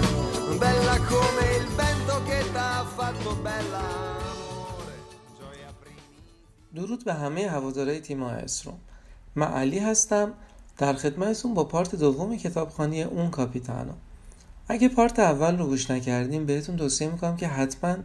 bella 0.58 0.98
come 1.12 1.44
il 1.60 1.68
vento 1.76 2.16
che 2.28 2.40
t'ha 2.54 2.86
fatto 2.96 3.36
bella. 3.44 4.08
درود 6.76 7.06
به 7.06 7.14
همه 7.14 7.48
هوادارهای 7.48 8.00
تیم 8.00 8.24
آیسروم 8.24 8.78
من 9.36 9.48
علی 9.48 9.80
هستم 9.80 10.34
در 10.78 10.94
خدمتتون 10.94 11.54
با 11.54 11.64
پارت 11.64 11.96
دوم 11.96 12.38
کتابخانی 12.38 13.04
اون 13.04 13.30
کاپیتانو 13.30 13.92
اگه 14.68 14.90
پارت 14.90 15.20
اول 15.20 15.58
رو 15.58 15.68
گوش 15.68 15.92
نکردیم 15.92 16.46
بهتون 16.46 16.78
توصیه 16.78 17.10
می‌کنم 17.10 17.38
که 17.38 17.48
حتما 17.48 17.96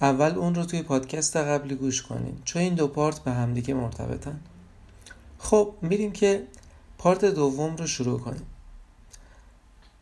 اول 0.00 0.34
اون 0.38 0.54
رو 0.54 0.64
توی 0.64 0.82
پادکست 0.82 1.36
قبلی 1.36 1.74
گوش 1.74 2.02
کنین. 2.02 2.38
چون 2.44 2.62
این 2.62 2.74
دو 2.74 2.88
پارت 2.88 3.18
به 3.18 3.30
همدیگه 3.30 3.74
مرتبطن. 3.74 4.40
خب 5.38 5.74
میریم 5.82 6.12
که 6.12 6.46
پارت 6.98 7.24
دوم 7.24 7.76
رو 7.76 7.86
شروع 7.86 8.20
کنیم. 8.20 8.46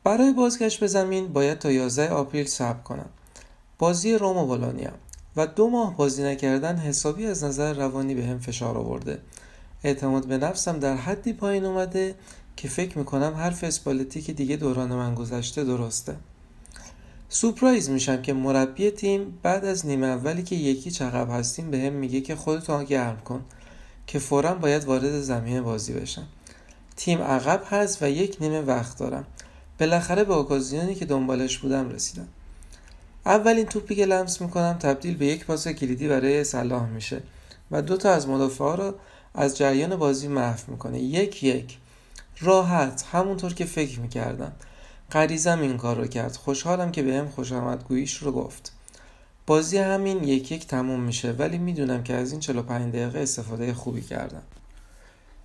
برای 0.04 0.32
بازگشت 0.32 0.80
به 0.80 0.86
زمین 0.86 1.32
باید 1.32 1.58
تا 1.58 1.70
11 1.70 2.10
آپریل 2.10 2.46
صبر 2.46 2.82
کنم. 2.82 3.08
بازی 3.78 4.14
روم 4.14 4.36
و 4.36 4.46
بولونیا. 4.46 4.90
و 5.36 5.46
دو 5.46 5.70
ماه 5.70 5.96
بازی 5.96 6.22
نکردن 6.22 6.76
حسابی 6.76 7.26
از 7.26 7.44
نظر 7.44 7.72
روانی 7.72 8.14
به 8.14 8.26
هم 8.26 8.38
فشار 8.38 8.78
آورده. 8.78 9.18
اعتماد 9.84 10.26
به 10.26 10.38
نفسم 10.38 10.78
در 10.78 10.96
حدی 10.96 11.32
پایین 11.32 11.64
اومده 11.64 12.14
که 12.56 12.68
فکر 12.68 12.98
می‌کنم 12.98 13.34
حرف 13.34 13.64
اسپالتی 13.64 14.22
که 14.22 14.32
دیگه 14.32 14.56
دوران 14.56 14.94
من 14.94 15.14
گذشته 15.14 15.64
درسته. 15.64 16.16
سورپرایز 17.34 17.90
میشم 17.90 18.22
که 18.22 18.32
مربی 18.32 18.90
تیم 18.90 19.38
بعد 19.42 19.64
از 19.64 19.86
نیمه 19.86 20.06
اولی 20.06 20.42
که 20.42 20.56
یکی 20.56 20.90
چقب 20.90 21.30
هستیم 21.30 21.70
به 21.70 21.78
هم 21.78 21.92
میگه 21.92 22.20
که 22.20 22.36
خودتو 22.36 22.84
گرم 22.84 23.20
کن 23.24 23.44
که 24.06 24.18
فورا 24.18 24.54
باید 24.54 24.84
وارد 24.84 25.20
زمین 25.20 25.62
بازی 25.62 25.92
بشم. 25.92 26.26
تیم 26.96 27.22
عقب 27.22 27.62
هست 27.70 28.02
و 28.02 28.10
یک 28.10 28.36
نیمه 28.40 28.60
وقت 28.60 28.98
دارم. 28.98 29.26
بالاخره 29.80 30.24
به 30.24 30.34
اوکازیونی 30.34 30.94
که 30.94 31.04
دنبالش 31.04 31.58
بودم 31.58 31.90
رسیدم. 31.90 32.28
اولین 33.26 33.66
توپی 33.66 33.94
که 33.94 34.06
لمس 34.06 34.40
می‌کنم 34.40 34.78
تبدیل 34.80 35.16
به 35.16 35.26
یک 35.26 35.44
پاس 35.44 35.68
کلیدی 35.68 36.08
برای 36.08 36.44
صلاح 36.44 36.88
میشه 36.88 37.22
و 37.70 37.82
دو 37.82 37.96
تا 37.96 38.10
از 38.10 38.28
مدافعا 38.28 38.74
رو 38.74 38.94
از 39.34 39.56
جریان 39.56 39.96
بازی 39.96 40.28
محو 40.28 40.70
می‌کنه. 40.70 41.00
یک 41.00 41.42
یک. 41.42 41.78
راحت. 42.40 43.04
همونطور 43.12 43.54
که 43.54 43.64
فکر 43.64 44.00
می‌کردم. 44.00 44.52
غریزم 45.12 45.60
این 45.60 45.76
کار 45.76 45.96
رو 45.96 46.06
کرد. 46.06 46.36
خوشحالم 46.36 46.92
که 46.92 47.02
بهم 47.02 47.28
خوش 47.28 47.52
آمدگوییش 47.52 48.16
رو 48.16 48.32
گفت. 48.32 48.72
بازی 49.46 49.78
همین 49.78 50.24
یک 50.24 50.52
یک 50.52 50.66
تموم 50.66 51.00
میشه 51.00 51.32
ولی 51.32 51.58
می‌دونم 51.58 52.02
که 52.02 52.14
از 52.14 52.30
این 52.30 52.40
45 52.40 52.92
دقیقه 52.92 53.18
استفاده 53.18 53.74
خوبی 53.74 54.02
کردم. 54.02 54.42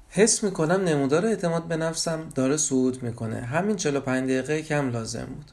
حس 0.09 0.43
می‌کنم 0.43 0.83
نمودار 0.83 1.25
اعتماد 1.25 1.63
به 1.63 1.77
نفسم 1.77 2.29
داره 2.35 2.57
صعود 2.57 3.03
می‌کنه. 3.03 3.39
همین 3.41 3.75
45 3.75 4.23
دقیقه 4.29 4.61
کم 4.61 4.91
لازم 4.91 5.25
بود. 5.25 5.51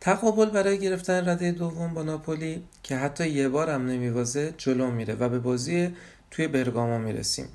تقابل 0.00 0.50
برای 0.50 0.78
گرفتن 0.78 1.28
رده 1.28 1.52
دوم 1.52 1.94
با 1.94 2.02
ناپولی 2.02 2.62
که 2.82 2.96
حتی 2.96 3.28
یه 3.28 3.48
بار 3.48 3.70
هم 3.70 3.86
نمیوازه 3.86 4.54
جلو 4.58 4.90
میره 4.90 5.14
و 5.14 5.28
به 5.28 5.38
بازی 5.38 5.94
توی 6.30 6.48
برگاما 6.48 6.98
می‌رسیم. 6.98 7.48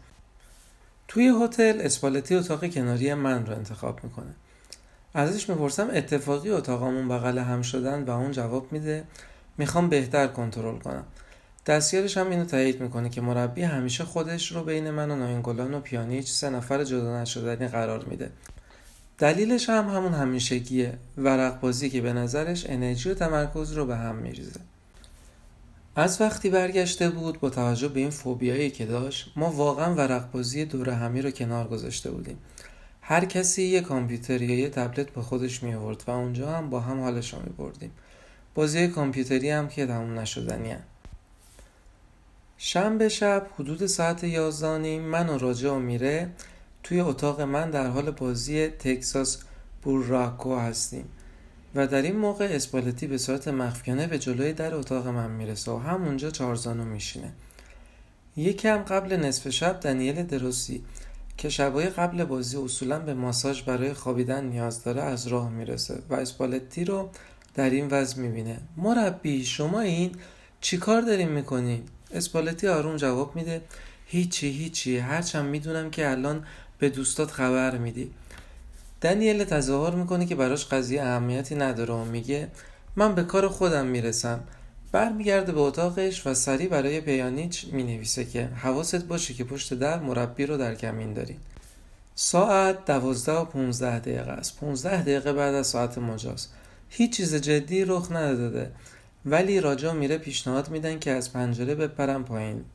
توی 1.08 1.34
هتل 1.44 1.82
اسپالتی 1.82 2.36
اتاق 2.36 2.74
کناری 2.74 3.14
من 3.14 3.46
رو 3.46 3.54
انتخاب 3.54 4.04
می‌کنه. 4.04 4.36
ازش 5.14 5.50
می‌پرسم 5.50 5.90
اتفاقی 5.94 6.50
اتاقمون 6.50 7.08
بغل 7.08 7.38
هم 7.38 7.62
شدن 7.62 8.04
و 8.04 8.12
اون 8.12 8.32
جواب 8.32 8.72
میده 8.72 9.04
می‌خوام 9.58 9.90
بهتر 9.90 10.28
کنترل 10.28 10.80
کنم. 10.80 11.04
دستیارش 11.66 12.18
هم 12.18 12.30
اینو 12.30 12.46
تایید 12.46 12.82
می‌کنه 12.82 13.10
که 13.10 13.22
مربی 13.22 13.62
همیشه 13.62 14.04
خودش 14.04 14.52
رو 14.52 14.64
بین 14.64 14.90
من 14.90 15.12
و 15.12 15.16
ناینگولان 15.16 15.74
و 15.74 15.80
پیانیچ 15.80 16.32
سه 16.32 16.50
نفر 16.50 16.84
جدا 16.84 17.22
نشدنی 17.22 17.68
قرار 17.68 18.06
میده. 18.06 18.32
دلیلش 19.18 19.70
هم 19.70 19.90
همون 19.90 20.14
همیشگیه. 20.14 20.98
ورق 21.18 21.60
بازی 21.60 21.90
که 21.90 22.02
به 22.02 22.14
نظرش 22.14 22.66
انرژی 22.70 23.10
و 23.10 23.14
تمرکز 23.14 23.72
رو 23.72 23.86
به 23.86 23.96
هم 23.96 24.16
میریزه. 24.16 24.60
از 25.96 26.22
وقتی 26.22 26.50
برگشته 26.50 27.10
بود 27.10 27.40
با 27.40 27.50
توجه 27.50 27.88
به 27.88 28.00
این 28.00 28.10
فوبیایی 28.10 28.70
که 28.70 28.86
داشت 28.86 29.32
ما 29.36 29.52
واقعا 29.52 29.96
ورق 29.96 30.32
بازی 30.32 30.66
دور 30.66 30.90
همی 30.90 31.22
رو 31.22 31.32
کنار 31.32 31.68
گذاشته 31.68 32.12
بودیم. 32.12 32.38
هر 33.10 33.26
کسی 33.26 33.64
یه 33.64 33.82
کامپیوتر 33.82 34.42
یا 34.42 34.60
یه 34.60 34.70
تبلت 34.70 35.14
با 35.14 35.22
خودش 35.22 35.64
می 35.64 35.74
آورد 35.74 36.04
و 36.08 36.12
اونجا 36.12 36.52
هم 36.52 36.70
با 36.70 36.80
هم 36.80 37.02
حالش 37.02 37.34
می 37.34 37.50
بردیم 37.58 37.92
بازی 38.56 38.88
کامپیوتری 38.88 39.50
هم 39.50 39.68
که 39.68 39.86
تموم 39.86 40.20
نشدنی 40.20 40.72
هم. 40.72 40.82
شنبه 42.58 43.10
شب 43.10 43.48
حدود 43.60 43.86
ساعت 43.86 44.24
یازده 44.24 44.78
نیم 44.78 45.02
من 45.02 45.30
و 45.30 45.38
راجع 45.38 45.70
و 45.70 45.80
میره 45.80 46.30
توی 46.84 47.00
اتاق 47.00 47.42
من 47.42 47.70
در 47.70 47.88
حال 47.88 48.12
بازی 48.12 48.68
تکساس 48.68 49.38
بوراکو 49.84 50.56
هستیم 50.56 51.06
و 51.76 51.88
در 51.88 52.02
این 52.02 52.16
موقع 52.16 52.48
اسپالتی 52.52 53.08
به 53.08 53.18
صورت 53.18 53.48
مخفیانه 53.48 54.08
به 54.08 54.20
جلوی 54.20 54.54
در 54.54 54.76
اتاق 54.76 55.08
من 55.08 55.32
می‌رسه 55.32 55.72
و 55.72 55.78
همونجا 55.78 56.32
چارزانو 56.32 56.86
میشینه 56.86 57.32
یکم 58.38 58.78
قبل 58.78 59.16
نصف 59.16 59.50
شب 59.50 59.80
دنیل 59.80 60.24
دروسی 60.24 60.84
که 61.40 61.50
شبای 61.50 61.90
قبل 61.90 62.24
بازی 62.24 62.58
اصولا 62.58 63.00
به 63.00 63.14
ماساژ 63.14 63.62
برای 63.62 63.94
خوابیدن 63.94 64.44
نیاز 64.44 64.84
داره 64.84 65.02
از 65.02 65.28
راه 65.28 65.50
می‌رسه 65.50 66.00
و 66.10 66.14
اسپالتی 66.14 66.86
رو 66.86 67.10
در 67.56 67.70
این 67.70 67.88
وضع 67.88 68.22
می‌بینه. 68.22 68.58
مربی 68.78 69.46
شما 69.46 69.80
این 69.80 70.12
چی 70.62 70.78
کار 70.78 71.02
دارین 71.02 71.30
می‌کنین؟ 71.30 71.84
اسپالتی 72.14 72.68
آروم 72.68 72.96
جواب 72.96 73.36
میده 73.36 73.62
هیچی 74.06 74.50
هیچی. 74.52 74.98
هرچند 74.98 75.46
می‌دونم 75.46 75.90
که 75.90 76.12
الان 76.12 76.46
به 76.80 76.90
دوستات 76.90 77.32
خبر 77.32 77.78
میدی. 77.78 78.12
دنیل 79.02 79.44
تظاهر 79.44 79.96
می‌کنه 79.96 80.26
که 80.26 80.36
براش 80.36 80.66
قضیه 80.66 81.02
اهمیتی 81.02 81.56
نداره 81.56 81.94
و 81.94 82.06
میگه 82.06 82.48
من 82.96 83.16
به 83.16 83.24
کار 83.24 83.48
خودم 83.48 83.86
می‌رسم. 83.86 84.40
برمیگرده 84.92 85.52
به 85.52 85.60
اتاقش 85.60 86.28
و 86.28 86.34
سریع 86.34 86.68
برای 86.68 87.02
پیانیچ 87.02 87.66
می 87.72 87.84
نویسه 87.84 88.26
که 88.26 88.46
حواست 88.46 89.06
باشه 89.06 89.34
که 89.34 89.44
پشت 89.44 89.74
در 89.74 90.00
مربی 90.00 90.46
رو 90.46 90.58
در 90.58 90.76
کمین 90.76 91.14
داری. 91.14 91.38
ساعت 92.16 92.86
دوازده 92.86 93.32
و 93.32 93.46
پونزده 93.46 94.00
دقیقه 94.00 94.32
است. 94.32 94.60
پونزده 94.60 95.02
دقیقه 95.02 95.34
بعد 95.34 95.56
از 95.56 95.68
ساعت 95.68 95.98
مجاز. 95.98 96.48
هیچ 96.90 97.18
چیز 97.18 97.36
جدی 97.36 97.86
رخ 97.86 98.12
نداده 98.12 98.72
ولی 99.26 99.60
راجا 99.62 99.94
میره 99.94 100.18
پیشنهاد 100.18 100.70
میدن 100.70 101.00
که 101.00 101.12
از 101.12 101.34
پنجره 101.34 101.76
بپرم 101.76 102.24
پایین. 102.24 102.66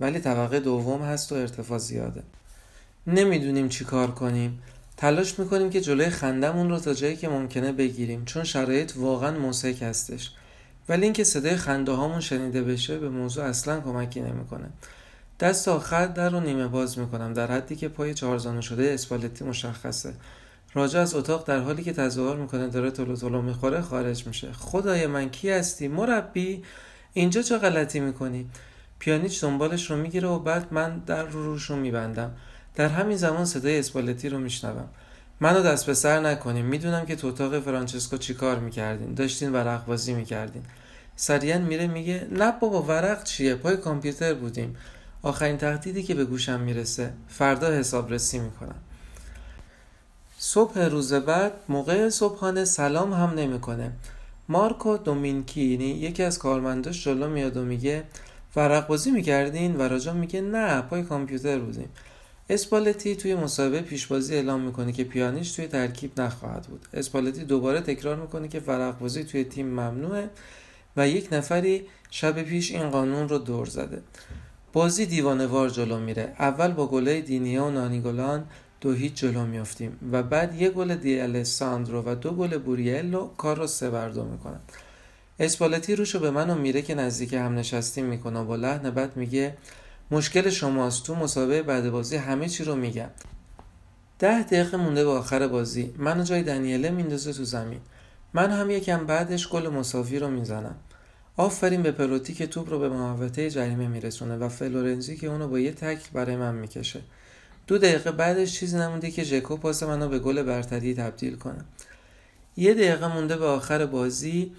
ولی 0.00 0.18
طبقه 0.18 0.60
دوم 0.60 1.02
هست 1.02 1.32
و 1.32 1.34
ارتفاع 1.34 1.78
زیاده. 1.78 2.22
نمی‌دونیم 3.06 3.68
چی 3.68 3.84
کار 3.84 4.10
کنیم. 4.10 4.62
تلاش 4.96 5.38
می‌کنیم 5.38 5.70
که 5.70 5.80
جلوی 5.80 6.10
خندمون 6.10 6.70
رو 6.70 6.78
تا 6.78 6.94
جایی 6.94 7.16
که 7.16 7.28
ممکنه 7.28 7.72
بگیریم 7.72 8.24
چون 8.24 8.44
شرایط 8.44 8.92
واقعا 8.96 9.38
موسیک 9.38 9.82
هستش. 9.82 10.30
ولی 10.88 11.04
اینکه 11.04 11.24
صدای 11.24 11.56
خنده 11.56 11.92
هامون 11.92 12.20
شنیده 12.20 12.62
بشه 12.62 12.98
به 12.98 13.08
موضوع 13.08 13.44
اصلا 13.44 13.80
کمکی 13.80 14.20
نمی‌کنه. 14.20 14.68
دست 15.40 15.68
آخر 15.68 16.06
در 16.06 16.30
رو 16.30 16.40
نیمه 16.40 16.68
باز 16.68 16.98
می‌کنم 16.98 17.32
در 17.32 17.50
حدی 17.50 17.76
که 17.76 17.88
پای 17.88 18.14
چهارزانو 18.14 18.62
شده 18.62 18.90
اسپالتی 18.94 19.44
مشخصه. 19.44 20.12
راجع 20.74 21.00
از 21.00 21.14
اتاق 21.14 21.46
در 21.46 21.58
حالی 21.58 21.82
که 21.82 21.92
تظاهر 21.92 22.36
می‌کنه 22.36 22.68
داره 22.68 22.90
تلو 22.90 23.16
تلو 23.16 23.42
می‌خوره 23.42 23.80
خارج 23.80 24.26
میشه. 24.26 24.52
خدای 24.52 25.06
من 25.06 25.28
کی 25.28 25.50
هستی؟ 25.50 25.88
مربی 25.88 26.62
اینجا 27.12 27.42
چه 27.42 27.58
غلطی 27.58 28.00
می‌کنی؟ 28.00 28.50
پیانیچ 28.98 29.44
دنبالش 29.44 29.90
رو 29.90 29.96
می‌گیره 29.96 30.28
و 30.28 30.38
بعد 30.38 30.72
من 30.72 30.98
در 30.98 31.22
رو 31.22 31.44
روش 31.44 31.62
رو 31.62 31.76
میبندم. 31.76 32.30
در 32.74 32.88
همین 32.88 33.16
زمان 33.16 33.44
صدای 33.44 33.78
اسپالتی 33.78 34.28
رو 34.28 34.38
میشنوم. 34.38 34.88
منو 35.40 35.62
دست 35.62 35.86
به 35.86 35.94
سر 35.94 36.20
نکنیم 36.20 36.64
می‌دونم 36.64 37.06
که 37.06 37.16
تو 37.16 37.26
اتاق 37.26 37.60
فرانچسکو 37.60 38.16
چیکار 38.16 38.58
می‌کردین. 38.58 39.14
داشتین 39.14 39.52
ورق 39.52 39.84
بازی 39.84 40.14
می‌کردین. 40.14 40.62
سریعا 41.16 41.58
میره 41.58 41.86
میگه 41.86 42.26
نه 42.30 42.52
بابا 42.60 42.82
ورق 42.82 43.24
چیه؟ 43.24 43.54
پای 43.54 43.76
کامپیوتر 43.76 44.34
بودیم. 44.34 44.76
آخرین 45.22 45.56
تهدیدی 45.56 46.02
که 46.02 46.14
به 46.14 46.24
گوشم 46.24 46.60
می‌رسه 46.60 47.12
فردا 47.28 47.72
حسابرسی 47.72 48.38
می‌کنم. 48.38 48.74
صبح 50.38 50.78
روز 50.78 51.12
بعد 51.12 51.52
موقع 51.68 52.08
صبحانه 52.08 52.64
سلام 52.64 53.12
هم 53.12 53.30
نمی‌کنه. 53.30 53.92
مارکو 54.48 54.96
دومینکینی 54.96 55.90
یکی 55.90 56.22
از 56.22 56.38
کارمنداش 56.38 57.04
جلو 57.04 57.28
میاد 57.28 57.56
و 57.56 57.64
میگه 57.64 58.04
ورق 58.56 58.86
بازی 58.86 59.10
می‌کردین؟ 59.10 59.76
و 59.76 59.82
راجا 59.82 60.12
میگه 60.12 60.40
نه 60.40 60.80
پای 60.80 61.02
کامپیوتر 61.02 61.58
بودیم. 61.58 61.88
اسپالتی 62.50 63.16
توی 63.16 63.34
مسابقه 63.34 63.80
پیشبازی 63.80 64.34
اعلام 64.34 64.60
می‌کنه 64.60 64.92
که 64.92 65.04
پیانیش 65.04 65.52
توی 65.52 65.66
ترکیب 65.66 66.20
نخواهد 66.20 66.62
بود. 66.62 66.86
اسپالتی 66.94 67.44
دوباره 67.44 67.80
تکرار 67.80 68.16
می‌کنه 68.16 68.48
که 68.48 68.60
ورق 68.60 68.98
بازی 68.98 69.24
توی 69.24 69.44
تیم 69.44 69.66
ممنوعه 69.66 70.30
و 70.96 71.08
یک 71.08 71.28
نفری 71.32 71.86
شب 72.10 72.42
پیش 72.42 72.72
این 72.72 72.90
قانون 72.90 73.28
رو 73.28 73.38
دور 73.38 73.66
زده. 73.66 74.02
بازی 74.72 75.06
دیوانوار 75.06 75.70
جلو 75.70 75.98
میره. 75.98 76.34
اول 76.38 76.72
با 76.72 76.86
گله 76.86 77.20
دینیا 77.20 77.64
و 77.64 77.70
نانیگولان 77.70 78.44
دو 78.80 78.92
هیچ 78.92 79.14
جلو 79.14 79.46
میافتیم 79.46 79.98
و 80.12 80.22
بعد 80.22 80.60
یک 80.60 80.72
گل 80.72 80.94
دی 80.94 81.44
ساندرو 81.44 82.02
و 82.02 82.14
دو 82.14 82.30
گل 82.30 82.58
بوریلو 82.58 83.28
کار 83.36 83.56
رو 83.56 83.66
سه 83.66 83.90
بر 83.90 84.08
دو 84.08 84.24
می‌کنن. 84.24 84.60
اسپالتی 85.40 85.96
روشو 85.96 86.20
به 86.20 86.30
منو 86.30 86.54
میره 86.54 86.82
که 86.82 86.94
نزدیک 86.94 87.34
هم 87.34 87.54
نشستیم 87.54 88.04
می‌کنه 88.04 88.38
و 88.40 88.44
با 88.44 88.56
لحن 88.56 88.90
بد 88.90 89.16
میگه 89.16 89.56
مشکل 90.10 90.50
شماست. 90.50 91.04
تو 91.04 91.14
مسابقه 91.14 91.62
بعد 91.62 91.90
بازی 91.90 92.16
همه 92.16 92.48
چی 92.48 92.64
رو 92.64 92.76
میگم. 92.76 93.10
ده 94.18 94.42
دقیقه 94.42 94.76
مونده 94.76 95.04
به 95.04 95.10
آخر 95.10 95.48
بازی. 95.48 95.94
منو 95.98 96.24
جای 96.24 96.42
دنیله 96.42 96.90
میندازه 96.90 97.32
تو 97.32 97.44
زمین. 97.44 97.80
من 98.34 98.50
هم 98.50 98.70
یکم 98.70 99.06
بعدش 99.06 99.48
گل 99.48 99.68
مساوی 99.68 100.18
رو 100.18 100.28
می‌زنم. 100.28 100.76
آفرین 101.36 101.82
به 101.82 101.92
پروتی 101.92 102.34
که 102.34 102.46
توپ 102.46 102.70
رو 102.70 102.78
به 102.78 102.88
محوطه 102.88 103.50
جریمه 103.50 103.88
میرسونه 103.88 104.36
و 104.36 104.48
فلورنزی 104.48 105.16
که 105.16 105.26
اونو 105.26 105.48
با 105.48 105.58
یه 105.58 105.72
تکل 105.72 106.08
برای 106.12 106.36
من 106.36 106.54
می‌کشه. 106.54 107.00
دو 107.66 107.78
دقیقه 107.78 108.12
بعدش 108.12 108.52
چیزی 108.52 108.76
نمونده 108.76 109.10
که 109.10 109.24
ژکو 109.24 109.56
پاس 109.56 109.82
منو 109.82 110.08
به 110.08 110.18
گل 110.18 110.42
برتری 110.42 110.94
تبدیل 110.94 111.36
کنه. 111.36 111.64
یه 112.56 112.74
دقیقه 112.74 113.14
مونده 113.14 113.36
به 113.36 113.46
آخر 113.46 113.86
بازی. 113.86 114.52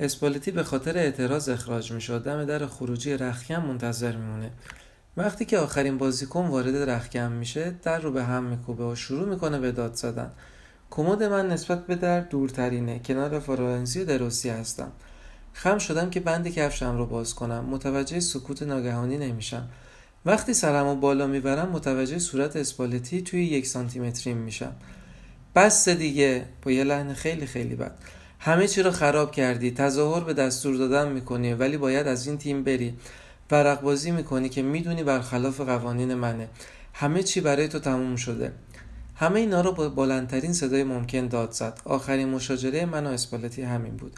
اسپالتی 0.00 0.50
به 0.50 0.62
خاطر 0.62 0.98
اعتراض 0.98 1.48
اخراج 1.48 1.92
می‌شد. 1.92 2.24
دم 2.24 2.44
در 2.44 2.66
خروجی 2.66 3.16
رخکم 3.16 3.62
منتظر 3.62 4.16
میمونه. 4.16 4.50
وقتی 5.16 5.44
که 5.44 5.58
آخرین 5.58 5.98
بازیکن 5.98 6.46
وارد 6.46 6.76
رخکم 6.76 7.32
میشه 7.32 7.74
در 7.82 8.00
رو 8.00 8.12
به 8.12 8.24
هم 8.24 8.44
میکوبه 8.44 8.84
و 8.84 8.94
شروع 8.94 9.28
می‌کنه 9.28 9.58
به 9.58 9.72
داد 9.72 9.94
زدن. 9.94 10.30
کمد 10.90 11.22
من 11.22 11.48
نسبت 11.48 11.86
به 11.86 11.94
در 11.94 12.20
دورترینه. 12.20 12.98
کنار 12.98 13.40
فلورنزی 13.40 14.00
و 14.00 14.04
دروسی 14.04 14.48
هستم. 14.48 14.92
خم 15.52 15.78
شدم 15.78 16.10
که 16.10 16.20
بند 16.20 16.48
کفشم 16.48 16.96
رو 16.96 17.06
باز 17.06 17.34
کنم. 17.34 17.64
متوجه 17.64 18.20
سکوت 18.20 18.62
ناگهانی 18.62 19.18
نمیشم. 19.18 19.68
وقتی 20.26 20.54
سرم 20.54 20.86
رو 20.86 20.94
بالا 20.94 21.26
می‌برم 21.26 21.68
متوجه 21.68 22.18
صورت 22.18 22.56
اسپالتی 22.56 23.22
توی 23.22 23.44
یک 23.44 23.66
سانتیمتریم 23.66 24.36
میشم. 24.36 24.72
بس 25.54 25.88
دیگه 25.88 26.44
با 26.62 26.70
یه 26.70 26.84
لحن 26.84 27.14
خیلی 27.14 27.46
خیلی 27.46 27.74
بد. 27.74 27.94
همه 28.42 28.66
چی 28.66 28.82
رو 28.82 28.90
خراب 28.90 29.32
کردی 29.32 29.70
تظاهر 29.70 30.24
به 30.24 30.34
دستور 30.34 30.76
دادن 30.76 31.12
می‌کنی 31.12 31.54
ولی 31.54 31.76
باید 31.76 32.06
از 32.06 32.26
این 32.26 32.38
تیم 32.38 32.64
بری. 32.64 32.94
ورق 33.50 33.80
بازی 33.80 34.10
می‌کنی 34.10 34.48
که 34.48 34.62
می‌دونی 34.62 35.02
برخلاف 35.02 35.60
قوانین 35.60 36.14
منه. 36.14 36.48
همه 36.92 37.22
چی 37.22 37.40
برای 37.40 37.68
تو 37.68 37.78
تموم 37.78 38.16
شده. 38.16 38.52
همه 39.16 39.40
اینا 39.40 39.60
رو 39.60 39.72
با 39.72 39.88
بلندترین 39.88 40.52
صدای 40.52 40.84
ممکن 40.84 41.26
داد 41.26 41.52
زد. 41.52 41.80
آخرین 41.84 42.28
مشاجره 42.28 42.86
من 42.86 43.06
و 43.06 43.10
اسپالتی 43.10 43.62
همین 43.62 43.96
بود. 43.96 44.12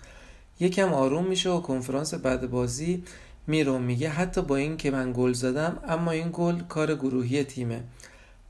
یکم 0.60 0.92
آروم 0.92 1.26
میشه 1.26 1.50
و 1.50 1.60
کنفرانس 1.60 2.14
بعد 2.14 2.50
بازی 2.50 3.04
میره 3.46 3.78
میگه 3.78 4.08
حتی 4.08 4.42
با 4.42 4.56
این 4.56 4.76
که 4.76 4.90
من 4.90 5.12
گل 5.12 5.32
زدم 5.32 5.78
اما 5.88 6.10
این 6.10 6.30
گل 6.32 6.60
کار 6.60 6.94
گروهی 6.94 7.44
تیمه. 7.44 7.80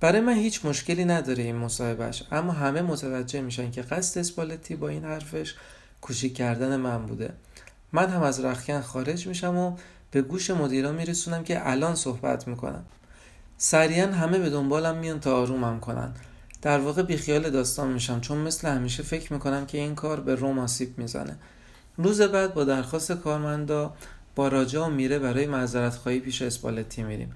برای 0.03 0.21
من 0.21 0.35
هیچ 0.35 0.65
مشکلی 0.65 1.05
نداره 1.05 1.43
این 1.43 1.57
مصاحبهش 1.57 2.23
اما 2.33 2.53
همه 2.53 2.83
متوجه 2.83 3.41
میشن 3.41 3.71
که 3.71 3.83
قصد 3.83 4.21
اسپالتی 4.21 4.77
با 4.77 4.89
این 4.89 5.05
حرفش 5.05 5.55
کوچیک 6.01 6.37
کردن 6.37 6.77
من 6.77 7.07
بوده. 7.07 7.33
من 7.93 8.11
هم 8.11 8.23
از 8.23 8.45
رخکن 8.45 8.81
خارج 8.81 9.27
میشم 9.27 9.57
و 9.57 9.77
به 10.11 10.23
گوش 10.23 10.51
مدیرا 10.51 10.93
میرسونم 10.93 11.45
که 11.45 11.71
الان 11.71 11.95
صحبت 11.95 12.49
می‌کنم. 12.49 12.85
سریعا 13.59 14.07
همه 14.13 14.39
به 14.39 14.51
دنبالم 14.51 14.97
میان 14.97 15.21
تا 15.21 15.37
آرومم 15.41 15.81
کنن. 15.81 16.13
در 16.63 16.79
واقع 16.79 17.03
بیخیال 17.03 17.51
داستان 17.51 17.93
میشم 17.93 18.21
چون 18.21 18.39
مثل 18.39 18.69
همیشه 18.69 19.03
فکر 19.03 19.33
می‌کنم 19.33 19.67
که 19.67 19.79
این 19.79 19.95
کار 19.95 20.21
به 20.21 20.35
روم 20.35 20.59
آسیب 20.59 20.99
می‌زنه. 20.99 21.37
روز 21.97 22.21
بعد 22.21 22.55
با 22.55 22.65
درخواست 22.65 23.13
کارمندا 23.13 23.95
با 24.35 24.49
راجا 24.49 24.87
و 24.87 24.91
میره 24.91 25.19
برای 25.19 25.47
معذرت 25.47 25.95
خواهی 25.95 26.21
پیش 26.21 26.43
اسپالتی 26.43 27.03
میریم. 27.03 27.33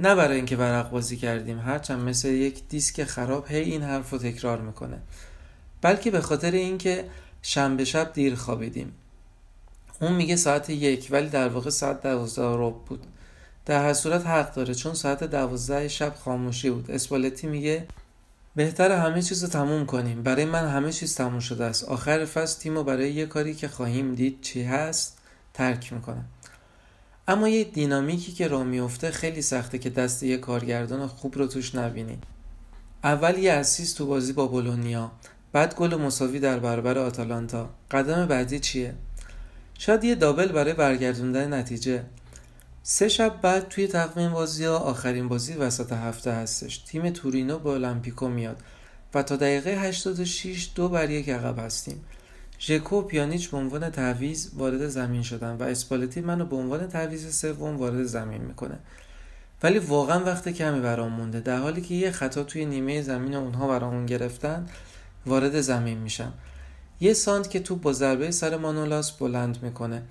نه 0.00 0.14
برای 0.14 0.36
اینکه 0.36 0.56
ورق 0.56 0.90
بازی 0.90 1.16
کردیم 1.16 1.58
هرچند 1.58 2.08
مثل 2.08 2.28
یک 2.28 2.68
دیسک 2.68 3.04
خراب 3.04 3.46
هی 3.48 3.60
این 3.60 3.82
حرف 3.82 4.10
رو 4.10 4.18
تکرار 4.18 4.60
می‌کنه. 4.60 4.98
بلکه 5.82 6.10
به 6.10 6.20
خاطر 6.20 6.50
اینکه 6.50 7.04
شنبه 7.42 7.84
شب 7.84 8.12
دیر 8.12 8.34
خوابیدیم. 8.34 8.92
اون 10.00 10.12
میگه 10.12 10.36
ساعت 10.36 10.70
یک 10.70 11.08
ولی 11.10 11.28
در 11.28 11.48
واقع 11.48 11.70
ساعت 11.70 12.02
دوازده 12.02 12.56
رو 12.56 12.70
بود. 12.70 13.06
در 13.66 13.84
هر 13.84 13.92
صورت 13.92 14.26
حق 14.26 14.54
داره 14.54 14.74
چون 14.74 14.94
ساعت 14.94 15.24
دوازده 15.24 15.88
شب 15.88 16.14
خاموشی 16.24 16.70
بود. 16.70 16.90
اسپالتی 16.90 17.46
میگه 17.46 17.86
بهتر 18.56 18.92
همه 18.92 19.22
چیز 19.22 19.42
رو 19.42 19.48
تموم 19.48 19.86
کنیم. 19.86 20.22
برای 20.22 20.44
من 20.44 20.68
همه 20.68 20.92
چیز 20.92 21.14
تموم 21.14 21.40
شده 21.40 21.64
است. 21.64 21.84
آخر 21.84 22.24
فصل 22.24 22.60
تیم 22.60 22.74
رو 22.74 22.84
برای 22.84 23.12
یه 23.12 23.26
کاری 23.26 23.54
که 23.54 23.68
خواهیم 23.68 24.14
دید 24.14 24.40
چی 24.40 24.62
هست؟ 24.62 25.18
ترک 25.54 25.92
می‌کنم 25.92 26.24
اما 27.30 27.48
یه 27.48 27.64
دینامیکی 27.64 28.32
که 28.32 28.48
راه 28.48 28.64
میفته 28.64 29.10
خیلی 29.10 29.42
سخته 29.42 29.78
که 29.78 29.90
دست 29.90 30.22
یه 30.22 30.36
کارگردان 30.36 31.06
خوب 31.06 31.38
رو 31.38 31.46
توش 31.46 31.74
نبینی. 31.74 32.18
اول 33.04 33.38
یه 33.38 33.52
اسیس 33.52 33.92
تو 33.92 34.06
بازی 34.06 34.32
با 34.32 34.46
بولونیا 34.46 35.12
بعد 35.52 35.74
گل 35.74 35.94
مساوی 35.94 36.40
در 36.40 36.58
برابر 36.58 36.98
آتالانتا. 36.98 37.70
قدم 37.90 38.26
بعدی 38.26 38.60
چیه؟ 38.60 38.94
شاید 39.78 40.04
یه 40.04 40.14
دابل 40.14 40.46
برای 40.52 40.72
برگردوندن 40.72 41.54
نتیجه. 41.54 42.04
سه 42.82 43.08
شب 43.08 43.40
بعد 43.40 43.68
توی 43.68 43.86
تقویم 43.86 44.32
بازی 44.32 44.64
ها 44.64 44.78
آخرین 44.78 45.28
بازی 45.28 45.54
وسط 45.54 45.92
هفته 45.92 46.32
هستش. 46.32 46.78
تیم 46.78 47.10
تورینو 47.10 47.58
با 47.58 47.74
المپیکو 47.74 48.28
میاد 48.28 48.56
و 49.14 49.22
تا 49.22 49.36
دقیقه 49.36 49.70
86 49.70 50.70
دو 50.74 50.88
بر 50.88 51.10
یک 51.10 51.28
عقب 51.28 51.58
هستیم. 51.58 52.04
ژکو 52.60 52.96
و 52.96 53.02
پیانیچ 53.02 53.50
به 53.50 53.56
عنوان 53.56 53.90
تعویض 53.90 54.48
وارد 54.54 54.88
زمین 54.88 55.22
شدن 55.22 55.56
و 55.56 55.62
اسپالتی 55.62 56.20
منو 56.20 56.44
به 56.44 56.56
عنوان 56.56 56.88
تعویض 56.88 57.36
سوم 57.36 57.76
وارد 57.76 58.04
زمین 58.04 58.42
می‌کنه. 58.42 58.78
ولی 59.62 59.78
واقعا 59.78 60.24
وقت 60.24 60.48
کمی 60.48 60.80
برام 60.80 61.12
مونده 61.12 61.40
در 61.40 61.58
حالی 61.58 61.80
که 61.80 61.94
یه 61.94 62.10
خطا 62.10 62.42
توی 62.42 62.64
نیمه 62.64 63.02
زمین 63.02 63.34
اونها 63.34 63.68
برامون 63.68 64.06
گرفتن 64.06 64.66
وارد 65.26 65.60
زمین 65.60 65.98
میشم. 65.98 66.32
یه 67.00 67.12
سانت 67.12 67.50
که 67.50 67.60
توپ 67.60 67.80
با 67.80 67.92
ضربه 67.92 68.30
سر 68.30 68.56
مانولاس 68.56 69.12
بلند 69.12 69.62
می‌کنه 69.62 70.02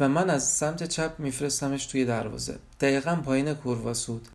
و 0.00 0.08
من 0.08 0.30
از 0.30 0.48
سمت 0.48 0.84
چپ 0.84 1.12
میفرستمش 1.18 1.86
توی 1.86 2.04
دروازه. 2.04 2.58
دقیقا 2.80 3.16
پایین 3.16 3.54
کورواسود 3.54 4.28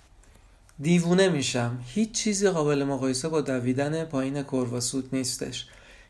دیوونه 0.81 1.29
میشم. 1.29 1.79
هیچ 1.85 2.11
چیزی 2.11 2.49
قابل 2.49 2.83
مقایسه 2.83 3.29
با 3.29 3.41
دویدن 3.41 4.05
پایین 4.05 4.43
کورواسود 4.43 5.09
نیستش. 5.13 5.67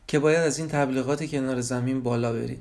که 0.08 0.20
باید 0.20 0.40
از 0.40 0.60
این 0.60 0.68
تبلیغات 0.68 1.26
کنار 1.32 1.62
زمین 1.62 2.04
بالا 2.04 2.34
بری 2.34 2.58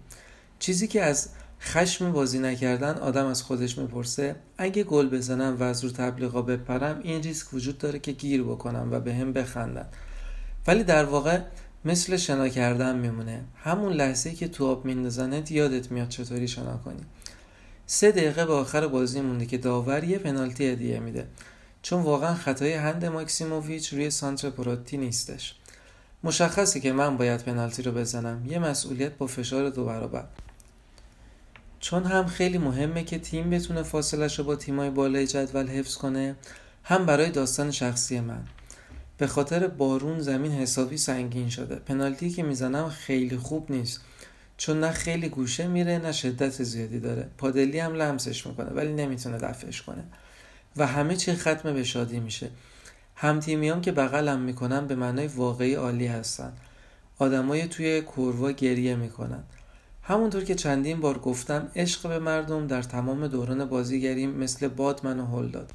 چیزی 0.58 0.88
که 0.88 1.02
از 1.02 1.28
خشم 1.60 2.12
بازی 2.12 2.38
نکردن 2.38 2.94
آدم 2.94 3.26
از 3.26 3.42
خودش 3.42 3.78
می‌پرسه 3.78 4.36
اگه 4.58 4.84
گل 4.84 5.08
بزنم 5.08 5.56
و 5.60 5.62
از 5.62 5.84
رو 5.84 5.90
تبلیغا 5.90 6.42
بپرم 6.42 7.00
این 7.02 7.22
ریسک 7.22 7.54
وجود 7.54 7.78
داره 7.78 7.98
که 7.98 8.12
گیر 8.12 8.42
بکنم 8.42 8.88
و 8.92 9.00
به 9.00 9.14
هم 9.14 9.32
بخندن. 9.32 9.86
ولی 10.66 10.84
در 10.84 11.04
واقع 11.04 11.40
مثل 11.84 12.16
شنا 12.16 12.48
کردن 12.48 12.98
میمونه. 12.98 13.44
همون 13.64 13.92
لحظه 13.92 14.34
که 14.34 14.48
تو 14.48 14.66
آب 14.66 14.84
میندازنت 14.84 15.50
یادت 15.50 15.92
میاد 15.92 16.08
چطوری 16.08 16.48
شنا 16.48 16.76
کنی. 16.76 17.02
سه 17.86 18.12
دقیقه 18.12 18.46
به 18.46 18.52
آخر 18.52 18.86
بازی 18.86 19.20
مونده 19.20 19.46
که 19.46 19.58
داور 19.58 20.04
یه 20.04 20.18
پنالتی 20.18 20.66
هدیه 20.68 21.00
میده. 21.00 21.26
چون 21.82 22.02
واقعا 22.02 22.34
خطای 22.34 22.72
هند 22.72 23.04
ماکسیموویچ 23.04 23.92
روی 23.92 24.10
سانتر 24.10 24.50
پروتی 24.50 24.96
نیستش. 24.96 25.54
مشخصه 26.24 26.80
که 26.80 26.92
من 26.92 27.16
باید 27.16 27.40
پنالتی 27.40 27.82
رو 27.82 27.92
بزنم. 27.92 28.46
یه 28.46 28.58
مسئولیت 28.58 29.12
با 29.12 29.26
فشار 29.26 29.70
دو 29.70 29.84
برابر. 29.84 30.24
چون 31.80 32.04
هم 32.04 32.26
خیلی 32.26 32.58
مهمه 32.58 33.04
که 33.04 33.18
تیم 33.18 33.50
بتونه 33.50 33.82
فاصلش 33.82 34.38
رو 34.38 34.44
با 34.44 34.56
تیمای 34.56 34.90
بالای 34.90 35.26
جدول 35.26 35.66
حفظ 35.66 35.94
کنه 35.94 36.36
هم 36.84 37.06
برای 37.06 37.30
داستان 37.30 37.70
شخصی 37.70 38.20
من. 38.20 38.44
به 39.18 39.26
خاطر 39.26 39.66
بارون 39.66 40.20
زمین 40.20 40.52
حسابی 40.52 40.96
سنگین 40.96 41.48
شده. 41.48 41.76
پنالتی 41.76 42.30
که 42.30 42.42
می‌زنم 42.42 42.88
خیلی 42.88 43.36
خوب 43.36 43.72
نیست. 43.72 44.00
چون 44.56 44.80
نه 44.80 44.90
خیلی 44.90 45.28
گوشه 45.28 45.66
میره 45.68 45.98
نه 45.98 46.12
شدت 46.12 46.62
زیادی 46.62 47.00
داره. 47.00 47.28
پادلی 47.38 47.78
هم 47.78 47.94
لمسش 47.94 48.46
می‌کنه 48.46 48.70
ولی 48.70 48.92
نمی‌تونه 48.92 49.38
دفعش 49.38 49.82
کنه. 49.82 50.04
و 50.76 50.86
همه 50.86 51.16
چی 51.16 51.34
ختم 51.34 51.74
به 51.74 51.84
شادی 51.84 52.20
میشه. 52.20 52.50
هم 53.16 53.40
تیمیام 53.40 53.80
که 53.80 53.92
بغلم 53.92 54.40
می‌کنن 54.40 54.86
به 54.86 54.94
معنای 54.94 55.26
واقعی 55.26 55.74
عالی 55.74 56.06
هستن. 56.06 56.52
آدمای 57.18 57.68
توی 57.68 58.00
کوروا 58.00 58.50
گریه 58.50 58.96
می‌کنن. 58.96 59.42
همونطور 60.02 60.44
که 60.44 60.54
چندین 60.54 61.00
بار 61.00 61.18
گفتم 61.18 61.68
عشق 61.76 62.08
به 62.08 62.18
مردم 62.18 62.66
در 62.66 62.82
تمام 62.82 63.26
دوران 63.26 63.64
بازیگریم 63.64 64.30
مثل 64.30 64.68
باد 64.68 65.00
منو 65.04 65.26
هل 65.26 65.48
داد. 65.48 65.70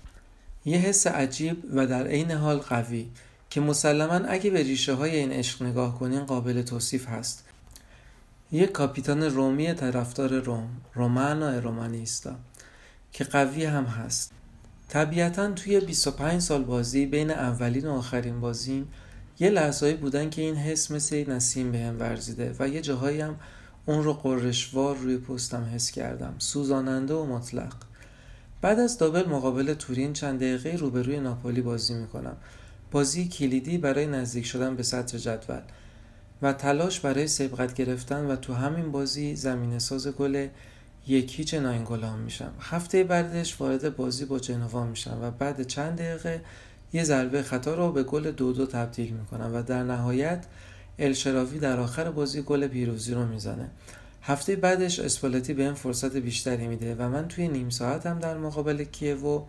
یه 0.66 0.78
حس 0.78 1.08
عجیب 1.08 1.64
و 1.74 1.88
در 1.88 2.08
عین 2.08 2.32
حال 2.32 2.58
قوی 2.58 3.08
که 3.50 3.62
مسلما 3.62 4.14
اگه 4.14 4.50
به 4.50 4.64
ریشه 4.64 4.94
های 4.94 5.16
این 5.16 5.32
عشق 5.32 5.64
نگاه 5.64 6.00
کنین 6.00 6.26
قابل 6.26 6.62
توصیف 6.62 7.08
هست. 7.10 7.46
یک 8.52 8.72
کاپیتان 8.72 9.24
رومی 9.24 9.74
طرفدار 9.74 10.30
روم 10.40 10.70
رومانا 10.94 11.60
رومانیستا 11.60 12.36
که 13.12 13.24
قوی 13.24 13.66
هم 13.66 13.84
هست. 13.84 14.32
طبیعتا 14.92 15.52
توی 15.52 15.80
25 15.80 16.42
سال 16.42 16.64
بازی 16.64 17.06
بین 17.06 17.32
اولین 17.32 17.88
و 17.88 17.92
آخرین 17.92 18.42
بازیم 18.42 18.88
یه 19.40 19.50
لحظهایی 19.50 19.96
بودن 19.96 20.30
که 20.30 20.42
این 20.42 20.56
حس 20.56 20.92
مثل 20.92 21.32
نسیم 21.32 21.72
به 21.72 21.80
هم 21.80 22.00
ورزیده 22.00 22.56
و 22.60 22.68
یه 22.68 22.82
جاهایی 22.82 23.22
هم 23.22 23.36
اون 23.86 24.04
رو 24.04 24.14
قرشوار 24.14 24.96
روی 24.96 25.18
پستم 25.18 25.64
حس 25.76 25.92
کردم 25.92 26.36
سوزاننده 26.38 27.14
و 27.14 27.26
مطلق. 27.26 27.74
بعد 28.62 28.80
از 28.80 28.98
دابل 28.98 29.30
مقابل 29.30 29.74
تورین 29.74 30.14
چند 30.14 30.40
دقیقه 30.40 30.76
روبروی 30.76 31.20
ناپولی 31.20 31.62
بازی 31.62 31.94
می‌کنم. 31.94 32.38
بازی 32.92 33.28
کلیدی 33.28 33.78
برای 33.78 34.08
نزدیک 34.08 34.46
شدن 34.46 34.76
به 34.76 34.84
سطر 34.84 35.18
جدول 35.18 35.62
و 36.42 36.54
تلاش 36.54 37.00
برای 37.00 37.28
سبقت 37.28 37.74
گرفتن 37.74 38.26
و 38.26 38.36
تو 38.36 38.54
همین 38.54 38.92
بازی 38.92 39.36
زمین 39.36 39.80
ساز 39.80 40.08
گل 40.08 40.48
یکی 41.08 41.44
چه 41.44 41.60
ناینگولان 41.60 42.20
میشم. 42.20 42.52
هفته 42.60 43.04
بعدش 43.04 43.62
وارد 43.62 43.96
بازی 43.96 44.26
با 44.26 44.40
جنوا 44.40 44.86
میشم 44.86 45.20
و 45.22 45.32
بعد 45.32 45.68
چند 45.68 45.98
دقیقه 45.98 46.42
یه 46.94 47.04
ضربه 47.04 47.44
خطا 47.44 47.76
رو 47.76 47.92
به 47.92 48.04
گل 48.04 48.32
دو 48.32 48.54
دو 48.54 48.66
تبدیل 48.66 49.14
می‌کنم 49.14 49.52
و 49.56 49.64
در 49.64 49.84
نهایت 49.84 50.46
الشراوی 51.00 51.60
در 51.60 51.80
آخر 51.80 52.12
بازی 52.12 52.42
گل 52.42 52.68
پیروزی 52.68 53.14
رو 53.14 53.26
می‌زنه. 53.26 53.70
هفته 54.22 54.56
بعدش 54.56 55.00
اسپالتی 55.00 55.54
بهم 55.54 55.74
فرصت 55.74 56.16
بیشتری 56.16 56.68
میده 56.68 56.96
و 56.96 57.10
من 57.10 57.28
توی 57.28 57.48
نیم 57.48 57.70
ساعت 57.70 58.06
هم 58.06 58.20
در 58.20 58.38
مقابل 58.38 58.84
کیوو 58.84 59.44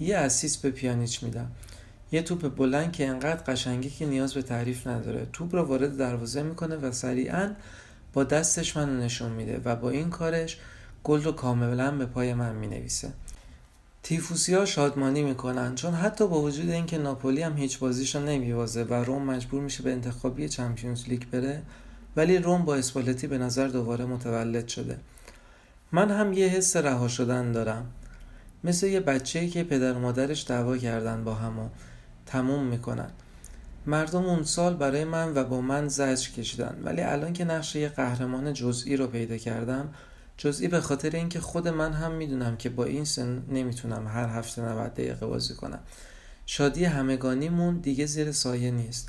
یه 0.00 0.16
اسیس 0.16 0.56
به 0.56 0.70
پیانیچ 0.70 1.22
میدم. 1.22 1.50
یه 2.12 2.22
توپ 2.22 2.56
بلند 2.56 2.92
که 2.92 3.08
انقدر 3.08 3.42
قشنگی 3.42 3.90
که 3.90 4.06
نیاز 4.06 4.34
به 4.34 4.42
تعریف 4.42 4.86
نداره. 4.86 5.26
توپ 5.32 5.54
رو 5.54 5.62
وارد 5.62 5.96
دروازه 5.96 6.42
می‌کنه 6.42 6.76
و 6.76 6.92
سریعا 6.92 7.54
با 8.12 8.24
دستش 8.24 8.76
منو 8.76 9.00
نشون 9.00 9.32
میده 9.32 9.60
و 9.64 9.76
با 9.76 9.90
این 9.90 10.10
کارش 10.10 10.58
گل 11.06 11.22
رو 11.22 11.32
کاملا 11.32 11.90
به 11.90 12.06
پای 12.06 12.34
من 12.34 12.54
می‌نویسه. 12.54 13.12
تیفوسی 14.02 14.54
ها 14.54 14.64
شادمانی 14.64 15.22
می‌کنن 15.22 15.74
چون 15.74 15.94
حتی 15.94 16.28
با 16.28 16.40
وجود 16.40 16.70
اینکه 16.70 16.98
ناپولی 16.98 17.42
هم 17.42 17.56
هیچ 17.56 17.78
بازیشو 17.78 18.20
نمیوازه 18.20 18.84
و 18.84 18.94
روم 18.94 19.22
مجبور 19.22 19.62
میشه 19.62 19.82
به 19.82 19.92
انتخابی 19.92 20.48
چمپیونز 20.48 21.08
لیگ 21.08 21.22
بره 21.32 21.62
ولی 22.16 22.38
روم 22.38 22.64
با 22.64 22.76
اسپالتی 22.76 23.26
به 23.26 23.38
نظر 23.38 23.68
دوباره 23.68 24.04
متولد 24.04 24.68
شده. 24.68 24.98
من 25.92 26.10
هم 26.10 26.32
یه 26.32 26.46
حس 26.46 26.76
رها 26.76 27.08
شدن 27.08 27.52
دارم. 27.52 27.86
مثل 28.64 28.86
یه 28.86 29.00
بچه 29.00 29.48
که 29.48 29.64
پدر 29.64 29.92
و 29.92 29.98
مادرش 29.98 30.46
دعوا 30.48 30.76
کردن 30.76 31.24
با 31.24 31.34
هم 31.34 31.58
و 31.58 31.68
تموم 32.26 32.64
می‌کنن. 32.64 33.10
مردم 33.86 34.24
اون 34.24 34.42
سال 34.42 34.74
برای 34.74 35.04
من 35.04 35.36
و 35.36 35.44
با 35.44 35.60
من 35.60 35.88
زجر 35.88 36.30
کشیدن 36.30 36.78
ولی 36.84 37.00
الان 37.00 37.32
که 37.32 37.44
نقش 37.44 37.76
یه 37.76 37.88
قهرمان 37.88 38.52
جزئی 38.52 38.96
رو 38.96 39.06
پیدا 39.06 39.36
کردم 39.36 39.88
جزئی 40.38 40.68
به 40.68 40.80
خاطر 40.80 41.10
اینکه 41.10 41.40
خود 41.40 41.68
من 41.68 41.92
هم 41.92 42.12
می‌دونم 42.12 42.56
که 42.56 42.68
با 42.68 42.84
این 42.84 43.04
سن 43.04 43.42
نمی‌تونم 43.48 44.06
هر 44.06 44.28
هفته 44.28 44.62
90 44.62 44.92
دقیقه 44.92 45.26
بازی 45.26 45.54
کنم. 45.54 45.80
شادی 46.46 46.84
همگانیمون 46.84 47.76
دیگه 47.78 48.06
زیر 48.06 48.32
سایه 48.32 48.70
نیست. 48.70 49.08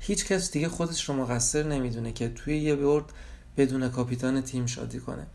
هیچ 0.00 0.26
کس 0.26 0.50
دیگه 0.50 0.68
خودش 0.68 1.08
رو 1.08 1.14
مقصر 1.14 1.62
نمی‌دونه 1.62 2.12
که 2.12 2.28
توی 2.28 2.58
یه 2.58 2.74
برد 2.74 3.04
بدون 3.56 3.88
کاپیتان 3.88 4.40
تیم 4.40 4.66
شادی 4.66 5.00
کنه. 5.00 5.26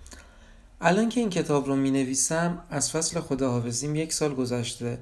الان 0.82 1.10
که 1.10 1.20
این 1.20 1.30
کتاب 1.30 1.68
رو 1.68 1.76
می 1.76 1.92
نویسم 1.92 2.62
از 2.70 2.92
فصل 2.92 3.20
خداحافظیم 3.20 3.96
یک 3.96 4.14
سال 4.14 4.36
گذشته 4.36 5.00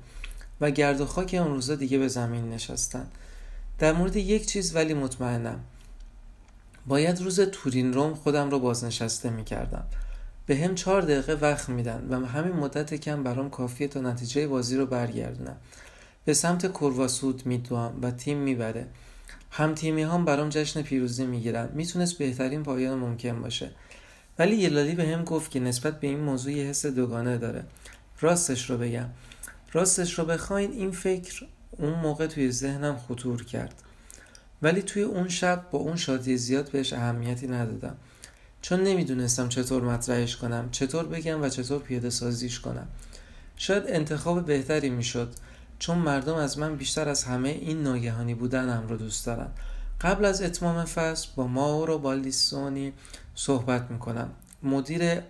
و 0.61 0.71
گرد 0.71 1.01
و 1.01 1.05
خاک 1.05 1.33
اون 1.33 1.53
روزا 1.53 1.75
دیگه 1.75 1.97
به 1.97 2.07
زمین 2.07 2.49
نشستن. 2.49 3.07
در 3.79 3.93
مورد 3.93 4.15
یک 4.15 4.45
چیز 4.45 4.75
ولی 4.75 4.93
مطمئنم. 4.93 5.59
باید 6.87 7.21
روز 7.21 7.39
تورین 7.39 7.93
روم 7.93 8.13
خودم 8.13 8.49
رو 8.49 8.59
بازنشسته 8.59 9.29
می 9.29 9.43
کردم 9.43 9.83
به 10.45 10.57
هم 10.57 10.75
چهار 10.75 11.01
دقیقه 11.01 11.33
وقت 11.33 11.69
میدن 11.69 12.07
و 12.09 12.25
همین 12.25 12.53
مدت 12.53 12.93
کم 12.93 13.23
برام 13.23 13.49
کافیه 13.49 13.87
تا 13.87 14.01
نتیجه 14.01 14.47
بازی 14.47 14.77
رو 14.77 14.85
برگردونم. 14.85 15.57
به 16.25 16.33
سمت 16.33 16.71
کرواسود 16.71 17.45
میدوام 17.45 17.99
و 18.01 18.11
تیم 18.11 18.37
می‌بره. 18.37 18.87
هم 19.51 19.75
تیمی 19.75 20.03
هم 20.03 20.25
برام 20.25 20.49
جشن 20.49 20.81
پیروزی 20.81 21.25
می‌گیرن. 21.25 21.69
می‌تونست 21.73 22.17
بهترین 22.17 22.63
پایان 22.63 22.97
ممکن 22.97 23.41
باشه. 23.41 23.71
ولی 24.39 24.55
یلالی 24.55 24.95
به 24.95 25.07
هم 25.07 25.23
گفت 25.23 25.51
که 25.51 25.59
نسبت 25.59 25.99
به 25.99 26.07
این 26.07 26.19
موضوع 26.19 26.53
یه 26.53 26.63
حس 26.65 26.85
دوگانه 26.85 27.37
داره. 27.37 27.63
راستش 28.21 28.69
رو 28.69 28.77
بگم. 28.77 29.09
راستش 29.73 30.19
رو 30.19 30.25
بخواین 30.25 30.71
این 30.71 30.91
فکر 30.91 31.45
اون 31.71 31.93
موقع 31.93 32.27
توی 32.27 32.51
ذهنم 32.51 32.97
خطور 32.97 33.43
کرد. 33.43 33.73
ولی 34.61 34.81
توی 34.81 35.01
اون 35.01 35.29
شب 35.29 35.65
با 35.71 35.79
اون 35.79 35.95
شادی 35.95 36.37
زیاد 36.37 36.71
بهش 36.71 36.93
اهمیتی 36.93 37.47
ندادم. 37.47 37.97
چون 38.65 38.83
نمی‌دونستم 38.83 39.49
چطور 39.49 39.83
مطرحش 39.83 40.35
کنم 40.35 40.69
چطور 40.71 41.05
بگم 41.05 41.41
و 41.41 41.49
چطور 41.49 41.81
پیاده 41.81 42.09
سازیش 42.09 42.59
کنم. 42.59 42.87
شاید 43.57 43.83
انتخاب 43.87 44.45
بهتری 44.45 44.89
می‌شد 44.89 45.33
چون 45.79 45.97
مردم 45.97 46.35
از 46.35 46.59
من 46.59 46.75
بیشتر 46.75 47.09
از 47.09 47.23
همه 47.23 47.49
این 47.49 47.83
ناگهانی 47.83 48.35
بودنم 48.35 48.87
رو 48.89 48.97
دوست 48.97 49.25
دارن. 49.25 49.47
قبل 50.01 50.25
از 50.25 50.41
اتمام 50.41 50.85
فصل 50.85 51.27
با 51.35 51.47
ماورو 51.47 51.97
بالیسونی 51.97 52.93
صحبت 53.35 53.91
می‌کنم. 53.91 54.29
مدیر 54.63 55.21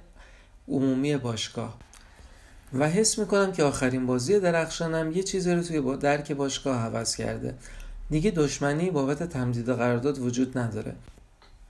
عمومی 0.67 1.17
باشگاه. 1.17 1.77
و 2.73 2.89
حس 2.89 3.19
می‌کنم 3.19 3.51
که 3.51 3.63
آخرین 3.63 4.05
بازی 4.05 4.39
درخشانم 4.39 5.11
یه 5.11 5.23
چیزی 5.23 5.53
رو 5.53 5.63
توی 5.63 5.81
با 5.81 5.95
درک 5.95 6.31
باشگاه 6.31 6.81
عوض 6.81 7.15
کرده. 7.15 7.55
دیگه 8.09 8.31
دشمنی 8.31 8.91
بابت 8.91 9.23
تمدید 9.23 9.69
قرارداد 9.69 10.19
وجود 10.19 10.57
نداره. 10.57 10.95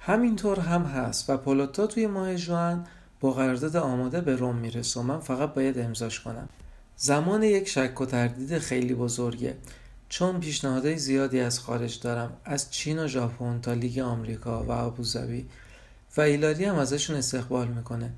همینطور 0.07 0.59
هم 0.59 0.83
هست 0.83 1.29
و 1.29 1.37
پولوتا 1.37 1.87
توی 1.87 2.07
ماه 2.07 2.35
جوان 2.35 2.87
با 3.19 3.31
قرارداد 3.31 3.75
آماده 3.75 4.21
به 4.21 4.35
روم 4.35 4.55
می‌رسه 4.55 4.99
و 4.99 5.03
من 5.03 5.19
فقط 5.19 5.53
باید 5.53 5.79
امضاش 5.79 6.19
کنم. 6.19 6.49
زمان 6.97 7.43
یک 7.43 7.67
شک 7.67 8.01
و 8.01 8.05
تردید 8.05 8.57
خیلی 8.57 8.93
بزرگه. 8.93 9.55
چون 10.09 10.39
پیشنهادهای 10.39 10.97
زیادی 10.97 11.39
از 11.39 11.59
خارج 11.59 11.99
دارم 11.99 12.33
از 12.45 12.71
چین 12.71 12.99
و 12.99 13.07
ژاپن 13.07 13.59
تا 13.61 13.73
لیگ 13.73 13.99
آمریکا 13.99 14.63
و 14.63 14.71
ابوظبی 14.71 15.45
و 16.17 16.21
ایلاری 16.21 16.65
هم 16.65 16.75
ازشون 16.75 17.15
استقبال 17.15 17.67
می‌کنه. 17.67 18.11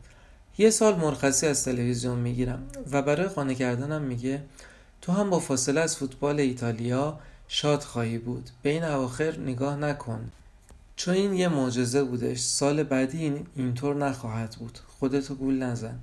یه 0.57 0.69
سال 0.69 0.95
مرخصی 0.95 1.47
از 1.47 1.65
تلویزیون 1.65 2.19
می‌گیرم 2.19 2.63
و 2.91 3.01
برای 3.01 3.27
خانه 3.27 3.55
کردنم 3.55 4.01
میگه 4.01 4.41
تو 5.01 5.11
هم 5.11 5.29
با 5.29 5.39
فاصله 5.39 5.81
از 5.81 5.97
فوتبال 5.97 6.39
ایتالیا 6.39 7.19
شاد 7.47 7.81
خواهی 7.81 8.17
بود. 8.17 8.49
به 8.61 8.69
این 8.69 8.83
اواخر 8.83 9.37
نگاه 9.39 9.75
نکن. 9.75 10.31
چون 10.97 11.13
این 11.13 11.33
یه 11.33 11.47
معجزه 11.47 12.03
بودش 12.03 12.39
سال 12.39 12.83
بعدی 12.83 13.17
این 13.17 13.47
اینطور 13.55 13.95
نخواهد 13.95 14.55
بود. 14.59 14.79
خودتو 14.99 15.35
گول 15.35 15.63
نزن. 15.63 15.99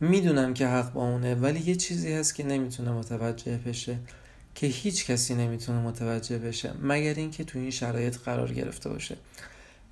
می‌دونم 0.00 0.54
که 0.54 0.66
حق 0.66 0.92
با 0.92 1.02
اونه 1.02 1.34
ولی 1.34 1.60
یه 1.60 1.74
چیزی 1.74 2.12
هست 2.12 2.34
که 2.34 2.44
نمی‌تونه 2.44 2.90
متوجه 2.90 3.60
بشه 3.66 3.98
که 4.54 4.66
هیچ 4.66 5.06
کسی 5.06 5.34
نمی‌تونه 5.34 5.80
متوجه 5.80 6.38
بشه 6.38 6.72
مگر 6.82 7.14
اینکه 7.14 7.44
تو 7.44 7.58
این 7.58 7.70
شرایط 7.70 8.16
قرار 8.16 8.52
گرفته 8.52 8.88
باشه. 8.88 9.16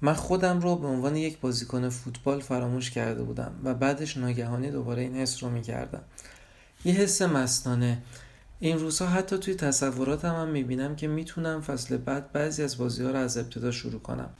من 0.01 0.15
خودم 0.15 0.61
رو 0.61 0.77
به 0.77 0.87
عنوان 0.87 1.17
یک 1.17 1.39
بازیکن 1.39 1.89
فوتبال 1.89 2.41
فراموش 2.41 2.91
کرده 2.91 3.23
بودم 3.23 3.53
و 3.65 3.75
بعدش 3.75 4.17
ناگهانی 4.17 4.71
دوباره 4.71 5.03
این 5.03 5.17
حس 5.17 5.43
رو 5.43 5.51
می‌کردم. 5.51 6.03
یه 6.85 6.95
حس 6.95 7.23
مستانه. 7.23 8.03
این 8.61 8.79
روزها 8.79 9.09
حتی 9.09 9.39
توی 9.39 9.55
تصوراتم 9.55 10.35
هم 10.35 10.49
می‌بینم 10.49 10.97
که 10.97 11.09
می‌تونم 11.09 11.61
فصل 11.61 11.97
بعد 11.97 12.33
بعضی 12.33 12.63
از 12.63 12.79
بازی 12.79 13.05
ها 13.05 13.11
رو 13.11 13.19
از 13.19 13.37
ابتدا 13.39 13.71
شروع 13.71 14.01
کنم. 14.01 14.31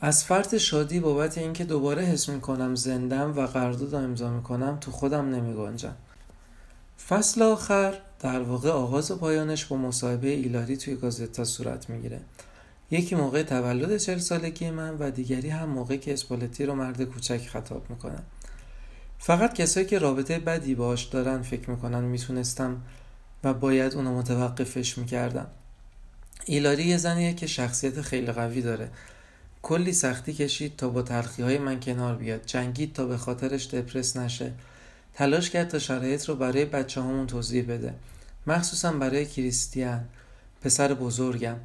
از 0.00 0.24
فرط 0.24 0.56
شادی 0.56 1.00
بابت 1.00 1.38
اینکه 1.38 1.64
دوباره 1.64 2.02
حس 2.02 2.28
می‌کنم 2.28 2.74
زندم 2.74 3.38
و 3.38 3.46
قرارداد 3.46 3.94
امضا 3.94 4.30
می‌کنم 4.30 4.78
تو 4.80 4.90
خودم 4.90 5.34
نمیگنجم. 5.34 5.94
فصل 7.08 7.42
آخر 7.42 7.94
در 8.20 8.42
واقع 8.42 8.70
آغاز 8.70 9.10
و 9.10 9.16
پایانش 9.16 9.64
با 9.64 9.76
مصاحبه 9.76 10.28
ایلاری 10.28 10.76
توی 10.76 10.96
گازتا 10.96 11.44
صورت 11.44 11.90
می‌گیره. 11.90 12.20
یکی 12.90 13.14
موقع 13.14 13.42
تولد 13.42 13.96
چل 13.96 14.18
سالگی 14.18 14.70
من 14.70 14.96
و 14.98 15.10
دیگری 15.10 15.48
هم 15.48 15.68
موقعی 15.68 15.98
که 15.98 16.12
اسپالتی 16.12 16.66
رو 16.66 16.74
مرد 16.74 17.02
کوچک 17.02 17.46
خطاب 17.46 17.90
می‌کنه. 17.90 18.18
فقط 19.18 19.54
کسایی 19.54 19.86
که 19.86 19.98
رابطه 19.98 20.38
بدی 20.38 20.74
باش 20.74 21.04
دارن 21.04 21.42
فکر 21.42 21.70
می‌کنن 21.70 22.04
می‌تونستم 22.04 22.82
و 23.44 23.54
باید 23.54 23.94
اونو 23.94 24.18
متوقفش 24.18 24.98
می‌کردم 24.98 25.46
ایلاری 26.44 26.84
یه 26.84 26.96
زنیه 26.96 27.34
که 27.34 27.46
شخصیت 27.46 28.00
خیلی 28.00 28.32
قوی 28.32 28.62
داره. 28.62 28.90
کلی 29.62 29.92
سختی 29.92 30.32
کشید 30.32 30.76
تا 30.76 30.88
با 30.88 31.02
تلخی 31.02 31.42
های 31.42 31.58
من 31.58 31.80
کنار 31.80 32.16
بیاد. 32.16 32.46
جنگید 32.46 32.92
تا 32.92 33.06
به 33.06 33.16
خاطرش 33.16 33.66
دپرس 33.66 34.16
نشه. 34.16 34.52
تلاش 35.14 35.50
کرد 35.50 35.68
تا 35.68 35.78
شرایط 35.78 36.28
رو 36.28 36.34
برای 36.34 36.64
بچه 36.64 37.02
همون 37.02 37.26
توضیح 37.26 37.64
بده. 37.68 37.94
مخصوصا 38.46 38.92
برای 38.92 39.26
کریستیان 39.26 40.04
پسر 40.62 40.94
بزرگم. 40.94 41.56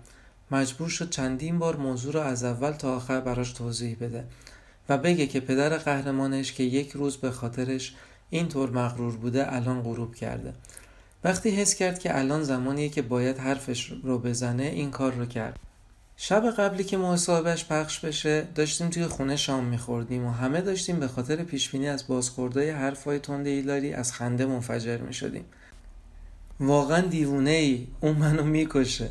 مجبور 0.52 0.90
شد 0.90 1.10
چندین 1.10 1.60
بار 1.60 1.76
موضوع 1.76 2.14
رو 2.14 2.20
از 2.20 2.44
اول 2.44 2.72
تا 2.72 2.96
آخر 2.96 3.20
براش 3.20 3.52
توضیح 3.52 3.98
بده 4.02 4.24
و 4.90 4.98
بگه 4.98 5.28
که 5.28 5.40
پدر 5.40 5.78
قهرمانش 5.78 6.54
که 6.54 6.64
یک 6.64 6.92
روز 6.92 7.18
به 7.18 7.32
خاطرش 7.32 7.96
اینطور 8.30 8.70
مغرور 8.70 9.18
بوده 9.18 9.54
الان 9.54 9.82
غروب 9.82 10.16
کرده. 10.16 10.54
وقتی 11.24 11.50
حس 11.50 11.76
کرد 11.76 12.00
که 12.00 12.18
الان 12.18 12.44
زمانیه 12.44 12.90
که 12.90 13.02
باید 13.02 13.38
حرفش 13.38 13.94
رو 14.04 14.20
بزنه 14.20 14.64
این 14.64 14.92
کار 14.92 15.14
رو 15.14 15.26
کرد. 15.26 15.60
شب 16.18 16.52
قبلی 16.52 16.84
که 16.84 16.98
مصاحبهش 16.98 17.66
پخش 17.66 18.00
بشه 18.00 18.48
داشتیم 18.56 18.90
توی 18.90 19.08
خونه 19.08 19.36
شام 19.36 19.64
میخوردیم 19.64 20.26
و 20.26 20.32
همه 20.32 20.62
داشتیم 20.62 21.00
به 21.00 21.08
خاطر 21.08 21.36
پیشبینی 21.36 21.88
از 21.88 22.08
بازخوردهای 22.08 22.70
حرفهای 22.70 23.20
تند 23.20 23.48
ایلاری 23.48 23.94
از 23.94 24.14
خنده 24.14 24.46
منفجر 24.46 24.98
می‌شدیم. 24.98 25.46
واقعا 26.60 27.02
دیوونه 27.02 27.50
ای 27.50 27.88
اون 28.02 28.16
منو 28.16 28.44
می‌کشه. 28.44 29.10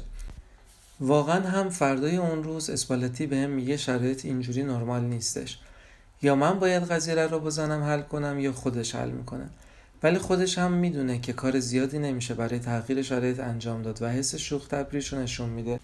واقعا 1.01 1.49
هم 1.49 1.71
فردای 1.71 2.17
اون 2.17 2.45
روز 2.45 2.71
اسپالتی 2.71 3.27
بهم 3.27 3.51
میگه 3.51 3.77
شرایط 3.77 4.25
اینجوری 4.25 4.63
نرمال 4.63 5.03
نیستش. 5.03 5.59
یا 6.23 6.35
من 6.35 6.59
باید 6.59 6.83
قضیه 6.83 7.27
رو 7.27 7.41
بزنم 7.41 7.83
حل 7.83 8.03
کنم 8.03 8.39
یا 8.41 8.53
خودش 8.53 8.95
حل 8.95 9.11
می‌کنه. 9.11 9.49
ولی 10.03 10.19
خودش 10.19 10.59
هم 10.59 10.73
می‌دونه 10.73 11.19
که 11.19 11.33
کار 11.33 11.61
زیادی 11.61 11.99
نمیشه 11.99 12.35
برای 12.35 12.59
تغییر 12.59 13.03
شرایط 13.03 13.41
انجام 13.41 13.83
داد 13.83 14.03
و 14.03 14.09
حس 14.09 14.35
شوخ 14.35 14.69
تبریش 14.69 15.13
رو 15.13 15.19
نشون 15.19 15.49
میده. 15.49 15.81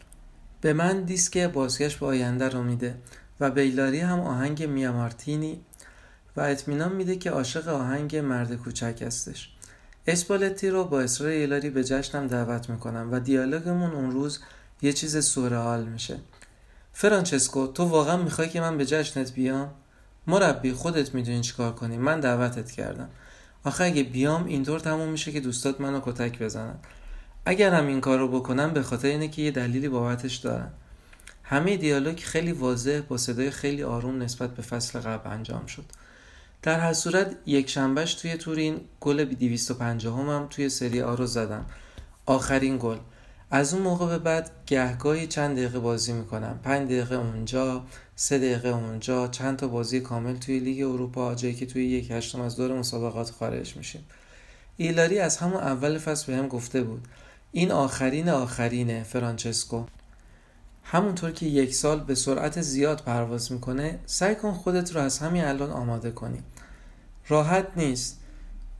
به 0.61 0.73
من 0.73 1.03
دیسک 1.03 1.39
بازگشت 1.39 1.99
به 1.99 2.07
آینده 2.07 2.49
رو 2.49 2.62
میده 2.62 2.95
و 3.40 3.51
بیلاری 3.51 4.01
هم 4.01 4.20
آهنگ 4.20 4.62
میا 4.62 4.93
مارتینی 4.93 5.61
و 6.36 6.40
اطمینان 6.40 6.93
میده 6.93 7.16
که 7.16 7.31
عاشق 7.31 7.69
آهنگ 7.69 8.16
مرد 8.16 8.55
کوچک 8.55 9.03
هستش. 9.07 9.51
اسپالتی 10.07 10.70
رو 10.70 10.85
با 10.85 11.01
اصرار 11.01 11.31
ایلاری 11.31 11.70
به 11.70 11.85
جشنم 11.85 12.27
دعوت 12.27 12.70
می‌کنم 12.70 13.09
و 13.12 13.20
دیالوگمون 13.20 13.93
اون 13.93 14.11
روز 14.11 14.40
یه 14.82 14.93
چیز 14.93 15.24
سورئال 15.24 15.85
میشه. 15.85 16.16
فرانچسکو 16.93 17.66
تو 17.66 17.85
واقعا 17.85 18.16
می‌خوای 18.16 18.49
که 18.49 18.61
من 18.61 18.78
به 18.78 18.86
جشنت 18.86 19.32
بیام؟ 19.32 19.70
مربی 20.27 20.73
خودت 20.73 21.15
می‌دونی 21.15 21.40
چیکار 21.40 21.73
کنی. 21.73 21.97
من 21.97 22.20
دعوتت 22.20 22.70
کردم. 22.70 23.09
آخه 23.64 23.85
اگه 23.85 24.02
بیام 24.02 24.47
اینطور 24.47 24.80
تموم 24.80 25.09
میشه 25.09 25.32
که 25.32 25.40
دوستات 25.40 25.80
منو 25.80 26.01
کتک 26.05 26.39
بزنن. 26.39 26.78
اگر 27.47 27.74
هم 27.74 27.86
این 27.86 28.01
کار 28.01 28.18
رو 28.18 28.28
بکنم 28.28 28.72
به 28.72 28.82
خاطر 28.82 29.09
اینه 29.09 29.28
که 29.28 29.43
یه 29.43 29.51
دلیلی 29.51 29.89
بابتش 29.89 30.36
دارن 30.36 30.70
همه 31.43 31.76
دیالوگ 31.76 32.18
خیلی 32.18 32.52
واضح 32.52 33.01
با 33.09 33.16
صدای 33.16 33.51
خیلی 33.51 33.82
آروم 33.82 34.22
نسبت 34.22 34.55
به 34.55 34.62
فصل 34.62 35.01
قبل 35.01 35.30
انجام 35.30 35.66
شد. 35.66 35.85
در 36.62 36.80
هر 36.80 36.93
صورت 36.93 37.36
یک 37.47 37.70
شنبهش 37.70 38.14
توی 38.14 38.36
تورین 38.36 38.80
گل 39.01 39.24
250 39.24 40.30
هم 40.30 40.47
توی 40.51 40.68
سری 40.68 41.02
آ 41.02 41.14
رو 41.14 41.26
زدم. 41.26 41.66
آخرین 42.26 42.78
گل. 42.78 42.97
از 43.51 43.75
اون 43.75 43.83
موقع 43.83 44.07
به 44.07 44.19
بعد 44.19 44.51
گهگاهی 44.66 45.27
چند 45.27 45.57
دقیقه 45.57 45.79
بازی 45.79 46.12
می‌کنم. 46.12 46.61
پنج 46.62 46.87
دقیقه 46.89 47.15
اونجا 47.15 47.85
سه 48.16 48.39
دقیقه 48.39 48.69
اونجا 48.69 49.29
چند 49.29 49.57
تا 49.57 49.69
بازی 49.69 50.01
کامل 50.01 50.37
توی 50.37 50.59
لیگ 50.59 50.87
اروپا 50.87 51.35
جایی 51.35 51.55
که 51.55 51.66
توی 51.66 51.87
یک 51.87 52.11
هشتم 52.11 52.41
از 52.41 52.57
دور 52.57 52.79
مسابقات 52.79 53.31
خارج 53.31 53.77
میشیم. 53.77 54.05
ایلاری 54.77 55.19
از 55.19 55.37
همون 55.37 55.61
اول 55.61 55.99
فصل 55.99 56.33
بهم 56.33 56.49
گفته 56.49 56.83
بود 56.83 57.09
این 57.53 57.73
آخرین 57.73 58.29
آخرینه 58.29 59.03
فرانچسکو. 59.03 59.85
همونطور 60.83 61.31
که 61.31 61.47
یک 61.47 61.75
سال 61.75 62.01
به 62.01 62.15
سرعت 62.15 62.61
زیاد 62.61 63.03
پرواز 63.03 63.53
می‌کنه 63.53 63.99
سعی 64.07 64.35
کن 64.35 64.53
خودت 64.53 64.97
رو 64.97 65.01
از 65.01 65.19
همین 65.19 65.45
الان 65.45 65.70
آماده 65.70 66.11
کنی. 66.11 66.43
راحت 67.29 67.66
نیست. 67.77 68.20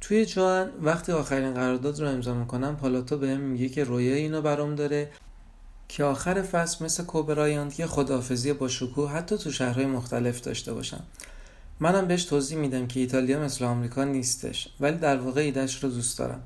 توی 0.01 0.27
جوان 0.27 0.71
وقتی 0.83 1.13
آخرین 1.13 1.55
قرارداد 1.55 2.01
رو 2.01 2.09
امضا 2.09 2.35
می‌کنم 2.35 2.77
پالاتو 2.77 3.19
بهم 3.19 3.41
میگه 3.41 3.69
که 3.69 3.85
رویای 3.85 4.19
اینو 4.19 4.43
برام 4.43 4.75
داره 4.75 5.11
که 5.89 6.05
آخر 6.05 6.43
فصل 6.43 6.85
مثل 6.85 7.05
کوبرایاند 7.05 7.81
یه 7.81 7.87
خداحافظی 7.87 8.53
با 8.53 8.69
شکوه 8.69 9.11
حتی 9.11 9.39
تو 9.39 9.51
شهرهای 9.51 9.87
مختلف 9.87 10.41
داشته 10.41 10.73
باشم. 10.73 11.03
منم 11.81 12.09
بهش 12.09 12.25
توضیح 12.25 12.59
میدم 12.59 12.87
که 12.87 13.01
ایتالیا 13.01 13.41
مثل 13.41 13.65
آمریکا 13.65 14.05
نیستش 14.05 14.69
ولی 14.81 14.97
در 14.97 15.17
واقع 15.17 15.41
ایدهش 15.41 15.85
رو 15.85 15.91
دوست 15.91 16.19
دارم. 16.19 16.43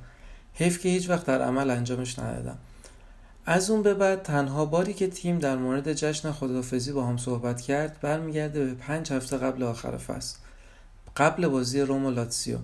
حیف 0.54 0.80
که 0.80 0.88
هیچ 0.88 1.10
وقت 1.10 1.26
در 1.26 1.42
عمل 1.42 1.70
انجامش 1.70 2.18
ندادم. 2.18 2.58
از 3.46 3.70
اون 3.70 3.82
به 3.82 3.94
بعد 3.94 4.22
تنها 4.22 4.64
باری 4.64 4.94
که 4.94 5.06
تیم 5.06 5.38
در 5.38 5.56
مورد 5.56 5.92
جشن 5.92 6.32
خداحافظی 6.32 6.92
با 6.92 7.06
هم 7.06 7.16
صحبت 7.16 7.60
کرد 7.60 8.00
برمیگرده 8.00 8.64
به 8.64 8.74
پنج 8.74 9.12
هفته 9.12 9.36
قبل 9.36 9.62
آخر 9.62 9.96
فصل 9.96 10.36
قبل 11.16 11.48
بازی 11.48 11.80
روم 11.80 12.06
و 12.06 12.10
لاتسیو. 12.10 12.58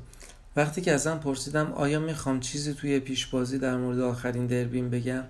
وقتی 0.59 0.81
که 0.81 0.93
ازم 0.93 1.19
پرسیدم 1.19 1.73
آیا 1.73 2.01
می‌خوام 2.01 2.41
چیزی 2.41 2.75
توی 2.75 3.01
پیش 3.01 3.27
بازی 3.27 3.59
در 3.59 3.77
مورد 3.77 4.01
آخرین 4.01 4.47
دربیم 4.47 4.91
بگم 4.91 5.23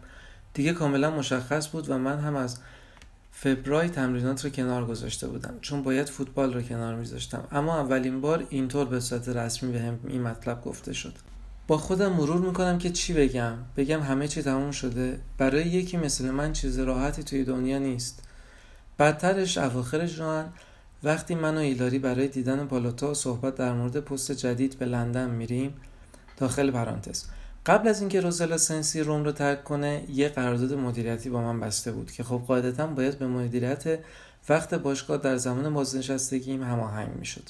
دیگه 0.54 0.72
کاملا 0.72 1.10
مشخص 1.10 1.68
بود 1.68 1.90
و 1.90 1.98
من 1.98 2.18
هم 2.18 2.36
از 2.36 2.58
فبرای 3.32 3.88
تمرینات 3.88 4.44
رو 4.44 4.50
کنار 4.50 4.86
گذاشته 4.86 5.28
بودم 5.28 5.54
چون 5.60 5.82
باید 5.82 6.08
فوتبال 6.08 6.54
رو 6.54 6.62
کنار 6.62 6.94
میذاشتم. 6.94 7.44
اما 7.52 7.80
اولین 7.80 8.20
بار 8.20 8.46
اینطور 8.50 8.86
به 8.86 9.00
صورت 9.00 9.28
رسمی 9.28 9.72
به 9.72 9.80
هم 9.80 9.98
این 10.06 10.22
مطلب 10.22 10.62
گفته 10.62 10.92
شد. 10.92 11.14
با 11.66 11.78
خودم 11.78 12.12
مرور 12.12 12.40
می‌کنم 12.40 12.78
که 12.78 12.90
چی 12.90 13.12
بگم؟ 13.12 13.54
بگم 13.76 14.02
همه 14.02 14.28
چی 14.28 14.42
تموم 14.42 14.70
شده. 14.70 15.18
برای 15.38 15.62
یکی 15.62 15.96
مثل 15.96 16.30
من 16.30 16.52
چیز 16.52 16.78
راحتی 16.78 17.22
توی 17.22 17.44
دنیا 17.44 17.78
نیست. 17.78 18.22
بدترش 18.98 19.58
اواخر 19.58 20.06
جوان 20.06 20.52
وقتی 21.02 21.34
من 21.34 21.56
و 21.56 21.60
ایلاری 21.60 21.98
برای 21.98 22.28
دیدن 22.28 22.66
پالوتا 22.66 23.14
صحبت 23.14 23.54
در 23.54 23.72
مورد 23.72 24.00
پست 24.00 24.32
جدید 24.32 24.78
به 24.78 24.86
لندن 24.86 25.30
میریم 25.30 25.74
داخل 26.36 26.70
پرانتز. 26.70 27.24
قبل 27.66 27.88
از 27.88 28.00
اینکه 28.00 28.20
روزلا 28.20 28.58
سنسی 28.58 29.00
روم 29.00 29.24
رو 29.24 29.32
ترک 29.32 29.64
کنه 29.64 30.04
یه 30.08 30.28
قرارداد 30.28 30.74
مدیریتی 30.74 31.30
با 31.30 31.42
من 31.42 31.60
بسته 31.60 31.92
بود 31.92 32.10
که 32.10 32.24
خب 32.24 32.42
قاعدتا 32.46 32.86
باید 32.86 33.18
به 33.18 33.26
مدیریت 33.26 33.98
وقت 34.48 34.74
باشگاه 34.74 35.16
در 35.16 35.36
زمان 35.36 35.74
بازنشستگیم 35.74 36.62
هماهنگ 36.62 37.08
می‌شد. 37.16 37.48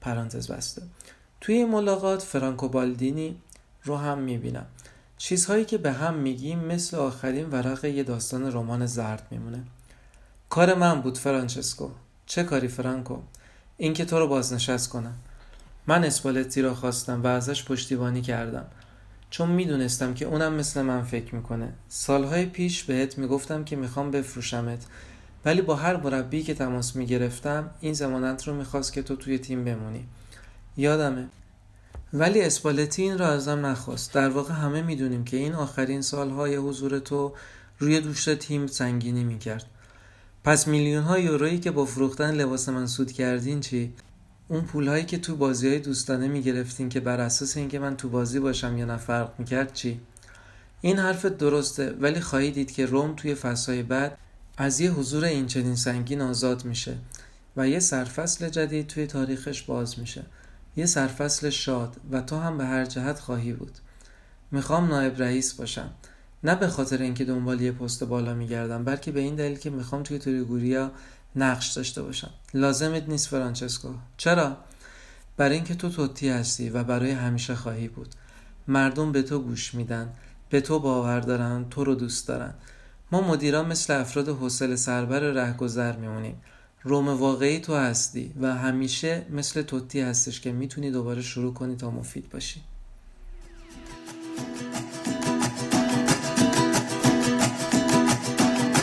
پرانتز 0.00 0.50
بسته. 0.50 0.82
توی 1.40 1.54
این 1.54 1.68
ملاقات 1.68 2.22
فرانکو 2.22 2.68
بالدینی 2.68 3.36
رو 3.84 3.96
هم 3.96 4.18
می‌بینم. 4.18 4.66
چیزهایی 5.18 5.64
که 5.64 5.78
به 5.78 5.92
هم 5.92 6.14
میگیم 6.14 6.58
مثل 6.58 6.96
آخرین 6.96 7.50
ورق 7.50 7.84
یه 7.84 8.02
داستان 8.02 8.52
رمان 8.52 8.86
زرد 8.86 9.26
میمونه. 9.30 9.64
کار 10.50 10.74
من 10.74 11.00
بود 11.00 11.18
فرانچسکو. 11.18 11.88
چه 12.28 12.44
کاری 12.44 12.68
فرانکو؟ 12.68 13.18
اینکه 13.76 14.04
تو 14.04 14.18
رو 14.18 14.28
بازنشست 14.28 14.88
کنم. 14.88 15.14
من 15.86 16.04
اسپالتی 16.04 16.62
را 16.62 16.74
خواستم 16.74 17.22
و 17.22 17.26
ازش 17.26 17.64
پشتیبانی 17.64 18.22
کردم. 18.22 18.66
چون 19.30 19.50
می‌دونستم 19.50 20.14
که 20.14 20.24
اونم 20.24 20.54
مثل 20.54 20.82
من 20.82 21.02
فکر 21.02 21.34
می‌کنه. 21.34 21.72
سالهای 21.88 22.46
پیش 22.46 22.84
بهت 22.84 23.18
می‌گفتم 23.18 23.64
که 23.64 23.76
می‌خوام 23.76 24.10
بفروشمت. 24.10 24.86
ولی 25.44 25.62
با 25.62 25.76
هر 25.76 25.96
مربی 25.96 26.42
که 26.42 26.54
تماس 26.54 26.96
می‌گرفتم 26.96 27.70
این 27.80 27.92
زمانت 27.92 28.48
رو 28.48 28.54
می‌خواست 28.54 28.92
که 28.92 29.02
تو 29.02 29.16
توی 29.16 29.38
تیم 29.38 29.64
بمونی. 29.64 30.06
یادمه. 30.76 31.26
ولی 32.12 32.42
اسپالتی 32.42 33.02
این 33.02 33.18
را 33.18 33.28
ازم 33.28 33.66
نخواست. 33.66 34.14
در 34.14 34.28
واقع 34.28 34.54
همه 34.54 34.82
می‌دونیم 34.82 35.24
که 35.24 35.36
این 35.36 35.54
آخرین 35.54 36.02
سالهای 36.02 36.56
حضور 36.56 36.98
تو 36.98 37.32
روی 37.78 38.00
دوش 38.00 38.24
تیم 38.24 38.66
سنگینی 38.66 39.24
می‌کرد. 39.24 39.66
پس 40.44 40.68
میلیون 40.68 41.02
های 41.02 41.22
یورویی 41.22 41.58
که 41.58 41.70
با 41.70 41.84
فروختن 41.84 42.34
لباس 42.34 42.68
من 42.68 42.86
سود 42.86 43.12
کردین 43.12 43.60
چی؟ 43.60 43.92
اون 44.48 44.60
پول 44.60 44.88
هایی 44.88 45.04
که 45.04 45.18
تو 45.18 45.36
بازی 45.36 45.68
های 45.68 45.78
دوستانه 45.78 46.28
می‌گرفتین 46.28 46.88
که 46.88 47.00
بر 47.00 47.20
اساس 47.20 47.56
اینکه 47.56 47.78
من 47.78 47.96
تو 47.96 48.08
بازی 48.08 48.40
باشم 48.40 48.78
یا 48.78 48.84
نه 48.84 48.96
فرق 48.96 49.32
می‌کرد 49.38 49.72
چی؟ 49.72 50.00
این 50.80 50.98
حرف 50.98 51.24
درسته 51.24 51.90
ولی 51.90 52.20
خواهی 52.20 52.50
دید 52.50 52.72
که 52.72 52.86
روم 52.86 53.14
توی 53.16 53.34
فصلهای 53.34 53.82
بعد 53.82 54.18
از 54.56 54.80
یه 54.80 54.90
حضور 54.90 55.24
این 55.24 55.46
چنین 55.46 55.76
سنگین 55.76 56.20
آزاد 56.20 56.64
میشه 56.64 56.96
و 57.56 57.68
یه 57.68 57.80
سرفصل 57.80 58.48
جدید 58.48 58.86
توی 58.86 59.06
تاریخش 59.06 59.62
باز 59.62 59.98
میشه 59.98 60.22
یه 60.76 60.86
سرفصل 60.86 61.50
شاد 61.50 61.96
و 62.10 62.20
تو 62.20 62.38
هم 62.38 62.58
به 62.58 62.64
هر 62.64 62.84
جهت 62.84 63.18
خواهی 63.18 63.52
بود 63.52 63.78
می‌خوام 64.50 64.88
نایب 64.88 65.22
رئیس 65.22 65.52
باشم 65.52 65.90
نه 66.44 66.54
به 66.54 66.68
خاطر 66.68 67.02
اینکه 67.02 67.24
دنبال 67.24 67.60
یه 67.60 67.72
پست 67.72 68.04
بالا 68.04 68.34
میگردم 68.34 68.84
بلکه 68.84 69.12
به 69.12 69.20
این 69.20 69.34
دلیل 69.34 69.58
که 69.58 69.70
می‌خوام 69.70 70.02
توی 70.02 70.18
توریگوریا 70.18 70.90
نقش 71.36 71.72
داشته 71.72 72.02
باشم. 72.02 72.30
لازمت 72.54 73.08
نیست 73.08 73.28
فرانچسکو. 73.28 73.88
چرا؟ 74.16 74.56
برای 75.36 75.54
اینکه 75.54 75.74
تو 75.74 75.88
توتی 75.88 76.28
هستی 76.28 76.70
و 76.70 76.84
برای 76.84 77.10
همیشه 77.10 77.54
خواهی 77.54 77.88
بود. 77.88 78.08
مردم 78.68 79.12
به 79.12 79.22
تو 79.22 79.38
گوش 79.38 79.74
میدن 79.74 80.12
به 80.50 80.60
تو 80.60 80.78
باور 80.78 81.20
دارن 81.20 81.66
تو 81.70 81.84
رو 81.84 81.94
دوست 81.94 82.28
دارن. 82.28 82.54
ما 83.12 83.20
مدیران 83.20 83.66
مثل 83.66 84.00
افراد 84.00 84.28
حوصله 84.28 84.76
سربر 84.76 85.20
رهگذر 85.20 85.96
میمونیم. 85.96 86.40
روم 86.84 87.08
واقعی 87.08 87.60
تو 87.60 87.74
هستی 87.74 88.34
و 88.40 88.54
همیشه 88.54 89.26
مثل 89.30 89.62
توتی 89.62 90.00
هستش 90.00 90.40
که 90.40 90.52
می‌تونی 90.52 90.90
دوباره 90.90 91.22
شروع 91.22 91.54
کنی 91.54 91.76
تا 91.76 91.90
مفید 91.90 92.30
باشی. 92.30 92.62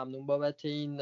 ممنون 0.00 0.26
بابت 0.26 0.64
این 0.64 0.96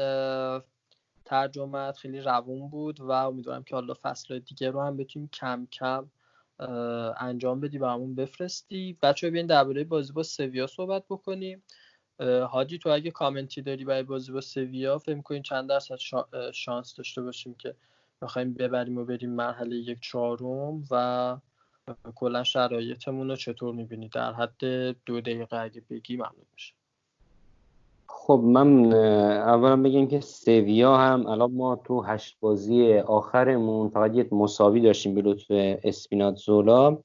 ترجمت 1.25 1.97
خیلی 1.97 2.21
روون 2.21 2.69
بود 2.69 3.01
و 3.01 3.11
امیدوارم 3.11 3.63
که 3.63 3.75
حالا 3.75 3.93
فصل 4.01 4.39
دیگه 4.39 4.71
رو 4.71 4.81
هم 4.81 4.97
بتونیم 4.97 5.29
کم 5.33 5.67
کم 5.71 6.09
انجام 7.17 7.59
بدی 7.59 7.77
برامون 7.79 8.15
بفرستی. 8.15 8.97
بچه 9.01 9.29
بیاین 9.29 9.47
درباره 9.47 9.83
بازی 9.83 10.13
با 10.13 10.23
سویا 10.23 10.67
صحبت 10.67 11.03
بکنیم. 11.09 11.63
هادی 12.21 12.77
تو 12.77 12.89
اگه 12.89 13.11
کامنتی 13.11 13.61
داری 13.61 13.85
برای 13.85 14.03
بازی 14.03 14.31
با 14.31 14.41
سویا 14.41 14.97
فکر 14.97 15.15
می‌کنی 15.15 15.41
چند 15.41 15.69
درصد 15.69 15.97
شانس 16.53 16.95
داشته 16.95 17.21
باشیم 17.21 17.53
که 17.53 17.75
بخوایم 18.21 18.53
ببریم 18.53 18.97
و 18.97 19.05
بریم 19.05 19.29
مرحله 19.29 19.75
یک 19.75 19.99
چهارم 20.01 20.83
و 20.91 21.37
کلا 22.15 22.43
شرایطمون 22.43 23.29
رو 23.29 23.35
چطور 23.35 23.75
می‌بینی؟ 23.75 24.09
در 24.09 24.33
حد 24.33 24.65
دو 25.05 25.21
دقیقه 25.21 25.57
اگه 25.57 25.81
بگی 25.89 26.15
ممنون 26.15 26.45
میشه. 26.53 26.73
خب 28.11 28.41
من 28.43 28.93
اولا 28.93 29.75
بگم 29.75 30.07
که 30.07 30.19
سویا 30.19 30.97
هم 30.97 31.27
الان 31.27 31.51
ما 31.51 31.75
تو 31.75 32.01
هشت 32.01 32.37
بازی 32.39 32.97
آخرمون 32.97 33.89
فقط 33.89 34.15
یه 34.15 34.27
مساوی 34.31 34.81
داشتیم 34.81 35.15
به 35.15 35.21
لطف 35.21 35.45
اسپیناتزولا 35.83 36.97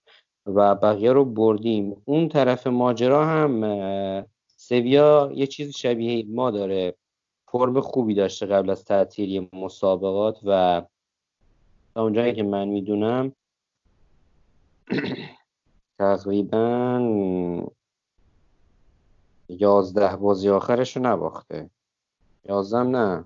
و 0.47 0.75
بقیه 0.75 1.13
رو 1.13 1.25
بردیم. 1.25 2.03
اون 2.05 2.29
طرف 2.29 2.67
ماجرا 2.67 3.25
هم 3.25 4.27
سویا 4.57 5.31
یه 5.35 5.47
چیز 5.47 5.77
شبیه 5.77 6.27
ما 6.29 6.51
داره. 6.51 6.95
فرم 7.49 7.81
خوبی 7.81 8.15
داشته 8.15 8.47
قبل 8.47 8.71
از 8.71 8.85
تعطیلی 8.85 9.49
مسابقات 9.53 10.41
و 10.45 10.83
تا 11.95 12.03
اونجایی 12.03 12.33
که 12.33 12.43
من 12.43 12.69
می‌دونم 12.69 13.33
تقریبا 15.99 16.99
یازده 19.61 20.17
بازی 20.17 20.49
آخرش 20.51 20.97
رو 20.97 21.03
نباخته. 21.03 21.71
یازدهم 22.45 22.97
نه. 22.97 23.25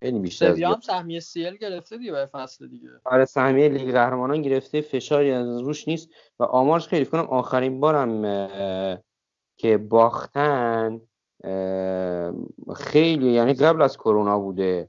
خیلی 0.00 0.18
بیشتر 0.18 0.52
سویا 0.54 0.72
هم 0.72 0.80
سهمیه 0.80 1.20
سیل 1.20 1.56
گرفته 1.56 1.98
دیگه 1.98 2.12
برای 2.12 2.26
فصل 2.26 2.66
دیگه. 2.68 2.88
آره 3.04 3.24
سهمیه 3.24 3.68
لیگ 3.68 3.92
قهرمانان 3.92 4.42
گرفته 4.42 4.80
فشاری 4.80 5.30
از 5.32 5.60
روش 5.60 5.88
نیست 5.88 6.08
و 6.38 6.44
آمارش 6.44 6.88
خیلی 6.88 7.06
کنم 7.06 7.24
آخرین 7.24 7.80
بارم 7.80 8.24
اه، 8.24 8.98
که 9.56 9.78
باختن 9.78 11.00
اه، 11.44 12.32
خیلی 12.76 13.32
یعنی 13.32 13.54
قبل 13.54 13.82
از 13.82 13.96
کرونا 13.98 14.38
بوده. 14.38 14.88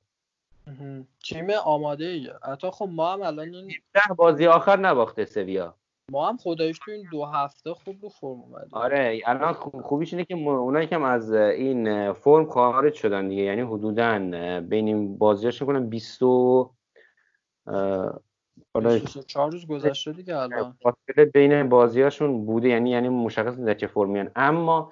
تیم 1.25 1.49
آماده 1.65 2.05
ایه 2.05 2.33
حتی 2.43 2.69
خب 2.71 2.89
ما 2.91 3.13
هم 3.13 3.21
الان 3.21 3.55
این 3.55 3.73
ده 3.93 4.13
بازی 4.17 4.47
آخر 4.47 4.79
نباخته 4.79 5.25
سویا. 5.25 5.75
ما 6.11 6.29
هم 6.29 6.37
خدایش 6.37 6.79
تو 6.85 6.91
این 6.91 7.05
دو 7.11 7.25
هفته 7.25 7.73
خوب 7.73 7.95
رو 8.01 8.09
فرم 8.09 8.29
اومدیم 8.29 8.69
آره 8.71 9.21
الان 9.25 9.53
خوب- 9.53 9.81
خوبیش 9.81 10.13
اینه 10.13 10.25
که 10.25 10.35
اونایی 10.35 10.87
که 10.87 10.95
هم 10.95 11.03
از 11.03 11.33
این 11.33 12.13
فرم 12.13 12.45
خارج 12.45 12.93
شدن 12.93 13.27
دیگه 13.27 13.41
یعنی 13.41 13.61
حدودا 13.61 14.19
بین 14.69 14.87
این 14.87 15.17
بازیاش 15.17 15.61
کنم 15.63 15.89
20 15.89 16.21
و 16.23 16.71
حالا 18.73 18.89
24 18.99 19.51
روز 19.51 19.67
گذشته 19.67 20.11
دیگه 20.11 20.37
الان. 20.37 20.77
فاصله 20.83 21.25
بین 21.25 21.69
بازیاشون 21.69 22.45
بوده 22.45 22.69
یعنی 22.69 22.89
یعنی 22.89 23.09
مشخص 23.09 23.59
نیست 23.59 23.77
چه 23.77 23.87
فرمیان 23.87 24.31
اما 24.35 24.91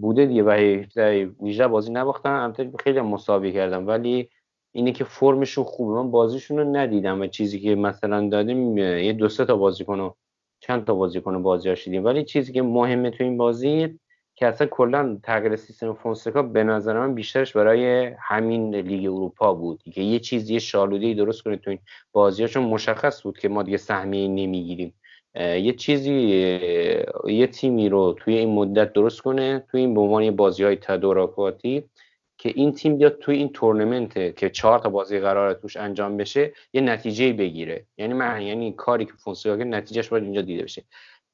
بوده 0.00 0.26
دیگه 0.26 0.42
و 0.42 0.50
18 0.50 1.68
بازی 1.68 1.92
نباختن. 1.92 2.30
البته 2.32 2.70
خیلی 2.80 3.00
مساوی 3.00 3.52
کردن. 3.52 3.84
ولی 3.84 4.30
اینه 4.72 4.92
که 4.92 5.04
فرمشون 5.04 5.64
خوبه. 5.64 5.94
من 5.94 6.10
بازیشون 6.10 6.58
رو 6.58 6.76
ندیدم 6.76 7.20
و 7.20 7.26
چیزی 7.26 7.60
که 7.60 7.74
مثلا 7.74 8.28
دادیم 8.28 8.78
یه 8.78 9.12
دو 9.12 9.28
سه 9.28 9.44
تا 9.44 9.56
بازیکن 9.56 10.14
چند 10.60 10.84
تا 10.84 10.94
بازیکن 10.94 11.42
بازیاش 11.42 11.84
دیدیم. 11.84 12.04
ولی 12.04 12.24
چیزی 12.24 12.52
که 12.52 12.62
مهمه 12.62 13.10
تو 13.10 13.24
این 13.24 13.36
بازی 13.36 13.98
که 14.34 14.46
اصلا 14.46 14.66
کلا 14.66 15.18
تغییر 15.22 15.56
سیستم 15.56 15.92
فونسکا 15.92 16.42
به 16.42 16.64
نظر 16.64 16.98
من 16.98 17.14
بیشترش 17.14 17.56
برای 17.56 18.12
همین 18.20 18.74
لیگ 18.74 19.12
اروپا 19.12 19.54
بود. 19.54 19.82
که 19.94 20.02
یه 20.02 20.18
چیزی 20.18 20.52
یه 20.52 20.58
شالوده‌ای 20.58 21.14
درست 21.14 21.42
کنه 21.42 21.56
تو 21.56 21.70
این 21.70 21.78
بازیاشون. 22.12 22.64
مشخص 22.64 23.22
بود 23.22 23.38
که 23.38 23.48
ما 23.48 23.62
دیگه 23.62 23.76
سهمیه 23.76 24.28
نمی‌گیریم. 24.28 24.94
یه 25.34 25.72
چیزی 25.72 26.14
یه 27.26 27.46
تیمی 27.46 27.88
رو 27.88 28.16
توی 28.18 28.38
این 28.38 28.54
مدت 28.54 28.92
درست 28.92 29.20
کنه 29.20 29.64
توی 29.70 29.80
این 29.80 29.94
به 29.94 30.00
عنوان 30.00 30.36
بازی 30.36 30.64
های 30.64 30.76
تدارکاتی 30.76 31.84
که 32.38 32.52
این 32.54 32.72
تیم 32.72 32.98
بیاد 32.98 33.18
توی 33.18 33.36
این 33.36 33.48
تورنمنت 33.48 34.36
که 34.36 34.50
چهار 34.50 34.78
تا 34.78 34.88
بازی 34.88 35.20
قراره 35.20 35.54
توش 35.54 35.76
انجام 35.76 36.16
بشه 36.16 36.52
یه 36.72 36.80
نتیجه 36.80 37.32
بگیره. 37.32 37.86
یعنی 37.98 38.14
من 38.14 38.42
یعنی 38.42 38.72
کاری 38.72 39.04
که 39.04 39.12
فونسکا 39.12 39.56
کرد 39.56 39.66
نتیجهش 39.66 40.08
باید 40.08 40.24
اینجا 40.24 40.42
دیده 40.42 40.62
بشه. 40.62 40.84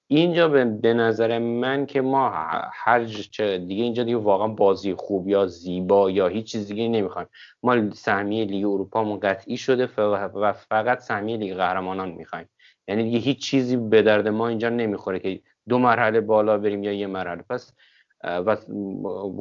اینجا 0.08 0.48
به, 0.48 0.64
به 0.64 0.94
نظر 0.94 1.38
من 1.38 1.86
که 1.86 2.00
ما 2.00 2.30
هر 2.72 3.04
چه 3.04 3.58
دیگه 3.58 3.84
اینجا 3.84 4.02
دیگه 4.02 4.16
واقعا 4.16 4.48
بازی 4.48 4.94
خوب 4.94 5.28
یا 5.28 5.46
زیبا 5.46 6.10
یا 6.10 6.28
هیچ 6.28 6.52
چیز 6.52 6.68
دیگه 6.68 6.88
نمی‌خوایم. 6.88 7.28
ما 7.62 7.90
سهمیه 7.90 8.44
لیگ 8.44 8.64
اروپا 8.64 9.16
قطعی 9.16 9.56
شده 9.56 9.88
و 10.34 10.52
فقط 10.52 11.00
سهمیه 11.00 11.36
لیگ 11.36 11.54
قهرمانان 11.54 12.10
می‌خوایم. 12.10 12.48
یعنی 12.88 13.02
دیگه 13.02 13.18
هیچ 13.18 13.38
چیزی 13.38 13.76
به 13.76 14.02
درد 14.02 14.28
ما 14.28 14.48
اینجا 14.48 14.68
نمی‌خوره 14.68 15.18
که 15.18 15.40
دو 15.68 15.78
مرحله 15.78 16.20
بالا 16.20 16.58
بریم 16.58 16.82
یا 16.82 16.92
یه 16.92 17.06
مرحله. 17.06 17.44
پس 17.50 17.72
و 18.24 18.56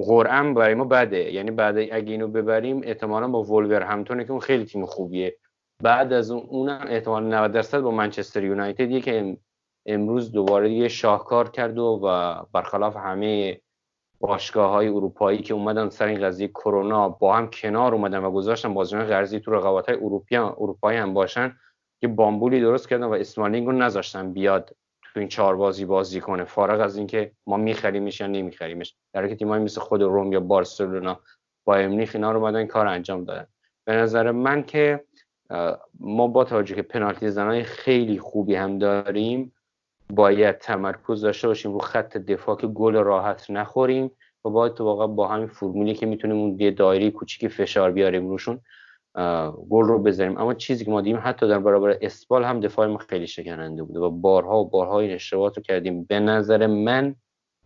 قرعه 0.05 0.53
برای 0.53 0.73
ما 0.73 0.83
بده. 0.85 1.33
یعنی 1.33 1.51
بعد 1.51 1.77
اگه 1.77 2.11
اینو 2.11 2.27
ببریم 2.27 2.81
احتمالا 2.83 3.27
با 3.27 3.43
وولور 3.43 3.81
همتونه 3.81 4.23
که 4.23 4.31
اون 4.31 4.39
خیلی 4.39 4.65
تیم 4.65 4.85
خوبیه. 4.85 5.37
بعد 5.83 6.13
از 6.13 6.31
اون 6.31 6.43
اونم 6.47 6.85
احتمال 6.89 7.23
90 7.23 7.51
درصد 7.51 7.79
با 7.79 7.91
منچستر 7.91 8.43
یونایتدیه 8.43 9.01
که 9.01 9.19
ام- 9.19 9.37
امروز 9.85 10.31
دوباره 10.31 10.71
یه 10.71 10.87
شاهکار 10.87 11.49
کرد 11.49 11.77
و, 11.77 11.99
و 12.03 12.35
برخلاف 12.53 12.97
همه 12.97 13.61
باشگاه 14.19 14.71
های 14.71 14.87
اروپایی 14.87 15.37
که 15.37 15.53
اومدن 15.53 15.89
سر 15.89 16.05
این 16.05 16.21
قضیه 16.21 16.47
کرونا 16.47 17.09
با 17.09 17.35
هم 17.35 17.49
کنار 17.49 17.93
اومدن 17.93 18.23
و 18.23 18.31
گذاشتن 18.31 18.73
بازیکن 18.73 19.03
قرضی 19.03 19.39
تو 19.39 19.51
رقابت 19.51 19.89
های 19.89 19.97
اروپایی 20.57 20.97
هم 20.97 21.13
باشن 21.13 21.55
که 22.01 22.07
بامبولی 22.07 22.61
درست 22.61 22.89
کردن 22.89 23.03
و 23.03 23.13
اسمالینگ 23.13 23.67
رو 23.67 23.71
نذاشتن 23.73 24.33
بیاد 24.33 24.75
تو 25.13 25.19
این 25.19 25.29
چهار 25.29 25.55
بازی 25.55 25.85
بازی 25.85 26.21
کنه. 26.21 26.43
فارغ 26.43 26.81
از 26.81 26.97
اینکه 26.97 27.31
ما 27.47 27.57
میخریمش 27.57 28.19
یا 28.19 28.27
نمیخریمش. 28.27 28.95
در 29.13 29.27
که 29.27 29.35
تیمایی 29.35 29.63
مثل 29.63 29.81
خود 29.81 30.01
روم 30.01 30.33
یا 30.33 30.39
بارسلونا 30.39 31.19
با 31.65 31.75
امنیخ 31.75 32.11
اینا 32.15 32.31
رو 32.31 32.39
اومدن 32.39 32.65
کار 32.65 32.87
انجام 32.87 33.23
دادن. 33.23 33.47
به 33.85 33.95
نظر 33.95 34.31
من 34.31 34.63
که 34.63 35.03
ما 35.99 36.27
با 36.27 36.43
توجه 36.43 36.75
که 36.75 36.81
پنالتی 36.81 37.29
زنای 37.29 37.63
خیلی 37.63 38.19
خوبی 38.19 38.55
هم 38.55 38.77
داریم 38.77 39.53
باید 40.09 40.57
تمرکز 40.57 41.21
داشته 41.21 41.47
باشیم 41.47 41.73
رو 41.73 41.79
خط 41.79 42.17
دفاع 42.17 42.57
که 42.57 42.67
گل 42.67 42.95
راحت 42.95 43.51
نخوریم 43.51 44.11
و 44.45 44.49
باید 44.49 44.73
تو 44.73 44.83
واقعا 44.83 45.07
با 45.07 45.27
همین 45.27 45.47
فرمولی 45.47 45.93
که 45.93 46.05
می‌تونیم 46.05 46.37
اون 46.37 46.59
یه 46.59 46.71
دایره 46.71 47.11
کوچیکی 47.11 47.49
فشار 47.49 47.91
بیاریم 47.91 48.29
روشون. 48.29 48.59
گل 49.69 49.85
رو 49.85 49.99
بزنیم. 49.99 50.37
اما 50.37 50.53
چیزی 50.53 50.85
که 50.85 50.91
ما 50.91 51.01
دیدیم 51.01 51.21
حتی 51.23 51.47
در 51.47 51.59
برابر 51.59 51.97
اسپال 52.01 52.43
هم 52.43 52.59
دفاع 52.59 52.87
ما 52.87 52.97
خیلی 52.97 53.27
شکننده 53.27 53.83
بوده 53.83 53.99
و 53.99 54.09
بارها 54.09 54.59
و 54.59 54.69
بارها 54.69 54.99
این 54.99 55.11
اشتباهات 55.11 55.57
رو 55.57 55.63
کردیم. 55.63 56.03
به 56.03 56.19
نظر 56.19 56.67
من 56.67 57.15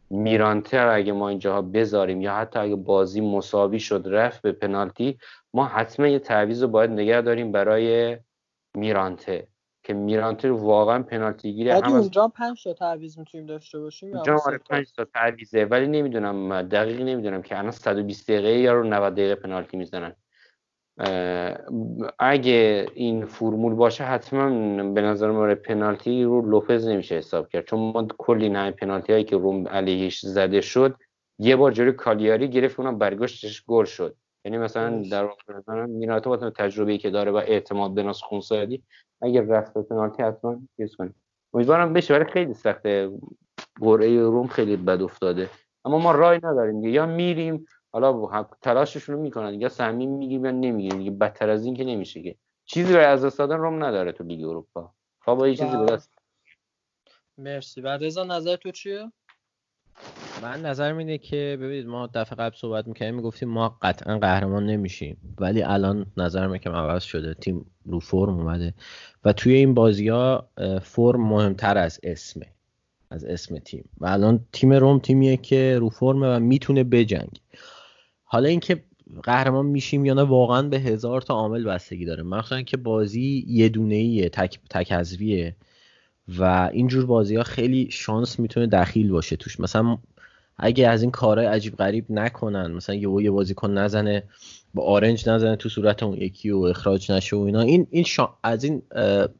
میرانتر 0.10 0.88
اگه 0.88 1.14
ما 1.14 1.30
اینجاها 1.30 1.62
بذاریم 1.62 2.22
یا 2.22 2.34
حتی 2.34 2.60
اگه 2.60 2.76
بازی 2.76 3.22
مساوی 3.22 3.80
شد 3.80 4.04
رفت 4.06 4.42
به 4.42 4.52
پنالتی 4.52 5.18
ما 5.54 5.66
حتما 5.66 6.08
یه 6.08 6.20
تعویض 6.20 6.62
رو 6.62 6.68
باید 6.68 6.92
نگه 6.92 7.22
داریم 7.22 7.52
برای 7.52 8.18
میرانته. 8.76 9.48
که 9.84 9.94
میرانته 9.94 10.52
واقعا 10.52 11.04
پنالتی 11.04 11.54
گیره 11.54 11.74
هم 11.74 11.94
اونجا 11.94 12.28
5 12.28 12.64
تا 12.64 12.74
تعویض 12.74 13.18
می‌تونیم 13.18 13.48
داشته 13.48 13.80
باشیم 13.80 14.14
اونجا 14.14 14.38
آره 14.46 14.58
5 14.58 14.94
تا؟ 14.94 15.06
تعویضه. 15.06 15.66
ولی 15.66 15.88
نمی‌دونم 15.88 16.62
دقیق 16.62 17.02
نمی‌دونم 17.02 17.42
که 17.42 17.58
الان 17.58 17.72
120 17.72 18.32
دقیقه 18.32 18.50
یا 18.50 18.74
رو 18.74 18.84
90 18.84 19.14
دقیقه 19.14 19.36
پنالتی 19.36 19.78
می‌زنن. 19.78 20.16
اگه 22.20 22.86
این 22.94 23.26
فرمول 23.26 23.74
باشه 23.74 24.04
حتما 24.04 24.50
به 24.94 25.02
نظر 25.02 25.32
من 25.32 25.56
پنالتی 25.56 26.24
رو 26.24 26.50
لوپز 26.50 26.88
نمیشه 26.88 27.16
حساب 27.16 27.50
کرد. 27.50 27.66
چون 27.66 27.80
ما 27.80 28.08
کلی 28.18 28.50
نه 28.50 28.72
پنالتی 28.72 29.14
هایی 29.14 29.24
که 29.24 29.38
روم 29.38 29.68
علیهش 29.68 30.26
زده 30.26 30.62
شد 30.62 30.96
یه 31.40 31.56
بار 31.56 31.72
جلوی 31.72 31.92
کالیاری 31.92 32.50
گرفت 32.50 32.80
اونم 32.80 32.98
برگشتش 32.98 33.64
گل 33.68 33.86
شد. 33.86 34.16
یعنی 34.46 34.58
مثلا 34.58 35.04
در 35.12 35.24
واقع 35.24 35.86
میراتو 35.86 36.30
با 36.30 36.50
تجربه‌ای 36.50 36.98
که 36.98 37.10
داره 37.10 37.32
و 37.32 37.36
اعتماد 37.36 37.94
به 37.94 38.04
نفس 38.04 38.22
خونسردی 38.22 38.84
اگر 39.22 39.42
رفت 39.42 39.74
به 39.74 39.82
پنالتی 39.82 40.24
حتما 40.24 40.60
چیز 40.78 40.96
کنیم 40.96 41.16
امیدوارم 41.54 41.94
بشه 41.94 42.14
ولی 42.14 42.26
خیلی 42.26 42.54
سخته. 42.54 43.12
قرعه 43.82 44.22
روم 44.22 44.48
خیلی 44.48 44.78
بد 44.78 45.02
افتاده. 45.02 45.50
اما 45.86 45.98
ما 45.98 46.12
رای 46.12 46.40
نداریم 46.44 46.84
یا 46.84 47.06
میریم 47.06 47.66
حالا 47.92 48.44
تلاششون 48.62 49.16
رو 49.16 49.22
می‌کنن. 49.22 49.62
یا 49.62 49.70
سهمی 49.70 50.06
میگیم 50.06 50.46
یا 50.46 50.52
نمیگیم 50.52 50.98
دیگه 50.98 51.12
بدتر 51.12 51.50
از 51.50 51.66
این 51.66 51.76
که 51.76 51.84
نمیشه 51.84 52.22
که. 52.22 52.36
چیزی 52.66 52.94
برای 52.94 53.06
از 53.06 53.26
دست 53.26 53.38
دادن 53.40 53.58
روم 53.58 53.84
نداره 53.84 54.12
تو 54.12 54.24
لیگ 54.24 54.46
اروپا. 54.46 54.94
با 55.26 55.48
یه 55.48 55.56
چیزی 55.56 55.78
به 55.78 55.86
دست. 55.86 56.12
مرسی. 57.38 57.82
بعد 57.82 58.04
رضا 58.04 58.24
نظر 58.24 58.56
تو 58.56 58.72
چیه؟ 58.72 59.12
من 60.42 60.62
نظر 60.62 60.94
اینه 60.94 61.18
که 61.18 61.58
ببینید 61.62 61.88
ما 61.88 62.08
دفعه 62.08 62.36
قبل 62.36 62.56
صحبت 62.56 62.88
می‌کنیم 62.88 63.16
می‌گفتیم 63.16 63.50
ما 63.50 63.78
قطعا 63.82 64.20
قهرمان 64.20 64.66
نمیشیم. 64.66 65.36
ولی 65.40 65.64
الان 65.64 66.06
نظر 66.18 66.58
که 66.58 66.70
عوض 66.70 67.04
شده. 67.04 67.34
تیم 67.34 67.66
رو 67.86 68.00
فرم 68.00 68.40
اومده. 68.40 68.74
و 69.26 69.34
توی 69.34 69.54
این 69.54 69.74
بازی 69.74 70.08
ها 70.08 70.50
فرم 70.82 71.22
مهمتر 71.22 71.78
از 71.78 72.00
اسمه 72.04 72.46
از 73.10 73.26
اسم 73.26 73.60
تیم. 73.60 73.90
و 73.98 74.06
الان 74.06 74.46
تیم 74.54 74.74
روم 74.74 75.00
تیمیه 75.00 75.38
که 75.38 75.78
رو 75.80 75.90
فرمه 75.90 76.36
و 76.36 76.40
می‌تونه 76.40 76.84
بجنگ 76.84 77.42
حالا 78.30 78.50
اینکه 78.50 78.84
قهرمان 79.24 79.66
میشیم 79.66 80.06
یا 80.06 80.14
نه 80.14 80.22
واقعا 80.22 80.62
به 80.62 80.80
هزار 80.80 81.22
تا 81.22 81.34
عامل 81.34 81.64
بستگی 81.64 82.06
داره. 82.06 82.24
مخصوصا 82.24 82.62
که 82.62 82.78
بازی 82.78 83.46
یه 83.48 83.70
دونه 83.70 83.96
ایه 83.96 84.30
تک 84.30 84.60
تک 84.70 84.92
و 86.40 86.70
اینجور 86.74 87.06
بازی 87.06 87.36
ها 87.36 87.44
خیلی 87.44 87.88
شانس 87.92 88.40
می‌تونه 88.40 88.68
دخیل 88.68 89.12
باشه 89.12 89.36
توش. 89.36 89.60
مثلا 89.60 89.98
اگه 90.58 90.88
از 90.88 91.02
این 91.02 91.12
کارهای 91.12 91.48
عجیب 91.48 91.76
غریب 91.76 92.06
نکنن 92.10 92.72
مثلا 92.72 92.96
یه 92.96 93.24
یه 93.24 93.32
بازیکن 93.32 93.72
نزنه 93.72 94.24
با 94.74 94.84
آرنج 94.84 95.30
نزنه 95.30 95.56
تو 95.56 95.70
صورت 95.70 96.04
اون 96.04 96.18
یکی 96.18 96.50
و 96.52 96.60
اخراج 96.60 97.12
نشه 97.12 97.36
و 97.36 97.40
اینا 97.40 97.62
این 97.62 97.88
این 97.92 98.06
از 98.44 98.64
این 98.64 98.82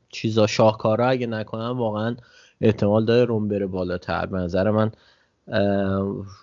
چیزا 0.10 0.48
شاهکارا 0.48 1.08
اگه 1.08 1.28
نکنن 1.28 1.70
واقعا 1.70 2.16
احتمال 2.62 3.06
داره 3.06 3.26
روم 3.26 3.48
بره 3.48 3.68
بالاتر. 3.68 4.26
به 4.26 4.38
نظر 4.38 4.72
من 4.72 4.92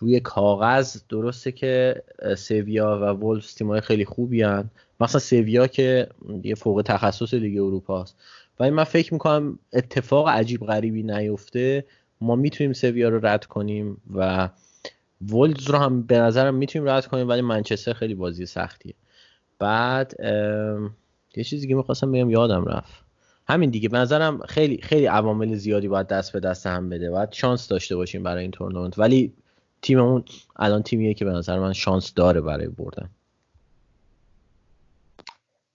روی 0.00 0.20
کاغذ 0.20 0.96
درسته 1.08 1.52
که 1.52 2.02
سویا 2.36 2.98
و 3.02 3.04
وولفز 3.04 3.54
تیمای 3.54 3.80
خیلی 3.80 4.04
خوبی 4.04 4.42
هن. 4.42 4.70
مثلا 5.00 5.20
سویا 5.20 5.66
که 5.66 6.08
یه 6.42 6.54
فوق 6.54 6.82
تخصص 6.86 7.34
لیگ 7.34 7.58
اروپا 7.58 8.02
است 8.02 8.16
ولی 8.60 8.70
من 8.70 8.84
فکر 8.84 9.12
می‌کنم 9.12 9.58
اتفاق 9.72 10.28
عجیب 10.28 10.66
غریبی 10.66 11.02
نیفته. 11.02 11.84
ما 12.20 12.36
می‌تونیم 12.36 12.72
سویا 12.72 13.08
رو 13.08 13.26
رد 13.26 13.44
کنیم 13.44 13.96
و 14.14 14.48
وولز 15.28 15.70
رو 15.70 15.78
هم 15.78 16.02
به 16.02 16.18
نظرم 16.18 16.54
می‌تونیم 16.54 16.88
رد 16.88 17.06
کنیم 17.06 17.28
ولی 17.28 17.40
منچستر 17.42 17.92
خیلی 17.92 18.14
بازی 18.14 18.46
سختیه. 18.46 18.94
بعد 19.58 20.14
یه 21.36 21.44
چیزی 21.44 21.68
که 21.68 21.74
می‌خواستم 21.74 22.12
بگم 22.12 22.30
یادم 22.30 22.64
رفت. 22.64 23.03
همین 23.46 23.70
دیگه. 23.70 23.88
به 23.88 23.98
نظرم 23.98 24.38
خیلی 24.38 24.82
خیلی 24.82 25.06
عوامل 25.06 25.54
زیادی 25.54 25.88
باید 25.88 26.06
دست 26.06 26.32
به 26.32 26.40
دست 26.40 26.66
هم 26.66 26.88
بده. 26.88 27.10
باید 27.10 27.32
شانس 27.32 27.68
داشته 27.68 27.96
باشیم 27.96 28.22
برای 28.22 28.42
این 28.42 28.50
تورنمنت. 28.50 28.98
ولی 28.98 29.32
تیممون 29.82 30.24
الان 30.56 30.82
تیمیه 30.82 31.14
که 31.14 31.24
به 31.24 31.30
نظر 31.30 31.58
من 31.58 31.72
شانس 31.72 32.14
داره 32.14 32.40
برای 32.40 32.68
بردن. 32.68 33.10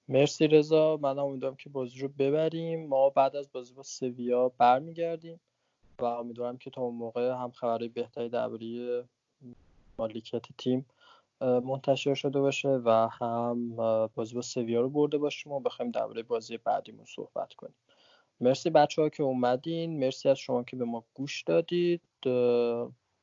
مرسی 0.07 0.47
رضا. 0.47 0.97
من 0.97 1.19
امیدوارم 1.19 1.55
که 1.55 1.69
بازی 1.69 1.99
رو 1.99 2.07
ببریم. 2.07 2.87
ما 2.87 3.09
بعد 3.09 3.35
از 3.35 3.51
بازی 3.51 3.73
با 3.73 3.83
سویا 3.83 4.51
برمیگردیم 4.57 5.39
و 5.99 6.05
امیدوارم 6.05 6.57
که 6.57 6.69
تا 6.69 6.81
اون 6.81 6.95
موقع 6.95 7.31
هم 7.31 7.51
خبرهای 7.51 7.87
بهتری 7.89 8.29
درباره 8.29 9.03
مالکیت 9.99 10.43
تیم 10.57 10.85
منتشر 11.41 12.13
شده 12.13 12.39
باشه 12.39 12.69
و 12.69 12.89
هم 13.11 13.75
بازی 14.15 14.35
با 14.35 14.41
سویا 14.41 14.81
رو 14.81 14.89
برده 14.89 15.17
باشیم 15.17 15.51
و 15.51 15.59
بخوایم 15.59 15.91
درباره 15.91 16.23
بازی 16.23 16.57
بعدیمون 16.57 17.05
صحبت 17.05 17.53
کنیم. 17.53 17.75
مرسی 18.41 18.69
بچه 18.69 19.01
ها 19.01 19.09
که 19.09 19.23
اومدین. 19.23 19.99
مرسی 19.99 20.29
از 20.29 20.37
شما 20.37 20.63
که 20.63 20.75
به 20.75 20.85
ما 20.85 21.03
گوش 21.13 21.41
دادید. 21.41 22.01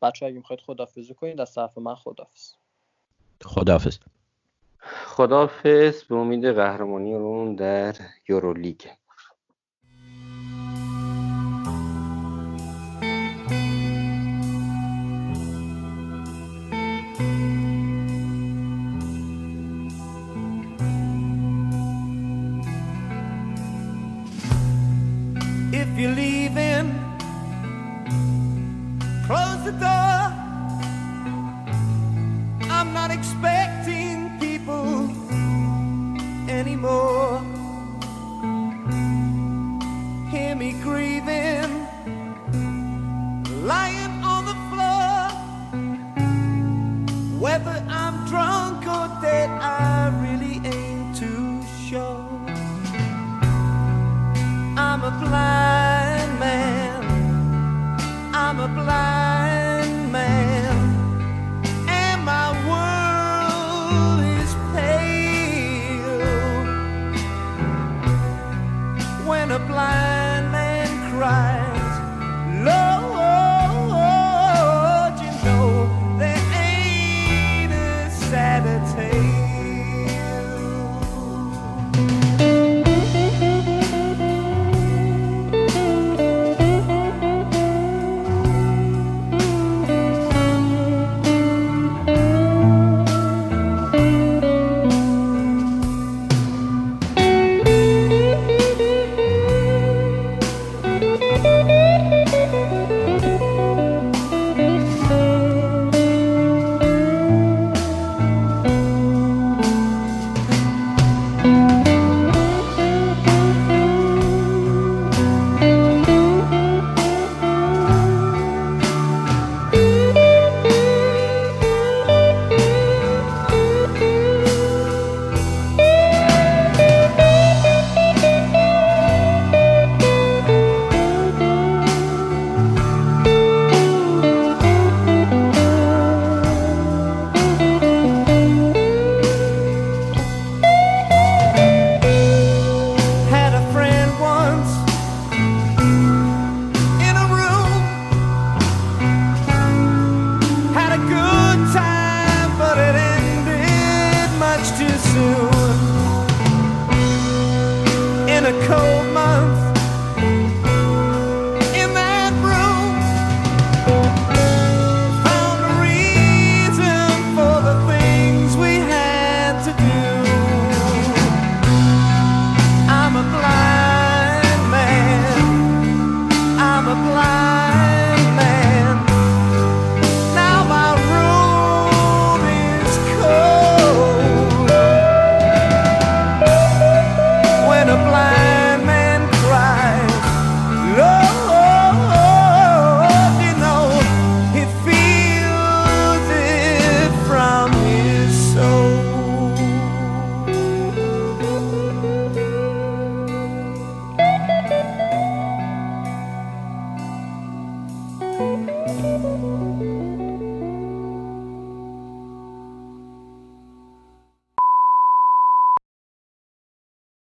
بچه 0.03 0.21
ها 0.21 0.27
اگه 0.27 0.37
می‌خواید 0.37 0.61
خدافزی 0.61 1.15
کنید 1.15 1.41
از 1.41 1.55
طرف 1.55 1.79
من 1.79 1.95
خدافز 1.95 2.53
خدافز 3.45 3.99
خدافز 5.07 6.05
به 6.05 6.15
امید 6.15 6.47
قهرمانی 6.47 7.15
روم 7.15 7.57
در 7.57 7.95
یورولیگ. 8.29 8.81